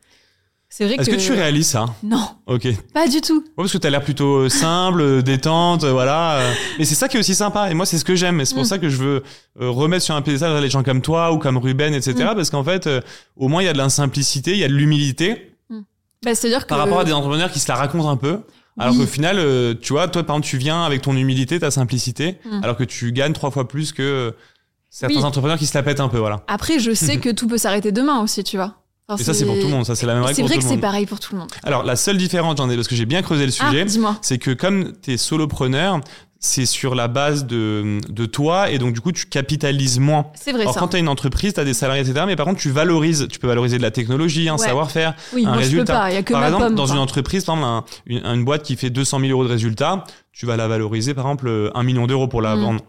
C'est 0.76 0.86
vrai 0.86 0.96
Est-ce 0.98 1.08
que... 1.08 1.14
tu 1.14 1.32
réalises 1.32 1.68
ça? 1.68 1.86
Non, 2.02 2.26
Ok. 2.48 2.64
Ouais, 2.64 2.76
pas 2.92 3.06
du 3.06 3.20
tout. 3.20 3.44
parce 3.56 3.70
que 3.72 3.78
t'as 3.78 3.90
l'air 3.90 4.02
plutôt 4.02 4.38
euh, 4.38 4.48
simple, 4.48 5.00
euh, 5.02 5.22
détente, 5.22 5.84
euh, 5.84 5.92
voilà. 5.92 6.40
Mais 6.80 6.84
c'est 6.84 6.96
ça 6.96 7.06
qui 7.06 7.16
est 7.16 7.20
aussi 7.20 7.36
sympa. 7.36 7.70
Et 7.70 7.74
moi, 7.74 7.86
c'est 7.86 7.96
ce 7.96 8.04
que 8.04 8.16
j'aime. 8.16 8.40
Et 8.40 8.44
c'est 8.44 8.54
pour 8.54 8.64
Mm. 8.64 8.66
ça 8.66 8.78
que 8.78 8.88
je 8.88 8.96
veux 8.96 9.22
remettre 9.54 10.04
sur 10.04 10.16
un 10.16 10.22
piédestal 10.22 10.60
les 10.60 10.68
gens 10.68 10.82
comme 10.82 11.00
toi 11.00 11.30
ou 11.32 11.38
comme 11.38 11.58
Ruben, 11.58 11.94
etc. 11.94 12.14
Mm. 12.32 12.34
Parce 12.34 12.50
qu'en 12.50 12.64
fait, 12.64 12.88
au 13.36 13.46
moins, 13.46 13.62
il 13.62 13.66
y 13.66 13.68
a 13.68 13.72
de 13.72 13.78
la 13.78 13.88
simplicité, 13.88 14.50
il 14.50 14.58
y 14.58 14.64
a 14.64 14.68
de 14.68 14.72
l'humilité 14.74 15.54
Bah, 16.24 16.34
C'est-à-dire 16.34 16.64
que. 16.64 16.68
par 16.70 16.78
rapport 16.78 16.98
à 16.98 17.04
des 17.04 17.12
entrepreneurs 17.12 17.52
qui 17.52 17.60
se 17.60 17.68
la 17.68 17.76
racontent 17.76 18.10
un 18.10 18.16
peu. 18.16 18.40
Alors 18.76 18.94
Oui. 18.94 18.98
qu'au 19.02 19.06
final, 19.06 19.36
tu 19.80 19.92
vois, 19.92 20.08
toi, 20.08 20.24
par 20.24 20.34
exemple, 20.34 20.48
tu 20.48 20.56
viens 20.56 20.82
avec 20.82 21.02
ton 21.02 21.16
humilité, 21.16 21.60
ta 21.60 21.70
simplicité, 21.70 22.38
Mm. 22.50 22.64
alors 22.64 22.76
que 22.76 22.82
tu 22.82 23.12
gagnes 23.12 23.32
trois 23.32 23.52
fois 23.52 23.68
plus 23.68 23.92
que 23.92 24.34
certains 24.90 25.14
Oui. 25.18 25.22
entrepreneurs 25.22 25.58
qui 25.58 25.66
se 25.66 25.78
la 25.78 25.84
pètent 25.84 26.00
un 26.00 26.08
peu, 26.08 26.18
voilà. 26.18 26.42
Après, 26.48 26.80
je 26.80 26.92
sais 26.94 27.18
que 27.20 27.30
tout 27.30 27.46
peut 27.46 27.58
s'arrêter 27.58 27.92
demain 27.92 28.18
aussi, 28.20 28.42
tu 28.42 28.56
vois. 28.56 28.80
Enfin, 29.08 29.20
Et 29.20 29.24
ça, 29.24 29.34
c'est 29.34 29.44
pour 29.44 29.56
tout 29.58 29.66
le 29.66 29.72
monde, 29.72 29.84
ça, 29.84 29.94
c'est 29.94 30.06
la 30.06 30.14
même 30.14 30.22
règle 30.22 30.34
C'est 30.36 30.42
pour 30.42 30.48
vrai 30.48 30.56
tout 30.56 30.62
que 30.62 30.68
c'est 30.68 30.78
pareil 30.80 31.04
pour 31.04 31.20
tout 31.20 31.34
le 31.34 31.40
monde. 31.40 31.50
Alors, 31.62 31.82
la 31.82 31.94
seule 31.94 32.16
différence, 32.16 32.56
j'en 32.56 32.70
ai, 32.70 32.74
parce 32.76 32.88
que 32.88 32.94
j'ai 32.94 33.04
bien 33.04 33.20
creusé 33.20 33.44
le 33.44 33.52
Ah, 33.60 33.70
sujet, 33.70 33.86
c'est 34.22 34.38
que 34.38 34.50
comme 34.52 34.92
tu 35.02 35.12
es 35.12 35.16
solopreneur, 35.18 36.00
c'est 36.40 36.64
sur 36.66 36.94
la 36.94 37.06
base 37.08 37.46
de, 37.46 37.98
de 38.08 38.24
toi, 38.26 38.70
et 38.70 38.78
donc 38.78 38.94
du 38.94 39.00
coup, 39.02 39.12
tu 39.12 39.26
capitalises 39.26 39.98
moins. 39.98 40.26
C'est 40.34 40.52
vrai 40.52 40.62
Alors, 40.62 40.72
ça. 40.74 40.80
quand 40.80 40.88
tu 40.88 40.96
as 40.96 41.00
une 41.00 41.08
entreprise, 41.08 41.52
tu 41.54 41.60
as 41.60 41.64
des 41.64 41.74
salariés, 41.74 42.02
etc., 42.02 42.24
mais 42.26 42.36
par 42.36 42.46
contre, 42.46 42.60
tu 42.60 42.70
valorises, 42.70 43.28
tu 43.30 43.38
peux 43.38 43.46
valoriser 43.46 43.76
de 43.76 43.82
la 43.82 43.90
technologie, 43.90 44.48
un 44.48 44.52
Ouais. 44.56 44.58
savoir-faire, 44.58 45.14
Oui, 45.34 45.42
un 45.44 45.48
moi 45.48 45.54
je 45.56 45.58
résultat. 45.64 45.92
peux 45.92 45.98
pas, 45.98 46.10
il 46.10 46.14
y 46.14 46.16
a 46.18 46.22
que 46.22 46.32
par 46.32 46.40
ma 46.40 46.46
exemple, 46.48 46.64
pomme. 46.66 46.74
dans 46.74 46.86
une 46.86 46.98
entreprise, 46.98 47.44
par 47.44 47.56
exemple, 47.56 47.68
un- 47.70 47.84
une, 48.06 48.24
une 48.24 48.44
boîte 48.44 48.62
qui 48.62 48.76
fait 48.76 48.88
200 48.90 49.20
000 49.20 49.32
euros 49.32 49.44
de 49.44 49.50
résultats, 49.50 50.04
tu 50.32 50.46
vas 50.46 50.56
la 50.56 50.66
valoriser, 50.68 51.12
par 51.12 51.26
exemple, 51.26 51.48
euh, 51.48 51.70
1 51.74 51.82
million 51.82 52.06
d'euros 52.06 52.28
pour 52.28 52.40
la 52.42 52.56
Mm. 52.56 52.60
vendre. 52.60 52.80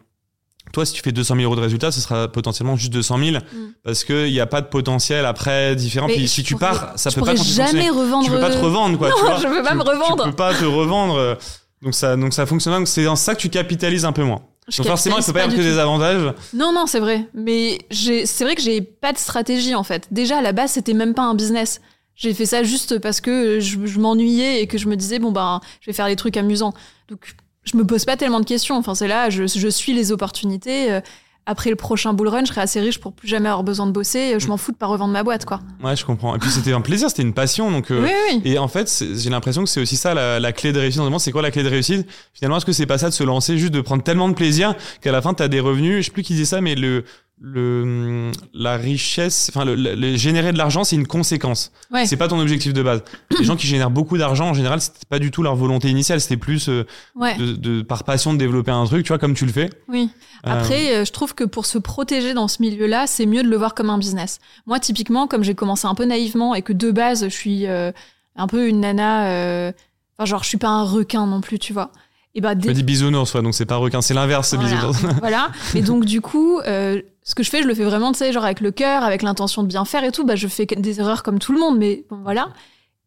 Toi, 0.74 0.86
si 0.86 0.94
tu 0.94 1.02
fais 1.02 1.12
200 1.12 1.36
000 1.36 1.46
euros 1.46 1.56
de 1.56 1.62
résultats, 1.62 1.92
ce 1.92 2.02
sera 2.02 2.28
potentiellement 2.28 2.76
juste 2.76 2.92
200 2.92 3.18
000 3.20 3.32
Mm. 3.38 3.40
parce 3.84 4.04
qu'il 4.04 4.32
n'y 4.32 4.40
a 4.40 4.46
pas 4.46 4.62
de 4.62 4.68
potentiel 4.68 5.26
après 5.26 5.76
différent. 5.76 6.08
Mais 6.08 6.16
Puis 6.16 6.28
si 6.28 6.44
tu 6.44 6.54
pourrais- 6.56 6.72
pars, 6.72 6.94
ça 6.98 7.12
peut 7.12 7.22
pas 7.22 7.36
jamais 7.36 7.90
revendre. 7.90 8.26
Tu 8.26 8.32
peux 8.32 8.40
pas 8.40 8.50
te 8.52 8.58
revendre, 8.58 8.98
quoi. 8.98 9.10
Non, 9.12 9.16
tu 9.18 9.22
vois. 9.24 9.38
je 9.38 9.48
peux 9.48 9.64
pas 9.64 9.70
Tu- 9.72 9.78
me 9.78 9.84
revendre. 9.84 10.24
Tu 10.24 10.30
peux 10.32 10.36
pas 10.36 10.54
te 10.54 10.66
revendre. 10.66 11.38
Donc 11.82 11.94
ça, 11.94 12.16
donc 12.18 12.34
ça 12.34 12.46
fonctionne. 12.46 12.74
pas. 12.74 12.80
Donc 12.80 12.88
c'est 12.88 13.04
dans 13.04 13.16
ça 13.16 13.36
que 13.36 13.40
tu 13.42 13.50
capitalises 13.50 14.06
un 14.06 14.12
peu 14.12 14.24
moins. 14.24 14.42
Je 14.68 14.78
donc 14.78 14.88
forcément, 14.88 15.18
il 15.18 15.24
capitalise 15.24 15.28
peut 15.28 15.34
pas 15.34 15.40
y 15.40 15.44
avoir 15.44 15.56
que 15.58 15.62
tout. 15.62 15.68
des 15.76 15.78
avantages. 15.80 16.34
Non, 16.54 16.74
non, 16.74 16.88
c'est 16.88 17.00
vrai. 17.00 17.28
Mais 17.36 17.78
c'est 17.92 18.44
vrai 18.44 18.56
que 18.56 18.62
j'ai 18.62 18.82
pas 18.82 19.14
de 19.14 19.18
stratégie 19.20 19.76
en 19.76 19.84
fait. 19.84 20.08
Déjà 20.12 20.40
à 20.40 20.42
la 20.42 20.52
base, 20.54 20.72
c'était 20.72 20.94
même 20.96 21.14
pas 21.14 21.22
un 21.24 21.36
business. 21.36 21.80
J'ai 22.16 22.34
fait 22.34 22.46
ça 22.48 22.64
juste 22.64 22.98
parce 23.00 23.22
que 23.22 23.60
je, 23.60 23.86
je 23.86 24.00
m'ennuyais 24.00 24.62
et 24.64 24.68
que 24.68 24.78
je 24.78 24.88
me 24.88 24.96
disais 24.96 25.20
bon 25.20 25.32
ben 25.32 25.60
je 25.82 25.86
vais 25.88 25.94
faire 25.94 26.08
des 26.08 26.16
trucs 26.16 26.38
amusants. 26.38 26.74
Donc 27.10 27.36
je 27.66 27.76
me 27.78 27.86
pose 27.86 28.06
pas 28.06 28.16
tellement 28.18 28.40
de 28.40 28.46
questions. 28.46 28.78
Enfin 28.78 28.96
c'est 28.96 29.08
là, 29.08 29.30
je, 29.30 29.46
je 29.48 29.68
suis 29.68 29.94
les 29.94 30.12
opportunités. 30.12 30.92
Euh, 30.92 31.02
Après 31.48 31.70
le 31.70 31.76
prochain 31.76 32.14
bull 32.14 32.28
run, 32.28 32.42
je 32.42 32.48
serai 32.50 32.62
assez 32.62 32.80
riche 32.82 32.98
pour 33.00 33.14
plus 33.14 33.28
jamais 33.28 33.50
avoir 33.50 33.64
besoin 33.64 33.86
de 33.86 33.92
bosser. 33.92 34.40
Je 34.40 34.48
m'en 34.48 34.58
fous 34.58 34.72
de 34.72 34.78
pas 34.78 34.88
revendre 34.88 35.14
ma 35.14 35.22
boîte 35.24 35.46
quoi. 35.46 35.60
Ouais, 35.84 35.96
je 35.96 36.04
comprends. 36.04 36.36
Et 36.36 36.40
puis 36.40 36.50
c'était 36.50 36.74
un 36.74 36.82
plaisir, 36.82 37.08
c'était 37.10 37.22
une 37.22 37.36
passion. 37.36 37.70
Donc 37.70 37.92
euh, 37.92 38.02
Oui, 38.02 38.10
oui. 38.32 38.42
Et 38.46 38.58
en 38.58 38.68
fait, 38.68 39.04
j'ai 39.16 39.30
l'impression 39.30 39.64
que 39.64 39.70
c'est 39.70 39.80
aussi 39.80 39.96
ça 39.96 40.16
la, 40.16 40.40
la 40.40 40.52
clé 40.54 40.74
de 40.74 40.80
réussite. 40.80 41.02
Dans 41.02 41.20
c'est 41.20 41.32
quoi 41.32 41.44
la 41.44 41.52
clé 41.52 41.62
de 41.62 41.70
réussite? 41.70 42.08
Finalement, 42.34 42.58
est-ce 42.58 42.66
que 42.66 42.72
c'est 42.74 42.88
pas 42.88 42.98
ça 42.98 43.10
de 43.10 43.14
se 43.14 43.24
lancer, 43.24 43.60
juste 43.60 43.74
de 43.74 43.82
prendre 43.82 44.02
tellement 44.02 44.28
de 44.28 44.34
plaisir 44.34 44.74
qu'à 45.02 45.12
la 45.12 45.22
fin, 45.22 45.36
tu 45.36 45.44
as 45.44 45.48
des 45.48 45.60
revenus? 45.60 45.98
Je 45.98 46.06
sais 46.06 46.12
plus 46.12 46.24
qui 46.24 46.34
dit 46.34 46.48
ça, 46.48 46.62
mais 46.62 46.74
le, 46.74 47.04
le, 47.42 48.32
la 48.54 48.78
richesse, 48.78 49.52
enfin, 49.54 49.66
le, 49.66 50.16
générer 50.16 50.54
de 50.54 50.58
l'argent, 50.58 50.84
c'est 50.84 50.96
une 50.96 51.06
conséquence. 51.08 51.72
Ouais. 51.92 52.06
C'est 52.06 52.16
pas 52.18 52.28
ton 52.28 52.40
objectif 52.40 52.74
de 52.74 52.82
base. 52.82 53.04
Les 53.38 53.44
gens 53.46 53.56
qui 53.56 53.68
génèrent 53.68 53.92
beaucoup 53.92 54.18
d'argent, 54.18 54.50
en 54.50 54.54
général, 54.54 54.80
c'était 54.82 55.06
pas 55.10 55.20
du 55.20 55.32
tout 55.32 55.44
leur 55.44 55.56
volonté 55.56 55.90
initiale. 55.90 56.22
C'était 56.22 56.38
plus 56.38 56.70
euh, 56.70 56.86
Ouais. 57.16 57.36
de, 57.38 57.54
de- 57.54 57.82
par 57.82 58.04
passion 58.04 58.34
de 58.34 58.38
développer 58.40 58.72
un 58.72 58.86
truc, 58.86 59.04
tu 59.04 59.10
vois, 59.10 59.18
comme 59.20 59.34
tu 59.34 59.46
le 59.46 59.52
fais. 59.52 59.70
Oui. 59.90 60.10
Euh, 60.48 60.52
Après, 60.52 60.96
euh, 60.96 61.06
je 61.06 61.12
trouve 61.12 61.36
que 61.36 61.44
pour 61.44 61.66
se 61.66 61.78
protéger 61.78 62.34
dans 62.34 62.48
ce 62.48 62.62
milieu-là, 62.62 63.06
c'est 63.08 63.26
mieux 63.26 63.44
de 63.44 63.50
le 63.50 63.58
voir 63.58 63.74
comme 63.76 63.90
un 63.90 63.98
business. 63.98 64.40
Moi, 64.66 64.80
typiquement, 64.80 65.28
comme 65.28 65.44
j'ai 65.44 65.56
commencé 65.56 65.88
un 65.88 65.96
peu 65.96 66.06
naïvement 66.06 66.56
et 66.56 66.62
que 66.62 66.74
de 66.74 66.92
base, 66.92 67.26
je 67.26 67.30
suis 67.30 67.68
euh, 67.68 67.92
un 68.36 68.48
peu 68.48 68.68
une 68.68 68.80
nana. 68.80 69.28
euh, 69.30 69.72
Enfin, 70.18 70.26
genre, 70.26 70.44
je 70.44 70.48
suis 70.48 70.58
pas 70.58 70.70
un 70.70 70.84
requin 70.84 71.28
non 71.28 71.42
plus, 71.42 71.60
tu 71.60 71.74
vois. 71.74 71.92
Et 72.36 72.42
bah, 72.42 72.54
dit 72.54 72.84
bisounours, 72.84 73.32
soit, 73.32 73.42
donc 73.42 73.54
c'est 73.56 73.66
pas 73.66 73.78
requin, 73.78 74.02
c'est 74.02 74.14
l'inverse, 74.14 74.54
Voilà. 74.54 74.70
bisounours. 74.76 75.00
voilà. 75.20 75.50
Et 75.74 75.82
donc, 75.82 76.06
du 76.06 76.20
coup, 76.22 76.60
euh, 76.60 77.02
ce 77.24 77.34
que 77.34 77.44
je 77.44 77.50
fais, 77.50 77.64
je 77.64 77.68
le 77.68 77.74
fais 77.74 77.86
vraiment, 77.86 78.12
tu 78.12 78.20
sais, 78.20 78.32
genre 78.34 78.44
avec 78.46 78.60
le 78.60 78.72
cœur, 78.72 79.04
avec 79.04 79.22
l'intention 79.22 79.64
de 79.64 79.68
bien 79.68 79.86
faire 79.86 80.04
et 80.04 80.12
tout. 80.12 80.26
Bah, 80.26 80.36
je 80.36 80.48
fais 80.48 80.66
des 80.66 81.00
erreurs 81.00 81.24
comme 81.24 81.40
tout 81.40 81.54
le 81.54 81.60
monde, 81.60 81.78
mais 81.78 82.04
bon, 82.10 82.18
voilà. 82.24 82.50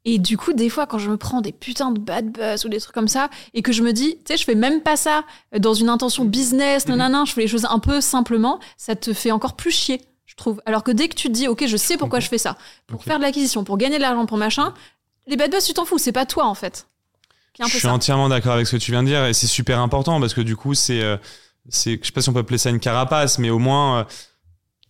Et 0.06 0.18
du 0.18 0.38
coup, 0.38 0.54
des 0.54 0.70
fois, 0.70 0.86
quand 0.86 0.98
je 0.98 1.10
me 1.10 1.18
prends 1.18 1.42
des 1.42 1.52
putains 1.52 1.90
de 1.90 1.98
bad 2.00 2.30
buzz 2.32 2.64
ou 2.64 2.70
des 2.70 2.80
trucs 2.80 2.94
comme 2.94 3.08
ça, 3.08 3.28
et 3.52 3.60
que 3.60 3.72
je 3.72 3.82
me 3.82 3.92
dis, 3.92 4.14
tu 4.24 4.32
sais, 4.32 4.36
je 4.38 4.44
fais 4.44 4.54
même 4.54 4.80
pas 4.80 4.96
ça 4.96 5.24
euh, 5.54 5.58
dans 5.58 5.74
une 5.74 5.90
intention 5.90 6.24
business, 6.24 6.86
Mhm. 6.86 6.92
nanana, 6.96 7.24
je 7.26 7.32
fais 7.32 7.42
les 7.42 7.48
choses 7.48 7.66
un 7.68 7.78
peu 7.80 8.00
simplement, 8.00 8.60
ça 8.78 8.96
te 8.96 9.12
fait 9.12 9.30
encore 9.32 9.54
plus 9.56 9.70
chier, 9.72 10.00
je 10.24 10.36
trouve. 10.36 10.62
Alors 10.64 10.82
que 10.84 10.92
dès 10.92 11.08
que 11.08 11.14
tu 11.16 11.28
te 11.28 11.32
dis, 11.34 11.48
ok, 11.48 11.64
je 11.66 11.76
sais 11.76 11.98
pourquoi 11.98 12.20
je 12.20 12.28
fais 12.28 12.38
ça, 12.38 12.56
pour 12.86 13.04
faire 13.04 13.18
de 13.18 13.22
l'acquisition, 13.24 13.64
pour 13.64 13.76
gagner 13.76 13.96
de 13.98 14.02
l'argent, 14.02 14.24
pour 14.24 14.38
machin, 14.38 14.72
les 15.26 15.36
bad 15.36 15.50
buzz, 15.50 15.64
tu 15.64 15.74
t'en 15.74 15.84
fous, 15.84 15.98
c'est 15.98 16.12
pas 16.12 16.24
toi, 16.24 16.46
en 16.46 16.54
fait. 16.54 16.86
Je 17.66 17.70
suis 17.72 17.80
ça. 17.80 17.92
entièrement 17.92 18.28
d'accord 18.28 18.52
avec 18.52 18.66
ce 18.66 18.76
que 18.76 18.80
tu 18.82 18.90
viens 18.92 19.02
de 19.02 19.08
dire 19.08 19.24
et 19.26 19.34
c'est 19.34 19.46
super 19.46 19.80
important 19.80 20.20
parce 20.20 20.34
que 20.34 20.40
du 20.40 20.56
coup, 20.56 20.74
c'est, 20.74 21.02
euh, 21.02 21.16
c'est, 21.68 21.98
je 22.00 22.06
sais 22.06 22.12
pas 22.12 22.20
si 22.22 22.28
on 22.28 22.32
peut 22.32 22.40
appeler 22.40 22.58
ça 22.58 22.70
une 22.70 22.80
carapace, 22.80 23.38
mais 23.38 23.50
au 23.50 23.58
moins, 23.58 24.00
euh, 24.00 24.04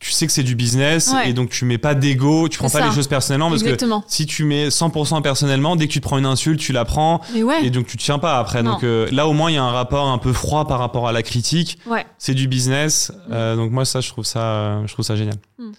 tu 0.00 0.12
sais 0.12 0.26
que 0.26 0.32
c'est 0.32 0.44
du 0.44 0.54
business 0.54 1.10
Ouais. 1.12 1.30
et 1.30 1.32
donc 1.32 1.50
tu 1.50 1.64
mets 1.64 1.78
pas 1.78 1.94
d'ego, 1.96 2.48
tu 2.48 2.56
prends 2.58 2.70
pas 2.70 2.78
ça. 2.78 2.86
les 2.86 2.94
choses 2.94 3.08
personnellement 3.08 3.50
parce 3.50 3.62
Exactement. 3.62 4.02
que 4.02 4.06
si 4.08 4.26
tu 4.26 4.44
mets 4.44 4.68
100% 4.68 5.22
personnellement, 5.22 5.74
dès 5.74 5.88
que 5.88 5.92
tu 5.92 6.00
te 6.00 6.06
prends 6.06 6.18
une 6.18 6.26
insulte, 6.26 6.60
tu 6.60 6.72
la 6.72 6.84
prends 6.84 7.20
ouais. 7.34 7.64
et 7.64 7.70
donc 7.70 7.86
tu 7.88 7.96
te 7.96 8.02
tiens 8.04 8.20
pas 8.20 8.38
après. 8.38 8.62
Non. 8.62 8.74
Donc 8.74 8.84
euh, 8.84 9.08
là, 9.10 9.26
au 9.26 9.32
moins, 9.32 9.50
il 9.50 9.54
y 9.54 9.58
a 9.58 9.64
un 9.64 9.72
rapport 9.72 10.06
un 10.06 10.18
peu 10.18 10.32
froid 10.32 10.68
par 10.68 10.78
rapport 10.78 11.08
à 11.08 11.12
la 11.12 11.24
critique. 11.24 11.78
Ouais. 11.86 12.06
C'est 12.18 12.34
du 12.34 12.46
business. 12.46 13.10
Euh, 13.32 13.56
donc 13.56 13.72
moi, 13.72 13.84
ça, 13.84 14.00
je 14.00 14.08
trouve 14.10 14.24
ça, 14.24 14.40
euh, 14.40 14.86
je 14.86 14.92
trouve 14.92 15.04
ça 15.04 15.16
génial. 15.16 15.36
Mm. 15.58 15.72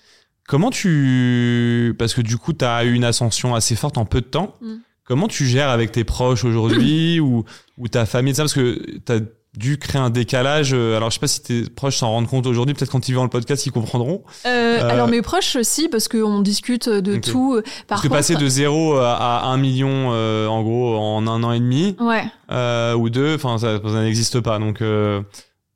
Comment 0.49 0.69
tu, 0.71 1.95
parce 1.97 2.13
que 2.13 2.21
du 2.21 2.37
coup, 2.37 2.51
tu 2.51 2.65
as 2.65 2.83
eu 2.83 2.93
une 2.93 3.05
ascension 3.05 3.55
assez 3.55 3.75
forte 3.77 3.97
en 3.97 4.03
peu 4.05 4.19
de 4.19 4.25
temps. 4.25 4.53
Mm. 4.61 4.73
Comment 5.09 5.27
tu 5.27 5.45
gères 5.45 5.69
avec 5.69 5.91
tes 5.91 6.03
proches 6.05 6.45
aujourd'hui 6.45 7.19
ou, 7.19 7.43
ou 7.77 7.87
ta 7.89 8.05
famille, 8.05 8.33
ça 8.35 8.43
Parce 8.43 8.53
que 8.53 8.79
tu 9.05 9.11
as 9.11 9.19
dû 9.57 9.79
créer 9.79 9.99
un 9.99 10.11
décalage. 10.11 10.73
euh, 10.73 10.95
Alors, 10.95 11.09
je 11.09 11.15
sais 11.15 11.19
pas 11.19 11.27
si 11.27 11.41
tes 11.41 11.63
proches 11.63 11.97
s'en 11.97 12.11
rendent 12.11 12.27
compte 12.27 12.45
aujourd'hui. 12.45 12.75
Peut-être 12.75 12.91
quand 12.91 13.09
ils 13.09 13.13
verront 13.13 13.23
le 13.23 13.31
podcast, 13.31 13.65
ils 13.65 13.71
comprendront. 13.71 14.23
Euh, 14.45 14.77
Euh, 14.79 14.87
Alors 14.89 15.07
mes 15.07 15.23
proches 15.23 15.55
aussi, 15.55 15.89
parce 15.89 16.07
qu'on 16.07 16.41
discute 16.41 16.87
de 16.87 17.17
tout. 17.17 17.55
Par 17.55 17.73
Parce 17.87 18.01
que 18.03 18.07
passer 18.07 18.35
de 18.35 18.47
0 18.47 18.97
à 18.97 19.45
1 19.47 19.57
million, 19.57 20.11
euh, 20.13 20.45
en 20.47 20.61
gros, 20.61 20.95
en 20.95 21.25
un 21.27 21.43
an 21.43 21.51
et 21.51 21.59
demi, 21.59 21.95
ouais, 21.99 22.95
ou 22.95 23.09
deux, 23.09 23.33
enfin, 23.35 23.57
ça, 23.57 23.79
ça 23.83 24.01
n'existe 24.03 24.39
pas. 24.39 24.59
Donc, 24.59 24.83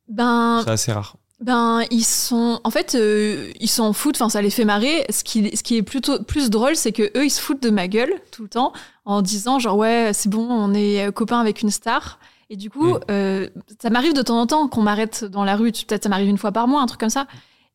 ben, 0.08 0.62
c'est 0.64 0.72
assez 0.72 0.92
rare. 0.92 1.16
Ben 1.44 1.84
ils 1.91 2.04
sont, 2.04 2.60
en 2.64 2.70
fait, 2.72 2.96
euh, 2.96 3.52
ils 3.60 3.68
s'en 3.70 3.94
foutent. 3.94 4.16
Enfin, 4.16 4.30
ça 4.30 4.41
les 4.41 4.50
fait 4.50 4.66
marrer. 4.66 5.06
Ce 5.10 5.24
qui, 5.24 5.56
ce 5.56 5.62
qui 5.64 5.78
est 5.78 5.84
plutôt 5.84 6.22
plus 6.24 6.50
drôle, 6.50 6.76
c'est 6.76 6.91
que 6.91 7.04
eux, 7.18 7.26
ils 7.26 7.30
se 7.30 7.41
foutent 7.41 7.62
de 7.62 7.70
ma 7.70 7.88
gueule 7.88 8.14
tout 8.32 8.44
le 8.44 8.50
temps 8.50 8.74
en 9.06 9.22
disant 9.22 9.60
genre 9.60 9.78
ouais, 9.78 10.12
c'est 10.14 10.30
bon, 10.30 10.48
on 10.50 10.74
est 10.74 11.12
copains 11.14 11.39
avec 11.39 11.62
une 11.62 11.70
star. 11.72 12.20
Et 12.50 12.56
du 12.56 12.70
coup, 12.70 12.94
Mm. 12.96 13.00
euh, 13.12 13.50
ça 13.82 13.89
m'arrive 13.89 14.14
de 14.14 14.22
temps 14.22 14.39
en 14.39 14.48
temps 14.48 14.68
qu'on 14.68 14.82
m'arrête 14.82 15.26
dans 15.26 15.44
la 15.44 15.56
rue. 15.56 15.72
Peut-être 15.72 16.04
ça 16.04 16.10
m'arrive 16.10 16.30
une 16.30 16.38
fois 16.38 16.52
par 16.52 16.68
mois, 16.68 16.82
un 16.82 16.86
truc 16.86 17.00
comme 17.00 17.10
ça. 17.10 17.26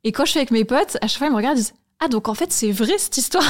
Et 0.05 0.13
quand 0.13 0.25
je 0.25 0.31
suis 0.31 0.39
avec 0.39 0.51
mes 0.53 0.65
potes, 0.65 0.97
à 1.03 1.09
chaque 1.09 1.19
fois 1.19 1.27
ils 1.27 1.31
me 1.31 1.37
regardent, 1.37 1.59
ils 1.59 1.63
disent 1.63 1.75
ah 2.01 2.07
donc 2.07 2.29
en 2.29 2.35
fait 2.35 2.53
c'est 2.53 2.71
vrai 2.71 2.97
cette 2.97 3.17
histoire. 3.19 3.43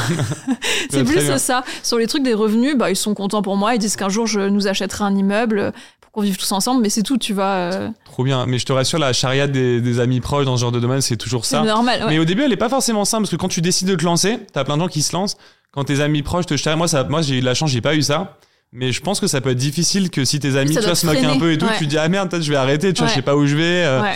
c'est 0.90 1.04
plus 1.04 1.20
ça. 1.38 1.64
Sur 1.82 1.98
les 1.98 2.06
trucs 2.06 2.22
des 2.22 2.32
revenus, 2.32 2.76
bah 2.76 2.90
ils 2.90 2.96
sont 2.96 3.12
contents 3.14 3.42
pour 3.42 3.56
moi. 3.56 3.74
Ils 3.74 3.78
disent 3.78 3.96
qu'un 3.96 4.08
jour 4.08 4.26
je 4.26 4.40
nous 4.40 4.66
achèterai 4.68 5.04
un 5.04 5.14
immeuble 5.14 5.72
pour 6.12 6.22
qu'on 6.22 6.22
vive 6.22 6.36
tous 6.36 6.50
ensemble, 6.52 6.82
mais 6.82 6.88
c'est 6.90 7.02
tout, 7.02 7.18
tu 7.18 7.32
vois. 7.34 7.44
euh, 7.44 7.88
Trop 8.04 8.24
bien. 8.24 8.46
Mais 8.46 8.58
je 8.58 8.66
te 8.66 8.72
rassure, 8.72 8.98
la 8.98 9.12
chariade 9.12 9.52
des, 9.52 9.80
des 9.80 10.00
amis 10.00 10.20
proches 10.20 10.44
dans 10.46 10.56
ce 10.56 10.62
genre 10.62 10.72
de 10.72 10.80
domaine, 10.80 11.00
c'est 11.00 11.16
toujours 11.16 11.44
c'est 11.44 11.56
ça. 11.56 11.62
normal. 11.62 12.02
ouais. 12.04 12.10
Mais 12.10 12.18
au 12.18 12.24
début, 12.24 12.42
elle 12.42 12.52
est 12.52 12.56
pas 12.56 12.68
forcément 12.68 13.04
simple 13.04 13.22
parce 13.24 13.30
que 13.30 13.36
quand 13.36 13.48
tu 13.48 13.60
décides 13.60 13.88
de 13.88 13.94
te 13.94 14.04
lancer, 14.04 14.38
t'as 14.52 14.64
plein 14.64 14.76
de 14.76 14.82
gens 14.82 14.88
qui 14.88 15.02
se 15.02 15.12
lancent. 15.14 15.36
Quand 15.72 15.84
tes 15.84 16.00
amis 16.00 16.22
proches 16.22 16.46
te 16.46 16.56
charrient, 16.56 16.78
moi, 16.78 16.88
ça, 16.88 17.04
moi, 17.04 17.20
j'ai 17.22 17.36
eu 17.36 17.40
de 17.40 17.44
la 17.44 17.54
chance, 17.54 17.70
j'ai 17.70 17.80
pas 17.82 17.94
eu 17.94 18.02
ça. 18.02 18.38
Mais 18.72 18.92
je 18.92 19.00
pense 19.00 19.20
que 19.20 19.26
ça 19.26 19.40
peut 19.40 19.50
être 19.50 19.56
difficile 19.58 20.10
que 20.10 20.24
si 20.24 20.40
tes 20.40 20.56
amis, 20.56 20.74
tu 20.76 20.82
vois, 20.82 20.94
se 20.94 21.06
moquent 21.06 21.24
un 21.24 21.38
peu 21.38 21.52
et 21.52 21.58
tout, 21.58 21.66
ouais. 21.66 21.72
tu 21.78 21.84
te 21.84 21.90
dis, 21.90 21.98
ah 21.98 22.08
merde, 22.08 22.28
peut-être 22.30 22.42
je 22.42 22.50
vais 22.50 22.56
arrêter, 22.56 22.92
tu 22.92 23.00
vois, 23.00 23.08
je 23.08 23.14
sais 23.14 23.22
pas 23.22 23.34
où 23.36 23.46
je 23.46 23.56
vais. 23.56 23.62
euh, 23.84 24.02
Ouais. 24.02 24.14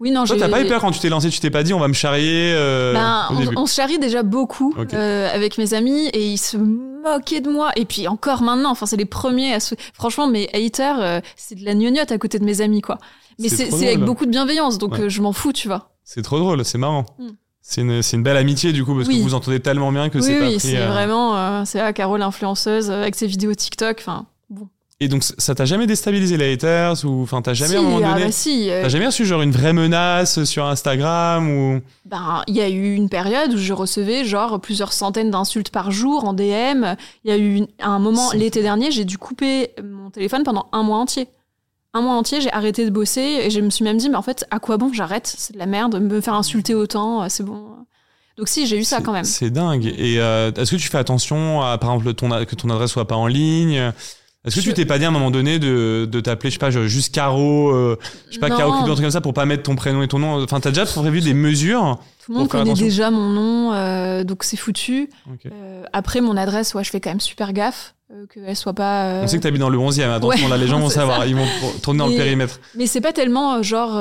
Oui, 0.00 0.10
non, 0.10 0.24
Toi, 0.24 0.36
t'as 0.38 0.48
pas 0.48 0.60
eu 0.60 0.66
peur 0.66 0.80
quand 0.80 0.90
tu 0.90 0.98
t'es 0.98 1.08
lancé, 1.08 1.30
tu 1.30 1.38
t'es 1.38 1.50
pas 1.50 1.62
dit 1.62 1.72
on 1.72 1.78
va 1.78 1.86
me 1.88 1.92
charrier 1.94 2.52
euh, 2.54 2.92
Ben, 2.94 3.26
on, 3.30 3.62
on 3.62 3.66
se 3.66 3.74
charrie 3.74 3.98
déjà 3.98 4.22
beaucoup 4.24 4.74
euh, 4.92 5.28
avec 5.32 5.56
mes 5.56 5.72
amis 5.72 6.08
et 6.08 6.26
ils 6.26 6.36
se 6.36 6.56
moquaient 7.04 7.40
de 7.40 7.50
moi. 7.50 7.70
Et 7.76 7.84
puis 7.84 8.08
encore 8.08 8.42
maintenant, 8.42 8.70
enfin, 8.70 8.86
c'est 8.86 8.96
les 8.96 9.04
premiers 9.04 9.52
à 9.54 9.60
se. 9.60 9.74
Franchement, 9.92 10.26
mes 10.26 10.48
haters, 10.54 11.00
euh, 11.00 11.20
c'est 11.36 11.54
de 11.54 11.64
la 11.64 11.74
gnognotte 11.74 12.10
à 12.12 12.18
côté 12.18 12.38
de 12.38 12.44
mes 12.44 12.60
amis, 12.60 12.80
quoi. 12.80 12.98
Mais 13.38 13.48
C'est 13.48 13.64
avec 13.86 14.00
beaucoup 14.00 14.26
de 14.26 14.30
bienveillance, 14.30 14.78
donc 14.78 14.92
Ouais. 14.94 15.02
euh, 15.02 15.08
je 15.08 15.20
m'en 15.22 15.32
fous, 15.32 15.52
tu 15.52 15.68
vois. 15.68 15.90
C'est 16.04 16.22
trop 16.22 16.38
drôle, 16.38 16.64
c'est 16.64 16.78
marrant. 16.78 17.04
Mm. 17.18 17.28
C'est 17.66 17.80
une, 17.80 18.00
une 18.12 18.22
belle 18.22 18.36
amitié 18.36 18.72
du 18.72 18.84
coup, 18.84 18.94
parce 18.94 19.08
Oui. 19.08 19.14
que 19.14 19.18
vous 19.20 19.28
vous 19.28 19.34
entendez 19.34 19.58
tellement 19.58 19.90
bien 19.90 20.10
que 20.10 20.18
oui, 20.18 20.24
c'est 20.24 20.38
pas 20.38 20.46
oui, 20.48 20.60
c'est 20.60 20.76
euh, 20.76 20.88
vraiment. 20.92 21.64
c'est 21.64 21.78
là, 21.78 21.92
Carole, 21.94 22.20
l'influenceuse, 22.20 22.90
euh, 22.90 23.00
avec 23.02 23.14
ses 23.14 23.26
vidéos 23.26 23.54
TikTok. 23.54 23.96
Enfin. 24.00 24.26
Et 25.04 25.08
donc, 25.08 25.22
ça 25.22 25.54
t'a 25.54 25.66
jamais 25.66 25.86
déstabilisé 25.86 26.38
les 26.38 26.54
haters 26.54 27.04
ou 27.04 27.22
enfin 27.22 27.42
t'as 27.42 27.52
jamais 27.52 27.72
si, 27.72 27.76
à 27.76 27.80
un 27.80 27.82
moment 27.82 28.00
ah 28.02 28.12
donné, 28.14 28.24
bah 28.24 28.32
si, 28.32 28.70
euh, 28.70 28.82
t'as 28.82 28.88
jamais 28.88 29.04
reçu 29.04 29.26
genre 29.26 29.42
une 29.42 29.50
vraie 29.50 29.74
menace 29.74 30.44
sur 30.44 30.64
Instagram 30.64 31.50
ou? 31.50 31.80
Ben, 32.06 32.42
il 32.46 32.56
y 32.56 32.62
a 32.62 32.70
eu 32.70 32.94
une 32.94 33.10
période 33.10 33.52
où 33.52 33.58
je 33.58 33.72
recevais 33.74 34.24
genre 34.24 34.58
plusieurs 34.60 34.94
centaines 34.94 35.30
d'insultes 35.30 35.68
par 35.68 35.90
jour 35.90 36.24
en 36.24 36.32
DM. 36.32 36.96
Il 37.24 37.30
y 37.30 37.30
a 37.30 37.36
eu 37.36 37.56
une- 37.56 37.68
un 37.80 37.98
moment 37.98 38.30
l'été 38.32 38.62
dernier, 38.62 38.90
j'ai 38.90 39.04
dû 39.04 39.18
couper 39.18 39.72
mon 39.82 40.08
téléphone 40.08 40.42
pendant 40.42 40.68
un 40.72 40.82
mois 40.82 40.98
entier. 40.98 41.28
Un 41.92 42.00
mois 42.00 42.14
entier, 42.14 42.40
j'ai 42.40 42.52
arrêté 42.52 42.86
de 42.86 42.90
bosser 42.90 43.20
et 43.42 43.50
je 43.50 43.60
me 43.60 43.68
suis 43.68 43.84
même 43.84 43.98
dit, 43.98 44.08
mais 44.08 44.16
en 44.16 44.22
fait, 44.22 44.46
à 44.50 44.58
quoi 44.58 44.78
bon 44.78 44.90
j'arrête? 44.92 45.32
C'est 45.36 45.52
de 45.52 45.58
la 45.58 45.66
merde, 45.66 46.00
me 46.00 46.20
faire 46.22 46.34
insulter 46.34 46.74
autant, 46.74 47.22
euh, 47.22 47.26
c'est 47.28 47.44
bon. 47.44 47.66
Donc 48.36 48.48
si, 48.48 48.66
j'ai 48.66 48.78
eu 48.78 48.84
ça 48.84 49.00
quand 49.00 49.12
même. 49.12 49.24
C'est 49.24 49.50
dingue. 49.50 49.86
Et 49.86 50.18
euh, 50.18 50.50
est-ce 50.56 50.72
que 50.72 50.76
tu 50.76 50.88
fais 50.88 50.98
attention 50.98 51.62
à, 51.62 51.78
par 51.78 51.92
exemple, 51.92 52.14
ton, 52.14 52.30
que 52.44 52.54
ton 52.56 52.70
adresse 52.70 52.90
soit 52.90 53.06
pas 53.06 53.14
en 53.16 53.28
ligne? 53.28 53.92
Est-ce 54.44 54.56
que 54.56 54.60
Je- 54.60 54.68
tu 54.68 54.74
t'es 54.74 54.84
pas 54.84 54.98
dit 54.98 55.04
à 55.04 55.08
un 55.08 55.10
moment 55.10 55.30
donné 55.30 55.58
de, 55.58 56.06
de 56.10 56.20
t'appeler, 56.20 56.50
je 56.50 56.54
sais 56.54 56.58
pas, 56.58 56.70
juste 56.70 57.14
Caro, 57.14 57.70
euh, 57.70 57.98
je 58.28 58.34
sais 58.34 58.38
pas, 58.40 58.50
Non. 58.50 58.56
Caro 58.58 58.72
Cube, 58.72 58.82
un 58.82 58.92
truc 58.92 59.00
comme 59.00 59.10
ça 59.10 59.20
pour 59.22 59.32
pas 59.34 59.46
mettre 59.46 59.62
ton 59.62 59.74
prénom 59.74 60.02
et 60.02 60.08
ton 60.08 60.18
nom 60.18 60.42
Enfin, 60.42 60.60
t'as 60.60 60.68
déjà 60.70 60.84
prévu 60.84 61.20
des 61.22 61.32
mesures 61.34 61.98
Tout 62.24 62.32
le 62.32 62.38
monde 62.38 62.48
connaît 62.48 62.74
déjà 62.74 63.10
mon 63.10 63.30
nom, 63.30 63.72
euh, 63.72 64.22
donc 64.22 64.44
c'est 64.44 64.56
foutu. 64.58 65.08
Euh, 65.46 65.82
après, 65.94 66.20
mon 66.20 66.36
adresse, 66.36 66.74
ouais, 66.74 66.84
je 66.84 66.90
fais 66.90 67.00
quand 67.00 67.10
même 67.10 67.20
super 67.20 67.52
gaffe 67.54 67.94
qu'elle 68.32 68.54
soit 68.54 68.74
pas. 68.74 69.22
On 69.22 69.26
sait 69.26 69.38
que 69.38 69.42
t'habites 69.42 69.60
dans 69.60 69.70
le 69.70 69.78
11e, 69.78 70.10
attention, 70.10 70.44
Ouais, 70.44 70.50
là 70.50 70.56
les 70.58 70.68
gens 70.68 70.78
vont 70.78 70.88
savoir, 70.90 71.20
ça. 71.20 71.26
ils 71.26 71.34
vont 71.34 71.46
tourner 71.82 71.98
dans 71.98 72.06
le 72.06 72.14
périmètre. 72.14 72.60
Mais 72.76 72.86
c'est 72.86 73.00
pas 73.00 73.12
tellement 73.14 73.62
genre, 73.62 73.92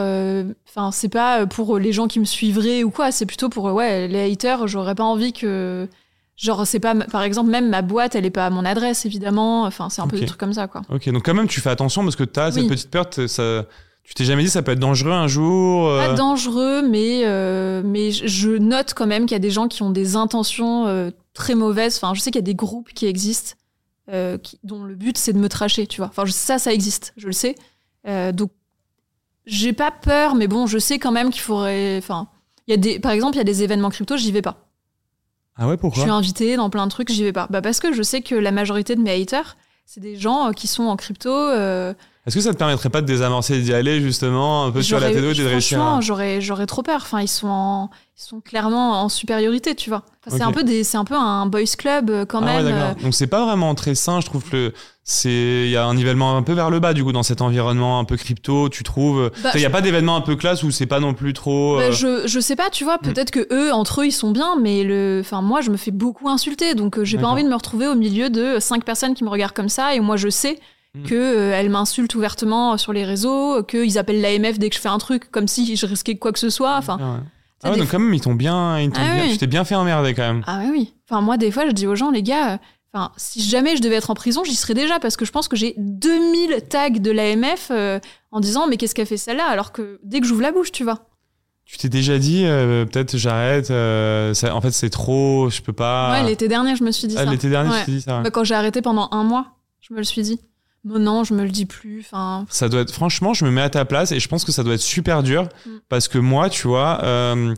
enfin 0.69 0.91
c'est 0.91 1.09
pas 1.09 1.47
pour 1.47 1.79
les 1.79 1.93
gens 1.93 2.07
qui 2.07 2.19
me 2.19 2.25
suivraient 2.25 2.83
ou 2.83 2.91
quoi. 2.91 3.11
C'est 3.13 3.25
plutôt 3.25 3.47
pour 3.49 3.63
ouais 3.65 4.07
les 4.09 4.29
haters. 4.31 4.67
J'aurais 4.67 4.93
pas 4.93 5.03
envie 5.05 5.31
que 5.33 5.87
genre 6.35 6.65
c'est 6.65 6.79
pas 6.79 6.95
par 6.95 7.21
exemple 7.23 7.49
même 7.51 7.69
ma 7.69 7.81
boîte 7.81 8.15
elle 8.15 8.25
est 8.25 8.29
pas 8.31 8.45
à 8.45 8.49
mon 8.49 8.65
adresse 8.65 9.05
évidemment. 9.05 9.63
Enfin 9.63 9.89
c'est 9.89 10.01
un 10.01 10.07
peu 10.07 10.19
des 10.19 10.25
trucs 10.25 10.39
comme 10.39 10.53
ça 10.53 10.67
quoi. 10.67 10.81
Ok, 10.89 11.07
donc 11.09 11.23
quand 11.25 11.33
même 11.33 11.47
tu 11.47 11.61
fais 11.61 11.69
attention 11.69 12.03
parce 12.03 12.15
que 12.15 12.23
t'as 12.23 12.51
cette 12.51 12.63
Oui. 12.63 12.69
petite 12.69 12.89
peur, 12.89 13.09
t'es- 13.09 13.27
ça, 13.27 13.65
tu 14.03 14.13
t'es 14.15 14.25
jamais 14.25 14.43
dit 14.43 14.49
ça 14.49 14.61
peut 14.63 14.71
être 14.71 14.79
dangereux 14.79 15.11
un 15.11 15.27
jour 15.27 15.87
euh, 15.87 16.07
Pas 16.07 16.13
dangereux 16.13 16.81
mais 16.81 17.21
euh, 17.25 17.81
mais 17.85 18.11
je- 18.11 18.57
note 18.57 18.93
quand 18.95 19.07
même 19.07 19.25
qu'il 19.25 19.35
y 19.35 19.35
a 19.35 19.39
des 19.39 19.51
gens 19.51 19.67
qui 19.67 19.83
ont 19.83 19.91
des 19.91 20.15
intentions 20.15 20.87
euh, 20.87 21.11
très 21.33 21.55
mauvaises. 21.55 21.97
Enfin 21.97 22.13
je 22.13 22.19
sais 22.19 22.31
qu'il 22.31 22.39
y 22.39 22.43
a 22.43 22.45
des 22.45 22.55
groupes 22.55 22.89
qui 22.93 23.05
existent 23.05 23.53
qui- 24.43 24.59
dont 24.63 24.83
le 24.83 24.95
but 24.95 25.17
c'est 25.17 25.31
de 25.33 25.39
me 25.39 25.47
tracher. 25.49 25.87
Tu 25.87 25.97
vois. 26.01 26.07
Enfin 26.07 26.25
ça 26.25 26.59
ça 26.59 26.73
existe. 26.73 27.13
Je 27.15 27.27
le 27.27 27.31
sais. 27.33 27.55
Donc 28.33 28.51
j'ai 29.45 29.71
pas 29.73 29.91
peur 29.91 30.35
mais 30.35 30.47
bon 30.47 30.67
je 30.67 30.77
sais 30.77 30.99
quand 30.99 31.11
même 31.11 31.29
qu'il 31.29 31.41
faudrait. 31.41 31.97
Enfin 31.99 32.27
il 32.67 32.71
y 32.71 32.73
a 32.73 32.77
des 32.77 32.99
par 32.99 33.11
exemple 33.11 33.35
il 33.35 33.37
y 33.37 33.41
a 33.41 33.45
des 33.45 33.63
événements 33.63 33.89
crypto 33.89 34.17
j'y 34.17 34.31
vais 34.31 34.41
pas. 34.41 34.67
Ah 35.55 35.67
ouais, 35.67 35.75
Je 35.75 35.79
pourquoi 35.79 36.01
suis 36.03 36.11
invitée 36.11 36.55
dans 36.55 36.69
plein 36.69 36.85
de 36.85 36.91
trucs, 36.91 37.11
j'y 37.11 37.23
vais 37.23 37.33
pas. 37.33 37.47
Bah 37.49 37.61
parce 37.61 37.79
que 37.79 37.93
je 37.93 38.01
sais 38.03 38.21
que 38.21 38.35
la 38.35 38.51
majorité 38.51 38.95
de 38.95 39.01
mes 39.01 39.11
haters, 39.21 39.55
c'est 39.85 39.99
des 40.01 40.15
gens 40.15 40.49
euh, 40.49 40.51
qui 40.51 40.67
sont 40.67 40.83
en 40.85 40.95
crypto. 40.95 41.29
euh, 41.29 41.93
Est-ce 42.25 42.35
que 42.35 42.41
ça 42.41 42.53
te 42.53 42.57
permettrait 42.57 42.89
pas 42.89 43.01
de 43.01 43.05
désamorcer 43.05 43.59
d'y 43.59 43.73
aller 43.73 43.99
justement 44.01 44.63
un 44.65 44.71
peu 44.71 44.81
sur 44.81 44.97
la 44.99 45.07
tête 45.11 45.17
et 45.17 45.21
de 45.21 45.45
réussir 45.45 45.77
Franchement, 45.77 45.99
j'aurais, 45.99 46.39
j'aurais 46.39 46.65
trop 46.65 46.81
peur. 46.81 47.01
Enfin, 47.01 47.19
ils 47.19 47.27
sont, 47.27 47.49
en- 47.49 47.89
ils 48.17 48.21
sont 48.23 48.39
clairement 48.39 49.01
en 49.03 49.09
supériorité, 49.09 49.75
tu 49.75 49.89
vois. 49.89 50.03
Enfin, 50.25 50.37
C'est 50.37 50.43
un 50.43 50.53
peu 50.53 50.63
des, 50.63 50.85
c'est 50.85 50.95
un 50.95 51.03
peu 51.03 51.15
un 51.15 51.45
boys 51.47 51.63
club 51.77 52.09
euh, 52.09 52.25
quand 52.25 52.41
Ah 52.41 52.45
ouais, 52.57 52.63
même. 52.63 52.73
d'accord. 52.79 53.03
Donc 53.03 53.13
c'est 53.13 53.27
pas 53.27 53.45
vraiment 53.45 53.75
très 53.75 53.93
sain, 53.93 54.21
je 54.21 54.25
trouve 54.27 54.43
le- 54.53 54.71
c'est 55.03 55.63
il 55.65 55.69
y 55.69 55.75
a 55.75 55.83
un 55.85 55.93
nivellement 55.95 56.37
un 56.37 56.43
peu 56.43 56.53
vers 56.53 56.69
le 56.69 56.79
bas 56.79 56.93
du 56.93 57.03
coup 57.03 57.11
dans 57.11 57.23
cet 57.23 57.41
environnement 57.41 57.99
un 57.99 58.05
peu 58.05 58.15
crypto, 58.15 58.69
tu 58.69 58.83
trouves 58.83 59.29
Bah, 59.43 59.49
il 59.55 59.59
y 59.59 59.65
a 59.65 59.69
pas 59.69 59.81
d'événement 59.81 60.15
un 60.15 60.21
peu 60.21 60.37
classe 60.37 60.63
où 60.63 60.71
c'est 60.71 60.85
pas 60.85 61.01
non 61.01 61.13
plus 61.13 61.33
trop 61.33 61.75
Bah, 61.75 61.83
euh, 61.87 61.91
je, 61.91 62.25
je 62.25 62.39
sais 62.39 62.55
pas, 62.55 62.69
tu 62.69 62.85
vois, 62.85 62.99
peut-être 62.99 63.31
que 63.31 63.45
eux, 63.51 63.73
entre 63.73 63.99
eux, 63.99 64.05
ils 64.05 64.13
sont 64.13 64.31
bien, 64.31 64.55
mais 64.61 64.85
le, 64.85 65.19
enfin, 65.25 65.41
moi, 65.41 65.59
je 65.59 65.71
me 65.71 65.75
fais 65.77 65.91
beaucoup 65.91 66.29
insulter, 66.29 66.73
donc 66.73 66.97
euh, 66.97 67.03
j'ai 67.03 67.17
pas 67.17 67.27
envie 67.27 67.43
de 67.43 67.49
me 67.49 67.55
retrouver 67.55 67.87
au 67.87 67.95
milieu 67.95 68.29
de 68.29 68.59
cinq 68.61 68.85
personnes 68.85 69.13
qui 69.13 69.25
me 69.25 69.29
regardent 69.29 69.51
comme 69.51 69.67
ça, 69.67 69.93
et 69.93 69.99
moi, 69.99 70.15
je 70.15 70.29
sais 70.29 70.57
Mm. 70.95 71.03
que 71.03 71.15
euh, 71.15 71.53
elles 71.55 71.69
m'insultent 71.71 72.13
ouvertement 72.13 72.77
sur 72.77 72.93
les 72.93 73.03
réseaux, 73.03 73.63
qu'ils 73.63 73.97
appellent 73.97 74.21
l'AMF 74.21 74.59
dès 74.59 74.69
que 74.69 74.75
je 74.75 74.79
fais 74.81 74.89
un 74.89 74.99
truc, 74.99 75.31
comme 75.31 75.47
si 75.47 75.75
je 75.75 75.85
risquais 75.87 76.15
quoi 76.17 76.31
que 76.31 76.37
ce 76.39 76.49
soit. 76.51 76.75
Enfin, 76.77 76.97
Ah 77.01 77.05
ouais. 77.13 77.19
Ah 77.63 77.71
ouais, 77.71 77.77
donc 77.77 77.89
quand 77.89 77.97
même 77.99 78.13
ils 78.13 78.21
t'ont 78.21 78.35
bien, 78.35 78.77
ils 78.79 78.91
t'ont 78.91 79.01
Ah 79.03 79.15
bien- 79.15 79.23
oui. 79.23 79.31
tu 79.31 79.37
t'es 79.39 79.47
bien 79.47 79.63
fait 79.63 79.73
emmerder 79.75 80.13
quand 80.13 80.21
même. 80.21 80.43
Ah 80.45 80.59
oui, 80.63 80.69
oui. 80.71 80.93
Enfin, 81.09 81.21
moi, 81.21 81.37
des 81.37 81.49
fois, 81.49 81.65
je 81.65 81.71
dis 81.71 81.87
aux 81.87 81.95
gens, 81.95 82.11
les 82.11 82.21
gars, 82.21 82.53
euh, 82.53 82.57
enfin, 82.93 83.11
si 83.17 83.41
jamais 83.41 83.75
je 83.77 83.81
devais 83.81 83.95
être 83.95 84.11
en 84.11 84.13
prison, 84.15 84.43
j'y 84.43 84.53
serais 84.55 84.73
déjà 84.75 84.99
parce 84.99 85.15
que 85.17 85.25
je 85.25 85.31
pense 85.31 85.47
que 85.47 85.55
j'ai 85.55 85.73
2000 85.77 86.61
tags 86.69 86.89
de 86.89 87.09
l'AMF 87.09 87.69
euh, 87.71 87.99
en 88.31 88.39
disant, 88.41 88.67
mais 88.67 88.77
qu'est-ce 88.77 88.93
qu'a 88.93 89.05
fait 89.05 89.17
celle-là 89.17 89.45
Alors 89.47 89.71
que 89.71 89.99
dès 90.03 90.19
que 90.19 90.27
j'ouvre 90.27 90.41
la 90.41 90.51
bouche, 90.51 90.71
tu 90.71 90.83
vois. 90.83 91.07
Tu 91.65 91.77
t'es 91.77 91.87
déjà 91.89 92.19
dit 92.19 92.43
euh, 92.45 92.85
peut-être 92.85 93.15
j'arrête, 93.17 93.71
euh, 93.71 94.33
en 94.51 94.59
fait 94.61 94.71
c'est 94.71 94.89
trop, 94.89 95.49
je 95.49 95.61
peux 95.61 95.71
pas. 95.73 96.11
Ouais, 96.11 96.23
l'été 96.27 96.49
dernier, 96.49 96.75
je 96.75 96.83
me 96.83 96.91
suis 96.91 97.07
dit 97.07 97.15
Ah, 97.17 97.23
ça. 97.23 97.31
l'été 97.31 97.49
dernier 97.49 97.69
Ouais. 97.71 97.79
tu 97.79 97.85
t'es 97.85 97.91
dit 97.93 98.01
ça. 98.01 98.17
ouais. 98.17 98.23
Bah, 98.23 98.29
quand 98.31 98.43
j'ai 98.43 98.53
arrêté 98.55 98.81
pendant 98.81 99.07
un 99.11 99.23
mois, 99.23 99.47
je 99.79 99.93
me 99.93 99.97
le 99.99 100.03
suis 100.03 100.21
dit. 100.21 100.39
Mais 100.85 100.99
non, 100.99 101.23
je 101.23 101.33
me 101.33 101.43
le 101.43 101.49
dis 101.49 101.65
plus. 101.65 101.99
Enfin, 102.01 102.45
Ça 102.49 102.67
doit 102.69 102.81
être, 102.81 102.91
franchement, 102.93 103.33
je 103.33 103.45
me 103.45 103.51
mets 103.51 103.61
à 103.61 103.69
ta 103.69 103.85
place 103.85 104.11
et 104.11 104.19
je 104.19 104.27
pense 104.27 104.43
que 104.43 104.51
ça 104.51 104.63
doit 104.63 104.73
être 104.73 104.81
super 104.81 105.23
dur 105.23 105.47
Mm. 105.65 105.69
parce 105.89 106.07
que 106.07 106.17
moi, 106.17 106.49
tu 106.49 106.67
vois, 106.67 107.01
euh, 107.03 107.53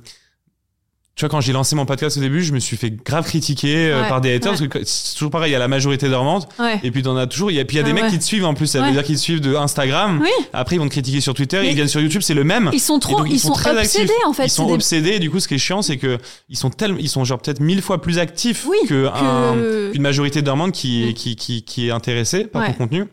tu 1.16 1.22
vois, 1.22 1.30
quand 1.30 1.40
j'ai 1.40 1.54
lancé 1.54 1.76
mon 1.78 1.86
podcast 1.86 2.18
au 2.18 2.20
début, 2.20 2.44
je 2.44 2.52
me 2.52 2.60
suis 2.60 2.76
fait 2.76 2.92
grave 2.92 3.26
critiquer 3.26 3.90
euh, 3.92 4.02
Ouais, 4.02 4.10
par 4.10 4.20
des 4.20 4.36
haters 4.36 4.52
ouais. 4.60 4.68
parce 4.68 4.84
que 4.84 4.90
c'est 4.90 5.14
toujours 5.16 5.32
pareil, 5.32 5.52
il 5.52 5.54
y 5.54 5.56
a 5.56 5.60
la 5.60 5.70
majorité 5.70 6.10
dormante 6.10 6.50
ouais. 6.60 6.80
et 6.84 6.92
puis 6.92 7.04
t'en 7.04 7.16
as 7.16 7.26
toujours, 7.26 7.52
il 7.52 7.56
y 7.56 7.60
a, 7.62 7.64
puis 7.66 7.78
il 7.78 7.80
y 7.80 7.82
a 7.82 7.84
des 7.84 7.92
Ah 7.92 8.04
mecs 8.04 8.12
qui 8.12 8.20
te 8.20 8.24
suivent 8.24 8.44
en 8.44 8.54
plus, 8.54 8.68
ça 8.68 8.82
veut 8.82 8.92
dire 8.92 9.02
qu'ils 9.04 9.16
te 9.16 9.22
suivent 9.22 9.40
de 9.40 9.56
Instagram. 9.56 10.20
Oui. 10.22 10.28
Après, 10.52 10.76
ils 10.76 10.80
vont 10.80 10.86
te 10.88 10.92
critiquer 10.92 11.22
sur 11.22 11.34
Twitter, 11.34 11.60
Mais- 11.62 11.70
ils 11.70 11.76
viennent 11.76 11.88
sur 11.88 12.02
YouTube, 12.02 12.22
c'est 12.22 12.34
le 12.34 12.44
même. 12.44 12.70
Ils 12.74 12.80
sont 12.82 13.00
trop, 13.00 13.20
donc, 13.20 13.28
ils, 13.30 13.40
sont, 13.40 13.54
très 13.54 13.70
actifs. 13.78 14.02
obsédés 14.02 14.14
en 14.28 14.34
fait. 14.34 14.46
ils 14.46 14.50
sont 14.50 14.68
des- 14.68 14.74
obsédés 14.74 15.12
et 15.12 15.20
du 15.20 15.32
coup, 15.32 15.40
ce 15.40 15.48
qui 15.48 15.54
est 15.54 15.58
chiant, 15.58 15.82
c'est 15.82 15.98
que 15.98 16.18
ils 16.50 16.58
sont 16.58 16.70
tellement, 16.70 16.98
ils 17.00 17.08
sont 17.10 17.24
genre 17.24 17.40
peut-être 17.42 17.62
mille 17.62 17.82
fois 17.82 18.02
plus 18.02 18.20
actifs 18.20 18.66
Oui, 18.68 18.78
que, 18.90 19.08
un- 19.08 20.00
majorité 20.02 20.42
dormante 20.42 20.74
qui, 20.74 21.06
Mm. 21.10 21.14
qui, 21.14 21.36
qui, 21.38 21.64
qui 21.64 21.88
est 21.88 21.92
intéressée 21.92 22.44
par 22.44 22.66
ton 22.68 22.74
contenu. 22.74 23.06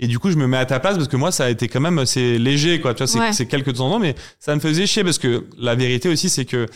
Et 0.00 0.06
du 0.06 0.18
coup, 0.18 0.30
je 0.30 0.36
me 0.36 0.46
mets 0.46 0.56
à 0.58 0.64
ta 0.66 0.78
place 0.80 0.96
parce 0.96 1.08
que 1.08 1.16
moi, 1.16 1.32
ça 1.32 1.44
a 1.46 1.50
été 1.50 1.66
quand 1.68 1.80
même, 1.80 2.06
c'est 2.06 2.38
léger, 2.38 2.80
quoi. 2.80 2.94
Tu 2.94 2.98
vois, 2.98 3.06
c'est, 3.08 3.18
Ouais. 3.18 3.32
c'est 3.32 3.46
quelques 3.46 3.74
temps, 3.74 3.90
en 3.92 3.98
mais 3.98 4.14
ça 4.38 4.54
me 4.54 4.60
faisait 4.60 4.86
chier 4.86 5.02
parce 5.04 5.18
que 5.18 5.44
la 5.58 5.74
vérité 5.74 6.08
aussi, 6.08 6.28
c'est 6.28 6.44
que 6.44 6.66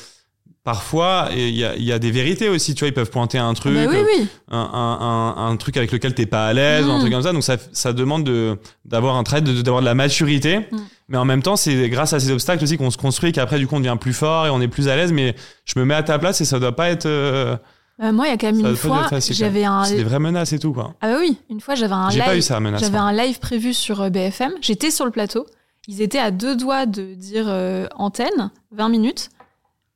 parfois, 0.64 1.28
il 1.34 1.50
y 1.50 1.64
a, 1.64 1.74
il 1.76 1.82
y 1.84 1.92
a 1.92 1.98
des 1.98 2.10
vérités 2.10 2.48
aussi. 2.48 2.74
Tu 2.74 2.80
vois, 2.80 2.88
ils 2.88 2.94
peuvent 2.94 3.10
pointer 3.10 3.38
un 3.38 3.52
truc, 3.54 3.74
bah 3.74 3.86
oui, 3.88 3.96
oui. 4.18 4.28
un, 4.50 4.58
un, 4.58 5.36
un, 5.46 5.50
un 5.50 5.56
truc 5.56 5.76
avec 5.76 5.90
lequel 5.92 6.14
t'es 6.14 6.26
pas 6.26 6.46
à 6.46 6.52
l'aise, 6.52 6.84
un 6.88 6.96
Mm. 6.96 7.00
truc 7.00 7.12
comme 7.12 7.22
ça. 7.22 7.32
Donc, 7.32 7.42
ça, 7.44 7.56
ça 7.72 7.92
demande 7.92 8.24
de, 8.24 8.58
d'avoir 8.84 9.16
un 9.16 9.22
trait, 9.24 9.40
d'avoir 9.40 9.80
de 9.80 9.86
la 9.86 9.94
maturité. 9.94 10.58
Mm. 10.70 10.76
Mais 11.08 11.18
en 11.18 11.24
même 11.24 11.42
temps, 11.42 11.56
c'est 11.56 11.88
grâce 11.88 12.12
à 12.12 12.20
ces 12.20 12.30
obstacles 12.30 12.62
aussi 12.64 12.76
qu'on 12.76 12.90
se 12.90 12.96
construit, 12.98 13.32
qu'après, 13.32 13.58
du 13.58 13.66
coup, 13.66 13.74
on 13.76 13.80
devient 13.80 13.96
plus 14.00 14.12
fort 14.14 14.46
et 14.46 14.50
on 14.50 14.60
est 14.60 14.68
plus 14.68 14.88
à 14.88 14.96
l'aise. 14.96 15.12
Mais 15.12 15.34
je 15.64 15.78
me 15.78 15.84
mets 15.84 15.94
à 15.94 16.02
ta 16.02 16.18
place 16.18 16.40
et 16.40 16.44
ça 16.44 16.58
doit 16.58 16.74
pas 16.76 16.88
être, 16.90 17.06
euh, 17.06 17.56
Euh, 18.02 18.12
moi, 18.12 18.26
il 18.26 18.30
y 18.30 18.32
a 18.32 18.36
quand 18.36 18.48
même 18.48 18.60
Ça 18.62 18.68
une 18.70 18.76
fois, 18.76 19.08
j'avais 19.30 19.64
un. 19.64 19.84
c'est 19.84 19.96
des 19.96 20.04
vraies 20.04 20.18
menaces 20.18 20.52
et 20.52 20.58
tout, 20.58 20.72
quoi. 20.72 20.94
Ah 21.00 21.12
bah 21.12 21.18
oui, 21.20 21.38
une 21.50 21.60
fois, 21.60 21.74
j'avais 21.74 21.92
un 21.94 22.10
J'ai 22.10 22.18
live. 22.18 22.26
pas 22.26 22.36
eu 22.36 22.42
ça, 22.42 22.58
menace. 22.58 22.80
J'avais 22.80 22.98
un 22.98 23.12
live 23.12 23.38
prévu 23.38 23.72
sur 23.72 24.00
euh, 24.02 24.10
BFM. 24.10 24.52
J'étais 24.60 24.90
sur 24.90 25.04
le 25.04 25.10
plateau. 25.12 25.46
Ils 25.88 26.00
étaient 26.02 26.18
à 26.18 26.30
deux 26.30 26.56
doigts 26.56 26.86
de 26.86 27.14
dire 27.14 27.46
euh, 27.48 27.86
antenne, 27.96 28.50
20 28.72 28.88
minutes. 28.88 29.30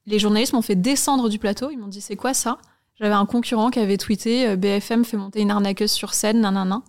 Les 0.07 0.19
journalistes 0.19 0.53
m'ont 0.53 0.62
fait 0.62 0.77
descendre 0.77 1.28
du 1.28 1.39
plateau. 1.39 1.70
Ils 1.70 1.78
m'ont 1.78 1.89
dit 1.89 2.01
c'est 2.01 2.16
quoi 2.16 2.33
ça? 2.35 2.59
J'avais 2.99 3.15
un 3.15 3.27
concurrent 3.27 3.70
qui 3.70 3.78
avait 3.81 3.97
tweeté 3.99 4.47
euh, 4.49 4.57
BFM 4.57 5.05
fait 5.05 5.16
monter 5.16 5.41
une 5.41 5.51
arnaqueuse 5.51 5.91
sur 5.91 6.15
scène, 6.15 6.41
nanana. 6.41 6.83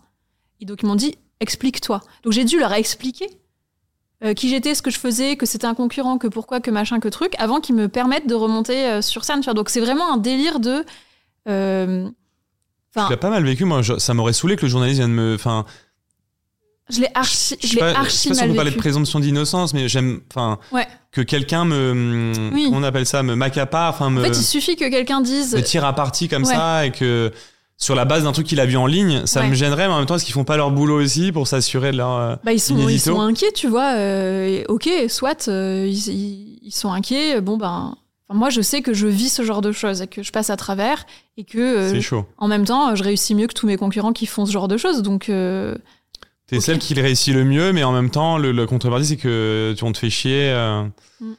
Et 0.62 0.66
donc 0.66 0.82
ils 0.84 0.86
m'ont 0.86 0.96
dit 0.96 1.16
explique-toi. 1.40 2.02
Donc 2.24 2.34
j'ai 2.34 2.46
dû 2.46 2.60
leur 2.60 2.74
expliquer 2.74 3.28
euh, 4.24 4.34
qui 4.34 4.50
j'étais, 4.50 4.74
ce 4.74 4.82
que 4.82 4.90
je 4.90 4.98
faisais, 4.98 5.36
que 5.36 5.46
c'était 5.46 5.68
un 5.68 5.76
concurrent, 5.76 6.18
que 6.18 6.28
pourquoi, 6.28 6.60
que 6.60 6.72
machin, 6.72 7.00
que 7.00 7.08
truc, 7.08 7.36
avant 7.38 7.60
qu'ils 7.60 7.76
me 7.76 7.88
permettent 7.88 8.28
de 8.28 8.34
remonter 8.34 8.88
euh, 8.88 9.02
sur 9.04 9.24
scène. 9.24 9.42
tu 9.42 9.46
vois. 9.46 9.54
Donc 9.54 9.70
c'est 9.70 9.80
vraiment 9.82 10.12
un 10.12 10.18
délire 10.18 10.60
de. 10.60 10.84
Euh, 11.48 12.10
Enfin, 12.96 13.10
l'ai 13.10 13.18
pas 13.18 13.30
mal 13.30 13.44
vécu, 13.44 13.64
moi. 13.66 13.82
je- 13.82 13.98
ça 14.00 14.14
m'aurait 14.14 14.34
saoulé 14.34 14.56
que 14.56 14.64
le 14.64 14.70
journaliste 14.70 15.00
vienne 15.00 15.12
me. 15.14 15.36
Enfin, 15.36 15.66
je 16.90 17.02
l'ai 17.02 17.10
archi, 17.14 17.56
je 17.62 17.74
l'ai 17.76 17.80
pas, 17.82 17.90
je 17.90 17.94
sais 17.94 18.00
archi 18.00 18.28
pas 18.30 18.34
si 18.36 18.44
on 18.44 18.48
peut 18.48 18.56
parler 18.56 18.72
de 18.72 18.78
présomption 18.78 19.20
d'innocence, 19.20 19.74
mais 19.74 19.88
j'aime. 19.90 20.22
Enfin, 20.32 20.58
Ouais. 20.72 20.88
que 21.12 21.22
quelqu'un 21.22 21.66
me. 21.66 22.32
Oui. 22.54 22.70
On 22.72 22.82
appelle 22.82 23.06
ça 23.06 23.24
Me 23.24 23.36
m'accapare, 23.36 23.94
enfin, 23.94 24.10
me, 24.10 24.22
En 24.22 24.24
fait, 24.24 24.30
il 24.30 24.44
suffit 24.44 24.76
que 24.78 24.90
quelqu'un 24.90 25.22
dise. 25.22 25.54
me 25.56 25.62
tire 25.62 25.84
à 25.86 25.94
partie 25.94 26.28
comme 26.30 26.44
Ouais. 26.44 26.54
ça 26.56 26.86
et 26.86 26.92
que. 26.92 27.32
Sur 27.80 27.94
la 27.94 28.06
base 28.06 28.24
d'un 28.24 28.32
truc 28.32 28.48
qu'il 28.48 28.60
a 28.60 28.66
vu 28.66 28.76
en 28.76 28.88
ligne, 28.88 29.28
ça 29.28 29.42
Ouais. 29.42 29.50
me 29.50 29.54
gênerait, 29.54 29.88
mais 29.88 29.94
en 29.94 29.98
même 29.98 30.08
temps, 30.08 30.16
est-ce 30.16 30.26
qu'ils 30.26 30.34
font 30.34 30.44
pas 30.44 30.58
leur 30.58 30.72
boulot 30.72 31.00
aussi 31.00 31.32
pour 31.32 31.46
s'assurer 31.48 31.92
de 31.92 31.98
leur. 31.98 32.12
euh, 32.12 32.36
Bah, 32.44 32.52
ils, 32.52 32.60
sont, 32.60 32.90
ils 32.90 33.00
sont 33.00 33.22
inquiets, 33.22 33.52
tu 33.52 33.68
vois. 33.68 33.94
euh, 33.98 34.64
ok, 34.68 34.90
soit 35.10 35.48
euh, 35.48 35.86
ils, 35.88 36.08
ils- 36.08 36.60
ils 36.64 36.72
sont 36.72 36.92
inquiets. 36.92 37.40
Bon, 37.40 37.56
ben. 37.58 37.94
Enfin, 38.30 38.38
moi, 38.40 38.50
je 38.50 38.62
sais 38.62 38.82
que 38.82 38.94
je 38.94 39.08
vis 39.08 39.30
ce 39.30 39.44
genre 39.44 39.62
de 39.62 39.72
choses 39.72 40.02
et 40.02 40.08
que 40.08 40.24
je 40.24 40.32
passe 40.32 40.50
à 40.50 40.58
travers 40.58 41.06
et 41.38 41.44
que, 41.44 41.58
euh, 41.58 41.90
C'est 41.92 42.02
chaud. 42.02 42.26
en 42.38 42.48
même 42.48 42.66
temps, 42.66 42.96
je 42.96 43.04
réussis 43.04 43.36
mieux 43.36 43.48
que 43.48 43.54
tous 43.54 43.68
mes 43.68 43.78
concurrents 43.78 44.14
qui 44.14 44.26
font 44.26 44.46
ce 44.46 44.52
genre 44.52 44.68
de 44.68 44.78
choses. 44.78 45.02
Donc, 45.04 45.30
euh, 45.30 45.76
T'es 46.48 46.62
celle 46.62 46.80
qui 46.80 46.94
le 46.94 47.02
réussit 47.02 47.34
le 47.34 47.44
mieux, 47.44 47.74
mais 47.74 47.84
en 47.84 47.92
même 47.92 48.10
temps, 48.10 48.38
le, 48.38 48.54
le 48.54 48.66
contrepartie, 48.66 49.06
c'est 49.06 49.18
que 49.18 49.74
tu 49.78 49.84
on 49.84 49.92
te 49.92 49.98
fait 49.98 50.10
chier. 50.10 50.50
euh. 50.50 50.84
Mm. 51.20 51.34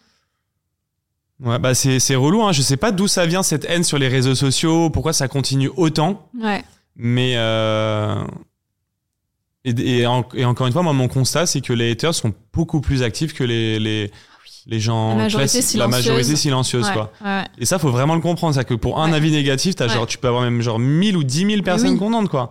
Ouais, 1.41 1.59
bah 1.61 1.73
c'est 1.75 2.01
c'est 2.01 2.17
relou. 2.17 2.43
Hein. 2.43 2.53
Je 2.53 2.63
sais 2.63 2.77
pas 2.77 2.91
d'où 2.91 3.07
ça 3.07 3.25
vient 3.25 3.43
cette 3.45 3.65
haine 3.67 3.85
sur 3.85 3.97
les 3.99 4.09
réseaux 4.09 4.35
sociaux, 4.35 4.91
pourquoi 4.91 5.13
ça 5.13 5.29
continue 5.29 5.71
autant, 5.77 6.29
Ouais. 6.39 6.65
mais 6.97 7.35
euh, 7.37 8.23
et, 9.65 10.01
et, 10.01 10.07
en- 10.07 10.29
et 10.35 10.45
encore 10.45 10.67
une 10.67 10.73
fois, 10.73 10.83
moi, 10.83 10.93
mon 10.93 11.09
constat, 11.09 11.47
c'est 11.47 11.61
que 11.61 11.73
les 11.73 11.93
haters 11.93 12.15
sont 12.15 12.33
beaucoup 12.53 12.81
plus 12.81 13.03
actifs 13.03 13.35
que 13.35 13.45
les 13.45 13.79
les, 13.79 14.11
les 14.67 14.81
gens 14.81 15.11
La 15.11 15.15
majorité 15.25 15.59
la 15.59 15.63
silencieuse. 15.63 15.91
majorité 15.91 16.37
silencieuse, 16.37 16.87
ouais. 16.87 16.93
quoi. 16.93 17.13
ouais. 17.25 17.45
Et 17.59 17.65
ça, 17.65 17.79
faut 17.79 17.91
vraiment 17.91 18.15
le 18.15 18.21
comprendre, 18.21 18.55
c'est 18.55 18.65
que 18.65 18.75
pour 18.75 19.01
un 19.01 19.11
Ouais. 19.11 19.17
avis 19.17 19.31
négatif, 19.31 19.75
Ouais. 19.81 19.89
genre, 19.89 20.07
tu 20.07 20.19
peux 20.19 20.29
avoir 20.29 20.43
même 20.43 20.61
genre 20.63 20.79
1000 20.79 21.17
ou 21.17 21.25
10 21.25 21.47
000 21.47 21.63
personnes 21.63 21.93
oui. 21.93 21.99
contentes, 21.99 22.29
quoi. 22.29 22.51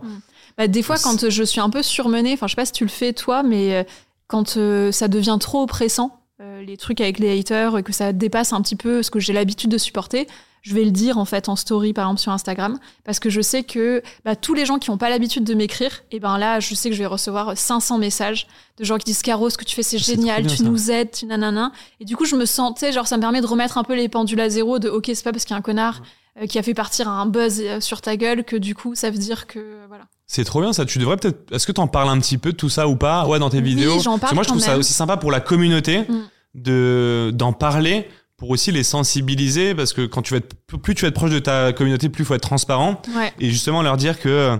Bah, 0.56 0.66
des 0.66 0.82
fois, 0.82 0.96
quand 0.98 1.28
je 1.30 1.42
suis 1.44 1.60
un 1.60 1.70
peu 1.70 1.82
surmenée, 1.82 2.32
enfin, 2.34 2.46
je 2.46 2.52
sais 2.52 2.56
pas 2.56 2.66
si 2.66 2.72
tu 2.72 2.84
le 2.84 2.90
fais 2.90 3.12
toi, 3.12 3.42
mais 3.42 3.74
euh, 3.74 3.82
quand 4.26 4.56
euh, 4.56 4.90
ça 4.92 5.06
devient 5.08 5.36
trop 5.38 5.62
oppressant, 5.62 6.18
euh, 6.40 6.62
les 6.62 6.76
trucs 6.76 7.00
avec 7.00 7.18
les 7.18 7.38
haters, 7.38 7.76
euh, 7.76 7.82
que 7.82 7.92
ça 7.92 8.12
dépasse 8.12 8.52
un 8.52 8.60
petit 8.62 8.76
peu 8.76 9.02
ce 9.02 9.10
que 9.10 9.20
j'ai 9.20 9.32
l'habitude 9.32 9.70
de 9.70 9.78
supporter, 9.78 10.26
je 10.62 10.74
vais 10.74 10.84
le 10.84 10.90
dire 10.90 11.18
en 11.18 11.24
fait 11.24 11.48
en 11.48 11.56
story, 11.56 11.92
par 11.92 12.04
exemple 12.06 12.20
sur 12.20 12.32
Instagram, 12.32 12.78
parce 13.04 13.18
que 13.20 13.30
je 13.30 13.40
sais 13.40 13.62
que 13.62 14.02
bah, 14.24 14.36
tous 14.36 14.54
les 14.54 14.66
gens 14.66 14.78
qui 14.78 14.90
n'ont 14.90 14.98
pas 14.98 15.08
l'habitude 15.10 15.44
de 15.44 15.54
m'écrire, 15.54 16.02
et 16.10 16.20
ben 16.20 16.36
là, 16.38 16.60
je 16.60 16.74
sais 16.74 16.88
que 16.90 16.94
je 16.94 17.00
vais 17.00 17.06
recevoir 17.06 17.56
500 17.56 17.98
messages 17.98 18.46
de 18.78 18.84
gens 18.84 18.98
qui 18.98 19.04
disent 19.06 19.22
Caro, 19.22 19.50
ce 19.50 19.56
que 19.58 19.64
tu 19.64 19.74
fais, 19.74 19.82
c'est 19.82 19.98
génial, 19.98 20.42
bien, 20.42 20.50
tu 20.50 20.58
ça. 20.58 20.64
nous 20.64 20.90
aides, 20.90 21.10
tu 21.12 21.26
nanana. 21.26 21.72
Et 22.00 22.04
du 22.04 22.16
coup, 22.16 22.24
je 22.26 22.36
me 22.36 22.44
sentais, 22.46 22.92
genre, 22.92 23.06
ça 23.06 23.16
me 23.16 23.22
permet 23.22 23.40
de 23.40 23.46
remettre 23.46 23.78
un 23.78 23.84
peu 23.84 23.94
les 23.94 24.08
pendules 24.08 24.40
à 24.40 24.48
zéro 24.48 24.78
de 24.78 24.88
ok, 24.88 25.06
c'est 25.14 25.24
pas 25.24 25.32
parce 25.32 25.44
qu'il 25.44 25.52
y 25.52 25.56
a 25.56 25.58
un 25.58 25.62
connard 25.62 26.02
euh, 26.40 26.46
qui 26.46 26.58
a 26.58 26.62
fait 26.62 26.74
partir 26.74 27.08
un 27.08 27.26
buzz 27.26 27.60
euh, 27.64 27.80
sur 27.80 28.00
ta 28.00 28.16
gueule 28.16 28.44
que 28.44 28.56
du 28.56 28.74
coup, 28.74 28.94
ça 28.94 29.10
veut 29.10 29.18
dire 29.18 29.46
que 29.46 29.78
voilà. 29.88 30.04
C'est 30.30 30.44
trop 30.44 30.60
bien 30.60 30.72
ça. 30.74 30.84
Tu 30.84 30.98
devrais 30.98 31.16
peut-être. 31.16 31.52
Est-ce 31.52 31.66
que 31.66 31.72
t'en 31.72 31.86
parles 31.88 32.10
un 32.10 32.18
petit 32.20 32.36
peu 32.36 32.52
de 32.52 32.56
tout 32.56 32.68
ça 32.68 32.86
ou 32.86 32.96
pas? 32.96 33.26
Ouais, 33.26 33.38
dans 33.38 33.48
tes 33.50 33.56
Oui, 33.58 33.62
vidéos. 33.64 33.98
j'en 33.98 34.18
Parce 34.18 34.18
que 34.18 34.20
parle 34.20 34.34
moi, 34.34 34.42
je 34.42 34.48
trouve 34.48 34.60
ça 34.60 34.76
aussi 34.76 34.92
sympa 34.92 35.16
pour 35.16 35.30
la 35.30 35.40
communauté 35.40 36.00
Mm. 36.00 36.20
de 36.54 37.30
d'en 37.34 37.52
parler 37.52 38.08
pour 38.38 38.48
aussi 38.50 38.72
les 38.72 38.82
sensibiliser 38.84 39.74
parce 39.74 39.92
que 39.92 40.06
quand 40.06 40.22
tu 40.22 40.32
vas 40.32 40.38
être 40.38 40.54
plus 40.80 40.94
tu 40.94 41.02
vas 41.02 41.08
être 41.08 41.14
proche 41.14 41.30
de 41.32 41.38
ta 41.40 41.72
communauté, 41.74 42.08
plus 42.08 42.22
il 42.22 42.26
faut 42.26 42.34
être 42.34 42.40
transparent 42.40 43.02
Ouais. 43.14 43.32
et 43.38 43.50
justement 43.50 43.82
leur 43.82 43.96
dire 43.98 44.18
que. 44.18 44.56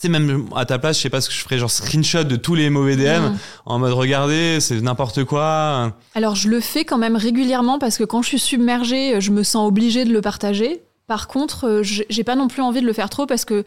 Tu 0.00 0.06
sais, 0.06 0.08
même 0.12 0.46
à 0.54 0.64
ta 0.64 0.78
place, 0.78 0.96
je 0.98 1.02
sais 1.02 1.10
pas 1.10 1.20
ce 1.20 1.28
que 1.28 1.34
je 1.34 1.40
ferais, 1.40 1.58
genre 1.58 1.72
screenshot 1.72 2.22
de 2.22 2.36
tous 2.36 2.54
les 2.54 2.70
mauvais 2.70 2.94
DM 2.94 3.32
Mm. 3.32 3.38
en 3.66 3.78
mode 3.80 3.92
regardez, 3.94 4.60
c'est 4.60 4.80
n'importe 4.80 5.24
quoi. 5.24 5.92
Alors 6.14 6.36
je 6.36 6.48
le 6.48 6.60
fais 6.60 6.84
quand 6.84 6.98
même 6.98 7.16
régulièrement 7.16 7.80
parce 7.80 7.98
que 7.98 8.04
quand 8.04 8.22
je 8.22 8.28
suis 8.28 8.38
submergée, 8.38 9.20
je 9.20 9.32
me 9.32 9.42
sens 9.42 9.66
obligée 9.66 10.04
de 10.04 10.12
le 10.12 10.20
partager. 10.20 10.82
Par 11.08 11.26
contre, 11.26 11.66
euh, 11.66 11.82
j'ai 11.82 12.06
j'ai 12.10 12.22
pas 12.22 12.36
non 12.36 12.46
plus 12.46 12.62
envie 12.62 12.80
de 12.80 12.86
le 12.86 12.92
faire 12.92 13.10
trop 13.10 13.26
parce 13.26 13.44
que 13.44 13.64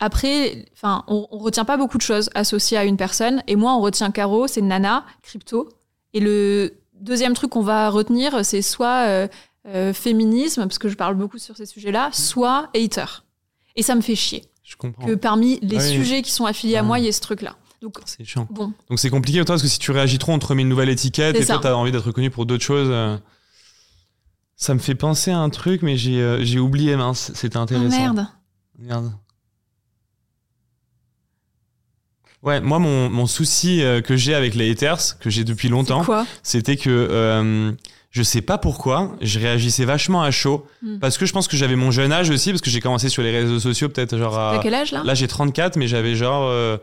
après, 0.00 0.64
enfin, 0.74 1.04
on, 1.06 1.26
on 1.30 1.38
retient 1.38 1.64
pas 1.64 1.76
beaucoup 1.76 1.98
de 1.98 2.02
choses 2.02 2.30
associées 2.34 2.78
à 2.78 2.84
une 2.84 2.96
personne. 2.96 3.42
Et 3.46 3.54
moi, 3.56 3.72
on 3.74 3.80
retient 3.80 4.10
Caro, 4.10 4.46
c'est 4.48 4.60
Nana, 4.62 5.04
crypto. 5.22 5.68
Et 6.14 6.20
le 6.20 6.72
deuxième 7.00 7.34
truc 7.34 7.50
qu'on 7.50 7.62
va 7.62 7.88
retenir, 7.90 8.44
c'est 8.44 8.62
soit 8.62 9.06
euh, 9.06 9.28
euh, 9.66 9.92
féminisme, 9.92 10.62
parce 10.62 10.78
que 10.78 10.88
je 10.88 10.94
parle 10.96 11.14
beaucoup 11.14 11.38
sur 11.38 11.56
ces 11.56 11.66
sujets-là, 11.66 12.10
soit 12.12 12.70
hater. 12.74 13.04
Et 13.76 13.82
ça 13.82 13.94
me 13.94 14.00
fait 14.00 14.14
chier 14.16 14.44
Je 14.64 14.76
comprends. 14.76 15.06
que 15.06 15.14
parmi 15.14 15.58
les 15.60 15.76
Ah 15.78 15.82
oui. 15.82 15.90
sujets 15.92 16.22
qui 16.22 16.30
sont 16.32 16.46
affiliés 16.46 16.76
à 16.76 16.82
moi, 16.82 16.98
il 16.98 17.04
y 17.04 17.08
ait 17.08 17.12
ce 17.12 17.20
truc-là. 17.20 17.56
Donc 17.80 17.98
C'est 18.06 18.24
chiant. 18.24 18.48
bon, 18.50 18.72
Donc 18.90 18.98
c'est 18.98 19.08
compliqué 19.10 19.38
toi 19.38 19.54
parce 19.54 19.62
que 19.62 19.68
si 19.68 19.78
tu 19.78 19.92
réagis 19.92 20.18
trop, 20.18 20.32
on 20.32 20.38
te 20.40 20.46
remet 20.46 20.62
une 20.62 20.68
nouvelle 20.68 20.88
étiquette 20.88 21.36
et 21.36 21.44
toi 21.46 21.56
ça. 21.56 21.60
t'as 21.62 21.74
envie 21.74 21.92
d'être 21.92 22.06
reconnu 22.06 22.28
pour 22.30 22.44
d'autres 22.44 22.64
choses. 22.64 22.88
euh. 22.90 23.16
Ça 24.56 24.74
me 24.74 24.80
fait 24.80 24.96
penser 24.96 25.30
à 25.30 25.38
un 25.38 25.50
truc, 25.50 25.82
mais 25.82 25.96
j'ai 25.96 26.20
euh, 26.20 26.44
j'ai 26.44 26.58
oublié, 26.58 26.96
mince, 26.96 27.30
c'était 27.34 27.56
oh, 27.56 27.60
intéressant. 27.60 27.96
merde. 27.96 28.26
Merde. 28.78 29.12
Ouais, 32.42 32.60
moi 32.60 32.78
mon, 32.78 33.10
mon 33.10 33.26
souci 33.26 33.82
euh, 33.82 34.00
que 34.00 34.16
j'ai 34.16 34.34
avec 34.34 34.54
les 34.54 34.70
haters, 34.70 35.18
que 35.18 35.28
j'ai 35.30 35.42
depuis 35.44 35.68
longtemps, 35.68 36.04
c'était 36.42 36.76
que 36.76 36.88
euh, 36.90 37.72
je 38.10 38.22
sais 38.22 38.40
pas 38.42 38.58
pourquoi, 38.58 39.16
je 39.20 39.38
réagissais 39.40 39.84
vachement 39.84 40.22
à 40.22 40.30
chaud. 40.30 40.64
Hmm. 40.82 40.98
Parce 40.98 41.18
que 41.18 41.26
je 41.26 41.32
pense 41.32 41.48
que 41.48 41.56
j'avais 41.56 41.74
mon 41.76 41.90
jeune 41.90 42.12
âge 42.12 42.30
aussi, 42.30 42.50
parce 42.50 42.62
que 42.62 42.70
j'ai 42.70 42.80
commencé 42.80 43.08
sur 43.08 43.22
les 43.22 43.32
réseaux 43.32 43.58
sociaux 43.58 43.88
peut-être 43.88 44.16
genre 44.16 44.34
T'as 44.34 44.58
à... 44.58 44.60
quel 44.62 44.74
âge 44.74 44.92
là? 44.92 45.02
Là, 45.04 45.14
j'ai 45.14 45.26
34, 45.28 45.76
mais 45.76 45.88
j'avais 45.88 46.14
genre 46.14 46.44
euh, 46.48 46.76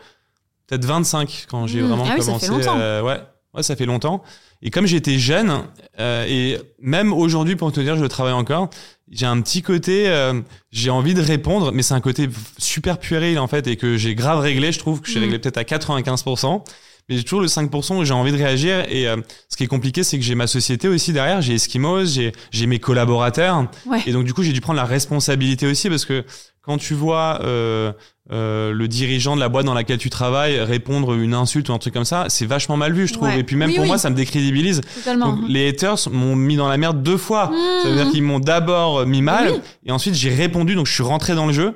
peut-être 0.68 0.84
25 0.86 1.46
quand 1.50 1.68
j'ai 1.68 1.82
Mmh. 1.82 1.88
vraiment 1.88 2.04
Ah 2.06 2.14
oui, 2.16 2.20
ça 2.22 2.26
commencé. 2.28 2.46
fait 2.48 2.52
longtemps. 2.52 2.78
euh, 2.80 3.02
ouais, 3.02 3.20
ouais, 3.56 3.64
ça 3.64 3.76
fait 3.76 3.86
longtemps. 3.86 4.22
Et 4.62 4.70
comme 4.72 4.86
j'étais 4.86 5.18
jeune, 5.20 5.64
euh, 6.00 6.26
et 6.28 6.58
même 6.80 7.14
aujourd'hui, 7.14 7.56
pour 7.56 7.72
te 7.72 7.80
dire, 7.80 7.96
je 7.98 8.06
travaille 8.06 8.34
encore, 8.34 8.70
j'ai 9.12 9.26
un 9.26 9.40
petit 9.42 9.62
côté, 9.62 10.08
euh, 10.10 10.42
j'ai 10.72 10.90
envie 10.90 11.14
de 11.14 11.22
répondre, 11.22 11.72
mais 11.72 11.84
c'est 11.84 11.94
un 11.94 12.02
côté 12.02 12.28
super 12.58 12.98
puéril 12.98 13.38
en 13.40 13.48
fait, 13.48 13.68
et 13.68 13.76
que 13.76 13.98
j'ai 13.98 14.16
grave 14.16 14.40
réglé. 14.40 14.72
Je 14.72 14.80
trouve 14.80 15.02
que 15.02 15.10
j'ai 15.10 15.20
Mmh. 15.20 15.24
réglé 15.24 15.40
peut-être 15.40 15.58
à 15.58 15.64
95%. 15.64 16.64
Mais 17.08 17.18
j'ai 17.18 17.24
toujours 17.24 17.42
le 17.42 17.48
5% 17.48 17.98
où 18.00 18.04
j'ai 18.04 18.14
envie 18.16 18.32
de 18.32 18.38
réagir. 18.38 18.84
Et 18.90 19.08
euh, 19.08 19.18
ce 19.48 19.58
qui 19.58 19.64
est 19.64 19.68
compliqué, 19.68 20.04
c'est 20.04 20.18
que 20.18 20.24
j'ai 20.26 20.34
ma 20.34 20.48
société 20.48 20.88
aussi 20.88 21.14
derrière. 21.14 21.40
J'ai 21.40 21.54
Eskimos, 21.54 22.06
j'ai 22.06 22.32
j'ai 22.50 22.66
mes 22.66 22.80
collaborateurs. 22.80 23.68
Ouais. 23.86 24.02
Et 24.08 24.12
donc, 24.12 24.24
du 24.24 24.34
coup, 24.34 24.42
j'ai 24.42 24.54
dû 24.54 24.60
prendre 24.62 24.78
la 24.78 24.86
responsabilité 24.86 25.68
aussi 25.68 25.88
parce 25.88 26.04
que 26.04 26.26
quand 26.64 26.80
tu 26.80 26.96
vois 26.96 27.42
euh, 27.44 27.94
euh, 28.32 28.72
le 28.74 28.88
dirigeant 28.88 29.36
de 29.36 29.40
la 29.40 29.50
boîte 29.50 29.66
dans 29.66 29.74
laquelle 29.76 30.00
tu 30.00 30.10
travailles 30.10 30.60
répondre 30.60 31.14
une 31.14 31.34
insulte 31.36 31.70
ou 31.70 31.74
un 31.74 31.78
truc 31.78 31.94
comme 31.94 32.06
ça, 32.06 32.26
c'est 32.30 32.46
vachement 32.48 32.76
mal 32.76 32.92
vu, 32.94 33.08
je 33.08 33.14
trouve. 33.14 33.28
Ouais. 33.28 33.40
Et 33.40 33.44
puis 33.44 33.56
même 33.56 33.70
Oui, 33.70 33.76
pour 33.76 33.84
oui. 33.84 33.88
moi, 33.90 33.98
ça 34.00 34.10
me 34.10 34.16
décrédibilise. 34.16 34.82
Totalement. 34.96 35.34
Donc, 35.34 35.46
les 35.48 35.70
haters 35.70 35.98
m'ont 36.12 36.36
mis 36.36 36.56
dans 36.56 36.68
la 36.68 36.78
merde 36.78 37.04
deux 37.04 37.18
fois. 37.18 37.52
Ça 37.84 37.90
veut 37.90 37.96
dire 37.96 38.08
Mmh. 38.08 38.12
qu'ils 38.12 38.24
m'ont 38.24 38.40
d'abord 38.40 39.06
mis 39.06 39.22
mal 39.22 39.50
Oui. 39.52 39.60
et 39.86 39.92
ensuite 39.92 40.16
j'ai 40.16 40.34
répondu, 40.34 40.74
donc 40.76 40.88
je 40.88 40.94
suis 40.94 41.04
rentré 41.04 41.36
dans 41.36 41.46
le 41.46 41.54
jeu. 41.54 41.76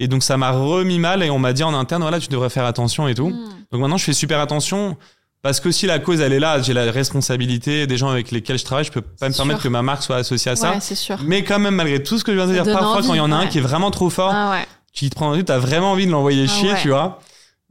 Et 0.00 0.06
donc 0.08 0.22
ça 0.22 0.36
m'a 0.36 0.50
remis 0.52 0.98
mal 1.00 1.22
et 1.24 1.30
on 1.30 1.38
m'a 1.40 1.52
dit 1.52 1.62
en 1.64 1.74
interne, 1.74 2.02
voilà, 2.02 2.20
tu 2.20 2.28
devrais 2.28 2.50
faire 2.50 2.64
attention 2.64 3.08
et 3.08 3.14
tout. 3.14 3.28
Mmh. 3.28 3.48
Donc 3.72 3.80
maintenant, 3.80 3.96
je 3.96 4.04
fais 4.04 4.12
super 4.12 4.40
attention 4.40 4.96
parce 5.42 5.60
que 5.60 5.70
si 5.70 5.86
la 5.86 6.00
cause 6.00 6.20
elle 6.20 6.32
est 6.32 6.40
là, 6.40 6.60
j'ai 6.60 6.72
la 6.72 6.90
responsabilité 6.90 7.86
des 7.86 7.96
gens 7.96 8.08
avec 8.08 8.30
lesquels 8.32 8.58
je 8.58 8.64
travaille, 8.64 8.84
je 8.84 8.90
peux 8.92 9.00
pas 9.00 9.28
me 9.28 9.34
permettre 9.34 9.62
que 9.62 9.68
ma 9.68 9.82
marque 9.82 10.02
soit 10.02 10.16
associée 10.16 10.50
à 10.50 10.56
ça. 10.56 10.70
Ouais, 10.72 10.76
c'est 10.80 10.94
sûr. 10.96 11.16
Mais 11.24 11.44
quand 11.44 11.58
même, 11.60 11.76
malgré 11.76 12.02
tout 12.02 12.18
ce 12.18 12.24
que 12.24 12.32
je 12.32 12.36
viens 12.36 12.46
de 12.48 12.52
dire, 12.52 12.64
parfois 12.64 12.96
envie, 12.98 13.06
quand 13.08 13.14
il 13.14 13.18
y 13.18 13.20
en 13.20 13.30
a 13.32 13.36
un 13.36 13.46
qui 13.46 13.58
est 13.58 13.62
vraiment 13.62 13.90
trop 13.92 14.10
fort, 14.10 14.32
Ah 14.32 14.50
ouais. 14.50 14.66
Qui 14.98 15.10
te 15.10 15.14
prend 15.14 15.34
tu 15.40 15.52
as 15.52 15.58
vraiment 15.58 15.92
envie 15.92 16.06
de 16.06 16.10
l'envoyer 16.12 16.44
Ah 16.48 16.52
chier, 16.52 16.72
ouais. 16.72 16.80
tu 16.82 16.88
vois. 16.88 17.18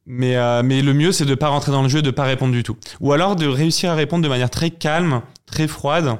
Mais, 0.05 0.37
euh, 0.37 0.61
mais 0.63 0.81
le 0.81 0.93
mieux, 0.93 1.11
c'est 1.11 1.25
de 1.25 1.35
pas 1.35 1.49
rentrer 1.49 1.71
dans 1.73 1.83
le 1.83 1.89
jeu, 1.89 2.01
de 2.01 2.11
pas 2.11 2.23
répondre 2.23 2.53
du 2.53 2.63
tout. 2.63 2.77
Ou 3.01 3.11
alors 3.11 3.35
de 3.35 3.45
réussir 3.47 3.91
à 3.91 3.95
répondre 3.95 4.23
de 4.23 4.29
manière 4.29 4.49
très 4.49 4.69
calme, 4.69 5.21
très 5.45 5.67
froide. 5.67 6.17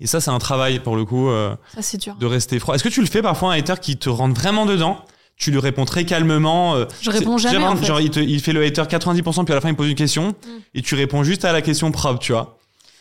Et 0.00 0.06
ça, 0.06 0.20
c'est 0.20 0.30
un 0.30 0.38
travail 0.38 0.78
pour 0.80 0.96
le 0.96 1.04
coup, 1.04 1.28
euh, 1.28 1.54
Ça, 1.74 1.82
c'est 1.82 1.98
dur. 1.98 2.14
de 2.18 2.26
rester 2.26 2.58
froid. 2.58 2.74
Est-ce 2.74 2.82
que 2.84 2.88
tu 2.88 3.00
le 3.00 3.06
fais 3.06 3.22
parfois 3.22 3.52
un 3.52 3.58
hater 3.58 3.74
qui 3.80 3.96
te 3.98 4.08
rentre 4.08 4.40
vraiment 4.40 4.66
dedans? 4.66 5.04
Tu 5.36 5.50
lui 5.50 5.58
réponds 5.58 5.84
très 5.84 6.04
calmement. 6.04 6.74
euh, 6.74 6.86
Je 7.00 7.10
réponds 7.10 7.36
jamais, 7.38 7.58
genre, 7.60 7.72
en 7.72 7.76
fait. 7.76 7.86
genre, 7.86 8.00
il, 8.00 8.10
te- 8.10 8.20
il 8.20 8.40
fait 8.40 8.52
le 8.52 8.64
hater 8.64 8.82
90%, 8.82 9.44
puis 9.44 9.52
à 9.52 9.54
la 9.56 9.60
fin, 9.60 9.68
il 9.68 9.74
pose 9.76 9.88
une 9.88 9.94
question. 9.94 10.28
Mm. 10.28 10.34
Et 10.74 10.82
tu 10.82 10.94
réponds 10.94 11.22
juste 11.24 11.44
à 11.44 11.52
la 11.52 11.62
question 11.62 11.90
propre, 11.92 12.18
tu 12.20 12.32
vois. 12.32 12.58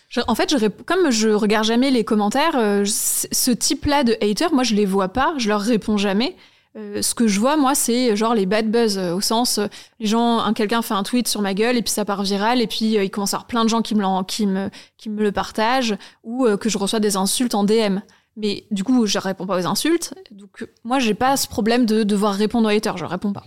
Je- 0.09 0.22
en 0.27 0.35
fait, 0.35 0.49
je 0.59 0.68
comme 0.68 1.09
je 1.11 1.30
regarde 1.30 1.65
jamais 1.65 1.89
les 1.91 2.03
commentaires, 2.03 2.55
euh, 2.57 2.84
ce 2.85 3.51
type-là 3.51 4.03
de 4.03 4.18
haters, 4.22 4.53
moi, 4.53 4.63
je 4.63 4.76
les 4.76 4.85
vois 4.85 5.09
pas, 5.09 5.34
je 5.38 5.47
leur 5.47 5.61
réponds 5.61 5.97
jamais. 5.97 6.35
Euh, 6.77 7.02
ce 7.02 7.14
que 7.14 7.27
je 7.27 7.39
vois, 7.39 7.57
moi, 7.57 7.76
c'est 7.76 8.15
genre 8.15 8.34
les 8.34 8.45
bad 8.45 8.72
buzz, 8.72 8.98
euh, 8.98 9.14
au 9.14 9.19
sens, 9.19 9.57
euh, 9.57 9.68
les 9.99 10.06
gens, 10.07 10.39
un- 10.39 10.53
quelqu'un 10.53 10.81
fait 10.81 10.93
un 10.93 11.03
tweet 11.03 11.27
sur 11.27 11.41
ma 11.41 11.53
gueule 11.53 11.76
et 11.76 11.81
puis 11.81 11.91
ça 11.91 12.06
part 12.06 12.23
viral 12.23 12.61
et 12.61 12.68
puis 12.68 12.93
il 12.95 13.10
commence 13.11 13.34
à 13.34 13.38
avoir 13.38 13.48
plein 13.48 13.64
de 13.65 13.69
gens 13.69 13.81
qui 13.81 13.93
me, 13.93 14.23
qui 14.23 14.48
me, 14.48 14.69
qui 14.98 15.10
me 15.10 15.22
le 15.22 15.31
partagent 15.34 15.95
ou 16.23 16.48
que 16.57 16.69
je 16.69 16.77
reçois 16.77 17.02
des 17.02 17.18
insultes 17.18 17.56
en 17.56 17.65
DM. 17.65 17.99
Mais 18.38 18.64
du 18.72 18.85
coup, 18.85 19.06
je 19.06 19.19
réponds 19.19 19.45
pas 19.45 19.60
aux 19.60 19.65
insultes. 19.68 20.14
Donc, 20.31 20.65
moi, 20.85 20.99
j'ai 20.99 21.14
pas 21.14 21.35
ce 21.35 21.49
problème 21.49 21.85
de 21.85 22.03
devoir 22.03 22.34
répondre 22.34 22.68
aux 22.68 22.72
haters, 22.72 22.95
je 22.98 23.03
réponds 23.03 23.34
pas. 23.34 23.43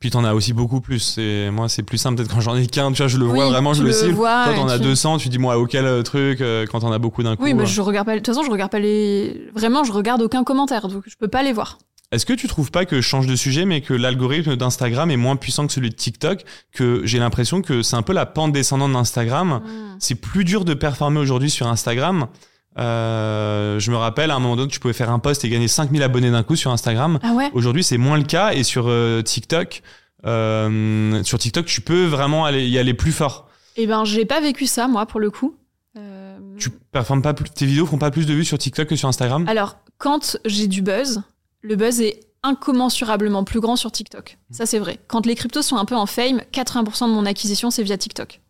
Puis 0.00 0.10
t'en 0.10 0.24
as 0.24 0.34
aussi 0.34 0.52
beaucoup 0.52 0.80
plus. 0.80 0.98
C'est 0.98 1.48
moi, 1.52 1.68
c'est 1.68 1.84
plus 1.84 1.96
simple 1.98 2.16
peut-être 2.18 2.34
quand 2.34 2.40
j'en 2.40 2.56
ai 2.56 2.66
qu'un. 2.66 2.90
Tu 2.90 2.98
vois, 2.98 3.06
je 3.08 3.16
le 3.18 3.26
Oui, 3.26 3.34
vois 3.34 3.48
vraiment, 3.48 3.72
je 3.74 3.82
le 3.82 3.88
le 3.88 3.94
cible. 3.94 4.12
vois 4.14 4.44
Toi, 4.44 4.52
et 4.52 4.56
t'en 4.56 4.68
as 4.68 4.78
tu- 4.78 4.84
200. 4.84 5.18
Tu 5.18 5.28
dis 5.28 5.38
moi, 5.38 5.56
auquel 5.58 6.02
truc 6.02 6.40
quand 6.70 6.80
t'en 6.80 6.90
as 6.92 6.98
beaucoup 6.98 7.22
d'un 7.22 7.36
coup. 7.36 7.44
Oui, 7.44 7.54
mais 7.54 7.64
je 7.64 7.80
regarde 7.80 8.06
pas. 8.06 8.12
De 8.12 8.18
toute 8.18 8.26
façon, 8.26 8.42
je 8.44 8.50
regarde 8.50 8.72
pas 8.72 8.80
les. 8.80 9.48
Vraiment, 9.54 9.84
je 9.84 9.92
regarde 9.92 10.20
aucun 10.20 10.42
commentaire, 10.44 10.88
donc 10.88 11.04
je 11.06 11.16
peux 11.16 11.28
pas 11.28 11.42
les 11.44 11.52
voir. 11.52 11.78
Est-ce 12.12 12.24
que 12.24 12.32
tu 12.32 12.46
trouves 12.46 12.70
pas 12.70 12.84
que 12.84 12.96
je 12.96 13.00
change 13.00 13.26
de 13.26 13.34
sujet, 13.34 13.64
mais 13.64 13.80
que 13.80 13.92
l'algorithme 13.92 14.56
d'Instagram 14.56 15.10
est 15.10 15.16
moins 15.16 15.36
puissant 15.36 15.66
que 15.66 15.72
celui 15.72 15.90
de 15.90 15.96
TikTok 15.96 16.44
Que 16.72 17.04
j'ai 17.04 17.18
l'impression 17.18 17.62
que 17.62 17.82
c'est 17.82 17.96
un 17.96 18.02
peu 18.02 18.12
la 18.12 18.26
pente 18.26 18.52
descendante 18.52 18.92
d'Instagram. 18.92 19.62
C'est 19.98 20.14
plus 20.14 20.44
dur 20.44 20.64
de 20.64 20.74
performer 20.74 21.18
aujourd'hui 21.18 21.50
sur 21.50 21.66
Instagram. 21.66 22.28
Euh, 22.78 23.78
je 23.80 23.90
me 23.90 23.96
rappelle, 23.96 24.30
à 24.30 24.36
un 24.36 24.38
moment 24.38 24.56
donné, 24.56 24.68
tu 24.68 24.80
pouvais 24.80 24.94
faire 24.94 25.10
un 25.10 25.18
post 25.18 25.44
et 25.44 25.48
gagner 25.48 25.68
5000 25.68 26.02
abonnés 26.02 26.30
d'un 26.30 26.42
coup 26.42 26.56
sur 26.56 26.70
Instagram. 26.70 27.18
Ah 27.22 27.32
ouais? 27.32 27.50
Aujourd'hui, 27.54 27.82
c'est 27.82 27.98
moins 27.98 28.18
le 28.18 28.24
cas. 28.24 28.52
Et 28.52 28.62
sur 28.62 28.86
euh, 28.88 29.22
TikTok, 29.22 29.82
euh, 30.26 31.22
sur 31.24 31.38
TikTok, 31.38 31.66
tu 31.66 31.80
peux 31.80 32.04
vraiment 32.04 32.44
aller, 32.44 32.68
y 32.68 32.78
aller 32.78 32.94
plus 32.94 33.12
fort. 33.12 33.48
Eh 33.76 33.86
ben, 33.86 34.04
j'ai 34.04 34.26
pas 34.26 34.40
vécu 34.40 34.66
ça, 34.66 34.88
moi, 34.88 35.06
pour 35.06 35.20
le 35.20 35.30
coup. 35.30 35.56
Tu 36.58 36.70
performes 36.70 37.20
pas 37.20 37.34
plus, 37.34 37.50
tes 37.50 37.66
vidéos 37.66 37.84
font 37.84 37.98
pas 37.98 38.10
plus 38.10 38.26
de 38.26 38.32
vues 38.32 38.44
sur 38.44 38.56
TikTok 38.56 38.88
que 38.88 38.96
sur 38.96 39.08
Instagram? 39.08 39.46
Alors, 39.46 39.76
quand 39.98 40.38
j'ai 40.46 40.68
du 40.68 40.80
buzz, 40.80 41.22
le 41.66 41.74
buzz 41.74 42.00
est 42.00 42.20
incommensurablement 42.44 43.42
plus 43.42 43.58
grand 43.58 43.74
sur 43.74 43.90
TikTok. 43.90 44.38
Ça, 44.50 44.66
c'est 44.66 44.78
vrai. 44.78 45.00
Quand 45.08 45.26
les 45.26 45.34
cryptos 45.34 45.62
sont 45.62 45.76
un 45.76 45.84
peu 45.84 45.96
en 45.96 46.06
fame, 46.06 46.40
80% 46.52 47.08
de 47.08 47.12
mon 47.12 47.26
acquisition, 47.26 47.70
c'est 47.70 47.82
via 47.82 47.98
TikTok. 47.98 48.40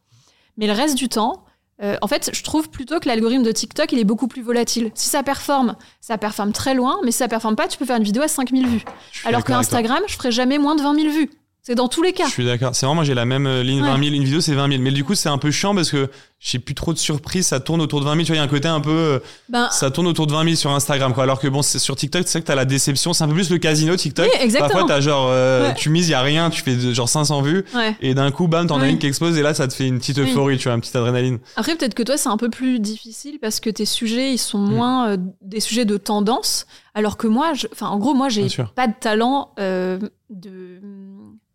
Mais 0.58 0.66
le 0.66 0.74
reste 0.74 0.96
du 0.96 1.08
temps, 1.08 1.44
euh, 1.82 1.96
en 2.02 2.08
fait, 2.08 2.30
je 2.34 2.42
trouve 2.42 2.68
plutôt 2.68 3.00
que 3.00 3.08
l'algorithme 3.08 3.42
de 3.42 3.52
TikTok, 3.52 3.90
il 3.92 3.98
est 3.98 4.04
beaucoup 4.04 4.28
plus 4.28 4.42
volatile. 4.42 4.90
Si 4.94 5.08
ça 5.08 5.22
performe, 5.22 5.76
ça 6.02 6.18
performe 6.18 6.52
très 6.52 6.74
loin, 6.74 6.98
mais 7.04 7.10
si 7.10 7.18
ça 7.18 7.28
performe 7.28 7.56
pas, 7.56 7.68
tu 7.68 7.78
peux 7.78 7.86
faire 7.86 7.96
une 7.96 8.02
vidéo 8.02 8.22
à 8.22 8.28
5000 8.28 8.66
vues. 8.66 8.84
Alors 9.24 9.44
que. 9.44 9.52
Instagram, 9.52 10.02
je 10.06 10.14
ferai 10.14 10.30
jamais 10.30 10.58
moins 10.58 10.76
de 10.76 10.82
20 10.82 10.94
000 10.94 11.08
vues. 11.14 11.30
C'est 11.66 11.74
dans 11.74 11.88
tous 11.88 12.00
les 12.02 12.12
cas. 12.12 12.26
Je 12.26 12.30
suis 12.30 12.44
d'accord. 12.44 12.76
C'est 12.76 12.86
vraiment, 12.86 12.94
moi 12.94 13.02
j'ai 13.04 13.14
la 13.14 13.24
même 13.24 13.44
euh, 13.48 13.64
ligne 13.64 13.82
Ouais. 13.82 13.88
20 13.88 14.00
000. 14.04 14.14
Une 14.14 14.22
vidéo, 14.22 14.40
c'est 14.40 14.54
20 14.54 14.68
000. 14.70 14.80
Mais 14.82 14.92
du 14.92 15.02
coup, 15.02 15.16
c'est 15.16 15.28
un 15.28 15.36
peu 15.38 15.50
chiant 15.50 15.74
parce 15.74 15.90
que 15.90 16.08
j'ai 16.38 16.60
plus 16.60 16.76
trop 16.76 16.92
de 16.92 16.98
surprises. 16.98 17.48
Ça 17.48 17.58
tourne 17.58 17.80
autour 17.80 17.98
de 17.98 18.04
20 18.04 18.12
000. 18.12 18.20
Tu 18.22 18.26
vois, 18.28 18.36
il 18.36 18.38
y 18.38 18.40
a 18.40 18.44
un 18.44 18.46
côté 18.46 18.68
un 18.68 18.78
peu. 18.80 18.90
euh, 18.92 19.18
Ben, 19.48 19.68
Ça 19.72 19.90
tourne 19.90 20.06
autour 20.06 20.28
de 20.28 20.32
20 20.32 20.44
000 20.44 20.54
sur 20.54 20.70
Instagram, 20.70 21.12
quoi. 21.12 21.24
Alors 21.24 21.40
que 21.40 21.48
bon, 21.48 21.62
c'est- 21.62 21.80
sur 21.80 21.96
TikTok, 21.96 22.22
c'est 22.26 22.34
vrai 22.34 22.42
que 22.42 22.46
t'as 22.46 22.54
la 22.54 22.66
déception. 22.66 23.12
C'est 23.14 23.24
un 23.24 23.26
peu 23.28 23.34
plus 23.34 23.50
le 23.50 23.58
casino 23.58 23.96
TikTok. 23.96 24.26
oui, 24.32 24.38
exactement. 24.40 24.68
Parfois, 24.68 24.88
t'as 24.94 25.00
genre, 25.00 25.26
euh, 25.28 25.68
Ouais. 25.70 25.74
tu 25.74 25.90
mises, 25.90 26.08
y 26.08 26.14
a 26.14 26.20
rien, 26.22 26.50
tu 26.50 26.62
fais 26.62 26.78
genre 26.94 27.08
500 27.08 27.42
vues. 27.42 27.64
Ouais. 27.74 27.96
Et 28.00 28.14
d'un 28.14 28.30
coup, 28.30 28.46
bam, 28.46 28.68
t'en 28.68 28.80
as 28.80 28.86
une 28.88 28.98
qui 29.00 29.08
explose. 29.08 29.36
Et 29.36 29.42
là, 29.42 29.52
ça 29.52 29.66
te 29.66 29.74
fait 29.74 29.88
une 29.88 29.98
petite 29.98 30.18
Oui. 30.18 30.30
euphorie, 30.30 30.58
tu 30.58 30.64
vois, 30.68 30.74
une 30.74 30.80
petite 30.80 30.94
adrénaline. 30.94 31.40
Après, 31.56 31.74
peut-être 31.74 31.94
que 31.94 32.04
toi, 32.04 32.16
c'est 32.16 32.28
un 32.28 32.36
peu 32.36 32.48
plus 32.48 32.78
difficile 32.78 33.38
parce 33.42 33.58
que 33.58 33.70
tes 33.70 33.86
sujets, 33.86 34.30
ils 34.32 34.38
sont 34.38 34.58
Mm. 34.58 34.70
moins 34.70 35.08
euh, 35.08 35.16
des 35.42 35.58
sujets 35.58 35.84
de 35.84 35.96
tendance. 35.96 36.66
Alors 36.94 37.16
que 37.16 37.26
moi, 37.26 37.54
je- 37.54 37.66
enfin, 37.72 37.88
en 37.88 37.98
gros, 37.98 38.14
moi, 38.14 38.28
j'ai 38.28 38.46
pas 38.76 38.86
de 38.86 38.94
talent 39.00 39.50
euh, 39.58 39.98
de. 40.30 40.80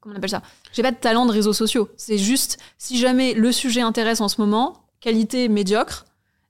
Comment 0.02 0.16
on 0.16 0.18
appelle 0.18 0.30
ça? 0.32 0.42
J'ai 0.74 0.82
pas 0.82 0.92
de 0.92 0.98
talent 0.98 1.26
de 1.26 1.32
réseaux 1.32 1.54
sociaux. 1.54 1.90
C'est 1.96 2.18
juste, 2.18 2.58
si 2.78 2.98
jamais 2.98 3.34
le 3.34 3.52
sujet 3.52 3.82
intéresse 3.82 4.20
en 4.20 4.28
ce 4.28 4.42
moment, 4.42 4.84
qualité 5.00 5.48
médiocre, 5.48 6.06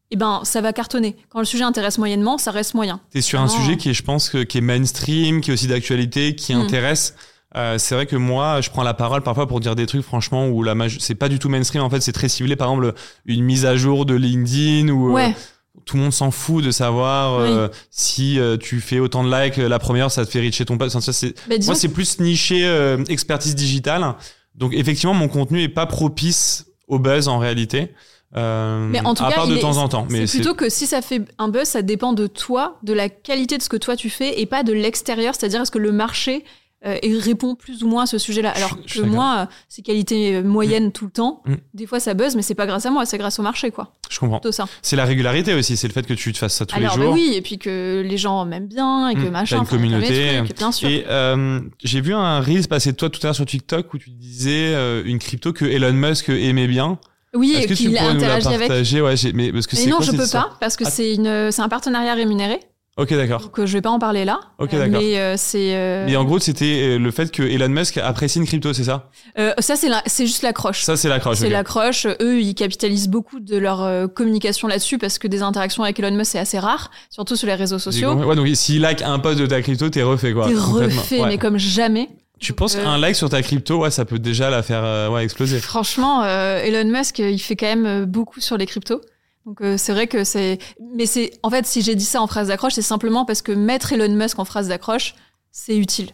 eh 0.10 0.15
ben, 0.15 0.41
ça 0.44 0.61
va 0.61 0.73
cartonner. 0.73 1.15
Quand 1.30 1.40
le 1.40 1.45
sujet 1.45 1.64
intéresse 1.64 1.98
moyennement, 1.98 2.38
ça 2.38 2.52
reste 2.52 2.73
moyen. 2.73 2.99
T'es 3.11 3.22
sur 3.22 3.40
un 3.41 3.48
sujet 3.48 3.78
qui 3.78 3.90
est, 3.90 3.94
je 3.94 4.03
pense, 4.03 4.30
qui 4.30 4.57
est 4.57 4.61
mainstream, 4.61 5.41
qui 5.41 5.52
est 5.52 5.53
aussi 5.53 5.68
d'actualité, 5.68 6.36
qui 6.36 6.53
Mm. 6.56 6.61
intéresse. 6.61 7.15
Euh, 7.57 7.78
c'est 7.78 7.95
vrai 7.95 8.06
que 8.06 8.15
moi, 8.15 8.61
je 8.61 8.69
prends 8.69 8.84
la 8.84 8.94
parole 8.94 9.22
parfois 9.23 9.45
pour 9.48 9.60
dire 9.60 9.76
des 9.76 9.86
trucs, 9.86 10.02
franchement, 10.03 10.48
où 10.48 10.64
la 10.64 10.73
c'est 10.99 11.15
pas 11.15 11.28
du 11.30 11.38
tout 11.40 11.49
mainstream. 11.49 11.84
En 11.84 11.90
fait, 11.90 11.99
c'est 12.02 12.14
très 12.14 12.30
ciblé. 12.30 12.56
Par 12.56 12.69
exemple, 12.69 12.94
une 13.26 13.44
mise 13.44 13.65
à 13.65 13.76
jour 13.76 14.06
de 14.06 14.14
LinkedIn 14.14 14.90
ou 14.90 15.10
euh, 15.10 15.14
Ouais, 15.14 15.36
tout 15.85 15.97
le 15.97 16.03
monde 16.03 16.13
s'en 16.13 16.31
fout 16.31 16.63
de 16.63 16.71
savoir 16.71 17.39
euh, 17.39 17.67
si 17.89 18.39
euh, 18.39 18.57
tu 18.57 18.79
fais 18.79 18.99
autant 18.99 19.23
de 19.23 19.29
likes 19.31 19.57
la 19.57 19.79
première, 19.79 20.09
ça 20.11 20.25
te 20.25 20.31
fait 20.31 20.39
richer 20.39 20.65
ton 20.65 20.77
poste. 20.77 20.95
Enfin, 20.95 21.03
ça, 21.05 21.13
c'est 21.13 21.33
bah, 21.49 21.55
moi, 21.65 21.75
c'est 21.75 21.89
plus 21.89 22.19
niché 22.19 22.65
euh, 22.65 23.03
expertise 23.09 23.55
digitale. 23.55 24.15
Donc, 24.55 24.73
effectivement, 24.73 25.13
mon 25.13 25.27
contenu 25.27 25.61
est 25.61 25.69
pas 25.69 25.85
propice 25.85 26.65
au 26.87 26.99
buzz 26.99 27.27
en 27.27 27.37
réalité. 27.39 27.93
Euh, 28.35 28.87
Mais 28.89 29.01
en 29.05 29.13
tout 29.13 29.23
à 29.25 29.29
cas, 29.29 29.35
part 29.35 29.47
de 29.47 29.55
est- 29.55 29.59
temps 29.59 29.77
en 29.77 29.89
temps. 29.89 30.07
Mais 30.09 30.25
c'est 30.25 30.37
plutôt 30.39 30.55
que 30.55 30.69
si 30.69 30.87
ça 30.87 31.01
fait 31.01 31.21
un 31.37 31.49
buzz, 31.49 31.67
ça 31.67 31.81
dépend 31.81 32.13
de 32.13 32.27
toi, 32.27 32.77
de 32.83 32.93
la 32.93 33.09
qualité 33.09 33.57
de 33.57 33.61
ce 33.63 33.67
que 33.69 33.75
toi 33.77 33.95
tu 33.97 34.09
fais 34.09 34.39
et 34.39 34.45
pas 34.45 34.63
de 34.63 34.71
l'extérieur. 34.73 35.35
C'est-à-dire, 35.35 35.61
est-ce 35.61 35.71
que 35.71 35.79
le 35.79 35.91
marché 35.91 36.45
euh, 36.85 36.97
et 37.01 37.15
répond 37.17 37.55
plus 37.55 37.83
ou 37.83 37.87
moins 37.87 38.03
à 38.03 38.05
ce 38.07 38.17
sujet-là 38.17 38.53
Je 38.55 38.59
Alors 38.59 38.77
je 38.85 39.01
que 39.01 39.05
moi, 39.05 39.35
euh, 39.49 39.53
c'est 39.69 39.81
qualité 39.83 40.35
euh, 40.35 40.43
moyenne 40.43 40.91
tout 40.91 41.05
le 41.05 41.11
temps. 41.11 41.43
Mm. 41.45 41.53
Des 41.75 41.85
fois, 41.85 41.99
ça 41.99 42.13
buzz, 42.15 42.35
mais 42.35 42.41
c'est 42.41 42.55
pas 42.55 42.65
grâce 42.65 42.85
à 42.85 42.89
moi, 42.91 43.05
c'est 43.05 43.17
grâce 43.19 43.37
au 43.39 43.43
marché, 43.43 43.69
quoi. 43.71 43.93
je 44.09 44.19
comprends. 44.19 44.39
Tout 44.39 44.51
ça. 44.51 44.65
C'est 44.81 44.95
la 44.95 45.05
régularité 45.05 45.53
aussi. 45.53 45.77
C'est 45.77 45.87
le 45.87 45.93
fait 45.93 46.05
que 46.07 46.13
tu 46.15 46.33
te 46.33 46.37
fasses 46.39 46.55
ça 46.55 46.65
tous 46.65 46.75
Alors, 46.75 46.93
les 46.93 46.97
bah 46.99 47.03
jours. 47.05 47.13
oui, 47.13 47.33
et 47.35 47.41
puis 47.41 47.59
que 47.59 48.03
les 48.05 48.17
gens 48.17 48.45
m'aiment 48.45 48.67
bien 48.67 49.09
et 49.09 49.15
que 49.15 49.19
Mm, 49.21 49.29
machin. 49.29 49.55
t'as 49.57 49.61
une 49.63 49.67
communauté. 49.67 50.37
trucs, 50.43 50.57
bien 50.57 50.71
sûr. 50.71 50.89
Et 50.89 51.05
euh, 51.07 51.59
j'ai 51.83 52.01
vu 52.01 52.13
un 52.13 52.39
reel 52.41 52.67
passer 52.67 52.91
de 52.91 52.97
toi 52.97 53.09
tout 53.09 53.19
à 53.23 53.27
l'heure 53.27 53.35
sur 53.35 53.45
TikTok 53.45 53.93
où 53.93 53.97
tu 53.97 54.09
disais 54.09 54.73
euh, 54.73 55.03
une 55.05 55.19
crypto 55.19 55.53
que 55.53 55.65
Elon 55.65 55.93
Musk 55.93 56.29
aimait 56.29 56.67
bien. 56.67 56.97
oui, 57.35 57.55
et 57.57 57.67
qu'il 57.67 57.95
a 57.97 58.09
interagi 58.09 58.47
avec. 58.47 58.69
Ouais, 58.69 59.31
mais 59.33 59.51
parce 59.53 59.67
que 59.67 59.75
Mais 59.75 59.85
non, 59.85 59.97
quoi 59.97 60.05
je 60.05 60.11
peux 60.11 60.27
pas 60.31 60.49
parce 60.59 60.75
que 60.75 60.83
Ah. 60.85 60.89
c'est 60.89 61.13
une, 61.13 61.51
c'est 61.51 61.61
un 61.61 61.69
partenariat 61.69 62.13
rémunéré, 62.15 62.59
Ok, 63.02 63.14
d'accord. 63.14 63.41
donc 63.41 63.60
euh, 63.60 63.65
je 63.65 63.73
vais 63.73 63.82
pas 63.82 63.90
en 63.90 63.99
parler 63.99 64.26
là. 64.26 64.40
Ok, 64.60 64.73
Euh, 64.73 64.80
d'accord. 64.80 65.02
Mais 65.02 65.18
euh, 65.19 65.36
c'est. 65.38 65.76
euh, 65.76 66.06
Mais 66.06 66.15
en 66.15 66.23
gros, 66.23 66.40
c'était 66.40 66.98
le 66.98 67.11
fait 67.11 67.32
que 67.32 67.44
Elon 67.44 67.69
Musk 67.69 67.98
apprécie 67.98 68.40
une 68.40 68.45
crypto, 68.45 68.73
c'est 68.73 68.84
ça? 68.84 69.10
Euh, 69.40 69.53
ça, 69.60 69.76
c'est 69.76 69.90
la- 69.90 70.03
c'est 70.06 70.26
juste 70.28 70.44
l'accroche. 70.44 70.84
Ça, 70.84 70.98
c'est 70.98 71.10
l'accroche. 71.10 71.38
C'est 71.38 71.45
ok. 71.48 71.52
l'accroche. 71.52 72.06
Eux, 72.22 72.41
ils 72.41 72.56
capitalisent 72.56 73.07
beaucoup 73.10 73.40
de 73.40 73.57
leur 73.57 74.11
communication 74.14 74.68
là-dessus 74.68 74.98
parce 74.98 75.18
que 75.18 75.28
des 75.28 75.41
interactions 75.41 75.84
avec 75.84 75.99
Elon 75.99 76.11
Musk, 76.15 76.32
c'est 76.32 76.40
assez 76.40 76.60
rare, 76.60 76.91
surtout 77.10 77.36
sur 77.36 77.48
les 77.48 77.56
réseaux 77.56 77.80
sociaux. 77.80 78.14
Ouais, 78.14 78.36
donc 78.36 78.48
s'il 78.56 78.82
like 78.82 79.02
un 79.02 79.19
post 79.19 79.40
de 79.40 79.45
ta 79.45 79.61
crypto, 79.61 79.90
t'es 79.90 80.03
refait 80.03 80.34
quoi. 80.34 80.48
T'es 80.48 80.56
refait, 80.56 81.19
Ouais. 81.22 81.28
mais 81.28 81.38
comme 81.38 81.57
jamais. 81.57 82.10
Tu 82.40 82.53
penses 82.53 82.76
qu'un 82.76 82.98
like 82.98 83.15
sur 83.15 83.30
ta 83.30 83.41
crypto, 83.44 83.78
ouais, 83.80 83.91
ça 83.91 84.03
peut 84.03 84.18
déjà 84.18 84.49
la 84.49 84.64
faire 84.64 84.84
euh, 84.84 85.10
ouais, 85.10 85.23
exploser? 85.23 85.60
Franchement, 85.60 86.23
euh, 86.23 86.60
Elon 86.64 86.90
Musk, 86.91 87.19
il 87.19 87.38
fait 87.40 87.56
quand 87.56 87.68
même 87.76 88.06
beaucoup 88.06 88.40
sur 88.40 88.57
les 88.57 88.65
cryptos. 88.65 88.99
Donc 89.45 89.61
euh, 89.61 89.76
c'est 89.77 89.91
vrai 89.93 90.07
que 90.07 90.23
c'est. 90.23 90.59
Mais 90.95 91.05
c'est. 91.05 91.31
En 91.43 91.49
fait, 91.49 91.65
si 91.65 91.81
j'ai 91.81 91.95
dit 91.95 92.05
ça 92.05 92.22
en 92.22 92.27
phrase 92.27 92.49
d'accroche, 92.49 92.73
c'est 92.73 92.81
simplement 92.81 93.26
parce 93.26 93.41
que 93.41 93.51
mettre 93.51 93.93
Elon 93.93 94.13
Musk 94.15 94.38
en 94.39 94.45
phrase 94.45 94.68
d'accroche, 94.68 95.15
c'est 95.51 95.77
utile. 95.77 96.11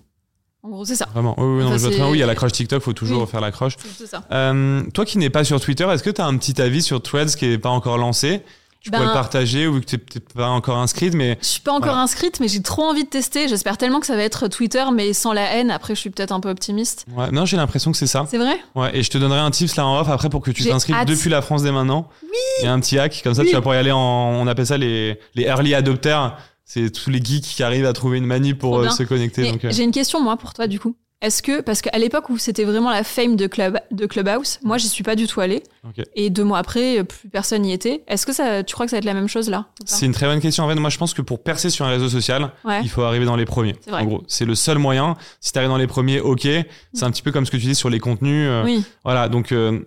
En 0.63 0.69
gros, 0.69 0.85
c'est 0.85 0.95
ça. 0.95 1.07
Vraiment. 1.13 1.35
Oui, 1.37 1.45
oui, 1.45 1.63
non, 1.63 1.67
Enfin, 1.67 1.77
je 1.77 1.81
vois 1.81 1.89
très 1.89 1.91
c'est- 1.91 1.95
bien. 2.03 2.09
Oui, 2.11 2.17
il 2.17 2.19
y 2.21 2.23
a 2.23 2.27
l'accroche 2.27 2.51
TikTok, 2.53 2.81
faut 2.81 2.93
toujours 2.93 3.21
Oui. 3.23 3.27
faire 3.27 3.41
l'accroche. 3.41 3.75
C'est 3.97 4.07
ça. 4.07 4.23
Euh, 4.31 4.81
toi 4.93 5.05
qui 5.05 5.17
n'es 5.17 5.29
pas 5.29 5.43
sur 5.43 5.59
Twitter, 5.61 5.83
est-ce 5.91 6.03
que 6.03 6.09
tu 6.09 6.21
as 6.21 6.25
un 6.25 6.35
petit 6.37 6.61
avis 6.61 6.81
sur 6.81 7.01
Threads 7.01 7.35
qui 7.37 7.47
n'est 7.47 7.57
pas 7.57 7.69
encore 7.69 7.97
lancé? 7.97 8.41
Tu 8.79 8.89
Ben- 8.91 8.99
pourrais 8.99 9.09
le 9.09 9.13
partager 9.13 9.67
ou 9.67 9.79
que 9.81 9.85
tu 9.85 9.95
n'es 9.97 10.21
pas 10.33 10.47
encore 10.49 10.77
inscrite, 10.77 11.13
mais 11.13 11.37
Je 11.41 11.47
suis 11.47 11.61
pas 11.61 11.71
encore 11.73 11.87
Voilà. 11.89 12.01
inscrite, 12.03 12.39
mais 12.39 12.47
j'ai 12.47 12.61
trop 12.61 12.83
envie 12.83 13.03
de 13.03 13.09
tester. 13.09 13.47
J'espère 13.47 13.77
tellement 13.77 13.99
que 13.99 14.05
ça 14.05 14.15
va 14.15 14.23
être 14.23 14.47
Twitter, 14.47 14.83
mais 14.93 15.11
sans 15.13 15.33
la 15.33 15.43
haine. 15.55 15.71
Après, 15.71 15.93
je 15.95 15.99
suis 15.99 16.09
peut-être 16.09 16.31
un 16.31 16.39
peu 16.39 16.49
optimiste. 16.49 17.05
ouais, 17.15 17.31
non, 17.31 17.45
j'ai 17.45 17.57
l'impression 17.57 17.91
que 17.91 17.97
c'est 17.97 18.07
ça. 18.07 18.25
C'est 18.29 18.37
vrai? 18.37 18.57
Ouais, 18.75 18.95
et 18.97 19.03
je 19.03 19.09
te 19.09 19.17
donnerai 19.17 19.39
un 19.39 19.51
tips 19.51 19.75
là 19.75 19.85
en 19.85 19.99
off 19.99 20.09
après 20.09 20.29
pour 20.29 20.41
que 20.41 20.51
tu 20.51 20.63
t'inscrives 20.63 20.95
depuis 21.05 21.29
la 21.29 21.41
France 21.41 21.63
dès 21.63 21.71
maintenant. 21.71 22.07
Oui. 22.23 22.67
A 22.67 22.71
un 22.71 22.79
petit 22.79 22.97
hack, 22.97 23.21
comme 23.23 23.33
ça 23.33 23.41
Oui. 23.41 23.47
tu 23.49 23.53
vas 23.55 23.61
pouvoir 23.61 23.75
y 23.75 23.79
aller 23.79 23.91
en. 23.91 23.99
On 23.99 24.47
appelle 24.47 24.67
ça 24.67 24.77
les, 24.77 25.19
les 25.35 25.43
early 25.43 25.73
adopters. 25.73 26.37
C'est 26.63 26.89
tous 26.91 27.09
les 27.09 27.23
geeks 27.23 27.43
qui 27.45 27.63
arrivent 27.63 27.85
à 27.85 27.93
trouver 27.93 28.17
une 28.17 28.25
manip 28.25 28.57
pour 28.59 28.77
euh, 28.79 28.89
se 28.89 29.03
connecter. 29.03 29.49
Donc, 29.51 29.63
euh, 29.63 29.71
J'ai 29.71 29.83
une 29.83 29.91
question, 29.91 30.21
moi, 30.21 30.35
pour 30.35 30.53
toi, 30.53 30.67
du 30.67 30.79
coup. 30.81 30.95
Est-ce 31.19 31.41
que, 31.41 31.61
parce 31.61 31.81
qu'à 31.81 31.97
l'époque 31.97 32.29
où 32.29 32.37
c'était 32.37 32.63
vraiment 32.63 32.91
la 32.91 33.03
fame 33.03 33.35
de, 33.35 33.47
Club, 33.47 33.79
de 33.89 34.05
Clubhouse, 34.05 34.59
moi, 34.63 34.77
j'y 34.77 34.87
suis 34.87 35.03
pas 35.03 35.15
du 35.15 35.25
tout 35.25 35.41
allée. 35.41 35.63
ok. 35.83 36.05
Et 36.15 36.29
deux 36.29 36.43
mois 36.43 36.59
après, 36.59 37.03
plus 37.03 37.27
personne 37.27 37.63
n'y 37.63 37.73
était. 37.73 38.03
Est-ce 38.07 38.27
que 38.27 38.33
ça, 38.33 38.63
tu 38.63 38.75
crois 38.75 38.85
que 38.85 38.91
ça 38.91 38.97
va 38.97 38.99
être 38.99 39.05
la 39.05 39.15
même 39.15 39.27
chose 39.27 39.49
là 39.49 39.65
C'est 39.85 40.05
une 40.05 40.11
très 40.11 40.27
bonne 40.27 40.39
question. 40.39 40.63
En 40.63 40.69
fait, 40.69 40.75
moi 40.75 40.91
je 40.91 40.97
pense 40.99 41.15
que 41.15 41.23
pour 41.23 41.41
percer 41.41 41.71
sur 41.71 41.85
un 41.85 41.89
réseau 41.89 42.07
social, 42.07 42.51
Ouais. 42.63 42.81
il 42.83 42.89
faut 42.89 43.01
arriver 43.01 43.25
dans 43.25 43.35
les 43.35 43.45
premiers. 43.45 43.75
En 43.91 44.05
gros, 44.05 44.23
c'est 44.27 44.45
le 44.45 44.53
seul 44.53 44.77
moyen. 44.77 45.15
Si 45.41 45.51
tu 45.51 45.57
arrives 45.57 45.69
dans 45.71 45.77
les 45.77 45.87
premiers, 45.87 46.19
ok. 46.19 46.47
C'est 46.93 47.03
un 47.03 47.09
petit 47.09 47.23
peu 47.23 47.31
comme 47.31 47.47
ce 47.47 47.51
que 47.51 47.57
tu 47.57 47.65
dis 47.65 47.73
sur 47.75 47.89
les 47.89 47.99
contenus. 47.99 48.47
euh, 48.47 48.63
Oui. 48.63 48.83
Voilà, 49.03 49.27
donc 49.27 49.51
euh, 49.51 49.79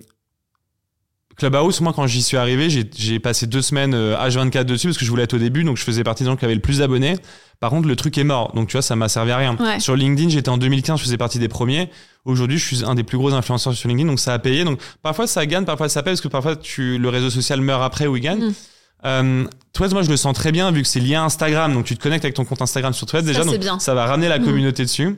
Clubhouse, 1.40 1.80
moi 1.80 1.92
quand 1.94 2.06
j'y 2.06 2.22
suis 2.22 2.36
arrivé, 2.36 2.68
j'ai- 2.70 3.18
passé 3.18 3.46
deux 3.46 3.62
semaines 3.62 3.94
euh, 3.94 4.14
H24 4.16 4.64
dessus 4.64 4.88
parce 4.88 4.98
que 4.98 5.04
je 5.06 5.10
voulais 5.10 5.22
être 5.24 5.32
au 5.34 5.38
début, 5.38 5.64
donc 5.64 5.76
je 5.78 5.82
faisais 5.84 6.04
partie 6.04 6.22
des 6.22 6.28
gens 6.28 6.36
qui 6.36 6.44
avaient 6.44 6.54
le 6.54 6.60
plus 6.60 6.78
d'abonnés. 6.78 7.16
Par 7.60 7.70
contre, 7.70 7.88
le 7.88 7.96
truc 7.96 8.16
est 8.18 8.24
mort, 8.24 8.52
donc 8.54 8.68
tu 8.68 8.72
vois, 8.72 8.82
ça 8.82 8.94
m'a 8.94 9.08
servi 9.08 9.30
à 9.32 9.36
rien. 9.38 9.56
Ouais. 9.58 9.80
Sur 9.80 9.96
LinkedIn, 9.96 10.28
j'étais 10.28 10.50
en 10.50 10.58
2015, 10.58 10.98
je 10.98 11.04
faisais 11.04 11.16
partie 11.16 11.38
des 11.38 11.48
premiers. 11.48 11.90
Aujourd'hui, 12.26 12.58
je 12.58 12.64
suis 12.66 12.84
un 12.84 12.94
des 12.94 13.02
plus 13.04 13.16
gros 13.18 13.32
influenceurs 13.32 13.72
sur 13.74 13.88
LinkedIn, 13.88 14.08
donc 14.08 14.20
ça 14.20 14.34
a 14.34 14.38
payé. 14.38 14.64
Donc 14.64 14.80
parfois 15.02 15.26
ça 15.26 15.44
gagne, 15.46 15.64
parfois 15.64 15.88
ça 15.88 16.02
paye, 16.02 16.12
parce 16.12 16.20
que 16.20 16.28
parfois 16.28 16.56
tu, 16.56 16.98
le 16.98 17.08
réseau 17.08 17.30
social 17.30 17.60
meurt 17.62 17.82
après 17.82 18.06
ou 18.06 18.16
il 18.16 18.20
gagne. 18.22 18.44
Mm. 18.48 18.52
Euh, 19.06 19.44
Threads, 19.72 19.92
moi 19.92 20.02
je 20.02 20.10
le 20.10 20.16
sens 20.18 20.34
très 20.34 20.52
bien 20.52 20.70
vu 20.70 20.82
que 20.82 20.88
c'est 20.88 21.00
lié 21.00 21.14
à 21.14 21.24
Instagram, 21.24 21.72
donc 21.72 21.86
tu 21.86 21.96
te 21.96 22.02
connectes 22.02 22.24
avec 22.26 22.34
ton 22.34 22.44
compte 22.44 22.60
Instagram 22.60 22.92
sur 22.92 23.06
Threads 23.06 23.22
déjà, 23.24 23.44
donc 23.44 23.56
bien. 23.58 23.78
ça 23.78 23.94
va 23.94 24.04
ramener 24.04 24.28
la 24.28 24.38
Mm. 24.38 24.44
communauté 24.44 24.82
dessus. 24.82 25.16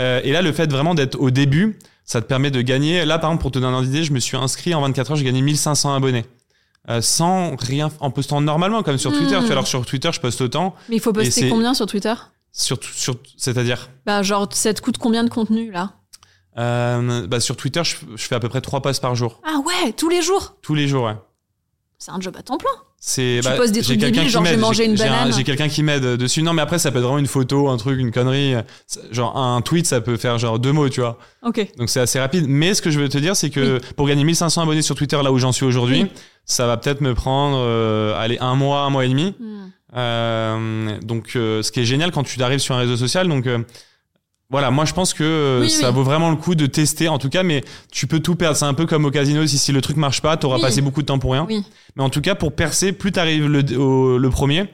Euh, 0.00 0.20
et 0.24 0.32
là, 0.32 0.40
le 0.42 0.52
fait 0.52 0.70
vraiment 0.70 0.94
d'être 0.94 1.20
au 1.20 1.30
début, 1.30 1.76
ça 2.08 2.22
te 2.22 2.26
permet 2.26 2.50
de 2.50 2.62
gagner. 2.62 3.04
Là, 3.04 3.18
par 3.18 3.28
exemple, 3.30 3.42
pour 3.42 3.50
te 3.50 3.58
donner 3.58 3.70
un 3.70 3.76
ordre 3.76 3.86
d'idée, 3.86 4.02
je 4.02 4.14
me 4.14 4.18
suis 4.18 4.34
inscrit 4.38 4.74
en 4.74 4.80
24 4.80 5.10
heures, 5.10 5.16
j'ai 5.18 5.24
gagné 5.26 5.42
1500 5.42 5.94
abonnés. 5.94 6.24
Euh, 6.88 7.02
sans 7.02 7.54
rien, 7.56 7.90
en 8.00 8.10
postant 8.10 8.40
normalement, 8.40 8.82
comme 8.82 8.96
sur. 8.96 9.12
Twitter. 9.12 9.36
Tu 9.36 9.42
vois, 9.42 9.52
alors 9.52 9.66
sur 9.66 9.84
Twitter, 9.84 10.08
je 10.10 10.18
poste 10.18 10.40
autant. 10.40 10.74
Mais 10.88 10.96
il 10.96 11.00
faut 11.02 11.12
poster 11.12 11.50
combien 11.50 11.74
sur 11.74 11.84
Twitter? 11.84 12.14
Sur, 12.50 12.78
sur, 12.82 13.16
c'est-à-dire, 13.36 13.90
Bah, 14.06 14.22
genre, 14.22 14.48
ça 14.52 14.72
te 14.72 14.80
coûte 14.80 14.96
combien 14.96 15.22
de 15.22 15.28
contenu 15.28 15.70
là? 15.70 15.92
Euh, 16.56 17.26
bah, 17.26 17.40
sur 17.40 17.56
Twitter, 17.58 17.84
je, 17.84 17.96
je 18.16 18.22
fais 18.26 18.34
à 18.36 18.40
peu 18.40 18.48
près 18.48 18.62
trois 18.62 18.80
posts 18.80 19.02
par 19.02 19.14
jour, 19.14 19.42
Ah 19.44 19.58
ouais, 19.66 19.92
tous 19.92 20.08
les 20.08 20.22
jours? 20.22 20.56
Tous 20.62 20.74
les 20.74 20.88
jours. 20.88 21.04
Ouais. 21.04 21.16
C'est 21.98 22.10
un 22.10 22.20
job 22.22 22.34
à 22.38 22.42
temps 22.42 22.56
plein. 22.56 22.70
C'est, 23.00 23.40
postes 23.56 23.72
des 23.72 23.80
j'ai 23.80 23.86
trucs 23.86 24.00
quelqu'un 24.00 24.06
débiles, 24.22 24.24
qui 24.24 24.30
genre, 24.32 24.44
j'ai 24.44 24.56
mangé 24.56 24.84
une 24.84 24.92
un- 24.92 25.04
banane. 25.04 25.32
J'ai 25.32 25.44
quelqu'un 25.44 25.68
qui 25.68 25.84
m'aide 25.84 26.02
dessus. 26.16 26.42
Non, 26.42 26.52
mais 26.52 26.62
après, 26.62 26.80
ça 26.80 26.90
peut 26.90 26.98
être 26.98 27.04
vraiment 27.04 27.18
une 27.18 27.28
photo, 27.28 27.68
un 27.68 27.76
truc, 27.76 28.00
une 28.00 28.10
connerie. 28.10 28.54
Genre, 29.12 29.36
un 29.38 29.60
tweet, 29.62 29.86
ça 29.86 30.00
peut 30.00 30.16
faire 30.16 30.36
genre 30.38 30.58
deux 30.58 30.72
mots, 30.72 30.88
tu 30.88 31.00
vois. 31.00 31.16
Ok. 31.44 31.64
Donc 31.78 31.90
c'est 31.90 32.00
assez 32.00 32.18
rapide. 32.18 32.46
Mais 32.48 32.74
ce 32.74 32.82
que 32.82 32.90
je 32.90 32.98
veux 32.98 33.08
te 33.08 33.18
dire, 33.18 33.36
c'est 33.36 33.50
que 33.50 33.78
pour 33.96 34.08
gagner 34.08 34.24
1500 34.24 34.62
abonnés 34.62 34.82
sur 34.82 34.96
Twitter, 34.96 35.18
là 35.22 35.30
où 35.30 35.38
j'en 35.38 35.52
suis 35.52 35.64
aujourd'hui, 35.64 36.02
Oui. 36.02 36.10
ça 36.44 36.66
va 36.66 36.76
peut-être 36.76 37.00
me 37.00 37.14
prendre 37.14 37.58
euh, 37.60 38.18
allez, 38.18 38.36
un 38.40 38.56
mois, 38.56 38.80
un 38.80 38.90
mois 38.90 39.04
et 39.04 39.08
demi. 39.08 39.32
Hmm. 39.38 39.70
Euh, 39.96 40.98
donc 41.02 41.30
euh, 41.36 41.62
ce 41.62 41.72
qui 41.72 41.80
est 41.80 41.84
génial 41.84 42.10
quand 42.12 42.22
tu 42.24 42.42
arrives 42.42 42.58
sur 42.58 42.74
un 42.74 42.78
réseau 42.78 42.96
social. 42.96 43.28
Donc 43.28 43.46
euh, 43.46 43.58
voilà, 44.50 44.70
moi 44.70 44.84
je 44.86 44.94
pense 44.94 45.12
que 45.14 45.22
euh, 45.24 45.60
Oui, 45.60 45.70
ça 45.70 45.88
oui. 45.90 45.94
vaut 45.94 46.02
vraiment 46.04 46.30
le 46.30 46.36
coup 46.36 46.54
de 46.54 46.66
tester 46.66 47.08
en 47.08 47.18
tout 47.18 47.28
cas, 47.28 47.42
mais 47.42 47.62
tu 47.92 48.06
peux 48.06 48.20
tout 48.20 48.34
perdre. 48.34 48.56
C'est 48.56 48.64
un 48.64 48.74
peu 48.74 48.86
comme 48.86 49.04
au 49.04 49.10
casino, 49.10 49.46
si, 49.46 49.58
si 49.58 49.72
le 49.72 49.80
truc 49.80 49.96
marche 49.98 50.22
pas, 50.22 50.36
t'auras 50.36 50.56
Oui. 50.56 50.62
passé 50.62 50.80
beaucoup 50.80 51.02
de 51.02 51.06
temps 51.06 51.18
pour 51.18 51.32
rien. 51.32 51.46
Oui. 51.48 51.62
Mais 51.96 52.02
en 52.02 52.08
tout 52.10 52.20
cas, 52.22 52.34
pour 52.34 52.52
percer, 52.52 52.92
plus 52.92 53.12
t'arrives 53.12 53.46
le, 53.46 53.78
au- 53.78 54.16
le 54.18 54.30
premier. 54.30 54.64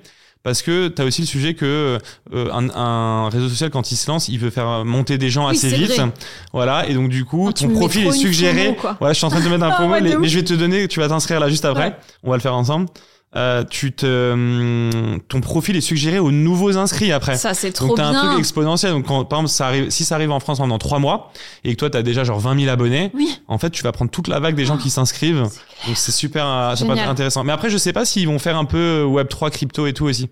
Parce 0.45 0.61
que 0.61 0.89
tu 0.89 1.01
as 1.01 1.07
aussi 1.07 1.23
le 1.23 1.27
sujet 1.27 1.55
que 1.55 1.99
euh, 2.35 2.51
un, 2.53 2.69
un 2.69 3.31
réseau 3.31 3.49
social, 3.49 3.71
quand 3.71 3.91
il 3.91 3.97
se 3.97 4.11
lance, 4.11 4.29
il 4.29 4.39
veut 4.39 4.51
faire 4.51 4.85
monter 4.85 5.17
des 5.17 5.31
gens 5.31 5.47
assez 5.49 5.69
vite. 5.69 5.97
vrai. 5.97 6.11
Voilà, 6.53 6.87
et 6.87 6.93
donc 6.93 7.09
du 7.09 7.25
coup, 7.25 7.51
ton 7.53 7.71
profil 7.71 8.07
est 8.09 8.13
suggéré. 8.13 8.75
promo. 8.75 8.95
Voilà, 9.01 9.15
je 9.15 9.17
suis 9.17 9.25
en 9.27 9.31
train 9.31 9.41
de 9.41 9.45
te 9.47 9.49
mettre 9.51 9.65
un 9.65 9.71
Ah 9.73 9.77
promo, 9.77 9.93
ouais, 9.95 10.03
les- 10.03 10.17
mais 10.19 10.29
je 10.29 10.39
vais 10.39 10.45
te 10.45 10.53
donner, 10.53 10.87
tu 10.87 11.01
vas 11.01 11.09
t'inscrire 11.09 11.41
là 11.41 11.49
juste 11.49 11.65
après. 11.65 11.87
Ouais. 11.87 11.97
On 12.25 12.31
va 12.31 12.37
le 12.37 12.43
faire 12.43 12.55
ensemble. 12.55 12.89
Euh, 13.37 13.65
tu 13.69 13.91
te, 13.93 14.33
hum, 14.33 15.19
ton 15.29 15.41
profil 15.41 15.75
est 15.77 15.81
suggéré 15.81 16.21
aux 16.21 16.31
nouveaux 16.31 16.77
inscrits 16.77 17.11
après. 17.11 17.37
Ça, 17.37 17.53
c'est 17.53 17.73
trop 17.73 17.89
Donc 17.89 17.97
t'as 17.97 18.07
un 18.07 18.11
bien. 18.13 18.27
truc 18.27 18.39
exponentiel. 18.39 18.93
Donc 18.93 19.07
quand, 19.07 19.25
par 19.25 19.41
exemple, 19.41 19.51
ça 19.53 19.67
arrive, 19.67 19.91
si 19.91 20.05
ça 20.05 20.15
arrive 20.15 20.31
en 20.31 20.39
France 20.39 20.59
pendant 20.59 20.79
trois 20.79 21.01
mois 21.01 21.33
et 21.65 21.75
que 21.75 21.79
toi 21.81 21.91
t'as 21.91 22.03
déjà 22.03 22.23
genre 22.23 22.39
20 22.39 22.61
000 22.61 22.71
abonnés, 22.73 23.11
Oui. 23.13 23.41
en 23.49 23.59
fait 23.59 23.71
tu 23.71 23.83
vas 23.83 23.91
prendre 23.91 24.11
toute 24.13 24.29
la 24.29 24.39
vague 24.39 24.55
des 24.55 24.65
gens 24.65 24.77
qui 24.79 24.89
s'inscrivent. 24.89 25.43
Donc 25.87 25.97
c'est 25.97 26.13
super, 26.13 26.47
euh, 26.47 26.75
intéressant. 27.09 27.43
Mais 27.43 27.53
après 27.53 27.71
je 27.71 27.77
sais 27.79 27.93
pas 27.93 28.05
s'ils 28.05 28.29
vont 28.29 28.39
faire 28.39 28.57
un 28.57 28.65
peu 28.67 29.03
Web 29.03 29.29
3 29.29 29.51
crypto 29.51 29.87
et 29.89 29.93
tout 29.93 30.05
aussi. 30.05 30.29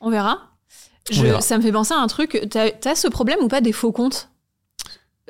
On 0.00 0.10
verra. 0.10 0.38
On 1.10 1.14
Je- 1.14 1.22
verra. 1.22 1.40
Ça 1.40 1.58
me 1.58 1.62
fait 1.62 1.72
penser 1.72 1.92
à 1.92 1.98
un 1.98 2.06
truc. 2.06 2.46
T'as 2.50 2.68
as 2.84 2.94
ce 2.94 3.08
problème 3.08 3.38
ou 3.42 3.48
pas 3.48 3.60
des 3.60 3.72
faux 3.72 3.90
comptes? 3.90 4.28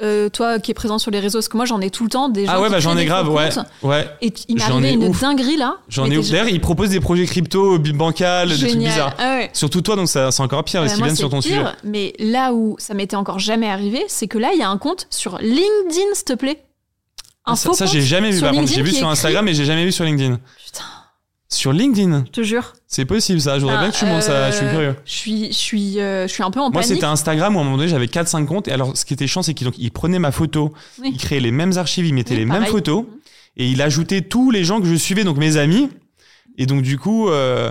Euh, 0.04 0.28
toi 0.28 0.58
qui 0.58 0.70
es 0.70 0.74
présent 0.74 0.98
sur 0.98 1.10
les 1.10 1.18
réseaux, 1.18 1.38
parce 1.38 1.48
que 1.48 1.56
moi 1.56 1.66
j'en 1.66 1.80
ai 1.80 1.90
tout 1.90 2.04
le 2.04 2.10
temps 2.10 2.28
des 2.28 2.46
gens 2.46 2.52
Ah 2.54 2.60
ouais, 2.60 2.68
bah 2.70 2.78
j'en 2.80 2.96
ai 2.96 3.04
grave, 3.06 3.28
ouais. 3.30 3.48
Ouais. 3.82 4.08
Et 4.20 4.32
il 4.48 4.56
m'est 4.56 4.62
arrivé 4.62 4.92
une 4.92 5.04
ouf. 5.08 5.20
dinguerie 5.20 5.56
là. 5.56 5.76
J'en 5.88 6.10
ai 6.10 6.18
ouf. 6.18 6.28
D'ailleurs, 6.30 6.48
ils 6.48 6.60
proposent 6.60 6.90
des 6.90 7.00
projets 7.00 7.24
crypto, 7.26 7.78
bancal, 7.78 8.48
des 8.50 8.56
trucs 8.58 8.76
bizarres. 8.76 9.14
Ah 9.18 9.36
ouais. 9.36 9.50
Surtout 9.52 9.80
toi, 9.80 9.96
donc 9.96 10.08
ça- 10.08 10.30
c'est 10.30 10.42
encore 10.42 10.62
pire, 10.64 10.80
parce 10.80 10.92
qu'ils 10.92 11.00
moi, 11.00 11.08
viennent 11.08 11.16
sur 11.16 11.30
ton 11.30 11.40
pire, 11.40 11.50
sujet. 11.58 11.64
Mais 11.84 12.12
là 12.18 12.52
où 12.52 12.76
ça 12.78 12.94
m'était 12.94 13.16
encore 13.16 13.38
jamais 13.38 13.68
arrivé, 13.68 14.04
c'est 14.08 14.28
que 14.28 14.38
là, 14.38 14.50
il 14.52 14.58
y 14.58 14.62
a 14.62 14.68
un 14.68 14.78
compte 14.78 15.06
sur 15.10 15.38
LinkedIn, 15.38 16.14
s'il 16.14 16.24
te 16.24 16.34
plaît. 16.34 16.62
Un 17.46 17.52
Ah, 17.52 17.56
ça, 17.56 17.68
faux 17.70 17.74
ça, 17.74 17.84
j'ai 17.86 18.00
jamais 18.00 18.30
vu 18.30 18.40
par 18.40 18.52
contre. 18.52 18.72
J'ai 18.72 18.80
vu 18.82 18.90
sur 18.92 19.08
Instagram, 19.08 19.44
mais 19.44 19.52
j'ai 19.54 19.64
jamais 19.66 19.84
vu 19.84 19.92
sur 19.92 20.04
LinkedIn. 20.04 20.38
Putain, 20.64 20.80
Sur 21.54 21.72
LinkedIn 21.72 22.24
je 22.26 22.30
te 22.30 22.42
jure. 22.42 22.72
C'est 22.86 23.04
possible 23.04 23.40
ça, 23.40 23.56
je 23.58 23.62
voudrais 23.64 23.78
bien 23.78 23.90
que 23.90 23.96
tu 23.96 24.04
montres 24.04 24.24
ça, 24.24 24.50
je 24.50 24.56
suis 24.56 24.66
Euh, 24.66 24.70
curieux. 24.70 24.96
Je 25.04 25.12
suis, 25.12 25.46
je 25.48 25.56
suis, 25.58 26.00
euh, 26.00 26.26
je 26.26 26.32
suis 26.32 26.42
un 26.42 26.50
peu 26.50 26.60
en 26.60 26.64
Moi, 26.70 26.80
panique. 26.82 26.88
c'était 26.94 27.06
Instagram 27.06 27.54
où 27.56 27.58
à 27.58 27.62
un 27.62 27.64
moment 27.64 27.76
donné, 27.76 27.88
j'avais 27.88 28.06
4-5 28.06 28.46
comptes. 28.46 28.68
Et 28.68 28.72
alors, 28.72 28.96
ce 28.96 29.04
qui 29.04 29.14
était 29.14 29.26
chiant, 29.26 29.42
c'est 29.42 29.54
qu'il 29.54 29.64
donc, 29.66 29.74
il 29.78 29.90
prenait 29.90 30.18
ma 30.18 30.32
photo, 30.32 30.72
Oui. 31.00 31.10
il 31.12 31.18
créait 31.18 31.40
les 31.40 31.50
mêmes 31.52 31.76
archives, 31.78 32.06
il 32.06 32.14
mettait 32.14 32.34
Oui, 32.34 32.40
les 32.40 32.46
mêmes 32.46 32.66
photos, 32.66 33.04
et 33.56 33.68
il 33.68 33.80
ajoutait 33.82 34.22
tous 34.22 34.50
les 34.50 34.64
gens 34.64 34.80
que 34.80 34.86
je 34.86 34.94
suivais, 34.94 35.24
donc 35.24 35.36
mes 35.36 35.56
amis. 35.56 35.88
Et 36.58 36.66
donc, 36.66 36.82
du 36.82 36.98
coup, 36.98 37.28
euh, 37.30 37.70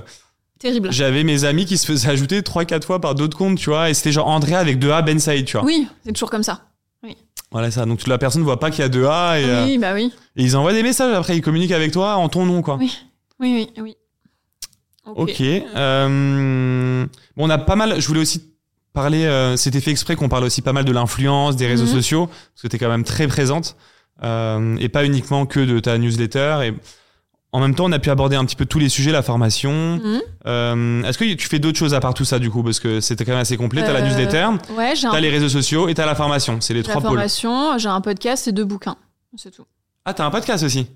Terrible. 0.59 0.91
j'avais 0.91 1.23
mes 1.23 1.43
amis 1.45 1.65
qui 1.65 1.77
se 1.77 1.85
faisaient 1.85 2.09
ajouter 2.09 2.41
3-4 2.41 2.83
fois 2.85 2.99
par 3.01 3.15
d'autres 3.15 3.37
comptes, 3.37 3.57
tu 3.57 3.69
vois. 3.69 3.89
Et 3.89 3.93
c'était 3.93 4.11
genre 4.11 4.27
Andrea 4.27 4.55
avec 4.59 4.77
2A, 4.79 5.01
Ben 5.03 5.19
Saïd, 5.19 5.45
tu 5.45 5.57
vois. 5.57 5.65
Oui, 5.65 5.87
c'est 6.05 6.11
toujours 6.13 6.29
comme 6.31 6.43
ça. 6.43 6.61
Voilà 7.51 7.69
ça. 7.69 7.85
Donc, 7.85 8.07
la 8.07 8.17
personne 8.17 8.41
ne 8.41 8.45
voit 8.45 8.59
pas 8.59 8.71
qu'il 8.71 8.79
y 8.81 8.83
a 8.83 8.89
2A 8.89 9.39
et, 9.39 9.43
euh, 9.45 9.65
Oui, 9.65 9.77
bah 9.77 9.93
oui. 9.93 10.11
et 10.35 10.43
ils 10.43 10.57
envoient 10.57 10.73
des 10.73 10.81
messages 10.81 11.13
après, 11.13 11.37
ils 11.37 11.41
communiquent 11.41 11.71
avec 11.71 11.91
toi 11.91 12.15
en 12.15 12.27
ton 12.27 12.47
nom, 12.47 12.63
quoi. 12.63 12.77
Oui. 12.79 12.91
Oui, 13.39 13.67
oui, 13.77 13.81
oui. 13.81 13.95
Ok. 15.05 15.41
Euh, 15.41 17.05
bon, 17.35 17.45
on 17.45 17.49
a 17.49 17.57
pas 17.57 17.75
mal. 17.75 17.99
Je 17.99 18.07
voulais 18.07 18.21
aussi 18.21 18.43
parler. 18.93 19.25
euh, 19.25 19.57
C'était 19.57 19.81
fait 19.81 19.91
exprès 19.91 20.15
qu'on 20.15 20.29
parle 20.29 20.43
aussi 20.45 20.61
pas 20.61 20.73
mal 20.73 20.85
de 20.85 20.91
l'influence 20.91 21.55
des 21.55 21.67
réseaux 21.67 21.85
Mhm. 21.85 21.91
sociaux 21.93 22.27
parce 22.27 22.61
que 22.61 22.67
t'es 22.67 22.77
quand 22.77 22.89
même 22.89 23.03
très 23.03 23.27
présente 23.27 23.75
euh, 24.23 24.77
et 24.79 24.87
pas 24.89 25.03
uniquement 25.05 25.45
que 25.45 25.59
de 25.59 25.79
ta 25.79 25.97
newsletter. 25.97 26.59
Et 26.63 26.73
en 27.51 27.59
même 27.59 27.75
temps, 27.75 27.85
on 27.85 27.91
a 27.91 27.99
pu 27.99 28.09
aborder 28.11 28.35
un 28.37 28.45
petit 28.45 28.55
peu 28.55 28.65
tous 28.65 28.79
les 28.79 28.87
sujets, 28.89 29.11
la 29.11 29.21
formation. 29.23 29.97
Mhm. 29.97 30.21
Euh, 30.47 31.03
Est-ce 31.03 31.17
que 31.17 31.33
tu 31.33 31.47
fais 31.47 31.59
d'autres 31.59 31.77
choses 31.77 31.93
à 31.93 31.99
part 31.99 32.13
tout 32.13 32.25
ça 32.25 32.39
du 32.39 32.49
coup? 32.49 32.63
Parce 32.63 32.79
que 32.79 33.01
c'était 33.01 33.25
quand 33.25 33.31
même 33.33 33.41
assez 33.41 33.57
complet. 33.57 33.81
T'as 33.83 33.91
la 33.93 34.01
newsletter, 34.03 34.47
Ouais, 34.77 34.93
un 35.03 35.11
t'as 35.11 35.19
les 35.19 35.29
réseaux 35.29 35.49
sociaux 35.49 35.89
et 35.89 35.93
t'as 35.95 36.05
la 36.05 36.15
formation. 36.15 36.61
C'est 36.61 36.73
les 36.73 36.81
la 36.81 36.87
trois 36.89 37.01
pôles. 37.01 37.11
formation, 37.11 37.77
j'ai 37.77 37.89
un 37.89 37.99
podcast 38.01 38.47
et 38.47 38.53
deux 38.53 38.65
bouquins. 38.65 38.95
C'est 39.35 39.51
tout. 39.51 39.65
Ah, 40.05 40.13
t'as 40.13 40.25
un 40.25 40.31
podcast 40.31 40.63
aussi? 40.63 40.87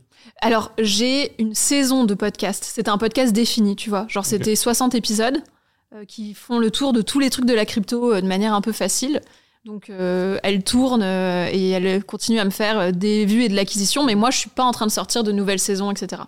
Alors, 0.41 0.71
j'ai 0.77 1.33
une 1.41 1.53
saison 1.55 2.03
de 2.03 2.13
podcast. 2.13 2.63
C'était 2.67 2.89
un 2.89 2.97
podcast 2.97 3.33
défini, 3.33 3.75
tu 3.75 3.89
vois. 3.89 4.05
Genre, 4.09 4.25
c'était 4.25 4.55
60 4.55 4.93
épisodes 4.95 5.37
euh, 5.95 6.05
qui 6.05 6.33
font 6.33 6.59
le 6.59 6.69
tour 6.71 6.93
de 6.93 7.01
tous 7.01 7.19
les 7.19 7.29
trucs 7.29 7.45
de 7.45 7.53
la 7.53 7.65
crypto 7.65 8.13
euh, 8.13 8.21
de 8.21 8.27
manière 8.27 8.53
un 8.53 8.61
peu 8.61 8.71
facile. 8.71 9.21
Donc, 9.65 9.89
euh, 9.89 10.37
elle 10.43 10.63
tourne 10.63 11.01
euh, 11.03 11.49
et 11.51 11.69
elle 11.71 12.03
continue 12.03 12.39
à 12.39 12.45
me 12.45 12.49
faire 12.51 12.93
des 12.93 13.25
vues 13.25 13.43
et 13.43 13.49
de 13.49 13.55
l'acquisition, 13.55 14.05
mais 14.05 14.15
moi, 14.15 14.29
je 14.31 14.37
suis 14.37 14.49
pas 14.49 14.63
en 14.63 14.71
train 14.71 14.85
de 14.85 14.91
sortir 14.91 15.23
de 15.23 15.31
nouvelles 15.31 15.59
saisons, 15.59 15.91
etc. 15.91 16.21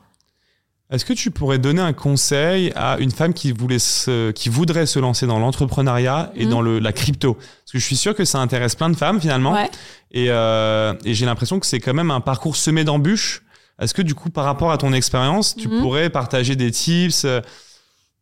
Est-ce 0.91 1.05
que 1.05 1.13
tu 1.13 1.29
pourrais 1.29 1.59
donner 1.59 1.81
un 1.81 1.93
conseil 1.93 2.73
à 2.75 2.97
une 2.97 3.11
femme 3.11 3.33
qui, 3.35 3.51
voulait 3.51 3.77
se- 3.77 4.31
qui 4.31 4.49
voudrait 4.49 4.87
se 4.87 4.97
lancer 4.97 5.27
dans 5.27 5.37
l'entrepreneuriat 5.37 6.31
et 6.35 6.45
Mhm. 6.45 6.49
dans 6.51 6.61
le, 6.61 6.79
la 6.79 6.91
crypto? 6.91 7.35
Parce 7.35 7.71
que 7.73 7.77
je 7.79 7.85
suis 7.85 7.95
sûr 7.95 8.15
que 8.15 8.25
ça 8.25 8.39
intéresse 8.39 8.73
plein 8.75 8.89
de 8.89 8.95
femmes 8.97 9.21
finalement. 9.21 9.53
Ouais. 9.53 9.69
Et, 10.11 10.25
euh, 10.31 10.93
et 11.05 11.13
j'ai 11.13 11.27
l'impression 11.27 11.59
que 11.59 11.67
c'est 11.67 11.79
quand 11.79 11.93
même 11.93 12.09
un 12.09 12.21
parcours 12.21 12.55
semé 12.55 12.83
d'embûches. 12.83 13.43
Est-ce 13.79 13.93
que 13.93 14.01
du 14.01 14.15
coup, 14.15 14.29
par 14.29 14.45
rapport 14.45 14.71
à 14.71 14.77
ton 14.77 14.93
expérience, 14.93 15.55
tu 15.55 15.67
Mhm. 15.67 15.81
pourrais 15.81 16.09
partager 16.09 16.55
des 16.55 16.71
tips 16.71 17.23
euh, 17.25 17.41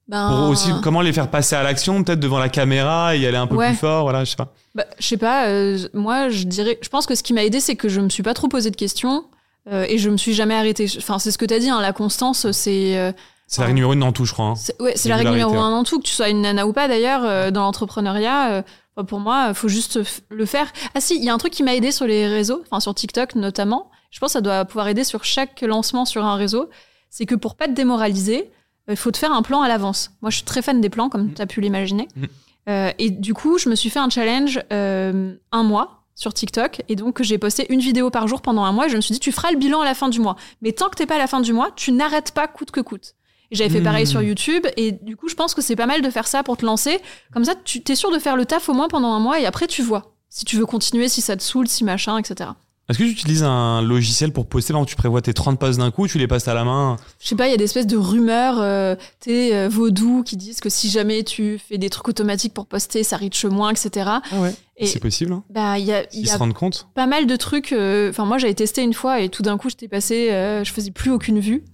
Ben, 0.10 0.30
pour 0.30 0.50
aussi 0.50 0.70
comment 0.84 1.02
les 1.02 1.12
faire 1.12 1.30
passer 1.30 1.56
à 1.56 1.64
l'action, 1.64 2.02
peut-être 2.02 2.20
devant 2.22 2.40
la 2.40 2.48
caméra 2.48 3.14
et 3.16 3.20
y 3.20 3.26
aller 3.26 3.36
un 3.36 3.46
peu 3.48 3.56
Ouais. 3.56 3.68
plus 3.70 3.76
fort 3.78 4.04
Voilà, 4.04 4.24
je 4.24 4.30
sais 4.30 4.36
pas. 4.38 4.54
Bah, 4.74 4.86
je 5.00 5.06
sais 5.06 5.18
pas, 5.18 5.48
euh, 5.48 5.78
moi 5.94 6.30
je 6.30 6.44
dirais, 6.46 6.78
je 6.82 6.88
pense 6.88 7.06
que 7.06 7.14
ce 7.16 7.24
qui 7.24 7.34
m'a 7.34 7.44
aidé, 7.44 7.60
c'est 7.60 7.76
que 7.76 7.90
je 7.90 8.00
me 8.00 8.08
suis 8.10 8.24
pas 8.24 8.34
trop 8.34 8.48
posé 8.48 8.72
de 8.72 8.76
questions 8.78 9.26
euh, 9.70 9.86
et 9.90 9.98
je 9.98 10.10
me 10.10 10.16
suis 10.16 10.34
jamais 10.34 10.56
arrêtée. 10.56 10.88
Enfin, 10.98 11.20
c'est 11.20 11.32
ce 11.32 11.38
que 11.38 11.44
tu 11.46 11.54
as 11.54 11.60
dit, 11.60 11.70
hein, 11.70 11.82
la 11.82 11.92
constance, 11.92 12.50
c'est 12.52 12.98
euh, 12.98 13.12
C'est 13.48 13.60
la 13.60 13.66
règle 13.68 13.76
numéro 13.76 13.94
une 13.94 14.00
dans 14.00 14.14
tout, 14.14 14.24
je 14.24 14.32
crois. 14.32 14.46
hein. 14.46 14.56
c'est 14.56 14.82
ouais, 14.82 14.94
c'est 14.96 15.10
la 15.10 15.18
règle 15.18 15.32
numéro 15.32 15.58
un 15.58 15.72
dans 15.72 15.84
tout, 15.84 16.00
que 16.00 16.06
tu 16.06 16.14
sois 16.14 16.30
une 16.30 16.42
nana 16.42 16.66
ou 16.68 16.72
pas 16.72 16.88
d'ailleurs, 16.88 17.52
dans 17.52 17.64
l'entrepreneuriat. 17.64 18.64
pour 19.10 19.20
moi, 19.20 19.48
il 19.50 19.56
faut 19.56 19.68
juste 19.68 20.00
le 20.30 20.46
faire. 20.46 20.68
Ah 20.96 21.02
si, 21.02 21.18
il 21.18 21.24
y 21.26 21.30
a 21.30 21.34
un 21.34 21.38
truc 21.38 21.52
qui 21.52 21.64
m'a 21.64 21.76
aidé 21.76 21.92
sur 21.92 22.06
les 22.08 22.28
réseaux, 22.28 22.62
enfin 22.70 22.80
sur 22.80 22.96
TikTok 22.96 23.36
notamment. 23.36 23.92
Je 24.10 24.20
pense 24.20 24.30
que 24.30 24.34
ça 24.34 24.42
doit 24.42 24.66
pouvoir 24.66 24.88
aider 24.88 25.04
sur 25.04 25.24
chaque 25.24 25.62
lancement 25.62 26.06
sur 26.06 26.26
un 26.26 26.36
réseau. 26.36 26.70
C'est 27.10 27.26
que 27.26 27.36
pour 27.36 27.56
pas 27.56 27.68
te 27.68 27.74
démoraliser, 27.74 28.52
il 28.90 28.96
faut 28.96 29.12
te 29.12 29.18
faire 29.18 29.32
un 29.32 29.42
plan 29.42 29.62
à 29.62 29.68
l'avance. 29.68 30.12
Moi, 30.22 30.32
je 30.32 30.38
suis 30.38 30.46
très 30.46 30.62
fan 30.62 30.82
des 30.82 30.90
plans, 30.90 31.10
comme 31.10 31.34
tu 31.34 31.42
as 31.42 31.48
pu 31.48 31.62
l'imaginer. 31.62 32.08
Mhm. 32.16 32.28
Euh, 32.70 32.92
et 33.00 33.10
du 33.10 33.34
coup, 33.34 33.58
je 33.58 33.70
me 33.70 33.76
suis 33.76 33.90
fait 33.90 34.00
un 34.00 34.10
challenge 34.10 34.62
euh, 34.74 35.36
un 35.52 35.64
mois 35.64 36.04
sur 36.16 36.34
TikTok. 36.34 36.82
Et 36.90 36.96
donc, 36.96 37.22
j'ai 37.22 37.38
posté 37.38 37.72
une 37.72 37.80
vidéo 37.80 38.10
par 38.10 38.28
jour 38.28 38.42
pendant 38.42 38.64
un 38.64 38.72
mois. 38.72 38.88
Et 38.88 38.90
je 38.90 38.96
me 38.96 39.02
suis 39.02 39.14
dit, 39.14 39.20
tu 39.20 39.32
feras 39.32 39.52
le 39.52 39.58
bilan 39.58 39.82
à 39.82 39.86
la 39.86 39.94
fin 39.94 40.10
du 40.10 40.20
mois. 40.20 40.36
Mais 40.62 40.72
tant 40.72 40.90
que 40.90 40.96
t'es 40.96 41.06
pas 41.06 41.16
à 41.16 41.20
la 41.20 41.28
fin 41.28 41.42
du 41.42 41.54
mois, 41.54 41.70
tu 41.76 41.92
n'arrêtes 41.92 42.32
pas 42.32 42.48
coûte 42.48 42.72
que 42.72 42.82
coûte. 42.82 43.16
J'avais 43.52 43.70
fait 43.70 43.82
pareil 43.82 44.06
sur 44.06 44.22
YouTube. 44.22 44.68
Et 44.76 44.92
du 44.92 45.16
coup, 45.16 45.30
je 45.30 45.36
pense 45.36 45.54
que 45.54 45.62
c'est 45.62 45.78
pas 45.78 45.86
mal 45.86 46.02
de 46.02 46.10
faire 46.10 46.28
ça 46.28 46.44
pour 46.44 46.58
te 46.58 46.66
lancer. 46.66 47.00
Comme 47.34 47.46
ça, 47.46 47.56
tu 47.56 47.82
t'es 47.82 47.96
sûr 47.96 48.12
de 48.12 48.20
faire 48.20 48.36
le 48.36 48.46
taf 48.46 48.68
au 48.68 48.74
moins 48.74 48.90
pendant 48.90 49.14
un 49.14 49.20
mois. 49.20 49.40
Et 49.40 49.46
après, 49.46 49.68
tu 49.68 49.82
vois. 49.82 50.14
Si 50.30 50.44
tu 50.44 50.58
veux 50.58 50.66
continuer, 50.66 51.08
si 51.08 51.22
ça 51.22 51.38
te 51.38 51.44
saoule, 51.44 51.70
si 51.70 51.86
machin, 51.86 52.18
etc. 52.18 52.50
Est-ce 52.90 53.00
que 53.00 53.04
tu 53.04 53.10
utilises 53.10 53.44
un 53.44 53.82
logiciel 53.82 54.32
pour 54.32 54.48
poster 54.48 54.72
Par 54.72 54.80
exemple, 54.80 54.90
tu 54.92 54.96
prévois 54.96 55.22
tes 55.22 55.34
30 55.34 55.60
posts 55.60 55.80
d'un 55.80 55.92
coup, 55.92 56.08
tu 56.08 56.18
les 56.20 56.28
passes 56.28 56.48
à 56.48 56.54
la 56.54 56.64
main 56.64 56.96
Je 57.20 57.28
sais 57.28 57.36
pas, 57.36 57.48
il 57.48 57.52
y 57.52 57.54
a 57.54 57.58
des 57.58 57.66
espèces 57.66 57.86
de 57.88 57.98
rumeurs, 57.98 58.60
euh, 58.62 58.96
t'es 59.20 59.54
euh, 59.54 59.68
vaudou, 59.68 60.24
qui 60.24 60.38
disent 60.38 60.62
que 60.62 60.70
si 60.70 60.90
jamais 60.90 61.24
tu 61.24 61.60
fais 61.60 61.78
des 61.78 61.90
trucs 61.90 62.08
automatiques 62.08 62.54
pour 62.54 62.66
poster, 62.66 63.04
ça 63.04 63.18
reach 63.18 63.44
moins, 63.44 63.72
etc. 63.72 64.10
Ah 64.32 64.40
ouais. 64.40 64.56
Et 64.78 64.86
C'est 64.86 65.02
possible. 65.02 65.34
Hein 65.34 65.44
bah, 65.50 65.78
il 65.80 65.86
y 65.86 65.92
a, 65.92 66.06
Ils 66.14 66.22
y 66.22 66.28
se 66.28 66.36
a 66.36 66.38
rendent 66.38 66.54
compte 66.54 66.88
pas 66.96 67.08
mal 67.08 67.28
de 67.28 67.36
trucs. 67.36 67.74
euh, 67.74 68.10
Enfin, 68.10 68.24
moi, 68.24 68.38
j'avais 68.38 68.54
testé 68.54 68.84
une 68.84 68.94
fois 68.94 69.20
et 69.20 69.28
tout 69.28 69.42
d'un 69.44 69.58
coup, 69.58 69.70
j'étais 69.70 69.90
passé, 69.90 70.32
euh, 70.32 70.64
je 70.64 70.72
faisais 70.72 70.92
plus 70.92 71.12
aucune 71.12 71.40
vue. 71.40 71.66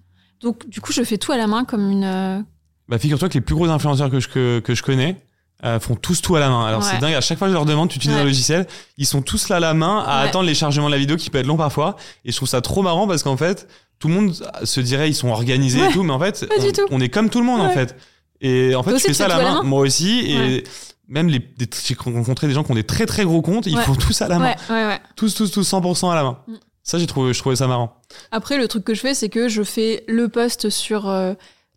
Donc, 0.42 0.68
du 0.68 0.82
coup, 0.82 0.92
je 0.94 1.04
fais 1.04 1.20
tout 1.20 1.32
à 1.32 1.38
la 1.38 1.46
main 1.46 1.64
comme 1.64 1.92
une. 1.92 2.44
Bah, 2.90 2.98
figure-toi 2.98 3.30
que 3.30 3.36
les 3.36 3.42
plus 3.42 3.56
gros 3.56 3.70
influenceurs 3.70 4.10
que 4.10 4.20
je, 4.20 4.28
que, 4.28 4.60
que 4.60 4.74
je 4.74 4.82
connais 4.84 5.16
euh, 5.64 5.80
font 5.80 5.96
tous 5.96 6.22
tout 6.22 6.36
à 6.36 6.40
la 6.40 6.50
main. 6.50 6.66
Alors 6.66 6.82
Ouais. 6.82 6.88
c'est 6.92 7.00
dingue, 7.00 7.14
à 7.14 7.22
chaque 7.22 7.38
fois 7.38 7.48
que 7.48 7.52
je 7.52 7.56
leur 7.56 7.66
demande, 7.66 7.90
tu 7.90 7.98
utilises 7.98 8.18
un 8.18 8.24
logiciel, 8.24 8.68
ils 8.98 9.06
sont 9.06 9.22
tous 9.22 9.50
là 9.50 9.58
à 9.58 9.60
la 9.60 9.74
main 9.74 10.04
à 10.06 10.22
Ouais. 10.24 10.30
attendre 10.30 10.46
les 10.46 10.56
chargements 10.56 10.88
de 10.88 10.92
la 10.92 10.98
vidéo 10.98 11.16
qui 11.16 11.30
peut 11.30 11.38
être 11.40 11.46
long 11.48 11.58
parfois. 11.58 11.96
Et 12.26 12.32
je 12.32 12.36
trouve 12.38 12.50
ça 12.50 12.62
trop 12.62 12.82
marrant 12.82 13.08
parce 13.08 13.24
qu'en 13.24 13.38
fait, 13.38 13.68
tout 14.00 14.08
le 14.10 14.14
monde 14.16 14.34
se 14.64 14.80
dirait 14.82 15.10
ils 15.10 15.14
sont 15.16 15.30
organisés 15.30 15.86
et 15.86 15.92
tout, 15.92 16.04
mais 16.04 16.12
en 16.14 16.20
fait, 16.20 16.46
on, 16.92 17.00
est 17.00 17.10
comme 17.10 17.30
tout 17.30 17.40
le 17.40 17.46
monde 17.46 17.62
en 17.62 17.70
fait. 17.70 17.96
Et 18.42 18.76
en 18.76 18.84
fait, 18.84 18.90
Toi 18.90 18.98
aussi, 18.98 19.08
fais 19.08 19.14
ça 19.14 19.26
à 19.26 19.30
la 19.30 19.42
main, 19.42 19.64
moi 19.64 19.80
aussi. 19.80 20.20
Et 20.28 20.64
même 21.08 21.28
les, 21.30 21.40
des- 21.40 21.70
j'ai 21.86 21.96
rencontré 21.96 22.48
des 22.48 22.54
gens 22.54 22.64
qui 22.64 22.72
ont 22.72 22.76
des 22.76 22.84
très 22.84 23.06
très 23.06 23.24
gros 23.24 23.42
comptes, 23.42 23.66
ils 23.66 23.78
font 23.78 23.96
tous 23.96 24.22
à 24.22 24.28
la 24.28 24.40
main. 24.40 24.46
Ouais, 24.48 24.56
ouais, 24.70 24.86
ouais. 24.88 25.00
Tous, 25.16 25.34
tous, 25.34 25.50
tous 25.52 25.70
100% 25.70 26.12
à 26.12 26.16
la 26.16 26.24
main. 26.24 26.38
Mm. 26.48 26.54
Ça, 26.86 26.98
j'ai 26.98 27.08
trouvé, 27.08 27.34
je 27.34 27.40
trouvais 27.40 27.56
ça 27.56 27.68
marrant. 27.68 28.02
Après, 28.32 28.58
le 28.58 28.68
truc 28.68 28.84
que 28.84 28.94
je 28.94 29.00
fais, 29.00 29.14
c'est 29.14 29.30
que 29.30 29.48
je 29.48 29.64
fais 29.64 30.04
le 30.10 30.28
post 30.28 30.70
sur 30.70 31.08
euh, 31.08 31.34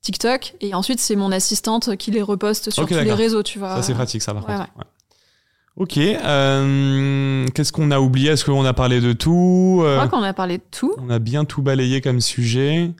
TikTok 0.06 0.54
et 0.60 0.72
ensuite, 0.74 1.00
c'est 1.00 1.16
mon 1.16 1.32
assistante 1.32 1.96
qui 1.96 2.10
les 2.12 2.22
reposte 2.22 2.70
sur 2.70 2.86
tous 2.86 2.94
les 2.94 3.12
réseaux, 3.12 3.42
tu 3.42 3.58
vois. 3.58 3.74
Ça, 3.76 3.82
c'est 3.82 3.94
pratique, 3.94 4.22
ça, 4.22 4.32
par 4.32 4.48
ouais, 4.48 4.54
contre. 4.56 4.68
Ouais. 4.78 4.84
Ok. 5.78 5.98
euh, 5.98 7.46
Qu'est-ce 7.54 7.72
qu'on 7.72 7.90
a 7.90 7.98
oublié? 8.00 8.30
Est-ce 8.30 8.44
qu'on 8.44 8.64
a 8.64 8.72
parlé 8.72 9.00
de 9.00 9.12
tout? 9.12 9.80
Je 9.82 9.86
Euh, 9.86 9.96
crois 9.96 10.08
qu'on 10.08 10.22
a 10.24 10.32
parlé 10.32 10.58
de 10.58 10.62
tout. 10.70 10.94
On 10.98 11.10
a 11.10 11.18
bien 11.18 11.44
tout 11.44 11.60
balayé 11.60 12.00
comme 12.00 12.20
sujet. 12.20 12.92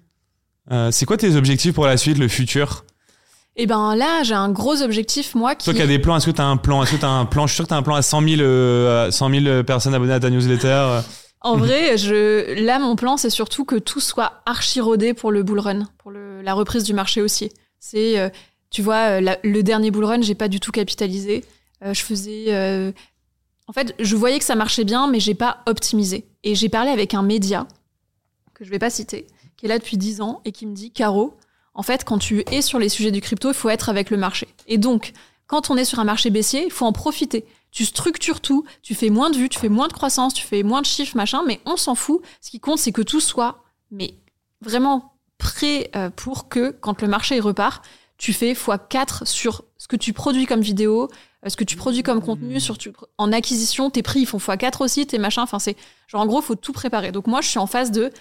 Euh, 0.72 0.90
c'est 0.90 1.06
quoi 1.06 1.16
tes 1.16 1.36
objectifs 1.36 1.74
pour 1.74 1.86
la 1.86 1.96
suite, 1.96 2.18
le 2.18 2.28
futur? 2.28 2.84
Et 3.58 3.66
ben 3.66 3.94
là, 3.96 4.22
j'ai 4.24 4.34
un 4.34 4.50
gros 4.50 4.82
objectif, 4.82 5.34
moi, 5.34 5.54
qui. 5.54 5.64
Toi 5.64 5.74
qui 5.74 5.80
as 5.80 5.86
des 5.86 5.98
plans, 5.98 6.16
est-ce 6.16 6.26
que 6.26 6.30
tu 6.32 6.42
as 6.42 6.44
un 6.46 6.58
plan? 6.58 6.82
Est-ce 6.82 6.92
que 6.92 6.96
tu 7.00 7.04
as 7.06 7.10
un 7.10 7.24
plan? 7.24 7.46
Je 7.46 7.52
suis 7.52 7.56
sûr 7.56 7.64
que 7.64 7.68
tu 7.68 7.74
as 7.74 7.78
un 7.78 7.82
plan 7.82 7.94
à 7.94 8.02
100 8.02 8.20
000, 8.20 8.40
euh, 8.42 9.06
à 9.08 9.10
100 9.12 9.30
000 9.30 9.62
personnes 9.62 9.94
abonnées 9.94 10.12
à 10.12 10.20
ta 10.20 10.28
newsletter. 10.28 10.98
En 11.46 11.56
vrai, 11.56 11.96
je... 11.96 12.54
là, 12.64 12.78
mon 12.78 12.96
plan, 12.96 13.16
c'est 13.16 13.30
surtout 13.30 13.64
que 13.64 13.76
tout 13.76 14.00
soit 14.00 14.42
archi-rodé 14.46 15.14
pour 15.14 15.30
le 15.30 15.42
bull 15.42 15.60
run, 15.60 15.84
pour 15.98 16.10
le- 16.10 16.42
la 16.42 16.54
reprise 16.54 16.82
du 16.84 16.92
marché 16.94 17.22
haussier. 17.22 17.52
C'est, 17.78 18.18
euh, 18.18 18.28
tu 18.70 18.82
vois, 18.82 19.16
euh, 19.16 19.20
la- 19.20 19.38
le 19.44 19.62
dernier 19.62 19.90
bull 19.90 20.04
run, 20.04 20.22
j'ai 20.22 20.34
pas 20.34 20.48
du 20.48 20.60
tout 20.60 20.72
capitalisé. 20.72 21.44
Euh, 21.84 21.94
je 21.94 22.02
faisais. 22.02 22.46
euh, 22.48 22.90
En 23.68 23.72
fait, 23.72 23.94
je 23.98 24.14
voyais 24.16 24.38
que 24.38 24.44
ça 24.44 24.54
marchait 24.54 24.84
bien, 24.84 25.08
mais 25.08 25.18
j'ai 25.20 25.34
pas 25.34 25.58
optimisé. 25.66 26.24
Et 26.44 26.54
j'ai 26.54 26.68
parlé 26.68 26.90
avec 26.90 27.14
un 27.14 27.22
média, 27.22 27.66
que 28.54 28.64
je 28.64 28.70
vais 28.70 28.78
pas 28.78 28.90
citer, 28.90 29.26
qui 29.56 29.66
est 29.66 29.68
là 29.68 29.78
depuis 29.78 29.96
10 29.96 30.20
ans 30.20 30.40
et 30.44 30.52
qui 30.52 30.66
me 30.66 30.74
dit 30.74 30.90
Caro, 30.92 31.36
en 31.74 31.82
fait, 31.82 32.04
quand 32.04 32.18
tu 32.18 32.44
es 32.52 32.62
sur 32.62 32.78
les 32.78 32.88
sujets 32.88 33.10
du 33.10 33.20
crypto, 33.20 33.48
il 33.50 33.54
faut 33.54 33.68
être 33.68 33.88
avec 33.88 34.10
le 34.10 34.16
marché. 34.16 34.46
Et 34.68 34.78
donc, 34.78 35.12
quand 35.48 35.68
on 35.70 35.76
est 35.76 35.84
sur 35.84 35.98
un 35.98 36.04
marché 36.04 36.30
baissier, 36.30 36.64
il 36.64 36.70
faut 36.72 36.86
en 36.86 36.92
profiter. 36.92 37.44
Tu 37.76 37.84
structures 37.84 38.40
tout, 38.40 38.64
tu 38.82 38.94
fais 38.94 39.10
moins 39.10 39.28
de 39.28 39.36
vues, 39.36 39.50
tu 39.50 39.58
fais 39.58 39.68
moins 39.68 39.86
de 39.86 39.92
croissance, 39.92 40.32
tu 40.32 40.46
fais 40.46 40.62
moins 40.62 40.80
de 40.80 40.86
chiffres, 40.86 41.14
machin, 41.14 41.42
mais 41.46 41.60
on 41.66 41.76
s'en 41.76 41.94
fout. 41.94 42.22
Ce 42.40 42.50
qui 42.50 42.58
compte, 42.58 42.78
c'est 42.78 42.90
que 42.90 43.02
tout 43.02 43.20
soit, 43.20 43.62
mais 43.90 44.14
vraiment 44.62 45.12
prêt 45.36 45.90
euh, 45.94 46.08
pour 46.08 46.48
que, 46.48 46.70
quand 46.80 47.02
le 47.02 47.08
marché 47.08 47.38
repart, 47.38 47.84
tu 48.16 48.32
fais 48.32 48.54
x4 48.54 49.26
sur 49.26 49.64
ce 49.76 49.88
que 49.88 49.96
tu 49.96 50.14
produis 50.14 50.46
comme 50.46 50.62
vidéo, 50.62 51.10
euh, 51.44 51.50
ce 51.50 51.56
que 51.58 51.64
tu 51.64 51.76
produis 51.76 52.02
comme 52.02 52.22
contenu, 52.22 52.60
sur 52.60 52.78
tu- 52.78 52.92
en 53.18 53.30
acquisition, 53.30 53.90
tes 53.90 54.02
prix 54.02 54.20
ils 54.20 54.26
font 54.26 54.38
x4 54.38 54.82
aussi, 54.82 55.06
tes 55.06 55.18
machins, 55.18 55.42
enfin 55.42 55.58
c'est 55.58 55.76
genre 56.08 56.22
en 56.22 56.26
gros, 56.26 56.40
faut 56.40 56.54
tout 56.54 56.72
préparer. 56.72 57.12
Donc 57.12 57.26
moi, 57.26 57.42
je 57.42 57.48
suis 57.48 57.58
en 57.58 57.66
phase 57.66 57.90
de, 57.90 58.06
tu 58.08 58.14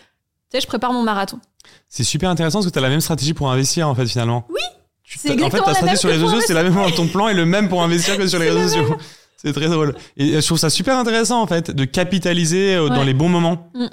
sais, 0.51 0.59
je 0.59 0.67
prépare 0.67 0.91
mon 0.91 1.01
marathon. 1.03 1.39
C'est 1.87 2.03
super 2.03 2.29
intéressant 2.29 2.59
parce 2.59 2.65
que 2.67 2.71
tu 2.73 2.79
as 2.79 2.81
la 2.81 2.89
même 2.89 2.99
stratégie 2.99 3.33
pour 3.33 3.49
investir, 3.49 3.87
en 3.87 3.95
fait, 3.95 4.05
finalement. 4.05 4.45
Oui 4.49 4.59
c'est 5.07 5.31
En 5.41 5.49
fait, 5.49 5.59
ta 5.61 5.73
stratégie 5.75 5.97
sur 5.97 6.09
les 6.09 6.15
réseaux 6.15 6.27
sociaux, 6.27 6.43
c'est 6.45 6.53
la 6.53 6.63
même. 6.63 6.75
Ton 6.93 7.07
plan 7.07 7.29
est 7.29 7.33
le 7.33 7.45
même 7.45 7.69
pour 7.69 7.81
investir 7.83 8.17
que 8.17 8.27
sur 8.27 8.39
les 8.39 8.49
réseaux 8.51 8.67
sociaux. 8.67 8.97
C'est 9.37 9.53
très 9.53 9.67
drôle. 9.67 9.95
Et 10.17 10.39
je 10.41 10.45
trouve 10.45 10.57
ça 10.57 10.69
super 10.69 10.97
intéressant, 10.97 11.41
en 11.41 11.47
fait, 11.47 11.71
de 11.71 11.85
capitaliser 11.85 12.75
euh, 12.75 12.89
dans 12.89 13.03
les 13.03 13.13
bons 13.13 13.29
moments. 13.29 13.69
Mm. 13.75 13.85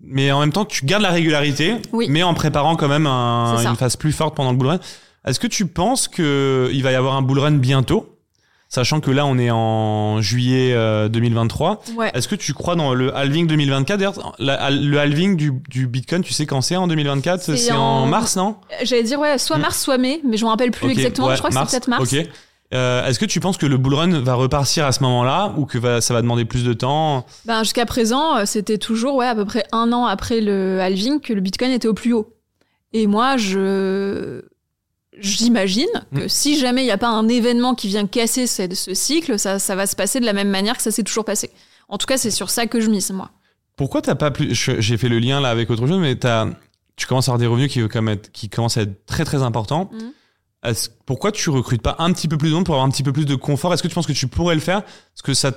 Mais 0.00 0.30
en 0.32 0.40
même 0.40 0.52
temps, 0.52 0.64
tu 0.64 0.84
gardes 0.84 1.02
la 1.02 1.10
régularité, 1.10 1.76
Oui. 1.92 2.06
mais 2.10 2.22
en 2.22 2.34
préparant 2.34 2.76
quand 2.76 2.88
même 2.88 3.06
un- 3.06 3.56
une 3.64 3.76
phase 3.76 3.96
plus 3.96 4.12
forte 4.12 4.34
pendant 4.36 4.50
le 4.52 4.56
bull 4.58 4.68
run. 4.68 4.78
Est-ce 5.26 5.40
que 5.40 5.46
tu 5.46 5.66
penses 5.66 6.08
qu'il 6.08 6.82
va 6.82 6.92
y 6.92 6.94
avoir 6.94 7.14
un 7.16 7.22
bull 7.22 7.38
run 7.38 7.52
bientôt? 7.52 8.10
Sachant 8.68 9.00
que 9.00 9.10
là, 9.10 9.24
on 9.24 9.38
est 9.38 9.50
en 9.52 10.20
juillet 10.20 10.72
euh, 10.74 11.08
2023. 11.08 11.80
Ouais. 11.96 12.10
Est-ce 12.12 12.26
que 12.26 12.34
tu 12.34 12.52
crois 12.54 12.74
dans 12.74 12.92
le 12.92 13.16
halving 13.16 13.46
2024 13.46 13.98
D'ailleurs, 13.98 14.34
la- 14.40 14.70
le 14.70 14.98
halving 14.98 15.36
du, 15.36 15.52
du 15.68 15.86
Bitcoin, 15.86 16.22
tu 16.22 16.32
sais 16.32 16.44
quand 16.44 16.60
c'est 16.60 16.74
en 16.76 16.88
2024 16.88 17.40
C'est 17.56 17.70
en... 17.72 17.78
en- 17.78 18.06
mars, 18.06 18.36
non? 18.36 18.56
J'allais 18.82 19.04
dire, 19.04 19.20
ouais, 19.20 19.38
soit 19.38 19.58
Mm. 19.58 19.62
mars, 19.62 19.80
soit 19.80 19.96
mai, 19.98 20.20
mais 20.24 20.36
je 20.36 20.44
me 20.44 20.50
rappelle 20.50 20.72
plus 20.72 20.90
exactement. 20.90 21.28
ouais, 21.28 21.34
je 21.36 21.38
crois 21.38 21.50
que 21.50 21.56
c'est 21.56 21.78
peut-être 21.78 21.88
mars. 21.88 22.14
Euh, 22.74 23.06
Est-ce 23.06 23.18
que 23.18 23.24
tu 23.24 23.38
penses 23.40 23.56
que 23.56 23.66
le 23.66 23.76
bull 23.76 23.94
run 23.94 24.20
va 24.20 24.34
repartir 24.34 24.84
à 24.84 24.92
ce 24.92 25.02
moment-là 25.04 25.52
ou 25.56 25.64
que 25.64 25.78
va- 25.78 26.00
ça 26.00 26.12
va 26.14 26.22
demander 26.22 26.44
plus 26.44 26.64
de 26.64 26.72
temps? 26.72 27.24
Ben, 27.44 27.62
jusqu'à 27.62 27.86
présent, 27.86 28.36
euh, 28.38 28.44
c'était 28.46 28.78
toujours 28.78 29.14
ouais, 29.16 29.26
à 29.26 29.34
peu 29.34 29.44
près 29.44 29.64
un 29.72 29.92
an 29.92 30.06
après 30.06 30.40
le 30.40 30.80
halving 30.80 31.20
que 31.20 31.32
le 31.32 31.40
Bitcoin 31.40 31.70
était 31.70 31.88
au 31.88 31.94
plus 31.94 32.12
haut. 32.12 32.32
Et 32.92 33.06
moi, 33.06 33.36
je 33.36 34.42
j'imagine 35.18 35.86
que 36.12 36.24
Mm. 36.24 36.28
si 36.28 36.58
jamais 36.58 36.82
il 36.82 36.86
n'y 36.86 36.90
a 36.90 36.98
pas 36.98 37.08
un 37.08 37.28
événement 37.28 37.76
qui 37.76 37.86
vient 37.86 38.04
casser 38.06 38.48
ce, 38.48 38.62
ce 38.74 38.94
cycle, 38.94 39.38
ça, 39.38 39.60
ça 39.60 39.76
va 39.76 39.86
se 39.86 39.94
passer 39.94 40.18
de 40.18 40.24
la 40.26 40.32
même 40.32 40.48
manière 40.48 40.76
que 40.76 40.82
ça 40.82 40.90
s'est 40.90 41.04
toujours 41.04 41.24
passé. 41.24 41.50
En 41.88 41.98
tout 41.98 42.06
cas, 42.06 42.16
c'est 42.16 42.32
sur 42.32 42.50
ça 42.50 42.66
que 42.66 42.80
je 42.80 42.90
mise, 42.90 43.12
moi. 43.12 43.30
Pourquoi 43.76 44.02
t'as 44.02 44.16
pas 44.16 44.32
plus 44.32 44.52
J'ai 44.54 44.96
fait 44.96 45.08
le 45.08 45.20
lien 45.20 45.40
là 45.40 45.50
avec 45.50 45.70
autre 45.70 45.86
chose, 45.86 45.98
mais 46.00 46.16
tu 46.16 47.06
commences 47.06 47.28
à 47.28 47.32
avoir 47.32 47.38
des 47.38 47.46
revenus 47.46 47.72
qui, 47.72 47.80
quand 47.88 48.02
même 48.02 48.14
être- 48.18 48.32
qui 48.32 48.48
commencent 48.48 48.76
à 48.76 48.82
être 48.82 49.06
très 49.06 49.24
très 49.24 49.42
importants. 49.42 49.88
Mhm. 49.92 50.12
Pourquoi 51.06 51.32
tu 51.32 51.50
recrutes 51.50 51.82
pas 51.82 51.96
un 51.98 52.12
petit 52.12 52.28
peu 52.28 52.38
plus 52.38 52.50
de 52.50 52.54
monde 52.54 52.64
pour 52.64 52.74
avoir 52.74 52.86
un 52.86 52.90
petit 52.90 53.02
peu 53.02 53.12
plus 53.12 53.26
de 53.26 53.34
confort? 53.34 53.72
Est-ce 53.74 53.82
que 53.82 53.88
tu 53.88 53.94
penses 53.94 54.06
que 54.06 54.12
tu 54.12 54.26
pourrais 54.28 54.54
le 54.54 54.60
faire? 54.60 54.82
Parce 54.82 55.22
que 55.22 55.34
ça, 55.34 55.52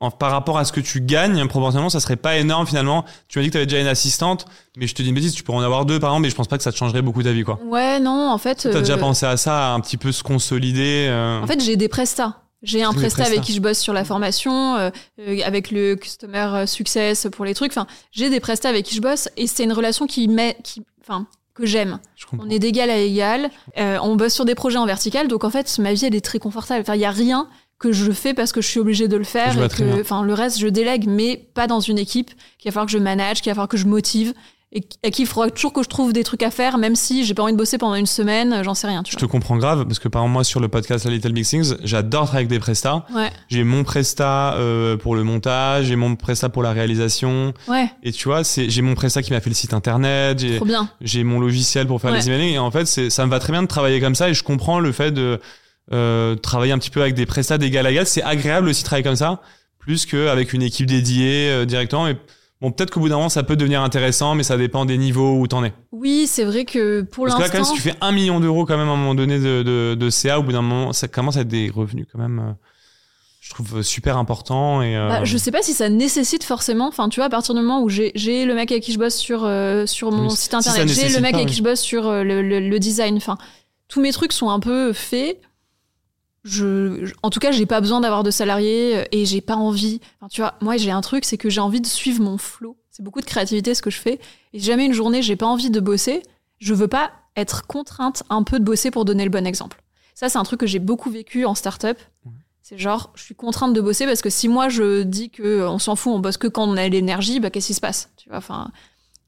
en- 0.00 0.10
par 0.10 0.30
rapport 0.30 0.58
à 0.58 0.64
ce 0.64 0.72
que 0.72 0.80
tu 0.80 1.00
gagnes, 1.00 1.46
proportionnellement, 1.48 1.88
ça 1.90 2.00
serait 2.00 2.16
pas 2.16 2.36
énorme 2.36 2.66
finalement. 2.66 3.04
Tu 3.28 3.38
m'as 3.38 3.42
dit 3.42 3.48
que 3.48 3.52
tu 3.52 3.56
avais 3.58 3.66
déjà 3.66 3.80
une 3.80 3.86
assistante, 3.86 4.46
mais 4.76 4.86
je 4.86 4.94
te 4.94 5.02
dis 5.02 5.08
une 5.08 5.14
bêtise, 5.14 5.32
tu 5.34 5.42
pourrais 5.42 5.58
en 5.58 5.62
avoir 5.62 5.84
deux 5.86 5.98
par 6.00 6.10
exemple, 6.10 6.22
mais 6.24 6.30
je 6.30 6.34
pense 6.36 6.48
pas 6.48 6.56
que 6.56 6.62
ça 6.64 6.72
te 6.72 6.76
changerait 6.76 7.02
beaucoup 7.02 7.22
ta 7.22 7.32
vie 7.32 7.42
quoi. 7.44 7.58
Ouais, 7.64 7.98
non, 8.00 8.30
en 8.30 8.38
fait. 8.38 8.68
T'as 8.70 8.80
déjà 8.80 8.94
euh, 8.94 8.98
pensé 8.98 9.26
à 9.26 9.36
ça, 9.36 9.70
à 9.70 9.74
un 9.74 9.80
petit 9.80 9.96
peu 9.96 10.12
se 10.12 10.22
consolider 10.22 11.06
euh, 11.08 11.40
En 11.42 11.46
fait, 11.46 11.62
j'ai 11.62 11.76
des 11.76 11.88
prestats. 11.88 12.40
J'ai 12.62 12.82
un 12.82 12.94
prestat 12.94 13.24
avec 13.24 13.42
qui 13.42 13.52
je 13.52 13.60
bosse 13.60 13.78
sur 13.78 13.92
la 13.92 14.04
formation, 14.06 14.76
euh, 14.76 14.90
euh, 15.20 15.38
avec 15.44 15.70
le 15.70 15.96
customer 15.96 16.64
success 16.66 17.26
pour 17.30 17.44
les 17.44 17.52
trucs. 17.54 17.72
Enfin, 17.72 17.86
j'ai 18.10 18.30
des 18.30 18.40
prestats 18.40 18.70
avec 18.70 18.86
qui 18.86 18.94
je 18.94 19.02
bosse 19.02 19.28
et 19.36 19.46
c'est 19.46 19.64
une 19.64 19.72
relation 19.74 20.06
qui 20.06 20.28
met, 20.28 20.56
qui, 20.64 20.82
enfin, 21.02 21.26
que 21.54 21.66
j'aime. 21.66 21.98
On 22.38 22.50
est 22.50 22.58
d'égal 22.58 22.90
à 22.90 22.98
égal. 22.98 23.50
Euh, 23.78 23.98
on 24.02 24.16
bosse 24.16 24.34
sur 24.34 24.44
des 24.44 24.54
projets 24.54 24.78
en 24.78 24.86
vertical, 24.86 25.28
donc 25.28 25.44
en 25.44 25.50
fait, 25.50 25.78
ma 25.78 25.92
vie 25.92 26.04
elle 26.04 26.14
est 26.14 26.24
très 26.24 26.38
confortable. 26.38 26.80
Enfin, 26.80 26.94
il 26.94 27.00
y 27.00 27.04
a 27.04 27.10
rien 27.10 27.48
que 27.78 27.92
je 27.92 28.10
fais 28.12 28.34
parce 28.34 28.52
que 28.52 28.60
je 28.60 28.68
suis 28.68 28.80
obligée 28.80 29.08
de 29.08 29.16
le 29.16 29.24
faire. 29.24 29.54
Enfin, 30.00 30.22
le 30.22 30.34
reste, 30.34 30.58
je 30.58 30.68
délègue, 30.68 31.06
mais 31.06 31.36
pas 31.54 31.66
dans 31.66 31.80
une 31.80 31.98
équipe 31.98 32.30
qu'il 32.58 32.70
va 32.70 32.72
falloir 32.72 32.86
que 32.86 32.92
je 32.92 32.98
manage, 32.98 33.40
qu'il 33.42 33.50
va 33.50 33.54
falloir 33.54 33.68
que 33.68 33.76
je 33.76 33.86
motive. 33.86 34.34
Et 34.76 34.84
à 35.04 35.10
qui 35.10 35.22
il 35.22 35.26
faudra 35.28 35.48
toujours 35.50 35.72
que 35.72 35.84
je 35.84 35.88
trouve 35.88 36.12
des 36.12 36.24
trucs 36.24 36.42
à 36.42 36.50
faire, 36.50 36.78
même 36.78 36.96
si 36.96 37.24
j'ai 37.24 37.32
pas 37.32 37.44
envie 37.44 37.52
de 37.52 37.56
bosser 37.58 37.78
pendant 37.78 37.94
une 37.94 38.06
semaine, 38.06 38.60
j'en 38.64 38.74
sais 38.74 38.88
rien. 38.88 39.04
Tu 39.04 39.12
Je 39.12 39.16
te 39.16 39.24
comprends 39.24 39.56
grave 39.56 39.84
parce 39.86 40.00
que 40.00 40.08
par 40.08 40.22
exemple 40.22 40.32
moi 40.32 40.42
sur 40.44 40.58
le 40.58 40.66
podcast 40.66 41.04
La 41.04 41.12
Little 41.12 41.32
Big 41.32 41.44
Things, 41.46 41.74
j'adore 41.84 42.24
travailler 42.24 42.46
avec 42.46 42.48
des 42.48 42.58
prestats. 42.58 43.06
Ouais, 43.14 43.30
J'ai 43.48 43.62
mon 43.62 43.84
prestat 43.84 44.54
euh, 44.54 44.96
pour 44.96 45.14
le 45.14 45.22
montage, 45.22 45.84
j'ai 45.86 45.94
mon 45.96 46.16
prestat 46.16 46.48
pour 46.48 46.64
la 46.64 46.72
réalisation. 46.72 47.54
ouais, 47.68 47.88
Et 48.02 48.10
tu 48.10 48.24
vois, 48.28 48.42
j'ai 48.44 48.82
mon 48.82 48.94
prestat 48.96 49.22
qui 49.22 49.32
m'a 49.32 49.40
fait 49.40 49.50
le 49.50 49.54
site 49.54 49.74
internet, 49.74 50.40
j'ai 50.40 50.56
trop 50.56 50.64
bien. 50.64 50.88
j'ai 51.00 51.22
mon 51.22 51.38
logiciel 51.38 51.86
pour 51.86 52.00
faire 52.00 52.10
Ouais. 52.10 52.18
les 52.18 52.28
emailing. 52.28 52.54
Et 52.54 52.58
en 52.58 52.72
fait, 52.72 52.86
ça 52.86 53.24
me 53.26 53.30
va 53.30 53.38
très 53.38 53.52
bien 53.52 53.62
de 53.62 53.68
travailler 53.68 54.00
comme 54.00 54.16
ça. 54.16 54.28
Et 54.28 54.34
je 54.34 54.42
comprends 54.42 54.80
le 54.80 54.90
fait 54.90 55.12
de 55.12 55.38
euh, 55.92 56.34
travailler 56.34 56.72
un 56.72 56.78
petit 56.78 56.90
peu 56.90 57.00
avec 57.00 57.14
des 57.14 57.26
prestats 57.26 57.58
d'égal 57.58 57.86
à 57.86 57.90
égal. 57.92 58.06
C'est 58.06 58.22
agréable 58.24 58.68
aussi 58.68 58.82
de 58.82 58.86
travailler 58.86 59.04
comme 59.04 59.14
ça, 59.16 59.40
plus 59.78 60.04
qu'avec 60.04 60.52
une 60.52 60.62
équipe 60.62 60.86
dédiée 60.86 61.48
euh, 61.50 61.64
directement. 61.64 62.08
Et 62.08 62.16
bon, 62.64 62.72
peut-être 62.72 62.90
qu'au 62.90 63.00
bout 63.00 63.08
d'un 63.08 63.16
moment, 63.16 63.28
ça 63.28 63.42
peut 63.42 63.56
devenir 63.56 63.82
intéressant, 63.82 64.34
mais 64.34 64.42
ça 64.42 64.56
dépend 64.56 64.84
des 64.84 64.98
niveaux 64.98 65.38
où 65.38 65.46
t'en 65.46 65.62
es. 65.64 65.72
Oui, 65.92 66.26
c'est 66.26 66.44
vrai 66.44 66.64
que 66.64 67.02
pour 67.02 67.24
Parce 67.26 67.36
que 67.36 67.40
là, 67.42 67.46
quand 67.48 67.52
même, 67.54 67.60
l'instant. 67.62 67.76
si 67.76 67.82
tu 67.82 67.88
fais 67.88 67.94
un 68.00 68.12
million 68.12 68.40
d'euros 68.40 68.64
quand 68.66 68.76
même 68.76 68.88
à 68.88 68.92
un 68.92 68.96
moment 68.96 69.14
donné 69.14 69.38
de, 69.38 69.62
de, 69.62 69.94
de 69.94 70.10
CA, 70.10 70.38
au 70.38 70.42
bout 70.42 70.52
d'un 70.52 70.62
moment, 70.62 70.92
ça 70.92 71.06
commence 71.08 71.36
à 71.36 71.42
être 71.42 71.48
des 71.48 71.70
revenus 71.74 72.06
quand 72.12 72.18
même. 72.18 72.38
euh, 72.40 72.52
je 73.40 73.50
trouve 73.50 73.82
super 73.82 74.16
important 74.16 74.80
et 74.80 74.96
euh, 74.96 75.06
Bah, 75.08 75.24
je 75.24 75.36
sais 75.36 75.50
pas 75.50 75.60
si 75.60 75.74
ça 75.74 75.90
nécessite 75.90 76.44
forcément. 76.44 76.88
Enfin, 76.88 77.10
tu 77.10 77.20
vois, 77.20 77.26
à 77.26 77.30
partir 77.30 77.54
du 77.54 77.60
moment 77.60 77.82
où 77.82 77.90
j'ai 77.90 78.10
le 78.14 78.54
mec 78.54 78.72
avec 78.72 78.82
qui 78.82 78.92
je 78.92 78.98
bosse 78.98 79.16
sur, 79.16 79.44
euh, 79.44 79.84
sur 79.84 80.10
mon 80.12 80.30
site 80.30 80.50
si 80.50 80.56
internet, 80.56 80.88
j'ai 80.88 81.10
le 81.10 81.20
mec 81.20 81.32
pas, 81.32 81.36
avec 81.36 81.48
oui. 81.48 81.52
qui 81.52 81.58
je 81.58 81.62
bosse 81.62 81.80
sur 81.80 82.08
euh, 82.08 82.22
le, 82.24 82.40
le- 82.40 82.60
le 82.66 82.78
design, 82.78 83.16
enfin, 83.18 83.36
tous 83.88 84.00
mes 84.00 84.12
trucs 84.12 84.32
sont 84.32 84.48
un 84.48 84.60
peu 84.60 84.94
faits. 84.94 85.40
Je, 86.44 87.04
je- 87.06 87.14
en 87.22 87.30
tout 87.30 87.40
cas, 87.40 87.50
j'ai 87.52 87.66
pas 87.66 87.80
besoin 87.80 88.00
d'avoir 88.00 88.22
de 88.22 88.30
salariés 88.30 88.98
euh, 88.98 89.04
et 89.12 89.24
j'ai 89.24 89.40
pas 89.40 89.56
envie. 89.56 90.00
Enfin, 90.20 90.28
tu 90.28 90.40
vois, 90.42 90.54
moi, 90.60 90.76
j'ai 90.76 90.90
un 90.90 91.00
truc, 91.00 91.24
c'est 91.24 91.38
que 91.38 91.48
j'ai 91.48 91.60
envie 91.60 91.80
de 91.80 91.86
suivre 91.86 92.22
mon 92.22 92.36
flow. 92.38 92.76
C'est 92.90 93.02
beaucoup 93.02 93.20
de 93.20 93.24
créativité 93.26 93.74
ce 93.74 93.82
que 93.82 93.90
je 93.90 93.98
fais. 93.98 94.20
Et 94.52 94.58
jamais 94.60 94.84
une 94.86 94.92
journée, 94.92 95.22
j'ai 95.22 95.36
pas 95.36 95.46
envie 95.46 95.70
de 95.70 95.80
bosser, 95.80 96.22
je 96.58 96.74
veux 96.74 96.86
pas 96.88 97.10
être 97.36 97.66
contrainte 97.66 98.22
un 98.30 98.42
peu 98.42 98.58
de 98.60 98.64
bosser 98.64 98.90
pour 98.90 99.04
donner 99.04 99.24
le 99.24 99.30
bon 99.30 99.46
exemple. 99.46 99.82
Ça, 100.14 100.28
c'est 100.28 100.38
un 100.38 100.44
truc 100.44 100.60
que 100.60 100.66
j'ai 100.66 100.78
beaucoup 100.78 101.10
vécu 101.10 101.44
en 101.44 101.54
start-up. 101.56 101.98
C'est 102.62 102.78
genre, 102.78 103.10
je 103.14 103.22
suis 103.24 103.34
contrainte 103.34 103.74
de 103.74 103.80
bosser 103.80 104.06
parce 104.06 104.22
que 104.22 104.30
si 104.30 104.48
moi 104.48 104.68
je 104.70 105.02
dis 105.02 105.28
que 105.30 105.42
euh, 105.42 105.68
on 105.70 105.78
s'en 105.78 105.96
fout, 105.96 106.12
on 106.14 106.18
bosse 106.20 106.36
que 106.38 106.46
quand 106.46 106.66
on 106.66 106.76
a 106.78 106.88
l'énergie, 106.88 107.40
bah 107.40 107.50
qu'est-ce 107.50 107.66
qui 107.66 107.74
se 107.74 107.80
passe? 107.80 108.10
Tu 108.16 108.28
vois, 108.30 108.38
enfin, 108.38 108.70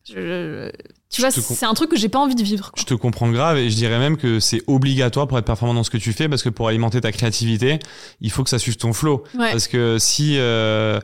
je- 0.08 0.70
tu 1.10 1.20
vois, 1.20 1.30
c'est 1.30 1.64
un 1.66 1.74
truc 1.74 1.90
que 1.90 1.96
j'ai 1.96 2.08
pas 2.08 2.18
envie 2.18 2.34
de 2.34 2.42
vivre. 2.42 2.70
quoi. 2.72 2.80
Je 2.80 2.84
te 2.84 2.94
comprends 2.94 3.30
grave 3.30 3.58
et 3.58 3.70
je 3.70 3.76
dirais 3.76 3.98
même 3.98 4.16
que 4.16 4.40
c'est 4.40 4.62
obligatoire 4.66 5.26
pour 5.28 5.38
être 5.38 5.44
performant 5.44 5.74
dans 5.74 5.84
ce 5.84 5.90
que 5.90 5.96
tu 5.98 6.12
fais 6.12 6.28
parce 6.28 6.42
que 6.42 6.48
pour 6.48 6.68
alimenter 6.68 7.00
ta 7.00 7.12
créativité, 7.12 7.78
il 8.20 8.30
faut 8.30 8.42
que 8.44 8.50
ça 8.50 8.58
suive 8.58 8.76
ton 8.76 8.92
flow. 8.92 9.24
Ouais. 9.38 9.50
Parce 9.52 9.68
que 9.68 9.98
si 9.98 10.34
euh, 10.36 11.00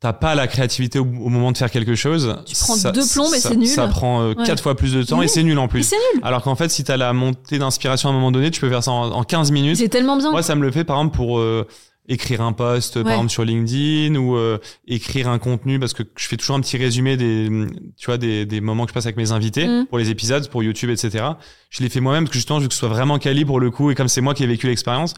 t'as 0.00 0.12
pas 0.12 0.34
la 0.34 0.46
créativité 0.46 0.98
au, 0.98 1.02
au 1.04 1.28
moment 1.28 1.52
de 1.52 1.56
faire 1.58 1.70
quelque 1.70 1.94
chose, 1.94 2.36
Tu 2.46 2.54
prends 2.56 2.74
ça- 2.74 2.90
deux 2.92 3.06
plombes 3.06 3.32
et 3.34 3.38
c'est 3.40 3.54
nul. 3.56 3.66
Ça 3.68 3.86
prend 3.86 4.22
euh, 4.22 4.34
Ouais. 4.34 4.44
quatre 4.44 4.62
fois 4.62 4.74
plus 4.76 4.92
de 4.92 5.02
temps 5.02 5.22
et 5.22 5.28
c'est 5.28 5.42
nul 5.42 5.58
en 5.58 5.68
plus. 5.68 5.82
c'est 5.82 5.96
nul. 6.14 6.22
Alors 6.24 6.42
qu'en 6.42 6.56
fait, 6.56 6.70
si 6.70 6.84
t'as 6.84 6.96
la 6.96 7.12
montée 7.12 7.58
d'inspiration 7.58 8.08
à 8.08 8.12
un 8.12 8.14
moment 8.14 8.32
donné, 8.32 8.50
tu 8.50 8.60
peux 8.60 8.68
faire 8.70 8.82
ça 8.82 8.90
en, 8.92 9.10
en 9.12 9.24
15 9.24 9.50
minutes. 9.52 9.76
C'est 9.76 9.88
tellement 9.88 10.16
bien. 10.16 10.30
Moi, 10.30 10.42
ça 10.42 10.54
me 10.54 10.62
le 10.62 10.70
fait 10.72 10.84
par 10.84 10.96
exemple 10.98 11.16
pour 11.16 11.38
euh, 11.38 11.66
écrire 12.08 12.42
un 12.42 12.52
post, 12.52 13.02
par 13.02 13.12
exemple 13.12 13.30
sur 13.30 13.44
LinkedIn 13.44 14.16
ou 14.16 14.36
euh, 14.36 14.58
écrire 14.86 15.28
un 15.28 15.38
contenu 15.38 15.78
parce 15.78 15.94
que 15.94 16.02
je 16.16 16.26
fais 16.26 16.36
toujours 16.36 16.56
un 16.56 16.60
petit 16.60 16.76
résumé 16.76 17.16
des, 17.16 17.48
tu 17.96 18.06
vois, 18.06 18.18
des, 18.18 18.44
des 18.44 18.60
moments 18.60 18.84
que 18.84 18.90
je 18.90 18.94
passe 18.94 19.06
avec 19.06 19.16
mes 19.16 19.32
invités 19.32 19.66
Mm. 19.66 19.86
pour 19.86 19.96
les 19.98 20.10
épisodes, 20.10 20.48
pour 20.50 20.62
YouTube, 20.62 20.90
etc. 20.90 21.24
Je 21.70 21.82
les 21.82 21.88
fais 21.88 22.00
moi-même 22.00 22.24
parce 22.24 22.32
que 22.32 22.38
justement, 22.38 22.58
je 22.58 22.64
veux 22.64 22.68
que 22.68 22.74
ce 22.74 22.80
soit 22.80 22.88
vraiment 22.90 23.18
quali 23.18 23.44
pour 23.44 23.58
le 23.60 23.70
coup 23.70 23.90
et 23.90 23.94
comme 23.94 24.08
c'est 24.08 24.20
moi 24.20 24.34
qui 24.34 24.44
ai 24.44 24.46
vécu 24.46 24.66
l'expérience. 24.66 25.14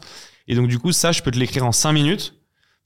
Et 0.47 0.55
donc 0.55 0.67
du 0.67 0.79
coup, 0.79 0.91
ça, 0.93 1.11
je 1.11 1.21
peux 1.21 1.31
te 1.31 1.37
l'écrire 1.37 1.65
en 1.65 1.71
5 1.73 1.91
minutes. 1.91 2.33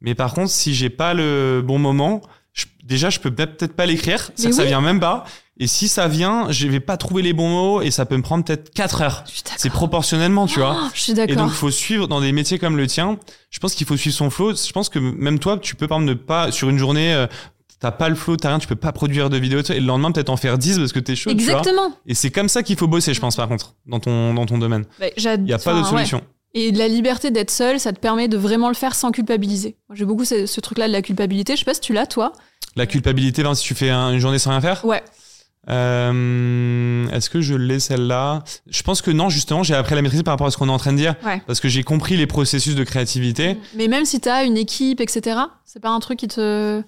Mais 0.01 0.15
par 0.15 0.33
contre, 0.33 0.49
si 0.49 0.73
j'ai 0.73 0.89
pas 0.89 1.13
le 1.13 1.61
bon 1.63 1.77
moment, 1.77 2.21
je- 2.53 2.65
déjà, 2.83 3.11
je 3.11 3.19
peux 3.19 3.29
peut-être 3.29 3.75
pas 3.75 3.85
l'écrire, 3.85 4.31
ça, 4.35 4.47
Mais 4.47 4.51
ça 4.51 4.63
oui. 4.63 4.67
vient 4.69 4.81
même 4.81 4.99
pas. 4.99 5.25
Et 5.61 5.67
si 5.67 5.87
ça 5.87 6.07
vient, 6.07 6.47
je 6.49 6.67
vais 6.67 6.79
pas 6.79 6.97
trouver 6.97 7.21
les 7.21 7.33
bons 7.33 7.47
mots 7.49 7.81
et 7.81 7.91
ça 7.91 8.05
peut 8.05 8.17
me 8.17 8.23
prendre 8.23 8.43
peut-être 8.43 8.73
4 8.73 9.01
heures. 9.03 9.23
Je 9.27 9.31
suis 9.31 9.43
d'accord. 9.43 9.57
C'est 9.59 9.69
proportionnellement, 9.69 10.47
tu 10.47 10.59
vois. 10.59 10.75
Oh, 10.77 10.87
je 10.93 10.99
suis 11.01 11.11
Et 11.11 11.15
donc, 11.15 11.27
d'accord. 11.29 11.45
il 11.47 11.53
faut 11.53 11.69
suivre 11.71 12.07
dans 12.07 12.19
des 12.19 12.31
métiers 12.31 12.57
comme 12.57 12.75
le 12.77 12.87
tien. 12.87 13.17
Je 13.51 13.59
pense 13.59 13.75
qu'il 13.75 13.85
faut 13.85 13.95
suivre 13.95 14.15
son 14.15 14.29
flow. 14.31 14.55
Je 14.55 14.71
pense 14.71 14.89
que 14.89 14.97
même 14.97 15.37
toi, 15.39 15.57
tu 15.61 15.75
peux 15.75 15.87
par 15.87 15.99
exemple 15.99 16.09
ne 16.09 16.15
pas 16.25 16.51
sur 16.51 16.69
une 16.69 16.77
journée. 16.79 17.13
euh, 17.13 17.27
T'as 17.79 17.91
pas 17.91 18.09
le 18.09 18.15
flow, 18.15 18.37
t'as 18.37 18.49
rien, 18.49 18.59
tu 18.59 18.67
peux 18.67 18.75
pas 18.75 18.91
produire 18.91 19.31
de 19.31 19.37
vidéos 19.37 19.61
et 19.63 19.79
le 19.79 19.85
lendemain 19.87 20.11
peut-être 20.11 20.29
en 20.29 20.37
faire 20.37 20.59
10 20.59 20.77
parce 20.77 20.91
que 20.93 20.99
t'es 20.99 21.15
chaud, 21.15 21.31
tu 21.31 21.37
vois. 21.43 21.59
Exactement. 21.59 21.91
Et 22.05 22.13
c'est 22.13 22.29
comme 22.29 22.47
ça 22.47 22.61
qu'il 22.61 22.75
faut 22.77 22.87
bosser, 22.87 23.13
je 23.15 23.19
pense, 23.19 23.35
par 23.35 23.47
contre, 23.47 23.73
dans 23.87 23.99
ton, 23.99 24.35
dans 24.35 24.45
ton 24.45 24.59
domaine. 24.59 24.85
Bah, 24.99 25.07
Il 25.17 25.23
y 25.23 25.53
a 25.53 25.57
pas 25.57 25.73
d'autre 25.73 25.85
ouais. 25.91 25.97
solution. 25.97 26.21
Et 26.53 26.71
de 26.71 26.77
la 26.77 26.87
liberté 26.87 27.31
d'être 27.31 27.49
seul, 27.49 27.79
ça 27.79 27.91
te 27.91 27.99
permet 27.99 28.27
de 28.27 28.37
vraiment 28.37 28.67
le 28.67 28.75
faire 28.75 28.93
sans 28.93 29.09
culpabiliser. 29.11 29.77
J'ai 29.93 30.05
beaucoup 30.05 30.25
ce, 30.25 30.45
ce 30.45 30.59
truc-là 30.61 30.87
de 30.87 30.93
la 30.93 31.01
culpabilité. 31.01 31.53
Je 31.53 31.59
sais 31.59 31.65
pas 31.65 31.73
si 31.73 31.81
tu 31.81 31.93
l'as, 31.93 32.05
toi. 32.05 32.33
La 32.75 32.85
culpabilité, 32.85 33.41
ben, 33.41 33.55
si 33.55 33.63
tu 33.63 33.73
fais 33.73 33.89
un- 33.89 34.11
une 34.13 34.19
journée 34.19 34.37
sans 34.37 34.51
rien 34.51 34.61
faire? 34.61 34.85
Ouais. 34.85 35.01
Euh, 35.69 37.07
Est-ce 37.09 37.29
que 37.29 37.41
je 37.41 37.53
l'ai 37.55 37.79
celle-là? 37.79 38.43
Je 38.69 38.81
pense 38.83 39.01
que 39.01 39.11
non, 39.11 39.29
justement, 39.29 39.63
j'ai 39.63 39.75
appris 39.75 39.93
à 39.93 39.95
la 39.95 40.01
maîtriser 40.01 40.23
par 40.23 40.33
rapport 40.33 40.47
à 40.47 40.51
ce 40.51 40.57
qu'on 40.57 40.67
est 40.69 40.71
en 40.71 40.77
train 40.77 40.91
de 40.93 40.97
dire. 40.97 41.15
Ouais. 41.25 41.41
Parce 41.47 41.59
que 41.59 41.69
j'ai 41.69 41.83
compris 41.83 42.17
les 42.17 42.27
processus 42.27 42.75
de 42.75 42.83
créativité. 42.83 43.57
Mais 43.75 43.87
même 43.87 44.05
si 44.05 44.19
t'as 44.19 44.45
une 44.45 44.57
équipe, 44.57 45.01
etc., 45.01 45.39
c'est 45.65 45.79
pas 45.81 45.89
un 45.89 45.99
truc 45.99 46.19
qui 46.19 46.27
te. 46.27 46.81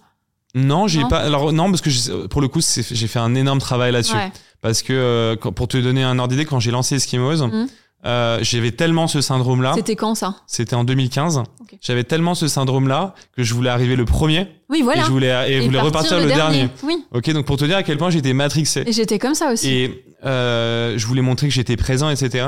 Non, 0.55 0.87
j'ai 0.87 1.03
pas. 1.05 1.17
Alors 1.19 1.51
non, 1.51 1.69
parce 1.71 1.81
que 1.81 2.27
pour 2.27 2.41
le 2.41 2.47
coup, 2.47 2.61
j'ai 2.61 3.07
fait 3.07 3.19
un 3.19 3.33
énorme 3.35 3.59
travail 3.59 3.91
là-dessus. 3.91 4.13
Ouais. 4.15 4.31
Parce 4.61 4.81
que 4.81 4.93
euh, 4.93 5.35
pour 5.35 5.67
te 5.67 5.77
donner 5.77 6.03
un 6.03 6.17
ordre 6.19 6.31
d'idée, 6.31 6.45
quand 6.45 6.59
j'ai 6.59 6.71
lancé 6.71 6.95
Eskimos, 6.95 7.37
Mhm. 7.47 7.67
Euh, 8.05 8.39
j'avais 8.41 8.71
tellement 8.71 9.07
ce 9.07 9.21
syndrome-là. 9.21 9.73
C'était 9.75 9.95
quand 9.95 10.15
ça? 10.15 10.35
C'était 10.47 10.75
en 10.75 10.83
2015. 10.83 11.37
Ok. 11.61 11.77
J'avais 11.81 12.03
tellement 12.03 12.35
ce 12.35 12.47
syndrome-là 12.47 13.13
que 13.35 13.43
je 13.43 13.53
voulais 13.53 13.69
arriver 13.69 13.95
le 13.95 14.05
premier 14.05 14.47
Oui, 14.69 14.81
voilà. 14.81 15.01
et 15.01 15.05
je 15.05 15.11
voulais 15.11 15.51
et, 15.51 15.59
voulais 15.61 15.77
partir 15.79 15.85
repartir 15.85 16.19
le 16.19 16.27
dernier. 16.27 16.69
Oui. 16.83 17.05
Ok, 17.13 17.29
donc 17.31 17.45
pour 17.45 17.57
te 17.57 17.65
dire 17.65 17.77
à 17.77 17.83
quel 17.83 17.97
point 17.97 18.09
j'étais 18.09 18.33
matrixé. 18.33 18.83
Et 18.85 18.91
j'étais 18.91 19.19
comme 19.19 19.35
ça 19.35 19.51
aussi. 19.53 19.69
Et 19.69 20.05
euh, 20.25 20.97
je 20.97 21.07
voulais 21.07 21.21
montrer 21.21 21.47
que 21.47 21.53
j'étais 21.53 21.77
présent, 21.77 22.09
etc. 22.09 22.45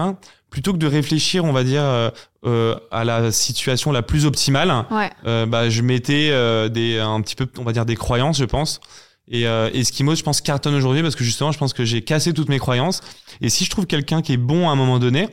Plutôt 0.50 0.74
que 0.74 0.78
de 0.78 0.88
réfléchir, 0.88 1.44
on 1.46 1.52
va 1.52 1.64
dire, 1.64 1.84
euh, 1.84 2.10
euh, 2.46 2.76
à 2.92 3.04
la 3.04 3.32
situation 3.32 3.92
la 3.92 4.02
plus 4.02 4.26
optimale, 4.26 4.86
Ouais. 4.92 5.10
euh, 5.26 5.46
bah, 5.46 5.70
je 5.70 5.82
mettais 5.82 6.30
euh, 6.32 6.70
des, 6.70 7.00
un 7.00 7.20
petit 7.22 7.36
peu, 7.36 7.48
on 7.58 7.64
va 7.64 7.72
dire, 7.74 7.86
des 7.86 7.96
croyances, 7.96 8.38
je 8.38 8.46
pense. 8.46 8.80
Et 9.28 9.48
euh, 9.48 9.70
Eskimo, 9.74 10.14
je 10.16 10.22
pense, 10.24 10.40
cartonne 10.42 10.76
aujourd'hui 10.76 11.02
parce 11.02 11.16
que 11.16 11.24
justement, 11.24 11.52
je 11.52 11.58
pense 11.58 11.74
que 11.74 11.84
j'ai 11.84 12.04
cassé 12.04 12.32
toutes 12.32 12.48
mes 12.50 12.60
croyances. 12.60 13.02
Et 13.42 13.50
si 13.50 13.66
je 13.66 13.70
trouve 13.72 13.88
quelqu'un 13.88 14.22
qui 14.22 14.34
est 14.34 14.38
bon 14.38 14.70
à 14.70 14.72
un 14.72 14.76
moment 14.76 15.00
donné, 15.00 15.30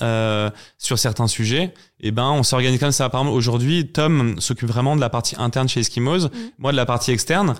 euh, 0.00 0.50
sur 0.78 0.98
certains 0.98 1.26
sujets, 1.26 1.74
et 2.00 2.10
ben 2.10 2.30
on 2.30 2.42
s'organise 2.42 2.80
comme 2.80 2.92
ça. 2.92 3.08
Par 3.08 3.20
exemple, 3.22 3.36
aujourd'hui, 3.36 3.86
Tom 3.88 4.40
s'occupe 4.40 4.68
vraiment 4.68 4.96
de 4.96 5.00
la 5.00 5.10
partie 5.10 5.34
interne 5.38 5.68
chez 5.68 5.80
Eskimos, 5.80 6.28
moi 6.58 6.72
de 6.72 6.76
la 6.76 6.86
partie 6.86 7.10
externe. 7.10 7.54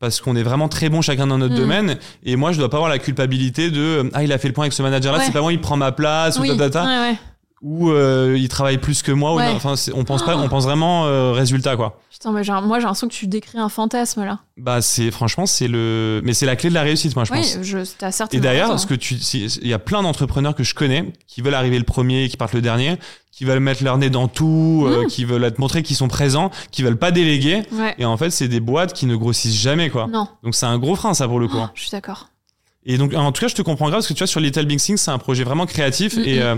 Parce 0.00 0.20
qu'on 0.20 0.36
est 0.36 0.44
vraiment 0.44 0.68
très 0.68 0.90
bon 0.90 1.02
chacun 1.02 1.26
dans 1.26 1.38
notre 1.38 1.54
Mm. 1.54 1.58
domaine 1.58 1.98
et 2.22 2.36
moi 2.36 2.52
je 2.52 2.58
dois 2.58 2.70
pas 2.70 2.76
avoir 2.76 2.88
la 2.88 3.00
culpabilité 3.00 3.72
de 3.72 4.08
ah 4.14 4.22
il 4.22 4.32
a 4.32 4.38
fait 4.38 4.46
le 4.46 4.54
point 4.54 4.62
avec 4.62 4.72
ce 4.72 4.80
manager 4.82 5.12
là 5.12 5.18
Ouais. 5.18 5.24
c'est 5.24 5.32
pas 5.32 5.40
moi 5.40 5.52
il 5.52 5.60
prend 5.60 5.76
ma 5.76 5.90
place 5.90 6.38
Oui, 6.38 6.50
ou 6.52 6.56
ta, 6.56 6.70
ta, 6.70 6.82
ta 6.82 6.84
ouais, 6.84 7.10
ouais. 7.10 7.16
Ou 7.60 7.90
euh, 7.90 8.36
il 8.38 8.48
travaille 8.48 8.78
plus 8.78 9.02
que 9.02 9.10
moi 9.10 9.32
ou 9.34 9.38
Ouais. 9.38 9.48
enfin 9.48 9.74
on 9.94 10.04
pense 10.04 10.24
pas 10.24 10.36
on 10.36 10.48
pense 10.48 10.64
vraiment 10.64 11.06
euh, 11.06 11.32
résultat 11.32 11.76
quoi 11.76 11.98
Putain, 12.10 12.32
mais 12.32 12.42
genre, 12.44 12.62
moi 12.62 12.78
j'ai 12.78 12.84
l'impression 12.84 13.08
que 13.08 13.12
tu 13.14 13.26
décris 13.26 13.58
un 13.58 13.68
fantasme 13.68 14.24
là. 14.24 14.38
bah 14.56 14.80
c'est 14.82 15.10
franchement 15.10 15.46
c'est 15.46 15.68
le 15.68 16.20
mais 16.24 16.34
c'est 16.34 16.46
la 16.46 16.56
clé 16.56 16.68
de 16.68 16.74
la 16.74 16.82
réussite 16.82 17.14
moi 17.16 17.24
je 17.24 17.32
oui, 17.32 17.38
pense 17.40 17.58
je, 17.62 17.78
t'as 17.98 18.26
et 18.32 18.40
d'ailleurs 18.40 18.78
ce 18.78 18.86
que 18.86 18.94
tu 18.94 19.14
il 19.14 19.66
y 19.68 19.72
a 19.72 19.78
plein 19.78 20.02
d'entrepreneurs 20.02 20.54
que 20.54 20.62
je 20.64 20.74
connais 20.74 21.12
qui 21.26 21.42
veulent 21.42 21.54
arriver 21.54 21.78
le 21.78 21.84
premier 21.84 22.28
qui 22.28 22.36
partent 22.36 22.54
le 22.54 22.62
dernier 22.62 22.96
qui 23.32 23.44
veulent 23.44 23.60
mettre 23.60 23.84
leur 23.84 23.98
nez 23.98 24.10
dans 24.10 24.26
tout 24.28 24.84
euh, 24.86 25.04
Mm. 25.04 25.06
qui 25.06 25.24
veulent 25.24 25.52
te 25.52 25.60
montrer 25.60 25.82
qu'ils 25.84 25.94
sont 25.96 26.08
présents 26.08 26.50
qui 26.72 26.82
veulent 26.82 26.96
pas 26.98 27.10
déléguer 27.12 27.62
Ouais. 27.72 27.94
et 27.98 28.04
en 28.04 28.16
fait 28.16 28.30
c'est 28.30 28.48
des 28.48 28.60
boîtes 28.60 28.92
qui 28.92 29.06
ne 29.06 29.14
grossissent 29.16 29.60
jamais 29.60 29.90
quoi 29.90 30.06
Non, 30.10 30.28
donc 30.42 30.54
c'est 30.54 30.66
un 30.66 30.78
gros 30.78 30.94
frein 30.96 31.14
ça 31.14 31.26
pour 31.28 31.38
le 31.40 31.46
coup 31.48 31.56
Oh, 31.58 31.62
hein. 31.62 31.70
je 31.74 31.82
suis 31.82 31.90
d'accord. 31.90 32.28
Et 32.90 32.96
donc, 32.96 33.12
en 33.12 33.32
tout 33.32 33.40
cas, 33.42 33.48
je 33.48 33.54
te 33.54 33.60
comprends 33.60 33.86
grave 33.88 33.98
parce 33.98 34.06
que 34.08 34.14
tu 34.14 34.20
vois, 34.20 34.26
sur 34.26 34.40
Little 34.40 34.64
Big 34.64 34.78
Things, 34.78 34.96
c'est 34.96 35.10
un 35.10 35.18
projet 35.18 35.44
vraiment 35.44 35.66
créatif. 35.66 36.16
Mm, 36.16 36.20
Et 36.24 36.38
mm. 36.38 36.42
euh, 36.42 36.56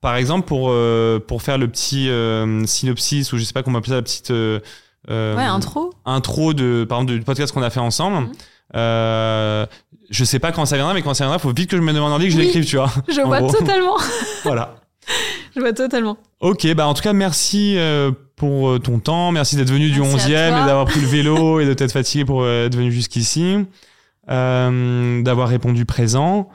par 0.00 0.16
exemple, 0.16 0.46
pour, 0.46 0.68
euh, 0.70 1.18
pour 1.18 1.42
faire 1.42 1.58
le 1.58 1.68
petit 1.68 2.08
euh, 2.08 2.64
synopsis, 2.66 3.32
ou 3.32 3.38
je 3.38 3.44
sais 3.44 3.52
pas 3.52 3.62
comment 3.62 3.78
appeler 3.78 3.90
ça, 3.90 3.96
la 3.96 4.02
petite 4.02 4.30
euh, 4.30 4.60
Ouais, 5.08 5.42
intro. 5.44 5.92
intro 6.04 6.54
de, 6.54 6.84
par 6.88 6.98
exemple, 7.00 7.18
du 7.18 7.24
podcast 7.24 7.52
qu'on 7.52 7.62
a 7.62 7.70
fait 7.70 7.80
ensemble. 7.80 8.26
Mm. 8.28 8.32
Euh, 8.76 9.66
je 10.10 10.24
sais 10.24 10.38
pas 10.38 10.52
quand 10.52 10.64
ça 10.66 10.76
viendra, 10.76 10.94
mais 10.94 11.02
quand 11.02 11.14
ça 11.14 11.24
viendra, 11.24 11.38
faut 11.38 11.52
vite 11.52 11.70
que 11.70 11.76
je 11.76 11.82
me 11.82 11.92
demande 11.92 12.12
en 12.12 12.18
ligne 12.18 12.28
que 12.28 12.34
je 12.34 12.38
Oui. 12.38 12.44
l'écrive, 12.46 12.64
tu 12.64 12.76
vois. 12.76 12.90
Je 13.08 13.20
vois 13.20 13.40
gros. 13.40 13.50
totalement. 13.52 13.96
voilà. 14.44 14.76
je 15.54 15.60
vois 15.60 15.72
totalement. 15.72 16.16
Ok, 16.40 16.72
bah 16.74 16.86
en 16.86 16.94
tout 16.94 17.02
cas, 17.02 17.12
merci 17.12 17.74
euh, 17.76 18.12
pour 18.36 18.80
ton 18.80 18.98
temps. 19.00 19.32
Merci 19.32 19.56
d'être 19.56 19.70
venu 19.70 19.90
du 19.90 20.00
Merci 20.00 20.34
à 20.34 20.48
11e 20.48 20.52
toi. 20.52 20.62
et 20.62 20.66
d'avoir 20.66 20.84
pris 20.86 21.00
le 21.00 21.06
vélo 21.06 21.60
et 21.60 21.66
de 21.66 21.74
t'être 21.74 21.92
fatigué 21.92 22.24
pour 22.24 22.46
être 22.48 22.74
venu 22.76 22.92
jusqu'ici. 22.92 23.66
Euh, 24.30 25.22
d'avoir 25.22 25.48
répondu 25.48 25.84
présent. 25.84 26.48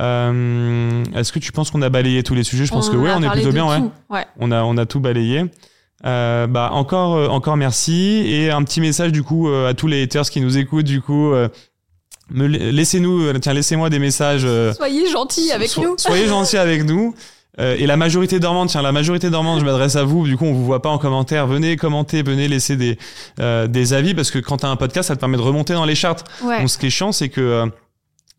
Euh, 0.00 1.04
Est-ce 1.14 1.32
que 1.32 1.38
tu 1.38 1.52
penses 1.52 1.70
qu'on 1.70 1.82
a 1.82 1.88
balayé 1.90 2.22
tous 2.22 2.34
les 2.34 2.44
sujets? 2.44 2.64
Je 2.66 2.72
pense 2.72 2.88
que 2.88 2.96
oui, 2.96 3.10
on 3.14 3.22
est 3.22 3.30
plutôt 3.30 3.52
bien, 3.52 3.90
ouais. 4.10 4.24
On 4.38 4.50
a, 4.50 4.62
on 4.64 4.76
a 4.76 4.86
tout 4.86 5.00
balayé. 5.00 5.44
Euh, 6.04 6.46
bah 6.48 6.70
encore, 6.72 7.14
euh, 7.14 7.28
encore 7.28 7.56
merci 7.56 8.24
et 8.26 8.50
un 8.50 8.64
petit 8.64 8.80
message 8.80 9.12
du 9.12 9.22
coup 9.22 9.48
euh, 9.48 9.68
à 9.68 9.74
tous 9.74 9.86
les 9.86 10.02
haters 10.02 10.28
qui 10.28 10.40
nous 10.40 10.58
écoutent 10.58 10.84
du 10.86 11.00
coup. 11.00 11.32
euh, 11.32 11.48
laissez-nous, 12.34 13.32
tiens, 13.38 13.52
laissez-moi 13.52 13.90
des 13.90 13.98
messages. 13.98 14.46
Soyez 14.74 15.08
gentils 15.10 15.52
avec 15.52 15.68
So- 15.68 15.82
nous. 15.82 15.94
Soyez 15.98 16.26
gentils 16.26 16.56
avec 16.58 16.84
nous. 16.84 17.14
Euh, 17.60 17.76
et 17.78 17.86
la 17.86 17.98
majorité 17.98 18.40
dormante, 18.40 18.70
tiens, 18.70 18.80
la 18.80 18.92
majorité 18.92 19.28
dormante, 19.28 19.60
je 19.60 19.64
m'adresse 19.66 19.94
à 19.96 20.04
vous. 20.04 20.24
Du 20.26 20.38
coup, 20.38 20.46
on 20.46 20.54
vous 20.54 20.64
voit 20.64 20.80
pas 20.80 20.88
en 20.88 20.96
commentaire. 20.96 21.46
Venez 21.46 21.76
commenter, 21.76 22.22
venez 22.22 22.48
laisser 22.48 22.76
des, 22.76 22.98
euh, 23.40 23.66
des 23.66 23.92
avis 23.92 24.14
parce 24.14 24.30
que 24.30 24.38
quand 24.38 24.56
t'as 24.58 24.68
un 24.68 24.76
podcast, 24.76 25.08
ça 25.08 25.14
te 25.16 25.20
permet 25.20 25.36
de 25.36 25.42
remonter 25.42 25.74
dans 25.74 25.84
les 25.84 25.94
charts. 25.94 26.24
Ouais. 26.42 26.60
Donc, 26.60 26.70
ce 26.70 26.78
qui 26.78 26.86
est 26.86 26.90
chiant, 26.90 27.12
c'est 27.12 27.28
que 27.28 27.40
euh, 27.42 27.66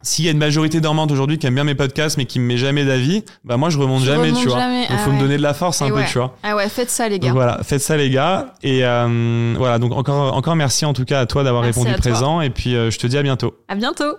s'il 0.04 0.26
y 0.26 0.28
a 0.28 0.32
une 0.32 0.38
majorité 0.38 0.82
dormante 0.82 1.12
aujourd'hui 1.12 1.38
qui 1.40 1.48
aime 1.48 1.56
bien 1.56 1.64
mes 1.64 1.76
podcasts 1.76 2.18
mais 2.18 2.26
qui 2.26 2.40
me 2.40 2.46
met 2.46 2.58
jamais 2.58 2.86
d'avis, 2.86 3.24
bah 3.44 3.58
moi 3.58 3.70
je 3.70 3.80
remonte 3.80 4.04
jamais, 4.04 4.32
tu 4.34 4.48
vois. 4.48 4.60
jamais. 4.60 4.82
Donc, 4.82 4.92
Ah 4.92 4.98
faut 5.00 5.12
me 5.12 5.20
donner 5.20 5.38
de 5.38 5.42
la 5.42 5.54
force 5.54 5.82
un 5.82 5.88
Et 5.88 5.90
peu, 5.90 5.96
ouais. 5.96 6.06
tu 6.06 6.18
vois. 6.20 6.36
Ah 6.44 6.56
ouais, 6.56 6.70
faites 6.70 6.90
ça 6.92 7.10
les 7.10 7.20
gars. 7.20 7.30
Donc 7.30 7.36
voilà, 7.36 7.60
faites 7.64 7.82
ça 7.82 7.98
les 7.98 8.10
gars. 8.10 8.54
Et 8.62 8.86
euh, 8.86 9.54
voilà, 9.58 9.80
donc 9.80 9.94
encore, 9.94 10.36
encore 10.36 10.56
merci 10.56 10.86
en 10.86 10.94
tout 10.94 11.06
cas 11.06 11.22
à 11.22 11.26
toi 11.26 11.44
d'avoir 11.44 11.64
répondu 11.64 11.92
présent. 11.94 12.42
Et 12.42 12.50
puis 12.50 12.76
euh, 12.76 12.92
je 12.92 13.00
te 13.00 13.08
dis 13.08 13.18
à 13.18 13.24
bientôt. 13.24 13.56
À 13.68 13.76
bientôt. 13.76 14.16